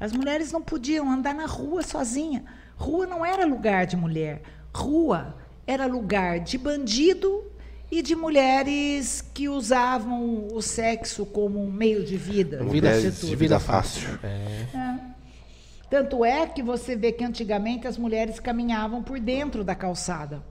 As 0.00 0.12
mulheres 0.12 0.50
não 0.50 0.60
podiam 0.60 1.08
andar 1.08 1.32
na 1.32 1.46
rua 1.46 1.82
sozinha. 1.82 2.44
Rua 2.76 3.06
não 3.06 3.24
era 3.24 3.46
lugar 3.46 3.86
de 3.86 3.96
mulher. 3.96 4.42
Rua 4.74 5.36
era 5.64 5.86
lugar 5.86 6.40
de 6.40 6.58
bandido 6.58 7.44
e 7.88 8.02
de 8.02 8.16
mulheres 8.16 9.20
que 9.32 9.48
usavam 9.48 10.48
o 10.52 10.60
sexo 10.60 11.24
como 11.24 11.62
um 11.62 11.70
meio 11.70 12.04
de 12.04 12.16
vida. 12.16 12.64
de 12.64 12.64
Vida, 12.64 13.10
de 13.10 13.36
vida 13.36 13.60
fácil. 13.60 14.08
fácil. 14.08 14.26
É. 14.26 15.14
Tanto 15.88 16.24
é 16.24 16.48
que 16.48 16.64
você 16.64 16.96
vê 16.96 17.12
que 17.12 17.22
antigamente 17.22 17.86
as 17.86 17.96
mulheres 17.96 18.40
caminhavam 18.40 19.04
por 19.04 19.20
dentro 19.20 19.62
da 19.62 19.76
calçada. 19.76 20.42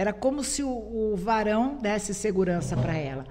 Era 0.00 0.14
como 0.14 0.42
se 0.42 0.62
o, 0.62 0.70
o 0.70 1.14
varão 1.14 1.76
desse 1.76 2.14
segurança 2.14 2.74
para 2.74 2.96
ela. 2.96 3.26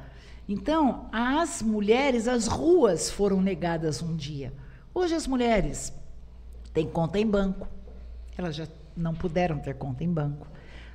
Então, 0.47 1.09
as 1.11 1.63
mulheres, 1.63 2.27
as 2.27 2.45
ruas 2.45 3.09
foram 3.09 3.41
negadas 3.41 4.03
um 4.03 4.15
dia. 4.15 4.53
Hoje 4.93 5.15
as 5.15 5.25
mulheres 5.25 5.91
têm 6.71 6.87
conta 6.87 7.17
em 7.17 7.25
banco. 7.25 7.67
Elas 8.37 8.55
já 8.55 8.67
não 8.95 9.15
puderam 9.15 9.57
ter 9.57 9.73
conta 9.73 10.03
em 10.03 10.13
banco. 10.13 10.45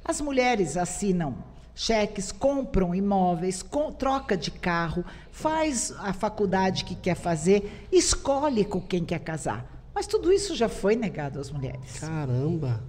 As 0.04 0.20
mulheres 0.20 0.76
assinam 0.76 1.38
cheques, 1.74 2.30
compram 2.30 2.94
imóveis, 2.94 3.60
com, 3.60 3.90
troca 3.90 4.36
de 4.36 4.52
carro, 4.52 5.04
faz 5.32 5.92
a 5.98 6.12
faculdade 6.12 6.84
que 6.84 6.94
quer 6.94 7.16
fazer, 7.16 7.84
escolhe 7.90 8.64
com 8.64 8.80
quem 8.80 9.04
quer 9.04 9.18
casar. 9.18 9.88
Mas 9.92 10.06
tudo 10.06 10.32
isso 10.32 10.54
já 10.54 10.68
foi 10.68 10.94
negado 10.94 11.40
às 11.40 11.50
mulheres. 11.50 11.98
Caramba. 11.98 12.80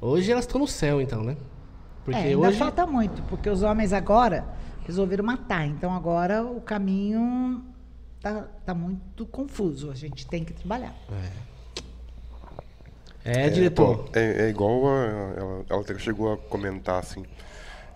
Hoje 0.00 0.32
elas 0.32 0.46
estão 0.46 0.58
no 0.58 0.66
céu, 0.66 0.98
então, 0.98 1.22
né? 1.22 1.36
Porque 2.04 2.18
É, 2.18 2.22
ainda 2.24 2.48
hoje. 2.48 2.58
falta 2.58 2.86
muito, 2.86 3.22
porque 3.24 3.48
os 3.48 3.62
homens 3.62 3.92
agora 3.92 4.44
resolveram 4.86 5.24
matar. 5.24 5.66
Então 5.66 5.94
agora 5.94 6.42
o 6.44 6.60
caminho 6.60 7.64
tá, 8.20 8.48
tá 8.66 8.74
muito 8.74 9.24
confuso. 9.26 9.90
A 9.90 9.94
gente 9.94 10.26
tem 10.26 10.44
que 10.44 10.52
trabalhar. 10.52 10.94
É, 13.24 13.48
diretor. 13.50 13.98
pô, 13.98 14.10
é, 14.18 14.46
é 14.46 14.48
igual 14.48 14.86
a, 14.88 15.04
ela, 15.36 15.64
ela 15.70 15.80
até 15.80 15.96
chegou 15.98 16.32
a 16.32 16.36
comentar 16.36 16.98
assim. 16.98 17.24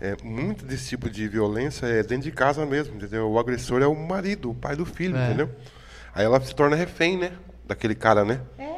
é, 0.01 0.17
muito 0.23 0.65
desse 0.65 0.91
tipo 0.91 1.11
de 1.11 1.27
violência 1.27 1.87
é 1.87 2.03
dentro 2.03 2.25
de 2.25 2.33
casa 2.33 2.65
mesmo, 2.65 2.95
entendeu? 2.97 3.29
O 3.29 3.39
agressor 3.39 3.83
é 3.83 3.87
o 3.89 3.95
marido, 3.97 4.51
o 4.51 4.55
pai 4.55 4.77
do 4.77 4.87
filho, 4.87 5.17
É. 5.17 5.27
entendeu? 5.27 5.51
Aí 6.15 6.25
ela 6.25 6.41
se 6.41 6.55
torna 6.55 6.77
refém, 6.77 7.17
né? 7.19 7.33
Daquele 7.67 7.95
cara, 7.97 8.25
né? 8.25 8.41
É. 8.57 8.76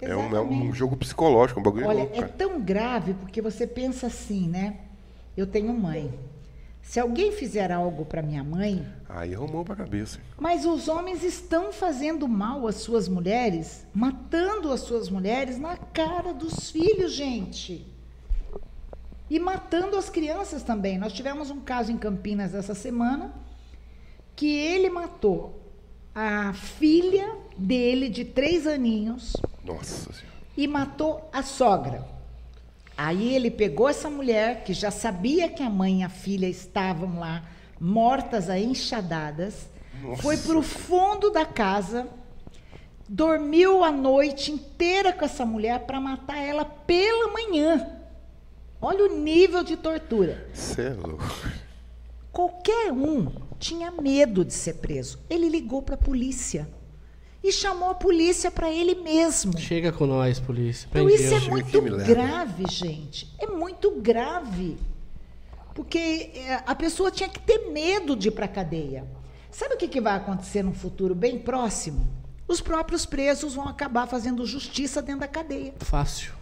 É 0.00 0.16
um, 0.16 0.36
é 0.36 0.40
um 0.40 0.72
jogo 0.72 0.96
psicológico, 0.96 1.58
um 1.58 1.62
bagulho 1.62 1.86
Olha, 1.86 1.98
louco, 2.00 2.22
é 2.22 2.26
tão 2.26 2.60
grave 2.60 3.14
porque 3.14 3.42
você 3.42 3.66
pensa 3.66 4.06
assim, 4.06 4.48
né? 4.48 4.76
Eu 5.36 5.46
tenho 5.46 5.72
mãe. 5.72 6.12
Se 6.82 6.98
alguém 6.98 7.32
fizer 7.32 7.70
algo 7.70 8.04
para 8.04 8.22
minha 8.22 8.42
mãe, 8.42 8.86
Aí 9.08 9.34
arrumou 9.34 9.64
pra 9.64 9.76
cabeça. 9.76 10.18
mas 10.38 10.64
os 10.64 10.88
homens 10.88 11.22
estão 11.22 11.72
fazendo 11.72 12.26
mal 12.26 12.66
às 12.66 12.76
suas 12.76 13.08
mulheres, 13.08 13.84
matando 13.92 14.72
as 14.72 14.80
suas 14.80 15.10
mulheres 15.10 15.58
na 15.58 15.76
cara 15.76 16.32
dos 16.32 16.70
filhos, 16.70 17.12
gente. 17.12 17.86
E 19.28 19.38
matando 19.38 19.96
as 19.96 20.08
crianças 20.08 20.62
também. 20.62 20.96
Nós 20.96 21.12
tivemos 21.12 21.50
um 21.50 21.60
caso 21.60 21.92
em 21.92 21.98
Campinas 21.98 22.54
essa 22.54 22.74
semana 22.74 23.34
que 24.34 24.50
ele 24.56 24.88
matou 24.88 25.60
a 26.14 26.52
filha 26.54 27.36
dele 27.56 28.08
de 28.08 28.24
três 28.24 28.66
aninhos 28.66 29.34
Nossa 29.68 30.12
senhora. 30.12 30.38
e 30.56 30.66
matou 30.66 31.28
a 31.32 31.42
sogra. 31.42 32.04
Aí 32.96 33.34
ele 33.34 33.50
pegou 33.50 33.88
essa 33.88 34.10
mulher 34.10 34.64
que 34.64 34.72
já 34.72 34.90
sabia 34.90 35.48
que 35.48 35.62
a 35.62 35.70
mãe 35.70 36.00
e 36.00 36.04
a 36.04 36.08
filha 36.08 36.48
estavam 36.48 37.20
lá 37.20 37.44
mortas 37.80 38.50
a 38.50 38.58
enxadadas, 38.58 39.68
Nossa. 40.02 40.20
foi 40.22 40.36
para 40.36 40.58
o 40.58 40.62
fundo 40.62 41.30
da 41.30 41.46
casa, 41.46 42.08
dormiu 43.08 43.84
a 43.84 43.92
noite 43.92 44.50
inteira 44.50 45.12
com 45.12 45.24
essa 45.24 45.46
mulher 45.46 45.86
para 45.86 46.00
matar 46.00 46.38
ela 46.38 46.64
pela 46.64 47.28
manhã. 47.32 47.88
Olha 48.80 49.04
o 49.04 49.16
nível 49.16 49.62
de 49.62 49.76
tortura. 49.76 50.48
Você 50.52 50.82
é 50.82 50.90
louco. 50.90 51.24
Qualquer 52.32 52.92
um 52.92 53.30
tinha 53.58 53.90
medo 53.90 54.44
de 54.44 54.52
ser 54.52 54.74
preso. 54.74 55.18
Ele 55.28 55.48
ligou 55.48 55.82
para 55.82 55.94
a 55.94 55.98
polícia 55.98 56.68
e 57.42 57.52
chamou 57.52 57.90
a 57.90 57.94
polícia 57.94 58.50
para 58.50 58.70
ele 58.70 58.96
mesmo. 58.96 59.56
Chega 59.58 59.92
com 59.92 60.06
nós, 60.06 60.40
polícia. 60.40 60.88
Então 60.90 61.08
isso 61.08 61.34
é 61.34 61.40
muito 61.40 61.80
grave, 61.80 62.64
gente. 62.70 63.32
É 63.38 63.46
muito 63.46 63.90
grave. 63.92 64.76
Porque 65.74 66.30
é, 66.34 66.62
a 66.66 66.74
pessoa 66.74 67.10
tinha 67.10 67.28
que 67.28 67.38
ter 67.38 67.70
medo 67.70 68.16
de 68.16 68.28
ir 68.28 68.32
para 68.32 68.46
a 68.46 68.48
cadeia. 68.48 69.06
Sabe 69.50 69.74
o 69.74 69.78
que, 69.78 69.88
que 69.88 70.00
vai 70.00 70.16
acontecer 70.16 70.62
num 70.62 70.74
futuro 70.74 71.14
bem 71.14 71.38
próximo? 71.38 72.06
Os 72.48 72.60
próprios 72.60 73.06
presos 73.06 73.54
vão 73.54 73.68
acabar 73.68 74.06
fazendo 74.06 74.44
justiça 74.44 75.00
dentro 75.00 75.20
da 75.20 75.28
cadeia. 75.28 75.74
Fácil. 75.80 76.32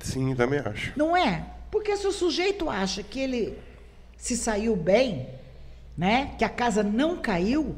Sim, 0.00 0.34
também 0.34 0.58
acho. 0.58 0.92
Não 0.96 1.16
é? 1.16 1.46
Porque 1.70 1.96
se 1.96 2.06
o 2.06 2.12
sujeito 2.12 2.68
acha 2.68 3.02
que 3.02 3.20
ele 3.20 3.58
se 4.16 4.36
saiu 4.36 4.74
bem, 4.74 5.28
né? 5.96 6.34
Que 6.38 6.44
a 6.44 6.48
casa 6.48 6.82
não 6.82 7.16
caiu, 7.18 7.76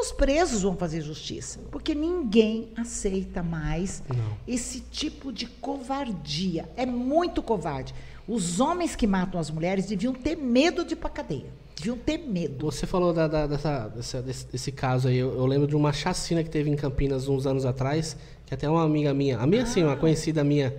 os 0.00 0.12
presos 0.12 0.62
vão 0.62 0.76
fazer 0.76 1.00
justiça, 1.00 1.60
porque 1.70 1.94
ninguém 1.94 2.68
aceita 2.76 3.42
mais 3.42 4.02
Não. 4.08 4.36
esse 4.46 4.80
tipo 4.80 5.32
de 5.32 5.46
covardia. 5.46 6.68
É 6.76 6.84
muito 6.86 7.42
covarde. 7.42 7.94
Os 8.26 8.60
homens 8.60 8.94
que 8.96 9.06
matam 9.06 9.40
as 9.40 9.50
mulheres 9.50 9.86
deviam 9.86 10.12
ter 10.12 10.36
medo 10.36 10.84
de 10.84 10.94
ir 10.94 10.96
pra 10.96 11.10
cadeia. 11.10 11.46
Deviam 11.76 11.96
ter 11.96 12.18
medo. 12.18 12.66
Você 12.70 12.86
falou 12.86 13.12
da- 13.12 13.26
da- 13.26 13.46
dessa, 13.46 13.88
dessa- 13.88 14.22
desse, 14.22 14.46
desse 14.46 14.70
caso 14.72 15.08
aí. 15.08 15.16
Eu, 15.16 15.34
eu 15.34 15.46
lembro 15.46 15.66
de 15.66 15.74
uma 15.74 15.92
chacina 15.92 16.42
que 16.44 16.50
teve 16.50 16.68
em 16.70 16.76
Campinas 16.76 17.26
uns 17.26 17.46
anos 17.46 17.64
atrás, 17.64 18.16
que 18.46 18.52
até 18.54 18.68
uma 18.68 18.82
amiga 18.84 19.12
minha, 19.14 19.38
a 19.38 19.46
minha 19.46 19.64
sim, 19.66 19.82
uma 19.82 19.96
conhecida 19.96 20.44
minha, 20.44 20.74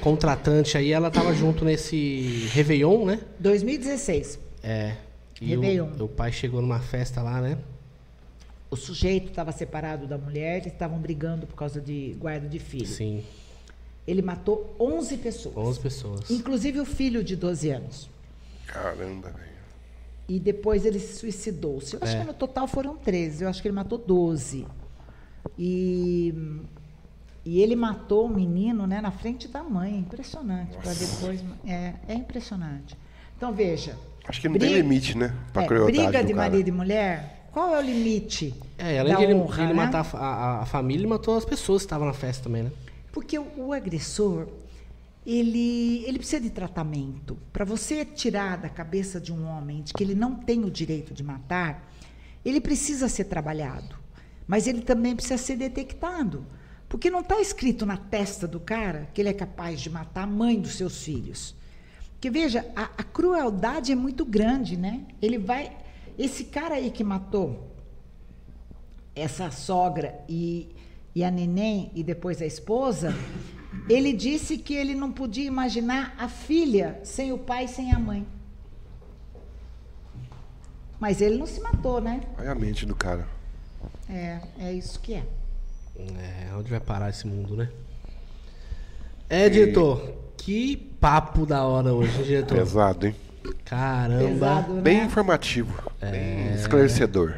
contratante 0.00 0.76
aí, 0.78 0.92
ela 0.92 1.10
tava 1.10 1.34
junto 1.34 1.64
nesse 1.64 2.48
Réveillon, 2.52 3.04
né? 3.04 3.20
2016. 3.40 4.38
É. 4.62 4.94
E 5.40 5.46
Réveillon. 5.46 5.88
o, 5.98 6.04
o 6.04 6.08
pai 6.08 6.32
chegou 6.32 6.60
numa 6.62 6.80
festa 6.80 7.22
lá, 7.22 7.40
né? 7.40 7.58
O 8.70 8.76
sujeito 8.76 9.28
estava 9.30 9.50
separado 9.52 10.06
da 10.06 10.18
mulher, 10.18 10.58
eles 10.60 10.72
estavam 10.72 10.98
brigando 10.98 11.46
por 11.46 11.56
causa 11.56 11.80
de 11.80 12.14
guarda 12.18 12.46
de 12.48 12.58
filho. 12.58 12.86
Sim. 12.86 13.24
Ele 14.06 14.20
matou 14.22 14.74
11 14.78 15.16
pessoas. 15.18 15.56
11 15.56 15.80
pessoas. 15.80 16.30
Inclusive 16.30 16.80
o 16.80 16.84
filho 16.84 17.22
de 17.24 17.34
12 17.36 17.70
anos. 17.70 18.10
Caramba, 18.66 19.30
velho. 19.30 19.48
E 20.28 20.38
depois 20.38 20.84
ele 20.84 20.98
se 20.98 21.18
suicidou-se. 21.18 21.94
Eu 21.94 22.00
acho 22.02 22.14
É. 22.16 22.20
que 22.20 22.26
no 22.26 22.34
total 22.34 22.68
foram 22.68 22.96
13. 22.96 23.44
Eu 23.44 23.48
acho 23.50 23.62
que 23.62 23.68
ele 23.68 23.74
matou 23.74 23.96
12. 23.96 24.66
E, 25.58 26.34
e 27.44 27.60
ele 27.62 27.74
matou 27.74 28.26
o 28.26 28.28
menino 28.28 28.86
né, 28.86 29.00
na 29.00 29.10
frente 29.10 29.48
da 29.48 29.62
mãe. 29.62 29.96
Impressionante. 29.98 30.76
Para 30.76 30.92
depois. 30.92 31.42
É, 31.66 31.94
é 32.06 32.14
impressionante. 32.14 32.94
Então, 33.36 33.52
veja. 33.54 33.96
Acho 34.26 34.40
que 34.42 34.48
não 34.48 34.58
tem 34.58 34.68
briga- 34.68 34.82
limite, 34.82 35.16
né? 35.16 35.34
Pra 35.52 35.62
é, 35.62 35.66
crueldade 35.66 35.96
briga 35.96 36.22
do 36.22 36.26
de 36.26 36.34
cara. 36.34 36.50
marido 36.50 36.68
e 36.68 36.72
mulher, 36.72 37.37
qual 37.58 37.74
é 37.74 37.78
o 37.78 37.82
limite? 37.82 38.54
É, 38.78 39.00
além 39.00 39.14
da 39.14 39.18
de 39.18 39.24
ele, 39.24 39.34
honra, 39.34 39.64
ele 39.64 39.74
né? 39.74 39.84
matar 39.84 40.06
a, 40.14 40.62
a 40.62 40.66
família, 40.66 41.00
ele 41.00 41.08
matou 41.08 41.36
as 41.36 41.44
pessoas 41.44 41.82
que 41.82 41.86
estavam 41.86 42.06
na 42.06 42.12
festa 42.12 42.44
também, 42.44 42.62
né? 42.62 42.70
Porque 43.10 43.36
o, 43.36 43.46
o 43.56 43.72
agressor, 43.72 44.46
ele, 45.26 46.04
ele 46.06 46.18
precisa 46.18 46.40
de 46.40 46.50
tratamento. 46.50 47.36
Para 47.52 47.64
você 47.64 48.04
tirar 48.04 48.58
da 48.58 48.68
cabeça 48.68 49.20
de 49.20 49.32
um 49.32 49.44
homem 49.44 49.82
de 49.82 49.92
que 49.92 50.04
ele 50.04 50.14
não 50.14 50.36
tem 50.36 50.64
o 50.64 50.70
direito 50.70 51.12
de 51.12 51.24
matar, 51.24 51.92
ele 52.44 52.60
precisa 52.60 53.08
ser 53.08 53.24
trabalhado. 53.24 53.96
Mas 54.46 54.68
ele 54.68 54.82
também 54.82 55.16
precisa 55.16 55.36
ser 55.36 55.56
detectado. 55.56 56.46
Porque 56.88 57.10
não 57.10 57.20
está 57.20 57.40
escrito 57.40 57.84
na 57.84 57.96
testa 57.96 58.46
do 58.46 58.60
cara 58.60 59.08
que 59.12 59.20
ele 59.20 59.30
é 59.30 59.34
capaz 59.34 59.80
de 59.80 59.90
matar 59.90 60.22
a 60.22 60.26
mãe 60.28 60.60
dos 60.60 60.76
seus 60.76 61.02
filhos. 61.02 61.56
Porque 62.12 62.30
veja, 62.30 62.64
a, 62.76 62.84
a 62.84 63.02
crueldade 63.02 63.90
é 63.90 63.96
muito 63.96 64.24
grande, 64.24 64.76
né? 64.76 65.00
Ele 65.20 65.38
vai. 65.38 65.76
Esse 66.18 66.44
cara 66.44 66.74
aí 66.74 66.90
que 66.90 67.04
matou 67.04 67.72
essa 69.14 69.50
sogra 69.50 70.18
e, 70.28 70.74
e 71.14 71.22
a 71.22 71.30
neném 71.30 71.90
e 71.94 72.02
depois 72.02 72.42
a 72.42 72.46
esposa, 72.46 73.14
ele 73.88 74.12
disse 74.12 74.58
que 74.58 74.74
ele 74.74 74.94
não 74.94 75.12
podia 75.12 75.46
imaginar 75.46 76.14
a 76.18 76.28
filha 76.28 77.00
sem 77.04 77.32
o 77.32 77.38
pai 77.38 77.64
e 77.64 77.68
sem 77.68 77.92
a 77.92 77.98
mãe. 77.98 78.26
Mas 80.98 81.20
ele 81.20 81.38
não 81.38 81.46
se 81.46 81.60
matou, 81.60 82.00
né? 82.00 82.20
Olha 82.36 82.50
a 82.50 82.54
mente 82.54 82.84
do 82.84 82.94
cara. 82.94 83.26
É, 84.08 84.40
é 84.58 84.72
isso 84.72 84.98
que 84.98 85.14
é. 85.14 85.24
É, 85.96 86.54
onde 86.56 86.70
vai 86.70 86.80
parar 86.80 87.10
esse 87.10 87.26
mundo, 87.26 87.56
né? 87.56 87.70
É, 89.28 89.48
diretor, 89.48 90.14
que 90.36 90.76
papo 90.76 91.46
da 91.46 91.64
hora 91.64 91.92
hoje, 91.92 92.24
diretor? 92.24 92.58
Pesado, 92.58 93.06
hein? 93.06 93.14
Caramba. 93.64 94.28
Pesado, 94.28 94.74
né? 94.74 94.80
Bem 94.80 95.04
informativo. 95.04 95.92
Bem 96.00 96.54
esclarecedor. 96.54 97.34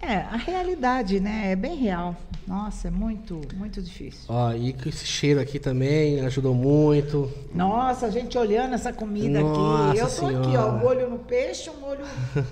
É, 0.00 0.16
a 0.16 0.36
realidade, 0.36 1.20
né? 1.20 1.52
É 1.52 1.56
bem 1.56 1.76
real. 1.76 2.16
Nossa, 2.46 2.88
é 2.88 2.90
muito, 2.90 3.40
muito 3.54 3.80
difícil. 3.82 4.24
Ó, 4.28 4.52
e 4.52 4.72
com 4.72 4.88
esse 4.88 5.06
cheiro 5.06 5.38
aqui 5.38 5.58
também 5.58 6.20
ajudou 6.20 6.54
muito. 6.54 7.30
Nossa, 7.54 8.06
a 8.06 8.10
gente 8.10 8.36
olhando 8.36 8.74
essa 8.74 8.92
comida 8.92 9.40
Nossa 9.40 9.90
aqui. 9.90 10.00
Eu 10.00 10.06
tô 10.08 10.26
aqui, 10.26 10.56
ó, 10.56 10.62
Senhora. 10.62 10.72
um 10.72 10.84
olho 10.84 11.10
no 11.10 11.18
peixe, 11.18 11.70
um 11.70 11.84
olho 11.84 12.04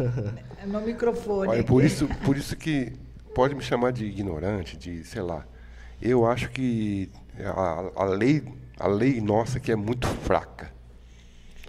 no 0.67 0.81
microfone. 0.83 1.49
Olha, 1.49 1.65
por 1.65 1.83
isso, 1.83 2.07
por 2.25 2.37
isso 2.37 2.55
que 2.55 2.93
pode 3.35 3.55
me 3.55 3.63
chamar 3.63 3.93
de 3.93 4.05
ignorante, 4.05 4.77
de 4.77 5.03
sei 5.03 5.23
lá. 5.23 5.45
Eu 6.01 6.27
acho 6.27 6.51
que 6.51 7.11
a, 7.45 7.91
a 7.97 8.05
lei, 8.05 8.45
a 8.79 8.87
lei 8.87 9.21
nossa 9.21 9.59
aqui 9.59 9.73
é 9.73 9.77
muito 9.77 10.07
fraca. 10.07 10.71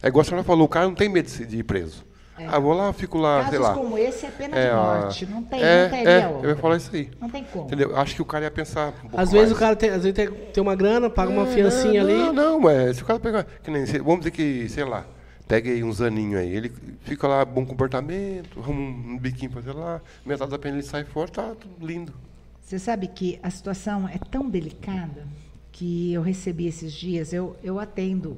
É 0.01 0.07
igual 0.07 0.21
a 0.21 0.25
senhora 0.25 0.43
falou, 0.43 0.65
o 0.65 0.69
cara 0.69 0.85
não 0.85 0.95
tem 0.95 1.09
medo 1.09 1.29
de 1.29 1.57
ir 1.57 1.63
preso. 1.63 2.07
Ah, 2.47 2.57
vou 2.57 2.73
lá, 2.73 2.93
fico 2.93 3.17
lá, 3.17 3.41
sei 3.49 3.59
Casos 3.59 3.67
lá. 3.67 3.73
como 3.73 3.97
esse 3.97 4.25
é 4.25 4.31
pena 4.31 4.55
É, 4.57 4.69
de 4.69 4.75
morte. 4.75 5.25
Não 5.25 5.43
tem, 5.43 5.61
é, 5.61 5.83
não 5.83 5.89
teria 5.89 6.09
é, 6.09 6.39
eu 6.41 6.49
ia 6.51 6.55
falar 6.55 6.77
isso 6.77 6.89
aí. 6.95 7.09
Não 7.19 7.29
tem 7.29 7.43
como. 7.43 7.65
Entendeu? 7.65 7.97
Acho 7.97 8.15
que 8.15 8.21
o 8.21 8.25
cara 8.25 8.45
ia 8.45 8.51
pensar 8.51 8.89
um 8.89 9.09
pouco 9.09 9.19
Às 9.19 9.29
vezes 9.29 9.49
mais. 9.49 9.57
o 9.57 9.59
cara 9.59 9.75
tem, 9.75 9.89
às 9.89 10.03
vezes 10.03 10.13
tem, 10.13 10.29
tem 10.29 10.63
uma 10.63 10.73
grana, 10.73 11.09
paga 11.09 11.29
uma 11.29 11.43
É, 11.43 11.53
fiancinha 11.53 12.01
não, 12.01 12.09
ali. 12.09 12.17
Não, 12.17 12.33
não, 12.33 12.59
mas 12.61 12.95
se 12.95 13.03
o 13.03 13.05
cara 13.05 13.19
pegar. 13.19 13.43
Que 13.61 13.69
nem, 13.69 13.83
vamos 13.85 14.19
dizer 14.19 14.31
que, 14.31 14.69
sei 14.69 14.85
lá, 14.85 15.05
pega 15.49 15.69
aí 15.69 15.83
uns 15.83 15.99
aninhos 15.99 16.39
aí, 16.39 16.55
ele 16.55 16.71
fica 17.01 17.27
lá, 17.27 17.43
bom 17.43 17.65
comportamento, 17.65 18.57
arruma 18.57 18.79
um, 18.79 19.11
um 19.15 19.17
biquinho 19.17 19.51
pra 19.51 19.61
fazer 19.61 19.77
lá, 19.77 19.99
metade 20.25 20.49
da 20.49 20.57
pena 20.57 20.77
ele 20.77 20.83
sai 20.83 21.03
fora, 21.03 21.29
tá 21.29 21.53
tudo 21.59 21.85
lindo. 21.85 22.13
Você 22.61 22.79
sabe 22.79 23.07
que 23.09 23.37
a 23.43 23.49
situação 23.49 24.07
é 24.07 24.17
tão 24.31 24.49
delicada 24.49 25.27
que 25.73 26.13
eu 26.13 26.21
recebi 26.21 26.67
esses 26.67 26.93
dias, 26.93 27.33
eu, 27.33 27.55
eu 27.61 27.79
atendo, 27.79 28.37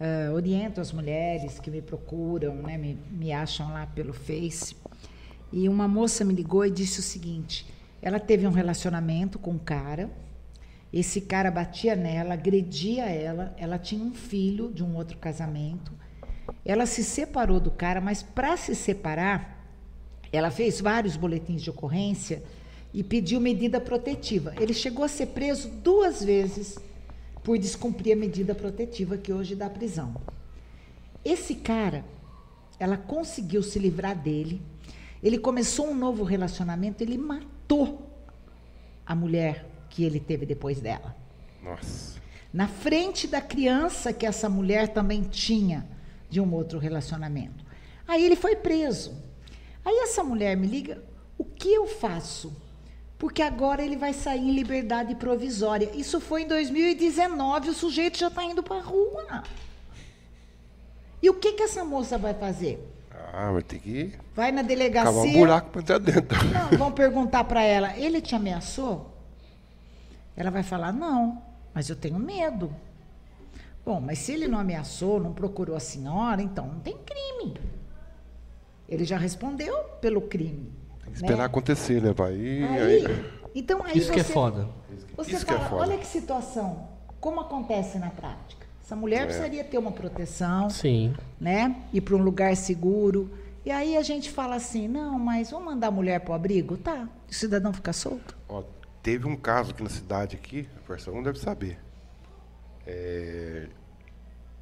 ah, 0.00 0.32
oriento 0.32 0.80
as 0.80 0.92
mulheres 0.92 1.58
que 1.58 1.70
me 1.70 1.80
procuram, 1.80 2.54
né, 2.54 2.76
me, 2.76 2.98
me 3.10 3.32
acham 3.32 3.72
lá 3.72 3.86
pelo 3.86 4.12
Face. 4.12 4.76
E 5.52 5.68
uma 5.68 5.86
moça 5.86 6.24
me 6.24 6.34
ligou 6.34 6.66
e 6.66 6.70
disse 6.70 7.00
o 7.00 7.02
seguinte: 7.02 7.66
ela 8.02 8.18
teve 8.18 8.46
um 8.46 8.50
relacionamento 8.50 9.38
com 9.38 9.52
um 9.52 9.58
cara, 9.58 10.10
esse 10.92 11.20
cara 11.20 11.50
batia 11.50 11.96
nela, 11.96 12.34
agredia 12.34 13.04
ela, 13.06 13.54
ela 13.56 13.78
tinha 13.78 14.04
um 14.04 14.12
filho 14.12 14.72
de 14.72 14.82
um 14.82 14.94
outro 14.96 15.18
casamento, 15.18 15.92
ela 16.64 16.86
se 16.86 17.02
separou 17.02 17.60
do 17.60 17.70
cara, 17.70 18.00
mas 18.00 18.22
para 18.22 18.56
se 18.56 18.74
separar, 18.74 19.64
ela 20.32 20.50
fez 20.50 20.80
vários 20.80 21.16
boletins 21.16 21.62
de 21.62 21.70
ocorrência 21.70 22.42
e 22.92 23.02
pediu 23.02 23.40
medida 23.40 23.80
protetiva. 23.80 24.54
Ele 24.60 24.74
chegou 24.74 25.04
a 25.04 25.08
ser 25.08 25.26
preso 25.26 25.68
duas 25.68 26.22
vezes 26.22 26.78
por 27.44 27.58
descumprir 27.58 28.16
a 28.16 28.18
medida 28.18 28.54
protetiva 28.54 29.18
que 29.18 29.30
hoje 29.30 29.54
dá 29.54 29.68
prisão. 29.68 30.16
Esse 31.22 31.54
cara, 31.54 32.04
ela 32.78 32.96
conseguiu 32.96 33.62
se 33.62 33.78
livrar 33.78 34.16
dele. 34.16 34.62
Ele 35.22 35.38
começou 35.38 35.88
um 35.88 35.94
novo 35.94 36.24
relacionamento, 36.24 37.02
ele 37.02 37.18
matou 37.18 38.10
a 39.06 39.14
mulher 39.14 39.66
que 39.90 40.02
ele 40.04 40.18
teve 40.18 40.46
depois 40.46 40.80
dela. 40.80 41.14
Nossa. 41.62 42.18
Na 42.52 42.66
frente 42.66 43.26
da 43.26 43.42
criança 43.42 44.12
que 44.12 44.24
essa 44.24 44.48
mulher 44.48 44.88
também 44.88 45.22
tinha 45.22 45.86
de 46.30 46.40
um 46.40 46.52
outro 46.54 46.78
relacionamento. 46.78 47.64
Aí 48.08 48.24
ele 48.24 48.36
foi 48.36 48.56
preso. 48.56 49.14
Aí 49.84 49.96
essa 49.98 50.24
mulher 50.24 50.56
me 50.56 50.66
liga: 50.66 51.02
o 51.36 51.44
que 51.44 51.72
eu 51.72 51.86
faço? 51.86 52.54
Porque 53.18 53.42
agora 53.42 53.82
ele 53.82 53.96
vai 53.96 54.12
sair 54.12 54.40
em 54.40 54.54
liberdade 54.54 55.14
provisória. 55.14 55.90
Isso 55.94 56.20
foi 56.20 56.42
em 56.42 56.48
2019, 56.48 57.70
o 57.70 57.74
sujeito 57.74 58.18
já 58.18 58.28
está 58.28 58.44
indo 58.44 58.62
para 58.62 58.76
a 58.76 58.82
rua. 58.82 59.42
E 61.22 61.30
o 61.30 61.34
que, 61.34 61.52
que 61.52 61.62
essa 61.62 61.84
moça 61.84 62.18
vai 62.18 62.34
fazer? 62.34 62.78
Ah, 63.32 63.50
vai 63.52 63.62
ter 63.62 63.78
que 63.78 64.12
Vai 64.34 64.52
na 64.52 64.62
cavar 64.62 64.64
um 64.64 64.66
delegacia. 64.66 65.32
buraco 65.32 65.70
pra 65.70 65.80
entrar 65.80 65.98
dentro. 65.98 66.38
Não, 66.46 66.78
vão 66.78 66.92
perguntar 66.92 67.44
para 67.44 67.62
ela: 67.62 67.96
ele 67.96 68.20
te 68.20 68.34
ameaçou? 68.34 69.10
Ela 70.36 70.50
vai 70.50 70.62
falar: 70.62 70.92
não, 70.92 71.42
mas 71.72 71.88
eu 71.88 71.96
tenho 71.96 72.18
medo. 72.18 72.74
Bom, 73.84 74.00
mas 74.00 74.18
se 74.18 74.32
ele 74.32 74.48
não 74.48 74.58
ameaçou, 74.58 75.20
não 75.20 75.32
procurou 75.32 75.76
a 75.76 75.80
senhora, 75.80 76.42
então 76.42 76.66
não 76.66 76.80
tem 76.80 76.96
crime. 76.98 77.56
Ele 78.88 79.04
já 79.04 79.16
respondeu 79.16 79.76
pelo 80.00 80.22
crime. 80.22 80.72
Tem 81.04 81.12
que 81.12 81.18
esperar 81.18 81.38
né? 81.38 81.44
acontecer, 81.44 82.02
né, 82.02 82.12
pai? 82.14 82.34
E 82.34 82.64
Aí, 82.64 83.06
aí- 83.06 83.24
então 83.54 83.82
aí 83.84 83.98
Isso 83.98 84.12
que 84.12 84.20
é 84.20 84.24
você- 84.24 84.32
foda. 84.32 84.68
Você 85.16 85.32
Isso 85.32 85.46
que 85.46 85.52
é 85.52 85.56
fala, 85.56 85.68
foda. 85.68 85.82
olha 85.82 85.98
que 85.98 86.06
situação, 86.06 86.88
como 87.20 87.40
acontece 87.40 87.98
na 87.98 88.10
prática. 88.10 88.64
Essa 88.82 88.96
mulher 88.96 89.22
É. 89.22 89.24
precisaria 89.26 89.64
ter 89.64 89.78
uma 89.78 89.92
proteção, 89.92 90.68
Sim. 90.68 91.14
né? 91.40 91.76
Ir 91.92 92.00
para 92.02 92.14
um 92.16 92.22
lugar 92.22 92.54
seguro. 92.56 93.30
E 93.64 93.70
aí 93.70 93.96
a 93.96 94.02
gente 94.02 94.30
fala 94.30 94.56
assim, 94.56 94.86
não, 94.88 95.18
mas 95.18 95.50
vamos 95.50 95.66
mandar 95.66 95.86
a 95.86 95.90
mulher 95.90 96.20
para 96.20 96.32
o 96.32 96.34
abrigo? 96.34 96.76
Tá, 96.76 97.08
o 97.30 97.32
cidadão 97.34 97.72
fica 97.72 97.92
solto. 97.94 98.36
Ó, 98.48 98.62
teve 99.02 99.26
um 99.26 99.36
caso 99.36 99.70
aqui 99.70 99.82
na 99.82 99.88
cidade 99.88 100.36
aqui, 100.36 100.68
a 100.84 100.92
pessoa 100.92 101.16
não 101.16 101.22
deve 101.22 101.38
saber. 101.38 101.78
É, 102.86 103.66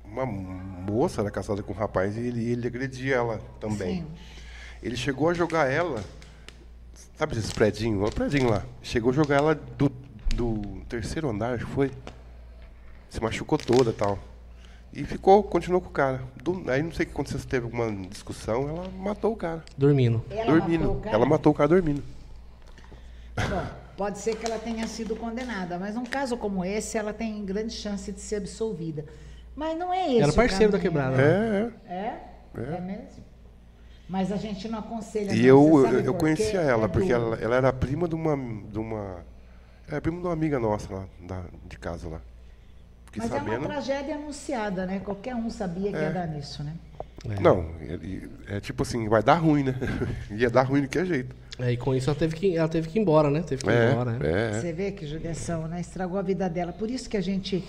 uma 0.04 0.24
moça 0.24 1.20
era 1.20 1.30
casada 1.30 1.62
com 1.62 1.72
um 1.72 1.76
rapaz 1.76 2.16
e 2.16 2.20
ele, 2.20 2.48
ele 2.48 2.66
agredia 2.66 3.16
ela 3.16 3.40
também. 3.58 4.02
Sim. 4.02 4.06
Ele 4.82 4.96
chegou 4.96 5.28
a 5.30 5.34
jogar 5.34 5.68
ela, 5.70 6.02
sabe 7.16 7.36
esse 7.38 7.52
predinho? 7.52 8.04
O 8.04 8.10
predinho 8.12 8.50
lá. 8.50 8.64
Chegou 8.82 9.10
a 9.10 9.14
jogar 9.14 9.36
ela 9.36 9.54
do, 9.54 9.90
do 10.34 10.82
terceiro 10.88 11.28
andar, 11.30 11.54
acho 11.54 11.66
que 11.66 11.72
foi. 11.72 11.90
Se 13.08 13.20
machucou 13.20 13.58
toda 13.58 13.90
e 13.90 13.94
tal. 13.94 14.18
E 14.92 15.04
ficou, 15.04 15.42
continuou 15.42 15.80
com 15.80 15.88
o 15.88 15.92
cara. 15.92 16.20
Do- 16.42 16.70
aí 16.70 16.82
não 16.82 16.92
sei 16.92 17.04
o 17.04 17.06
que 17.08 17.12
aconteceu, 17.12 17.38
se 17.38 17.46
teve 17.46 17.64
alguma 17.64 17.90
discussão, 18.08 18.68
ela 18.68 18.88
matou 18.90 19.32
o 19.32 19.36
cara. 19.36 19.64
Dormindo. 19.76 20.22
Ela 20.30 20.44
dormindo. 20.44 20.80
matou 20.80 20.96
o 20.96 21.00
cara? 21.00 21.16
Ela 21.16 21.26
matou 21.26 21.52
o 21.52 21.54
cara 21.54 21.68
dormindo. 21.68 22.02
Bom, 23.36 23.66
pode 23.96 24.18
ser 24.18 24.36
que 24.36 24.44
ela 24.44 24.58
tenha 24.58 24.86
sido 24.86 25.16
condenada, 25.16 25.78
mas 25.78 25.94
num 25.94 26.04
caso 26.04 26.36
como 26.36 26.62
esse, 26.64 26.98
ela 26.98 27.12
tem 27.14 27.42
grande 27.44 27.72
chance 27.72 28.12
de 28.12 28.20
ser 28.20 28.36
absolvida. 28.36 29.06
Mas 29.56 29.78
não 29.78 29.92
é 29.92 30.08
esse 30.12 30.22
Era 30.22 30.32
o 30.32 30.34
parceiro 30.34 30.72
da 30.72 30.78
caminho, 30.78 30.92
quebrada. 30.92 31.16
né? 31.16 31.72
É, 31.88 31.94
é. 31.94 32.62
É? 32.62 32.76
É, 32.76 32.80
mesmo? 32.80 33.24
Mas 34.12 34.30
a 34.30 34.36
gente 34.36 34.68
não 34.68 34.78
aconselha. 34.80 35.32
E 35.32 35.38
não, 35.38 35.46
eu, 35.46 35.86
eu, 35.86 36.00
eu 36.00 36.14
conhecia 36.14 36.60
ela, 36.60 36.84
É 36.84 36.88
porque 36.88 37.10
ela, 37.10 37.34
ela 37.36 37.56
era 37.56 37.72
prima 37.72 38.06
de 38.06 38.14
uma. 38.14 38.36
De 38.70 38.78
uma 38.78 39.24
era 39.88 40.02
prima 40.02 40.18
de 40.20 40.26
uma 40.26 40.34
amiga 40.34 40.60
nossa 40.60 40.92
lá, 40.92 41.06
da, 41.26 41.42
de 41.66 41.78
casa 41.78 42.08
lá. 42.10 42.20
Fiquei 43.06 43.22
Mas 43.22 43.32
é 43.32 43.38
sabendo. 43.38 43.56
uma 43.60 43.68
tragédia 43.68 44.14
anunciada, 44.16 44.84
né? 44.84 45.00
Qualquer 45.00 45.34
um 45.34 45.48
sabia 45.48 45.90
que 45.90 45.96
ia 45.96 46.04
É. 46.04 46.12
dar 46.12 46.26
nisso, 46.26 46.62
né? 46.62 46.74
É. 47.26 47.40
Não, 47.40 47.70
ele- 47.80 48.28
é 48.48 48.60
tipo 48.60 48.82
assim, 48.82 49.08
vai 49.08 49.22
dar 49.22 49.36
ruim, 49.36 49.62
né? 49.64 49.74
Ia 50.30 50.50
dar 50.50 50.64
ruim 50.64 50.82
de 50.82 50.88
que 50.88 51.02
jeito. 51.06 51.34
É, 51.58 51.72
e 51.72 51.76
com 51.78 51.94
isso 51.94 52.10
ela 52.10 52.18
teve 52.18 52.36
que, 52.36 52.54
ela 52.54 52.68
teve 52.68 52.90
que 52.90 52.98
ir 52.98 53.02
embora, 53.02 53.30
né? 53.30 53.40
Teve 53.42 53.62
que 53.64 53.70
ir 53.70 53.72
É, 53.74 53.92
embora, 53.92 54.12
né? 54.12 54.18
é, 54.28 54.50
é. 54.58 54.60
Você 54.60 54.72
vê 54.74 54.92
que 54.92 55.06
judiação, 55.06 55.66
né? 55.68 55.80
Estragou 55.80 56.18
a 56.18 56.22
vida 56.22 56.50
dela. 56.50 56.70
Por 56.72 56.90
isso 56.90 57.08
que 57.08 57.16
a 57.16 57.20
gente 57.22 57.64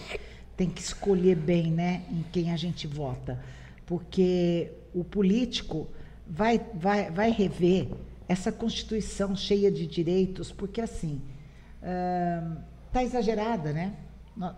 tem 0.57 0.69
que 0.69 0.81
escolher 0.81 1.35
bem, 1.37 1.71
né? 1.71 2.01
Em 2.11 2.25
quem 2.33 2.51
a 2.51 2.57
gente 2.57 2.85
vota. 2.85 3.39
Porque 3.85 4.71
o 4.93 5.03
político 5.05 5.87
vai, 6.27 6.61
vai, 6.73 7.11
vai 7.11 7.31
rever 7.31 7.87
essa 8.27 8.51
Constituição 8.51 9.35
cheia 9.35 9.69
de 9.71 9.85
direitos, 9.85 10.51
porque 10.51 10.81
assim, 10.81 11.21
está 12.87 13.03
exagerada, 13.03 13.71
né? 13.73 13.93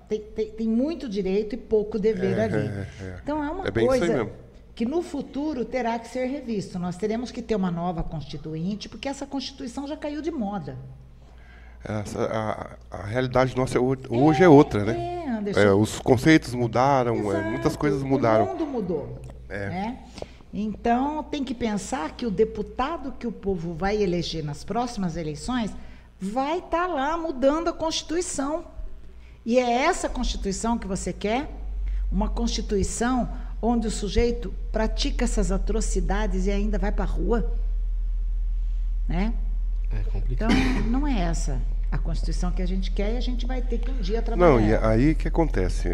Tem, 0.08 0.22
tem, 0.22 0.52
tem 0.52 0.68
muito 0.68 1.10
direito 1.10 1.54
e 1.56 1.58
pouco 1.58 2.00
dever 2.00 2.38
É, 2.38 2.44
ali. 2.44 2.68
é, 2.68 2.88
é. 3.02 3.20
Então 3.22 3.44
é 3.44 3.50
uma 3.52 3.68
É 3.68 3.72
coisa 3.72 4.30
que 4.74 4.86
no 4.86 5.02
futuro 5.02 5.66
terá 5.66 6.00
que 6.00 6.08
ser 6.08 6.26
revisto. 6.28 6.80
Nós 6.80 6.96
teremos 6.96 7.30
que 7.32 7.42
ter 7.42 7.56
uma 7.56 7.72
nova 7.72 8.02
Constituinte, 8.04 8.88
porque 8.88 9.08
essa 9.10 9.26
Constituição 9.26 9.86
já 9.88 9.98
caiu 9.98 10.22
de 10.22 10.32
moda. 10.32 10.78
Essa, 11.84 12.24
a, 12.92 12.98
a 12.98 13.06
realidade 13.06 13.56
nossa 13.56 13.78
é 13.78 13.82
o- 13.82 13.98
hoje 14.10 14.44
é, 14.44 14.50
outra, 14.50 14.84
né? 14.86 15.24
É, 15.26 15.30
Anderson. 15.30 15.60
É, 15.60 15.74
os 15.74 16.00
conceitos 16.00 16.54
mudaram, 16.54 17.32
é, 17.34 17.50
muitas 17.52 17.76
coisas 17.76 18.02
mudaram. 18.02 18.46
O 18.46 18.48
mundo 18.50 18.66
mudou. 18.66 19.20
É. 19.50 19.70
né? 19.70 20.00
Então, 20.57 21.22
tem 21.22 21.44
que 21.44 21.53
pensar 21.53 22.11
que 22.11 22.26
o 22.26 22.32
deputado 22.32 23.11
que 23.11 23.27
o 23.27 23.32
povo 23.32 23.73
vai 23.73 24.02
eleger 24.02 24.41
nas 24.41 24.64
próximas 24.64 25.18
eleições 25.18 25.69
vai 26.18 26.60
estar 26.60 26.88
lá 26.88 27.18
mudando 27.18 27.68
a 27.68 27.73
Constituição. 27.73 28.64
E 29.45 29.60
é 29.60 29.69
essa 29.84 30.07
Constituição 30.07 30.77
que 30.77 30.88
você 30.88 31.11
quer? 31.11 31.52
Uma 32.10 32.30
Constituição 32.30 33.30
onde 33.61 33.88
o 33.88 33.91
sujeito 33.91 34.53
pratica 34.72 35.26
essas 35.26 35.52
atrocidades 35.52 36.45
e 36.45 36.52
ainda 36.52 36.80
vai 36.80 36.91
para 36.94 37.03
a 37.03 37.07
rua? 37.07 37.53
Né? 39.10 39.34
É 39.91 40.03
complicado. 40.10 40.53
Então, 40.53 40.84
não 40.84 41.06
é 41.06 41.19
essa 41.19 41.60
a 41.95 41.97
Constituição 41.97 42.51
que 42.51 42.61
a 42.61 42.67
gente 42.67 42.91
quer 42.91 43.13
e 43.13 43.17
a 43.17 43.22
gente 43.22 43.45
vai 43.45 43.61
ter 43.61 43.77
que 43.80 43.89
um 43.89 43.95
dia 43.95 44.22
trabalhar. 44.22 44.51
Não, 44.51 44.59
e 44.59 44.76
aí 44.76 45.11
o 45.11 45.15
que 45.15 45.27
acontece? 45.27 45.88
É, 45.88 45.91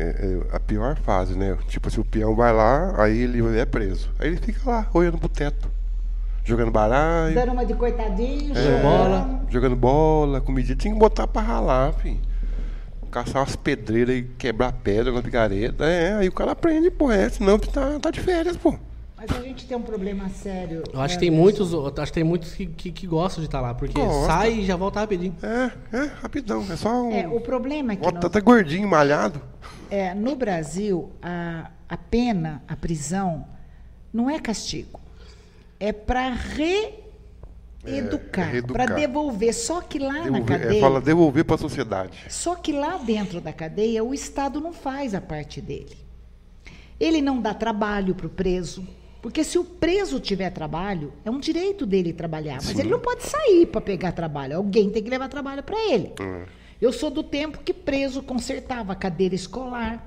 é 0.51 0.55
a 0.55 0.59
pior 0.59 0.97
fase, 0.97 1.37
né? 1.37 1.57
Tipo 1.67 1.87
assim, 1.87 2.01
o 2.01 2.05
peão 2.05 2.35
vai 2.35 2.51
lá, 2.51 2.93
aí 3.01 3.19
ele 3.21 3.57
é 3.59 3.65
preso. 3.65 4.09
Aí 4.19 4.27
ele 4.29 4.37
fica 4.37 4.69
lá, 4.69 4.87
olhando 4.93 5.17
pro 5.17 5.29
teto, 5.29 5.69
jogando 6.43 6.71
baralho, 6.71 7.35
Dando 7.35 7.51
uma 7.53 7.65
de 7.65 7.73
coitadinho, 7.73 8.51
É. 8.57 8.61
chorando. 8.61 8.81
bola. 8.81 9.41
jogando 9.49 9.75
bola, 9.75 10.41
comidinha. 10.41 10.75
Tinha 10.75 10.93
que 10.93 10.99
botar 10.99 11.27
pra 11.27 11.41
ralar, 11.41 11.93
filho. 11.93 12.19
Caçar 13.11 13.41
umas 13.41 13.55
pedreiras 13.57 14.15
e 14.15 14.23
quebrar 14.37 14.71
pedra 14.71 15.11
na 15.11 15.21
picareta. 15.21 15.83
É, 15.85 16.13
aí 16.15 16.29
o 16.29 16.31
cara 16.31 16.51
aprende, 16.53 16.89
pô, 16.89 17.11
é, 17.11 17.27
senão 17.29 17.59
tá, 17.59 17.99
tá 17.99 18.09
de 18.09 18.21
férias, 18.21 18.55
pô. 18.55 18.73
Mas 19.21 19.37
a 19.37 19.41
gente 19.43 19.67
tem 19.67 19.77
um 19.77 19.81
problema 19.83 20.29
sério. 20.29 20.83
Eu 20.91 20.99
acho 20.99 21.13
né, 21.13 21.19
que 21.19 21.25
tem 21.27 21.29
muitos, 21.29 21.71
acho 21.75 22.05
que 22.11 22.13
tem 22.13 22.23
muitos 22.23 22.53
que, 22.55 22.65
que, 22.65 22.91
que 22.91 23.05
gostam 23.05 23.41
de 23.41 23.47
estar 23.47 23.61
lá, 23.61 23.71
porque 23.75 23.93
Gosta. 23.93 24.25
sai 24.25 24.53
e 24.61 24.65
já 24.65 24.75
volta 24.75 24.99
rapidinho. 24.99 25.35
É, 25.43 25.71
é, 25.95 26.05
rapidão. 26.23 26.65
É 26.71 26.75
só 26.75 26.89
um. 27.03 27.11
É, 27.11 27.27
o 27.27 27.39
problema 27.39 27.93
é 27.93 27.95
que 27.97 28.01
Bota 28.01 28.15
nós- 28.15 28.25
até 28.25 28.41
gordinho, 28.41 28.87
malhado. 28.87 29.39
é, 29.91 30.15
no 30.15 30.35
Brasil, 30.35 31.11
a, 31.21 31.69
a 31.87 31.97
pena, 31.97 32.63
a 32.67 32.75
prisão, 32.75 33.45
não 34.11 34.27
é 34.27 34.39
castigo. 34.39 34.99
É 35.79 35.91
para 35.93 36.29
reeducar, 37.83 38.47
É, 38.47 38.51
reeducar. 38.53 38.87
para 38.87 38.95
devolver. 38.95 39.53
Só 39.53 39.81
que 39.81 39.99
lá 39.99 40.13
na 40.13 40.23
Devolver, 40.23 40.45
cadeia. 40.61 40.77
é, 40.77 40.81
fala 40.81 40.99
devolver 40.99 41.45
pra 41.45 41.57
sociedade. 41.59 42.17
Só 42.27 42.55
que 42.55 42.71
lá 42.73 42.97
dentro 42.97 43.39
da 43.39 43.53
cadeia, 43.53 44.03
o 44.03 44.15
Estado 44.15 44.59
não 44.59 44.73
faz 44.73 45.13
a 45.13 45.21
parte 45.21 45.61
dele. 45.61 45.95
Ele 46.99 47.21
não 47.21 47.39
dá 47.39 47.53
trabalho 47.53 48.15
para 48.15 48.25
o 48.25 48.29
preso. 48.29 48.83
Porque 49.21 49.43
se 49.43 49.59
o 49.59 49.63
preso 49.63 50.19
tiver 50.19 50.49
trabalho, 50.49 51.13
é 51.23 51.29
um 51.29 51.39
direito 51.39 51.85
dele 51.85 52.11
trabalhar. 52.11 52.55
Mas 52.55 52.65
Sim. 52.67 52.79
ele 52.79 52.89
não 52.89 52.99
pode 52.99 53.23
sair 53.23 53.67
para 53.67 53.79
pegar 53.79 54.11
trabalho. 54.13 54.57
Alguém 54.57 54.89
tem 54.89 55.03
que 55.03 55.09
levar 55.09 55.27
trabalho 55.29 55.61
para 55.61 55.77
ele. 55.91 56.11
Hum. 56.19 56.43
Eu 56.81 56.91
sou 56.91 57.11
do 57.11 57.21
tempo 57.21 57.59
que 57.59 57.71
preso 57.73 58.23
consertava 58.23 58.95
cadeira 58.95 59.35
escolar, 59.35 60.03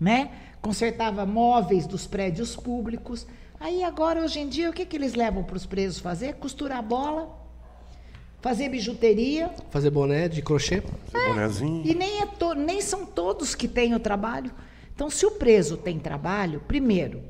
né? 0.00 0.30
Consertava 0.62 1.26
móveis 1.26 1.86
dos 1.86 2.06
prédios 2.06 2.56
públicos. 2.56 3.26
Aí 3.60 3.82
agora, 3.84 4.22
hoje 4.22 4.40
em 4.40 4.48
dia, 4.48 4.70
o 4.70 4.72
que, 4.72 4.86
que 4.86 4.96
eles 4.96 5.14
levam 5.14 5.44
para 5.44 5.56
os 5.56 5.66
presos 5.66 5.98
fazer? 6.00 6.34
Costurar 6.36 6.82
bola, 6.82 7.28
fazer 8.40 8.68
bijuteria, 8.70 9.50
Fazer 9.70 9.90
boné 9.90 10.26
de 10.28 10.40
crochê. 10.40 10.82
Seu 11.10 11.28
bonezinho. 11.28 11.82
e 11.86 11.94
nem, 11.94 12.22
é 12.22 12.26
to- 12.26 12.54
nem 12.54 12.80
são 12.80 13.04
todos 13.04 13.54
que 13.54 13.68
têm 13.68 13.94
o 13.94 14.00
trabalho. 14.00 14.50
Então, 14.94 15.10
se 15.10 15.26
o 15.26 15.32
preso 15.32 15.76
tem 15.76 15.98
trabalho, 15.98 16.62
primeiro, 16.66 17.22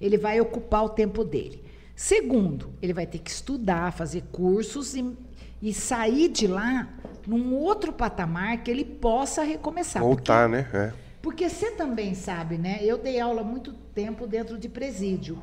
ele 0.00 0.18
vai 0.18 0.40
ocupar 0.40 0.84
o 0.84 0.88
tempo 0.88 1.24
dele. 1.24 1.64
Segundo, 1.96 2.72
ele 2.82 2.92
vai 2.92 3.06
ter 3.06 3.18
que 3.18 3.30
estudar, 3.30 3.92
fazer 3.92 4.22
cursos 4.32 4.94
e, 4.94 5.16
e 5.62 5.72
sair 5.72 6.28
de 6.28 6.46
lá 6.46 6.88
num 7.26 7.54
outro 7.54 7.92
patamar 7.92 8.62
que 8.62 8.70
ele 8.70 8.84
possa 8.84 9.42
recomeçar. 9.42 10.02
Voltar, 10.02 10.48
né? 10.48 10.68
É. 10.72 10.92
Porque 11.22 11.48
você 11.48 11.70
também 11.70 12.14
sabe, 12.14 12.58
né? 12.58 12.80
Eu 12.82 12.98
dei 12.98 13.18
aula 13.20 13.42
muito 13.42 13.72
tempo 13.72 14.26
dentro 14.26 14.58
de 14.58 14.68
presídio. 14.68 15.38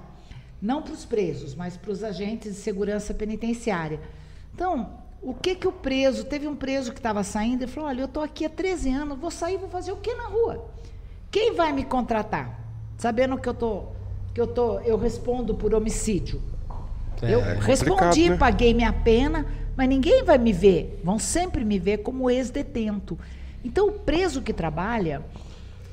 Não 0.62 0.82
para 0.82 0.94
os 0.94 1.06
presos, 1.06 1.56
mas 1.56 1.76
para 1.76 1.92
os 1.92 2.04
agentes 2.04 2.54
de 2.56 2.62
segurança 2.62 3.14
penitenciária. 3.14 4.00
Então, 4.54 5.00
O 5.24 5.36
que 5.36 5.54
que 5.54 5.68
o 5.68 5.72
preso, 5.72 6.26
teve 6.26 6.48
um 6.48 6.56
preso 6.56 6.92
que 6.92 6.98
estava 6.98 7.24
saindo 7.24 7.64
e 7.64 7.68
falou: 7.68 7.90
"Olha, 7.90 8.02
eu 8.02 8.06
estou 8.06 8.24
aqui 8.24 8.44
há 8.44 8.50
13 8.50 8.90
anos, 8.90 9.20
vou 9.20 9.30
sair, 9.30 9.58
vou 9.58 9.70
fazer 9.70 9.92
o 9.92 9.98
que 9.98 10.16
na 10.16 10.24
rua? 10.26 10.68
Quem 11.30 11.54
vai 11.54 11.72
me 11.72 11.86
contratar? 11.86 12.60
Sabendo 12.98 13.38
que 13.38 13.48
eu 13.48 13.54
tô 13.54 13.90
que 14.34 14.40
eu 14.40 14.48
tô, 14.48 14.80
eu 14.80 14.98
respondo 14.98 15.54
por 15.56 15.74
homicídio. 15.74 16.42
É, 17.22 17.34
eu 17.34 17.42
é 17.42 17.60
respondi, 17.60 18.30
né? 18.30 18.38
paguei 18.38 18.74
minha 18.74 18.94
pena, 18.94 19.46
mas 19.76 19.88
ninguém 19.88 20.24
vai 20.24 20.38
me 20.38 20.54
ver. 20.54 21.02
Vão 21.04 21.20
sempre 21.20 21.64
me 21.64 21.78
ver 21.78 22.00
como 22.00 22.30
ex-detento. 22.30 23.18
Então, 23.64 23.90
o 23.90 23.92
preso 23.92 24.42
que 24.42 24.54
trabalha, 24.54 25.22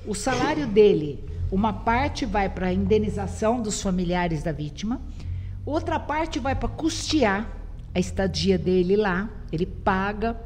o 0.07 0.15
salário 0.15 0.67
dele, 0.67 1.23
uma 1.51 1.73
parte 1.73 2.25
vai 2.25 2.49
para 2.49 2.69
a 2.69 2.73
indenização 2.73 3.61
dos 3.61 3.83
familiares 3.83 4.43
da 4.43 4.53
vítima, 4.53 5.01
outra 5.67 5.99
parte 5.99 6.39
vai 6.39 6.55
para 6.55 6.69
custear 6.69 7.47
a 7.95 7.99
estadia 7.99 8.57
dele 8.57 8.97
lá. 8.97 9.29
Ele 9.53 9.67
paga 9.67 10.37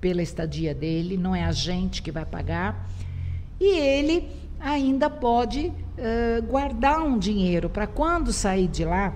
pela 0.00 0.22
estadia 0.22 0.74
dele, 0.74 1.16
não 1.16 1.34
é 1.34 1.44
a 1.44 1.52
gente 1.52 2.02
que 2.02 2.12
vai 2.12 2.24
pagar. 2.24 2.88
E 3.60 3.76
ele 3.76 4.30
ainda 4.60 5.08
pode 5.08 5.68
uh, 5.68 6.42
guardar 6.46 7.00
um 7.00 7.18
dinheiro 7.18 7.68
para 7.68 7.86
quando 7.86 8.32
sair 8.32 8.68
de 8.68 8.84
lá, 8.84 9.14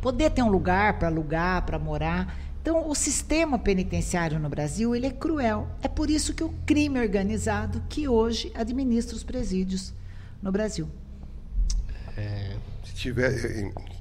poder 0.00 0.30
ter 0.30 0.42
um 0.42 0.48
lugar 0.48 0.98
para 0.98 1.08
alugar, 1.08 1.64
para 1.64 1.78
morar. 1.78 2.36
Então, 2.60 2.88
o 2.88 2.94
sistema 2.94 3.58
penitenciário 3.58 4.38
no 4.38 4.48
Brasil 4.48 4.94
ele 4.94 5.06
é 5.06 5.10
cruel. 5.10 5.68
É 5.82 5.88
por 5.88 6.08
isso 6.08 6.32
que 6.32 6.44
o 6.44 6.54
crime 6.64 7.00
organizado 7.00 7.82
que 7.88 8.06
hoje 8.06 8.52
administra 8.54 9.16
os 9.16 9.24
presídios 9.24 9.92
no 10.40 10.52
Brasil. 10.52 10.88
É. 12.16 12.56
Se 12.84 12.94
tiver, 12.94 13.28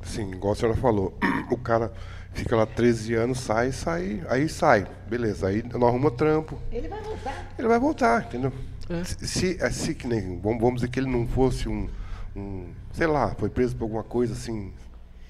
assim, 0.02 0.32
igual 0.32 0.54
a 0.54 0.56
senhora 0.56 0.78
falou, 0.78 1.18
o 1.50 1.58
cara 1.58 1.92
fica 2.34 2.56
lá 2.56 2.66
13 2.66 3.14
anos, 3.16 3.40
sai, 3.40 3.72
sai, 3.72 4.24
aí 4.28 4.50
sai, 4.50 4.88
beleza, 5.08 5.48
aí 5.48 5.64
não 5.64 5.88
arruma 5.88 6.12
trampo. 6.12 6.58
Ele 6.72 6.88
vai 6.88 7.02
voltar. 7.02 7.54
Ele 7.58 7.68
vai 7.68 7.80
voltar, 7.80 8.26
entendeu? 8.26 8.54
É. 8.92 9.04
Se, 9.04 9.28
se, 9.28 9.58
é, 9.60 9.70
se 9.70 9.96
que 9.96 10.08
nem, 10.08 10.40
vamos, 10.40 10.76
dizer 10.76 10.90
que 10.90 11.00
ele 11.00 11.10
não 11.10 11.26
fosse 11.28 11.70
um, 11.70 11.88
um, 12.36 12.66
sei 12.92 13.08
lá, 13.08 13.34
foi 13.38 13.50
preso 13.50 13.76
por 13.76 13.86
alguma 13.86 14.04
coisa 14.04 14.34
assim, 14.34 14.74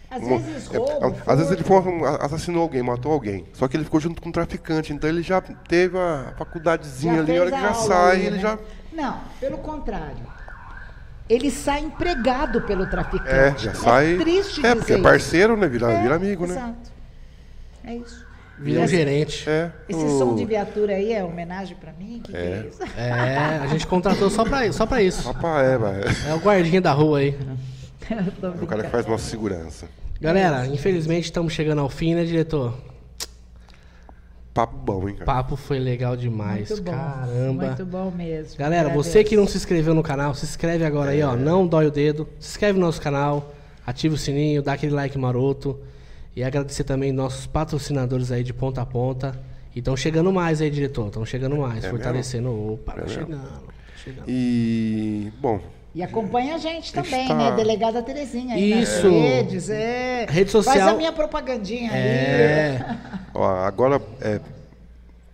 às 0.09 0.21
uma, 0.23 0.39
vezes 0.39 0.67
roubo, 0.67 0.91
é, 0.91 1.31
Às 1.31 1.37
vezes 1.37 1.51
ele 1.53 1.63
foi, 1.63 1.77
assassinou 2.19 2.63
alguém, 2.63 2.83
matou 2.83 3.13
alguém. 3.13 3.45
Só 3.53 3.67
que 3.67 3.77
ele 3.77 3.85
ficou 3.85 3.99
junto 3.99 4.21
com 4.21 4.29
um 4.29 4.31
traficante, 4.31 4.91
então 4.91 5.09
ele 5.09 5.21
já 5.21 5.39
teve 5.39 5.97
a 5.97 6.33
faculdadezinha 6.37 7.15
já 7.15 7.21
ali, 7.21 7.37
a 7.37 7.41
hora 7.41 7.51
que 7.51 7.61
já 7.61 7.73
sai, 7.73 8.15
ali, 8.15 8.25
ele 8.25 8.35
né? 8.35 8.41
já. 8.41 8.59
Não, 8.91 9.21
pelo 9.39 9.57
contrário. 9.59 10.41
Ele 11.29 11.49
sai 11.49 11.79
empregado 11.79 12.61
pelo 12.63 12.87
traficante. 12.87 13.29
É, 13.29 13.57
já 13.57 13.73
sai. 13.73 14.15
É 14.15 14.17
triste 14.17 14.65
É, 14.65 14.75
porque 14.75 14.93
é 14.93 15.01
parceiro, 15.01 15.55
né? 15.55 15.65
Vira, 15.69 15.89
é, 15.89 16.01
vira 16.01 16.15
amigo, 16.15 16.43
exato. 16.43 16.59
né? 16.59 16.73
Exato. 16.73 16.91
É 17.85 17.95
isso. 17.95 18.30
Vira 18.61 18.81
um 18.81 18.87
gerente. 18.87 19.49
É, 19.49 19.71
Esse 19.89 20.03
o... 20.03 20.19
som 20.19 20.35
de 20.35 20.45
viatura 20.45 20.93
aí 20.93 21.11
é 21.11 21.23
homenagem 21.23 21.75
pra 21.77 21.91
mim? 21.93 22.21
Que 22.23 22.35
é. 22.35 22.39
que 22.39 22.47
é 22.47 22.67
isso? 22.67 22.83
É, 22.97 23.59
a 23.61 23.67
gente 23.67 23.87
contratou 23.87 24.29
só 24.29 24.43
pra, 24.43 24.71
só 24.71 24.85
pra 24.85 25.01
isso. 25.01 25.27
Rapaz, 25.27 25.67
é, 25.67 25.77
vai. 25.77 26.01
É 26.29 26.33
o 26.33 26.39
guardinha 26.39 26.81
da 26.81 26.91
rua 26.91 27.19
aí. 27.19 27.35
o 28.61 28.67
cara 28.67 28.83
que 28.83 28.89
faz 28.89 29.05
nossa 29.05 29.29
segurança. 29.29 29.87
Galera, 30.19 30.67
infelizmente 30.67 31.25
estamos 31.25 31.53
chegando 31.53 31.81
ao 31.81 31.89
fim, 31.89 32.13
né, 32.13 32.23
diretor? 32.23 32.77
Papo 34.53 34.77
bom, 34.77 35.07
hein, 35.07 35.15
cara? 35.15 35.25
Papo 35.25 35.55
foi 35.55 35.79
legal 35.79 36.15
demais. 36.17 36.69
Muito 36.69 36.83
bom. 36.83 36.91
Caramba. 36.91 37.65
Muito 37.67 37.85
bom 37.85 38.11
mesmo. 38.11 38.57
Galera, 38.57 38.89
Agradeço. 38.89 39.09
você 39.09 39.23
que 39.23 39.35
não 39.35 39.47
se 39.47 39.57
inscreveu 39.57 39.93
no 39.93 40.03
canal, 40.03 40.35
se 40.35 40.45
inscreve 40.45 40.83
agora 40.83 41.11
aí, 41.11 41.23
ó. 41.23 41.35
Não 41.35 41.65
dói 41.65 41.87
o 41.87 41.91
dedo. 41.91 42.27
Se 42.39 42.51
inscreve 42.51 42.77
no 42.77 42.85
nosso 42.85 43.01
canal, 43.01 43.53
ativa 43.85 44.13
o 44.13 44.17
sininho, 44.17 44.61
dá 44.61 44.73
aquele 44.73 44.93
like 44.93 45.17
maroto. 45.17 45.79
E 46.35 46.43
agradecer 46.43 46.83
também 46.83 47.11
nossos 47.11 47.45
patrocinadores 47.45 48.31
aí 48.31 48.43
de 48.43 48.53
ponta 48.53 48.81
a 48.81 48.85
ponta. 48.85 49.37
E 49.75 49.79
estão 49.79 49.95
chegando 49.95 50.31
mais 50.31 50.61
aí, 50.61 50.69
diretor. 50.69 51.07
Estão 51.07 51.25
chegando 51.25 51.57
mais, 51.57 51.83
É 51.83 51.89
fortalecendo. 51.89 52.73
Opa, 52.73 52.93
É 52.93 52.95
tá 52.95 53.01
mesmo? 53.03 53.19
chegando, 53.21 53.43
tá 53.43 53.61
chegando. 53.97 54.25
E, 54.27 55.31
bom, 55.39 55.59
E 55.93 56.01
acompanha 56.01 56.55
a 56.55 56.57
gente 56.57 56.93
também, 56.93 57.23
Está- 57.23 57.35
né? 57.35 57.51
Delegada 57.55 58.01
Terezinha 58.01 58.55
aí 58.55 58.81
Isso. 58.81 59.03
nas 59.09 59.13
redes. 59.13 59.69
É. 59.69 60.25
Rede 60.29 60.49
social. 60.51 60.75
Faz 60.77 60.87
a 60.87 60.95
minha 60.95 61.11
propagandinha 61.11 61.91
aí. 61.91 61.99
É. 61.99 62.97
ó, 63.35 63.45
agora, 63.65 64.01
é, 64.21 64.39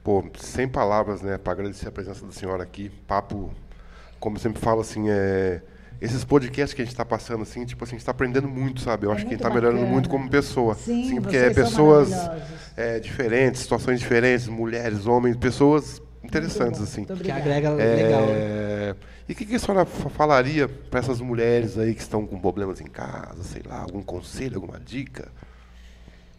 pô, 0.04 0.24
sem 0.40 0.68
palavras, 0.68 1.22
né, 1.22 1.38
para 1.38 1.54
agradecer 1.54 1.88
a 1.88 1.92
presença 1.92 2.26
da 2.26 2.32
senhora 2.32 2.64
aqui. 2.64 2.90
Papo, 3.08 3.52
como 4.20 4.38
eu 4.38 4.42
sempre 4.42 4.60
falo, 4.60 4.82
assim, 4.82 5.10
é. 5.10 5.62
Esses 6.00 6.24
podcasts 6.24 6.74
que 6.74 6.82
a 6.82 6.86
gente 6.86 6.94
está 6.94 7.04
passando, 7.06 7.42
assim, 7.42 7.66
tipo 7.66 7.84
assim, 7.84 7.92
a 7.92 7.96
gente 7.96 8.02
está 8.02 8.12
aprendendo 8.12 8.48
muito, 8.48 8.82
sabe? 8.82 9.06
Eu 9.08 9.12
É 9.12 9.14
acho 9.16 9.24
que 9.24 9.30
muito 9.32 9.40
está 9.42 9.50
melhorando 9.50 9.78
bacana. 9.80 9.94
muito 9.94 10.10
como 10.10 10.30
pessoa. 10.30 10.76
Sim, 10.76 11.22
porque 11.22 11.38
vocês 11.40 11.52
é 11.52 11.54
pessoas 11.64 12.12
é, 12.76 13.00
diferentes, 13.00 13.62
situações 13.62 14.00
diferentes, 14.00 14.48
mulheres, 14.48 15.08
homens, 15.08 15.36
pessoas 15.38 16.02
interessantes, 16.24 16.82
assim. 16.82 17.04
Que 17.06 17.32
agrega 17.32 17.72
legal. 17.72 18.22
né? 18.28 18.34
É, 18.36 18.96
E 19.28 19.32
o 19.34 19.36
que, 19.36 19.46
que 19.46 19.56
a 19.56 19.60
senhora 19.60 19.86
fa- 19.86 20.10
falaria 20.10 20.68
para 20.68 21.00
essas 21.00 21.20
mulheres 21.20 21.78
aí 21.78 21.94
que 21.96 22.02
estão 22.02 22.26
com 22.28 22.40
problemas 22.40 22.80
em 22.80 22.86
casa, 22.88 23.42
sei 23.44 23.62
lá, 23.66 23.80
algum 23.82 24.02
conselho, 24.04 24.56
alguma 24.56 24.80
dica? 24.80 25.32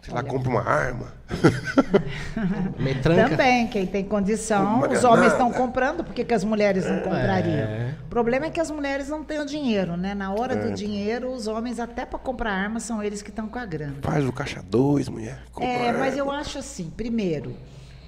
Sei 0.09 0.15
lá, 0.15 0.21
Olha. 0.21 0.29
compre 0.31 0.49
uma 0.49 0.63
arma. 0.63 1.13
Metranca. 2.79 3.29
Também, 3.29 3.67
quem 3.69 3.87
tem 3.87 4.03
condição, 4.05 4.77
Uma 4.77 4.89
os 4.89 5.05
homens 5.05 5.33
estão 5.33 5.53
comprando, 5.53 6.03
por 6.03 6.15
que 6.15 6.33
as 6.33 6.43
mulheres 6.43 6.87
não 6.89 7.01
comprariam? 7.01 7.59
É. 7.59 7.95
O 8.07 8.09
problema 8.09 8.47
é 8.47 8.51
que 8.51 8.59
as 8.59 8.71
mulheres 8.71 9.11
não 9.11 9.23
têm 9.23 9.39
o 9.39 9.45
dinheiro, 9.45 9.99
né? 9.99 10.15
Na 10.15 10.33
hora 10.33 10.55
É. 10.55 10.57
do 10.57 10.73
dinheiro, 10.73 11.31
os 11.31 11.47
homens, 11.47 11.79
até 11.79 12.07
para 12.07 12.19
comprar 12.19 12.53
arma, 12.53 12.81
são 12.81 13.03
eles 13.03 13.21
que 13.21 13.29
estão 13.29 13.49
com 13.49 13.59
a 13.59 13.67
grana. 13.67 13.97
Faz 14.01 14.25
o 14.27 14.33
caixa 14.33 14.63
2, 14.67 15.11
mulher. 15.11 15.43
compra 15.53 15.71
É, 15.71 15.93
mas 15.93 16.17
eu 16.17 16.31
acho 16.31 16.59
assim, 16.59 16.91
primeiro, 16.97 17.55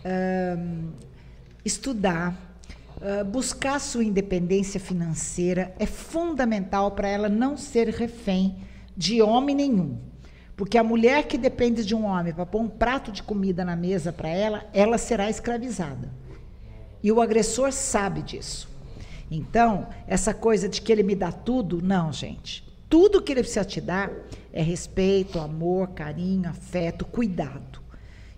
ahn, 0.03 0.89
estudar, 1.63 2.35
ah, 3.03 3.25
buscar 3.25 3.79
sua 3.79 4.03
independência 4.05 4.81
financeira 4.81 5.75
é 5.79 5.85
fundamental 5.85 6.93
para 6.93 7.09
ela 7.09 7.29
não 7.29 7.59
ser 7.59 7.89
refém 7.91 8.57
de 8.97 9.21
homem 9.21 9.55
nenhum. 9.55 9.99
Porque 10.61 10.77
a 10.77 10.85
mulher 10.85 11.27
que 11.27 11.39
depende 11.39 11.83
de 11.83 11.95
um 11.95 12.05
homem 12.05 12.35
para 12.35 12.45
pôr 12.45 12.61
um 12.61 12.69
prato 12.69 13.11
de 13.11 13.23
comida 13.23 13.65
na 13.65 13.75
mesa 13.75 14.13
para 14.13 14.29
ela, 14.29 14.69
ela 14.75 14.99
será 14.99 15.31
escravizada. 15.31 16.13
E 17.03 17.11
o 17.11 17.23
agressor 17.23 17.73
sabe 17.73 18.21
disso. 18.21 18.69
Então, 19.31 19.89
essa 20.07 20.35
coisa 20.35 20.69
de 20.69 20.83
que 20.83 20.93
ele 20.93 21.03
me 21.03 21.15
dá 21.15 21.33
tudo, 21.33 21.81
não, 21.81 22.13
gente. 22.13 22.63
Tudo 22.91 23.23
que 23.23 23.33
ele 23.33 23.41
precisa 23.41 23.65
te 23.65 23.81
dar 23.81 24.13
é 24.53 24.61
respeito, 24.61 25.39
amor, 25.39 25.93
carinho, 25.93 26.51
afeto, 26.51 27.07
cuidado. 27.07 27.81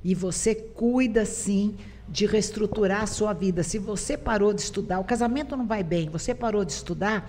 E 0.04 0.14
você 0.14 0.54
cuida 0.54 1.24
sim 1.24 1.74
de 2.08 2.24
reestruturar 2.24 3.02
a 3.02 3.06
sua 3.08 3.32
vida. 3.32 3.64
Se 3.64 3.80
você 3.80 4.16
parou 4.16 4.54
de 4.54 4.60
estudar, 4.60 5.00
o 5.00 5.04
casamento 5.04 5.56
não 5.56 5.66
vai 5.66 5.82
bem, 5.82 6.08
você 6.08 6.32
parou 6.32 6.64
de 6.64 6.70
estudar, 6.70 7.28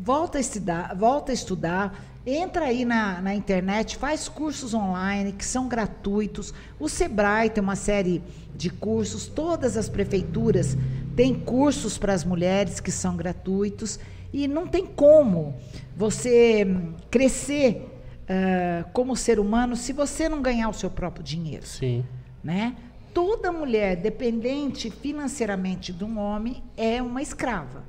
volta 0.00 0.38
a 0.38 0.40
estudar, 0.40 0.94
volta 0.94 1.32
a 1.32 1.34
estudar, 1.34 2.04
entra 2.24 2.66
aí 2.66 2.84
na, 2.84 3.20
na 3.20 3.34
internet, 3.34 3.96
faz 3.96 4.28
cursos 4.28 4.74
online 4.74 5.32
que 5.32 5.44
são 5.44 5.68
gratuitos. 5.68 6.54
O 6.78 6.88
Sebrae 6.88 7.50
tem 7.50 7.62
uma 7.62 7.76
série 7.76 8.22
de 8.54 8.70
cursos, 8.70 9.26
todas 9.26 9.76
as 9.76 9.88
prefeituras 9.88 10.76
têm 11.16 11.34
cursos 11.34 11.98
para 11.98 12.12
as 12.12 12.24
mulheres 12.24 12.80
que 12.80 12.90
são 12.90 13.16
gratuitos 13.16 13.98
e 14.32 14.46
não 14.46 14.66
tem 14.66 14.86
como 14.86 15.56
você 15.96 16.64
hum, 16.64 16.94
crescer 17.10 17.88
ah, 18.28 18.84
como 18.92 19.16
ser 19.16 19.40
humano 19.40 19.74
se 19.74 19.92
você 19.92 20.28
não 20.28 20.42
ganhar 20.42 20.68
o 20.68 20.74
seu 20.74 20.90
próprio 20.90 21.24
dinheiro 21.24 21.66
Sim. 21.66 22.04
né? 22.44 22.76
Toda 23.14 23.50
mulher 23.50 23.96
dependente 23.96 24.90
financeiramente 24.90 25.94
de 25.94 26.04
um 26.04 26.18
homem 26.18 26.62
é 26.76 27.00
uma 27.02 27.22
escrava. 27.22 27.84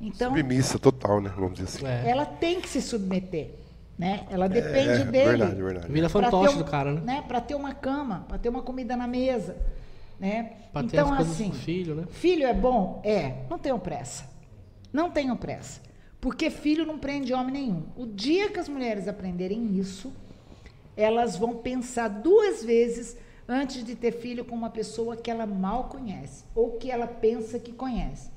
Então, 0.00 0.30
Submissa 0.30 0.78
total, 0.78 1.20
né? 1.20 1.32
Vamos 1.34 1.54
dizer 1.58 1.64
assim. 1.64 1.86
É. 1.86 2.10
ela 2.10 2.26
tem 2.26 2.60
que 2.60 2.68
se 2.68 2.82
submeter, 2.82 3.50
né? 3.98 4.26
Ela 4.30 4.48
depende 4.48 5.02
É, 5.02 5.04
dele. 5.04 5.26
verdade, 5.28 5.62
verdade. 5.62 5.86
Pra 5.92 6.08
fantoche 6.08 6.54
um- 6.54 6.58
do 6.58 6.64
cara, 6.64 6.92
né? 6.92 7.00
né? 7.00 7.24
Para 7.26 7.40
ter 7.40 7.54
uma 7.54 7.72
cama, 7.74 8.24
para 8.28 8.38
ter 8.38 8.48
uma 8.48 8.62
comida 8.62 8.96
na 8.96 9.06
mesa, 9.06 9.56
né? 10.20 10.52
Pra 10.72 10.82
ter 10.82 10.88
então 10.98 11.14
assim, 11.14 11.48
do 11.50 11.54
filho, 11.56 11.94
né? 11.94 12.04
filho 12.10 12.46
é 12.46 12.52
bom, 12.54 13.00
é. 13.04 13.44
Não 13.48 13.58
tenham 13.58 13.78
pressa, 13.78 14.24
não 14.92 15.10
tenham 15.10 15.36
pressa, 15.36 15.80
porque 16.20 16.50
filho 16.50 16.84
não 16.84 16.98
prende 16.98 17.32
homem 17.32 17.52
nenhum. 17.52 17.84
O 17.96 18.06
dia 18.06 18.50
que 18.50 18.58
as 18.60 18.68
mulheres 18.68 19.08
aprenderem 19.08 19.76
isso, 19.78 20.12
elas 20.96 21.36
vão 21.36 21.56
pensar 21.56 22.08
duas 22.08 22.62
vezes 22.62 23.16
antes 23.48 23.82
de 23.84 23.94
ter 23.94 24.12
filho 24.12 24.44
com 24.44 24.54
uma 24.54 24.70
pessoa 24.70 25.16
que 25.16 25.30
ela 25.30 25.46
mal 25.46 25.84
conhece 25.84 26.44
ou 26.54 26.72
que 26.72 26.90
ela 26.90 27.06
pensa 27.06 27.58
que 27.58 27.72
conhece. 27.72 28.30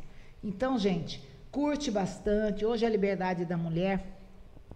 Então, 0.43 0.77
gente, 0.77 1.27
curte 1.51 1.89
bastante. 1.91 2.65
Hoje 2.65 2.85
a 2.85 2.89
liberdade 2.89 3.45
da 3.45 3.57
mulher 3.57 4.19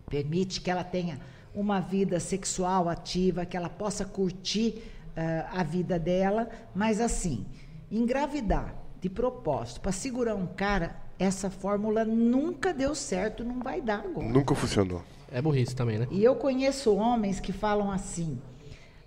permite 0.10 0.62
que 0.62 0.70
ela 0.70 0.84
tenha 0.84 1.20
uma 1.54 1.80
vida 1.80 2.20
sexual 2.20 2.90
ativa, 2.90 3.46
que 3.46 3.56
ela 3.56 3.70
possa 3.70 4.06
curtir 4.06 4.84
ah, 5.16 5.60
a 5.60 5.64
vida 5.64 6.00
dela, 6.00 6.50
mas 6.74 7.00
assim, 7.00 7.46
engravidar 7.92 8.76
de 9.00 9.10
propósito 9.10 9.82
para 9.82 9.92
segurar 9.92 10.36
um 10.36 10.48
cara, 10.48 10.96
essa 11.20 11.50
fórmula 11.50 12.04
nunca 12.04 12.74
deu 12.74 12.96
certo, 12.96 13.44
não 13.44 13.60
vai 13.60 13.82
dar 13.82 14.00
agora. 14.00 14.28
Nunca 14.28 14.56
funcionou. 14.56 15.04
É 15.32 15.42
burrice 15.42 15.76
também, 15.76 16.00
né? 16.00 16.08
E 16.12 16.24
eu 16.24 16.36
conheço 16.36 16.96
homens 16.96 17.40
que 17.40 17.52
falam 17.52 17.92
assim: 17.92 18.40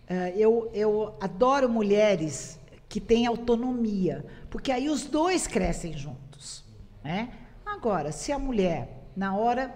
eh, 0.09 0.35
eu, 0.37 0.71
eu 0.75 1.15
adoro 1.21 1.69
mulheres 1.69 2.59
que 2.89 3.01
têm 3.01 3.27
autonomia, 3.27 4.25
porque 4.51 4.71
aí 4.73 4.89
os 4.89 5.05
dois 5.05 5.47
crescem 5.47 5.93
juntos. 5.97 6.65
Né? 7.03 7.31
Agora, 7.77 8.11
se 8.11 8.33
a 8.33 8.39
mulher, 8.39 9.07
na 9.15 9.37
hora 9.37 9.71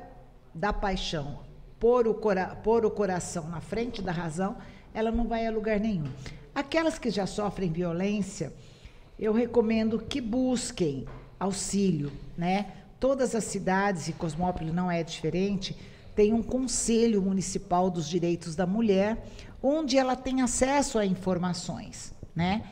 da 0.54 0.72
paixão, 0.72 1.40
pôr 1.78 2.08
o, 2.08 2.14
cora 2.14 2.46
pôr 2.64 2.86
o 2.86 2.90
coração 2.90 3.46
na 3.50 3.60
frente 3.60 4.00
da 4.00 4.10
razão, 4.10 4.56
ela 4.94 5.10
não 5.10 5.28
vai 5.28 5.46
a 5.46 5.50
lugar 5.50 5.78
nenhum. 5.78 6.10
Aquelas 6.54 6.98
que 6.98 7.10
já 7.10 7.26
sofrem 7.26 7.70
violência, 7.70 8.54
eu 9.18 9.34
recomendo 9.34 9.98
que 9.98 10.18
busquem 10.18 11.04
auxílio, 11.38 12.10
né? 12.38 12.72
Todas 12.98 13.34
as 13.34 13.44
cidades, 13.44 14.08
e 14.08 14.14
Cosmópolis 14.14 14.72
não 14.72 14.90
é 14.90 15.02
diferente, 15.02 15.76
tem 16.16 16.32
um 16.32 16.42
Conselho 16.42 17.20
Municipal 17.20 17.90
dos 17.90 18.08
Direitos 18.08 18.56
da 18.56 18.66
Mulher, 18.66 19.26
onde 19.62 19.98
ela 19.98 20.16
tem 20.16 20.40
acesso 20.40 20.98
a 20.98 21.04
informações, 21.04 22.14
né? 22.34 22.62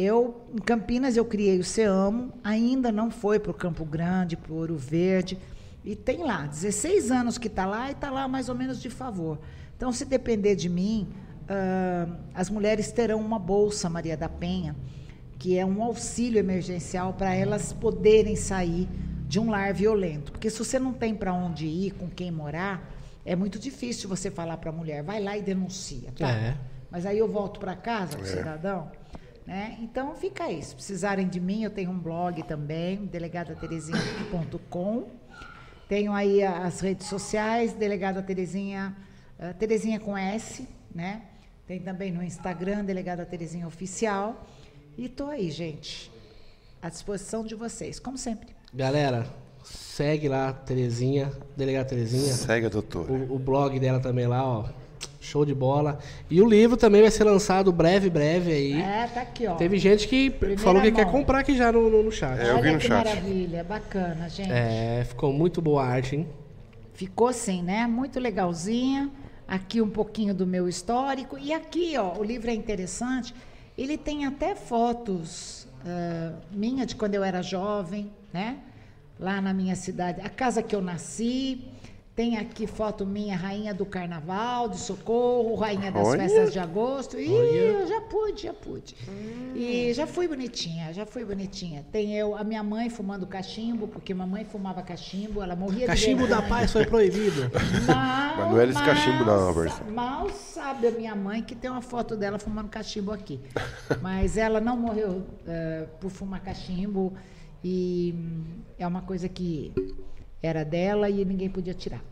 Eu, 0.00 0.44
em 0.54 0.58
Campinas, 0.58 1.16
eu 1.16 1.24
criei 1.24 1.58
o 1.58 1.64
SEAMO, 1.64 2.32
ainda 2.44 2.92
não 2.92 3.10
foi 3.10 3.40
para 3.40 3.50
o 3.50 3.54
Campo 3.54 3.84
Grande, 3.84 4.36
para 4.36 4.52
o 4.52 4.54
Ouro 4.54 4.76
Verde, 4.76 5.36
e 5.84 5.96
tem 5.96 6.22
lá, 6.22 6.46
16 6.46 7.10
anos 7.10 7.36
que 7.36 7.48
está 7.48 7.66
lá 7.66 7.88
e 7.88 7.94
está 7.94 8.08
lá 8.08 8.28
mais 8.28 8.48
ou 8.48 8.54
menos 8.54 8.80
de 8.80 8.88
favor. 8.90 9.40
Então, 9.76 9.90
se 9.90 10.04
depender 10.04 10.54
de 10.54 10.68
mim, 10.68 11.08
uh, 11.50 12.14
as 12.32 12.48
mulheres 12.48 12.92
terão 12.92 13.18
uma 13.18 13.40
bolsa 13.40 13.90
Maria 13.90 14.16
da 14.16 14.28
Penha, 14.28 14.76
que 15.36 15.58
é 15.58 15.66
um 15.66 15.82
auxílio 15.82 16.38
emergencial 16.38 17.14
para 17.14 17.34
elas 17.34 17.72
poderem 17.72 18.36
sair 18.36 18.88
de 19.26 19.40
um 19.40 19.50
lar 19.50 19.74
violento. 19.74 20.30
Porque 20.30 20.48
se 20.48 20.60
você 20.60 20.78
não 20.78 20.92
tem 20.92 21.12
para 21.12 21.32
onde 21.32 21.66
ir, 21.66 21.90
com 21.94 22.08
quem 22.08 22.30
morar, 22.30 22.88
é 23.24 23.34
muito 23.34 23.58
difícil 23.58 24.08
você 24.08 24.30
falar 24.30 24.58
para 24.58 24.70
a 24.70 24.72
mulher, 24.72 25.02
vai 25.02 25.20
lá 25.20 25.36
e 25.36 25.42
denuncia. 25.42 26.12
Tá? 26.16 26.30
É. 26.30 26.56
Mas 26.88 27.04
aí 27.04 27.18
eu 27.18 27.26
volto 27.26 27.58
para 27.58 27.74
casa, 27.74 28.16
é. 28.20 28.24
cidadão. 28.24 28.92
Né? 29.48 29.78
Então 29.80 30.14
fica 30.14 30.44
aí. 30.44 30.62
Se 30.62 30.74
precisarem 30.74 31.26
de 31.26 31.40
mim, 31.40 31.62
eu 31.62 31.70
tenho 31.70 31.90
um 31.90 31.98
blog 31.98 32.42
também, 32.42 33.06
delegadaterezinha.com. 33.06 35.08
Tenho 35.88 36.12
aí 36.12 36.44
as 36.44 36.80
redes 36.80 37.06
sociais, 37.06 37.72
delegada 37.72 38.22
Terezinha, 38.22 38.94
uh, 39.40 39.54
Terezinha 39.54 39.98
com 39.98 40.18
S, 40.18 40.68
né? 40.94 41.22
Tem 41.66 41.80
também 41.80 42.12
no 42.12 42.22
Instagram, 42.22 42.84
delegada 42.84 43.24
Terezinha 43.24 43.66
Oficial. 43.66 44.46
E 44.98 45.06
estou 45.06 45.30
aí, 45.30 45.50
gente, 45.50 46.12
à 46.82 46.90
disposição 46.90 47.42
de 47.42 47.54
vocês, 47.54 47.98
como 47.98 48.18
sempre. 48.18 48.54
Galera, 48.74 49.26
segue 49.64 50.28
lá, 50.28 50.52
Terezinha, 50.52 51.32
delegada 51.56 51.88
Terezinha. 51.88 52.34
Segue 52.34 52.66
a 52.66 52.68
doutora. 52.68 53.10
O, 53.10 53.36
o 53.36 53.38
blog 53.38 53.80
dela 53.80 53.98
também 53.98 54.26
lá, 54.26 54.46
ó. 54.46 54.68
Show 55.20 55.44
de 55.44 55.54
bola. 55.54 55.98
E 56.30 56.40
o 56.40 56.48
livro 56.48 56.76
também 56.76 57.02
vai 57.02 57.10
ser 57.10 57.24
lançado 57.24 57.70
breve, 57.70 58.08
breve 58.08 58.50
aí. 58.50 58.80
É, 58.80 59.06
tá 59.06 59.20
aqui, 59.20 59.46
ó. 59.46 59.54
Teve 59.56 59.78
gente 59.78 60.08
que 60.08 60.30
Primeira 60.30 60.62
falou 60.62 60.80
que 60.80 60.90
mão. 60.90 60.96
quer 60.96 61.10
comprar 61.10 61.40
aqui 61.40 61.54
já 61.54 61.70
no, 61.70 61.90
no, 61.90 62.02
no 62.02 62.10
chat. 62.10 62.40
É, 62.40 62.50
eu 62.50 62.62
vi 62.62 62.72
no 62.72 62.78
que 62.78 62.86
chat. 62.86 63.04
maravilha, 63.04 63.62
bacana, 63.62 64.28
gente. 64.28 64.50
É, 64.50 65.04
ficou 65.06 65.32
muito 65.32 65.60
boa 65.60 65.82
a 65.82 65.86
arte, 65.86 66.16
hein? 66.16 66.26
Ficou 66.94 67.32
sim, 67.32 67.62
né? 67.62 67.86
Muito 67.86 68.18
legalzinha. 68.18 69.10
Aqui 69.46 69.80
um 69.82 69.90
pouquinho 69.90 70.34
do 70.34 70.46
meu 70.46 70.68
histórico. 70.68 71.38
E 71.38 71.52
aqui, 71.52 71.96
ó, 71.98 72.18
o 72.18 72.24
livro 72.24 72.50
é 72.50 72.54
interessante. 72.54 73.34
Ele 73.76 73.96
tem 73.98 74.24
até 74.26 74.54
fotos 74.54 75.68
uh, 75.84 76.34
minha 76.50 76.84
de 76.86 76.96
quando 76.96 77.14
eu 77.14 77.22
era 77.22 77.42
jovem, 77.42 78.10
né? 78.32 78.58
Lá 79.20 79.40
na 79.40 79.52
minha 79.52 79.76
cidade, 79.76 80.20
a 80.22 80.28
casa 80.28 80.62
que 80.62 80.74
eu 80.74 80.80
nasci. 80.80 81.64
Tem 82.18 82.36
aqui 82.36 82.66
foto 82.66 83.06
minha, 83.06 83.36
rainha 83.36 83.72
do 83.72 83.86
carnaval, 83.86 84.68
de 84.68 84.76
socorro, 84.76 85.54
rainha 85.54 85.92
das 85.92 86.04
Olha. 86.04 86.22
festas 86.24 86.52
de 86.52 86.58
agosto. 86.58 87.16
E 87.16 87.30
eu 87.30 87.86
já 87.86 88.00
pude, 88.00 88.42
já 88.42 88.52
pude. 88.52 88.96
Hum. 89.08 89.52
E 89.54 89.94
já 89.94 90.04
fui 90.04 90.26
bonitinha, 90.26 90.92
já 90.92 91.06
fui 91.06 91.24
bonitinha. 91.24 91.86
Tem 91.92 92.16
eu, 92.16 92.34
a 92.34 92.42
minha 92.42 92.60
mãe 92.60 92.90
fumando 92.90 93.24
cachimbo, 93.24 93.86
porque 93.86 94.12
mamãe 94.12 94.44
fumava 94.44 94.82
cachimbo, 94.82 95.40
ela 95.40 95.54
morria 95.54 95.86
cachimbo 95.86 96.24
de 96.24 96.30
Cachimbo 96.30 96.42
da 96.42 96.48
paz 96.48 96.72
foi 96.72 96.86
proibido. 96.86 97.42
Mal, 97.86 98.36
Mas 98.36 98.50
não 98.50 98.60
era 98.60 98.70
esse 98.72 98.82
cachimbo 98.82 99.24
não, 99.24 99.52
versão. 99.52 99.86
Mal 99.88 100.28
sabe 100.30 100.88
a 100.88 100.90
minha 100.90 101.14
mãe 101.14 101.40
que 101.40 101.54
tem 101.54 101.70
uma 101.70 101.82
foto 101.82 102.16
dela 102.16 102.36
fumando 102.36 102.68
cachimbo 102.68 103.12
aqui. 103.12 103.38
Mas 104.02 104.36
ela 104.36 104.60
não 104.60 104.76
morreu 104.76 105.18
uh, 105.18 105.88
por 106.00 106.10
fumar 106.10 106.40
cachimbo 106.40 107.12
e 107.62 108.12
é 108.76 108.84
uma 108.88 109.02
coisa 109.02 109.28
que 109.28 109.72
era 110.42 110.64
dela 110.64 111.10
e 111.10 111.24
ninguém 111.24 111.48
podia 111.48 111.74
tirar. 111.74 112.02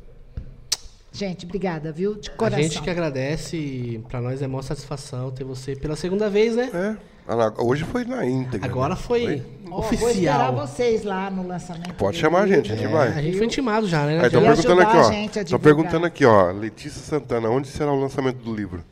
Gente, 1.13 1.47
obrigada, 1.47 1.91
viu? 1.91 2.15
De 2.15 2.31
coração. 2.31 2.59
A 2.59 2.63
gente 2.63 2.83
que 2.83 2.91
agradece, 2.91 4.05
para 4.09 4.21
nós 4.21 4.43
é 4.43 4.47
maior 4.47 4.63
satisfação 4.63 5.31
ter 5.31 5.45
você 5.45 5.75
pela 5.75 5.97
segunda 5.97 6.29
vez, 6.29 6.55
né? 6.55 6.71
É. 6.75 7.17
Hoje 7.59 7.85
foi 7.85 8.05
na 8.05 8.25
íntegra. 8.25 8.69
Agora 8.69 8.95
né? 8.95 9.01
foi, 9.01 9.25
foi? 9.25 9.43
Oh, 9.71 9.79
oficial. 9.79 9.99
Vou 9.99 10.11
esperar 10.11 10.51
vocês 10.53 11.05
lá 11.05 11.31
no 11.31 11.47
lançamento. 11.47 11.95
Pode 11.95 12.19
chamar 12.19 12.43
a 12.43 12.47
gente, 12.47 12.71
a 12.71 12.77
gente 12.77 12.87
é, 12.87 12.89
vai. 12.89 13.09
A 13.09 13.23
gente 13.23 13.37
foi 13.37 13.47
intimado 13.47 13.89
já, 13.89 14.05
né? 14.05 14.27
Estão 14.27 14.43
perguntando 14.43 14.81
aqui, 14.83 14.97
ó. 14.97 15.41
Estão 15.41 15.59
perguntando 15.59 16.07
aqui, 16.07 16.25
ó. 16.25 16.51
Letícia 16.53 17.01
Santana, 17.01 17.49
onde 17.49 17.67
será 17.69 17.91
o 17.91 17.99
lançamento 17.99 18.37
do 18.45 18.55
livro? 18.55 18.85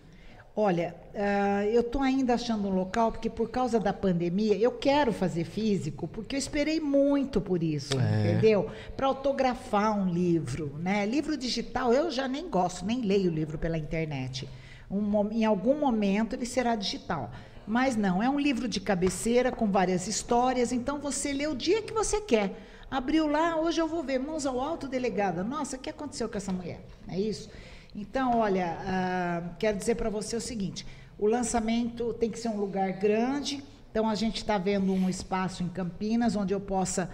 Olha, 0.56 0.94
uh, 1.12 1.64
eu 1.66 1.80
estou 1.80 2.00
ainda 2.00 2.34
achando 2.34 2.68
um 2.68 2.74
local, 2.74 3.10
porque 3.10 3.28
por 3.28 3.50
causa 3.50 3.80
da 3.80 3.92
pandemia, 3.92 4.56
eu 4.56 4.70
quero 4.70 5.12
fazer 5.12 5.42
físico, 5.42 6.06
porque 6.06 6.36
eu 6.36 6.38
esperei 6.38 6.78
muito 6.78 7.40
por 7.40 7.60
isso, 7.60 7.98
é. 7.98 8.30
entendeu? 8.30 8.70
Para 8.96 9.08
autografar 9.08 9.98
um 9.98 10.08
livro. 10.08 10.76
Né? 10.78 11.04
Livro 11.06 11.36
digital, 11.36 11.92
eu 11.92 12.08
já 12.08 12.28
nem 12.28 12.48
gosto, 12.48 12.84
nem 12.84 13.00
leio 13.00 13.32
livro 13.32 13.58
pela 13.58 13.76
internet. 13.76 14.48
Um, 14.88 15.28
em 15.32 15.44
algum 15.44 15.76
momento 15.76 16.36
ele 16.36 16.46
será 16.46 16.76
digital. 16.76 17.32
Mas 17.66 17.96
não, 17.96 18.22
é 18.22 18.30
um 18.30 18.38
livro 18.38 18.68
de 18.68 18.78
cabeceira 18.78 19.50
com 19.50 19.66
várias 19.66 20.06
histórias, 20.06 20.70
então 20.70 21.00
você 21.00 21.32
lê 21.32 21.48
o 21.48 21.56
dia 21.56 21.82
que 21.82 21.92
você 21.92 22.20
quer. 22.20 22.54
Abriu 22.88 23.26
lá, 23.26 23.56
hoje 23.56 23.80
eu 23.80 23.88
vou 23.88 24.04
ver, 24.04 24.20
mãos 24.20 24.46
ao 24.46 24.60
alto, 24.60 24.86
delegada. 24.86 25.42
Nossa, 25.42 25.76
o 25.76 25.80
que 25.80 25.90
aconteceu 25.90 26.28
com 26.28 26.36
essa 26.36 26.52
mulher? 26.52 26.80
É 27.08 27.18
isso? 27.18 27.50
Então, 27.94 28.38
olha, 28.38 28.76
uh, 28.80 29.54
quero 29.58 29.76
dizer 29.78 29.94
para 29.94 30.10
você 30.10 30.34
o 30.34 30.40
seguinte: 30.40 30.86
o 31.18 31.26
lançamento 31.26 32.12
tem 32.14 32.30
que 32.30 32.38
ser 32.38 32.48
um 32.48 32.56
lugar 32.56 32.92
grande. 32.92 33.62
Então, 33.90 34.08
a 34.08 34.14
gente 34.16 34.38
está 34.38 34.58
vendo 34.58 34.92
um 34.92 35.08
espaço 35.08 35.62
em 35.62 35.68
Campinas 35.68 36.34
onde 36.34 36.52
eu 36.52 36.60
possa 36.60 37.08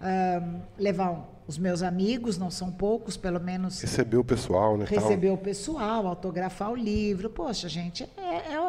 uh, 0.00 0.60
levar 0.78 1.26
os 1.46 1.56
meus 1.56 1.82
amigos, 1.82 2.36
não 2.36 2.50
são 2.50 2.70
poucos, 2.70 3.16
pelo 3.16 3.40
menos. 3.40 3.80
Receber 3.80 4.16
o 4.18 4.24
pessoal, 4.24 4.76
né? 4.76 4.84
Receber 4.86 5.28
tal. 5.28 5.36
o 5.36 5.38
pessoal, 5.38 6.06
autografar 6.06 6.70
o 6.70 6.76
livro. 6.76 7.30
Poxa, 7.30 7.68
gente, 7.68 8.02
é, 8.16 8.52
é 8.52 8.60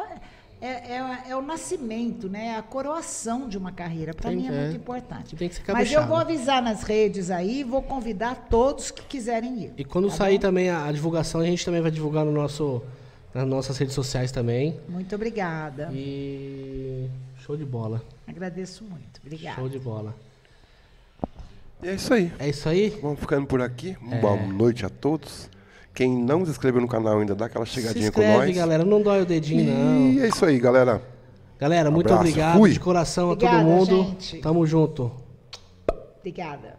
é, 0.60 0.66
é, 0.66 1.30
é, 1.30 1.36
o 1.36 1.42
nascimento, 1.42 2.28
né? 2.28 2.56
a 2.56 2.62
coroação 2.62 3.48
de 3.48 3.56
uma 3.56 3.70
carreira. 3.70 4.12
Para 4.12 4.30
mim 4.30 4.48
é, 4.48 4.52
é, 4.52 4.60
muito 4.62 4.76
importante. 4.76 5.36
Tem 5.36 5.48
que 5.48 5.54
ser 5.54 5.62
Mas 5.72 5.92
eu 5.92 6.06
vou 6.06 6.16
avisar 6.16 6.60
nas 6.60 6.82
redes 6.82 7.30
aí, 7.30 7.62
vou 7.62 7.80
convidar 7.80 8.46
todos 8.50 8.90
que 8.90 9.02
quiserem 9.02 9.64
ir. 9.64 9.72
E 9.76 9.84
quando 9.84 10.08
tá 10.08 10.16
sair 10.16 10.34
bom? 10.34 10.42
também 10.42 10.68
a, 10.68 10.86
a, 10.86 10.92
divulgação, 10.92 11.40
a 11.40 11.44
gente 11.44 11.64
também 11.64 11.80
vai 11.80 11.90
divulgar 11.90 12.24
no 12.24 12.32
nosso, 12.32 12.82
nas 13.32 13.46
nossas 13.46 13.78
redes 13.78 13.94
sociais 13.94 14.32
também. 14.32 14.78
Muito 14.88 15.14
obrigada. 15.14 15.90
E 15.92 17.08
show 17.38 17.56
de 17.56 17.64
bola. 17.64 18.02
Agradeço 18.26 18.82
muito. 18.84 19.20
Obrigada. 19.24 19.56
Show 19.56 19.68
de 19.68 19.78
bola. 19.78 20.14
E 21.80 21.88
é 21.88 21.94
isso 21.94 22.12
aí. 22.12 22.32
É 22.40 22.48
isso 22.48 22.68
aí. 22.68 22.98
Vamos 23.00 23.20
ficando 23.20 23.46
por 23.46 23.62
aqui. 23.62 23.96
É. 24.10 24.20
Boa 24.20 24.36
noite 24.36 24.84
a 24.84 24.88
todos. 24.88 25.48
Quem 25.98 26.16
não 26.16 26.44
se 26.44 26.52
inscreveu 26.52 26.80
no 26.80 26.86
canal 26.86 27.18
ainda, 27.18 27.34
dá 27.34 27.46
aquela 27.46 27.66
chegadinha 27.66 28.04
se 28.04 28.08
inscreve, 28.10 28.32
com 28.32 28.46
nós. 28.46 28.56
galera. 28.56 28.84
Não 28.84 29.02
dói 29.02 29.22
o 29.22 29.26
dedinho, 29.26 29.64
não. 29.74 30.12
E 30.12 30.20
é 30.20 30.28
isso 30.28 30.44
aí, 30.44 30.56
galera. 30.56 31.02
Galera, 31.58 31.90
muito 31.90 32.06
Abraço. 32.06 32.20
obrigado 32.28 32.56
Fui. 32.56 32.70
de 32.70 32.78
coração 32.78 33.30
Obrigada, 33.32 33.56
a 33.56 33.64
todo 33.64 33.68
mundo. 33.68 34.04
Gente. 34.04 34.38
Tamo 34.38 34.64
junto. 34.64 35.10
Obrigada. 36.20 36.78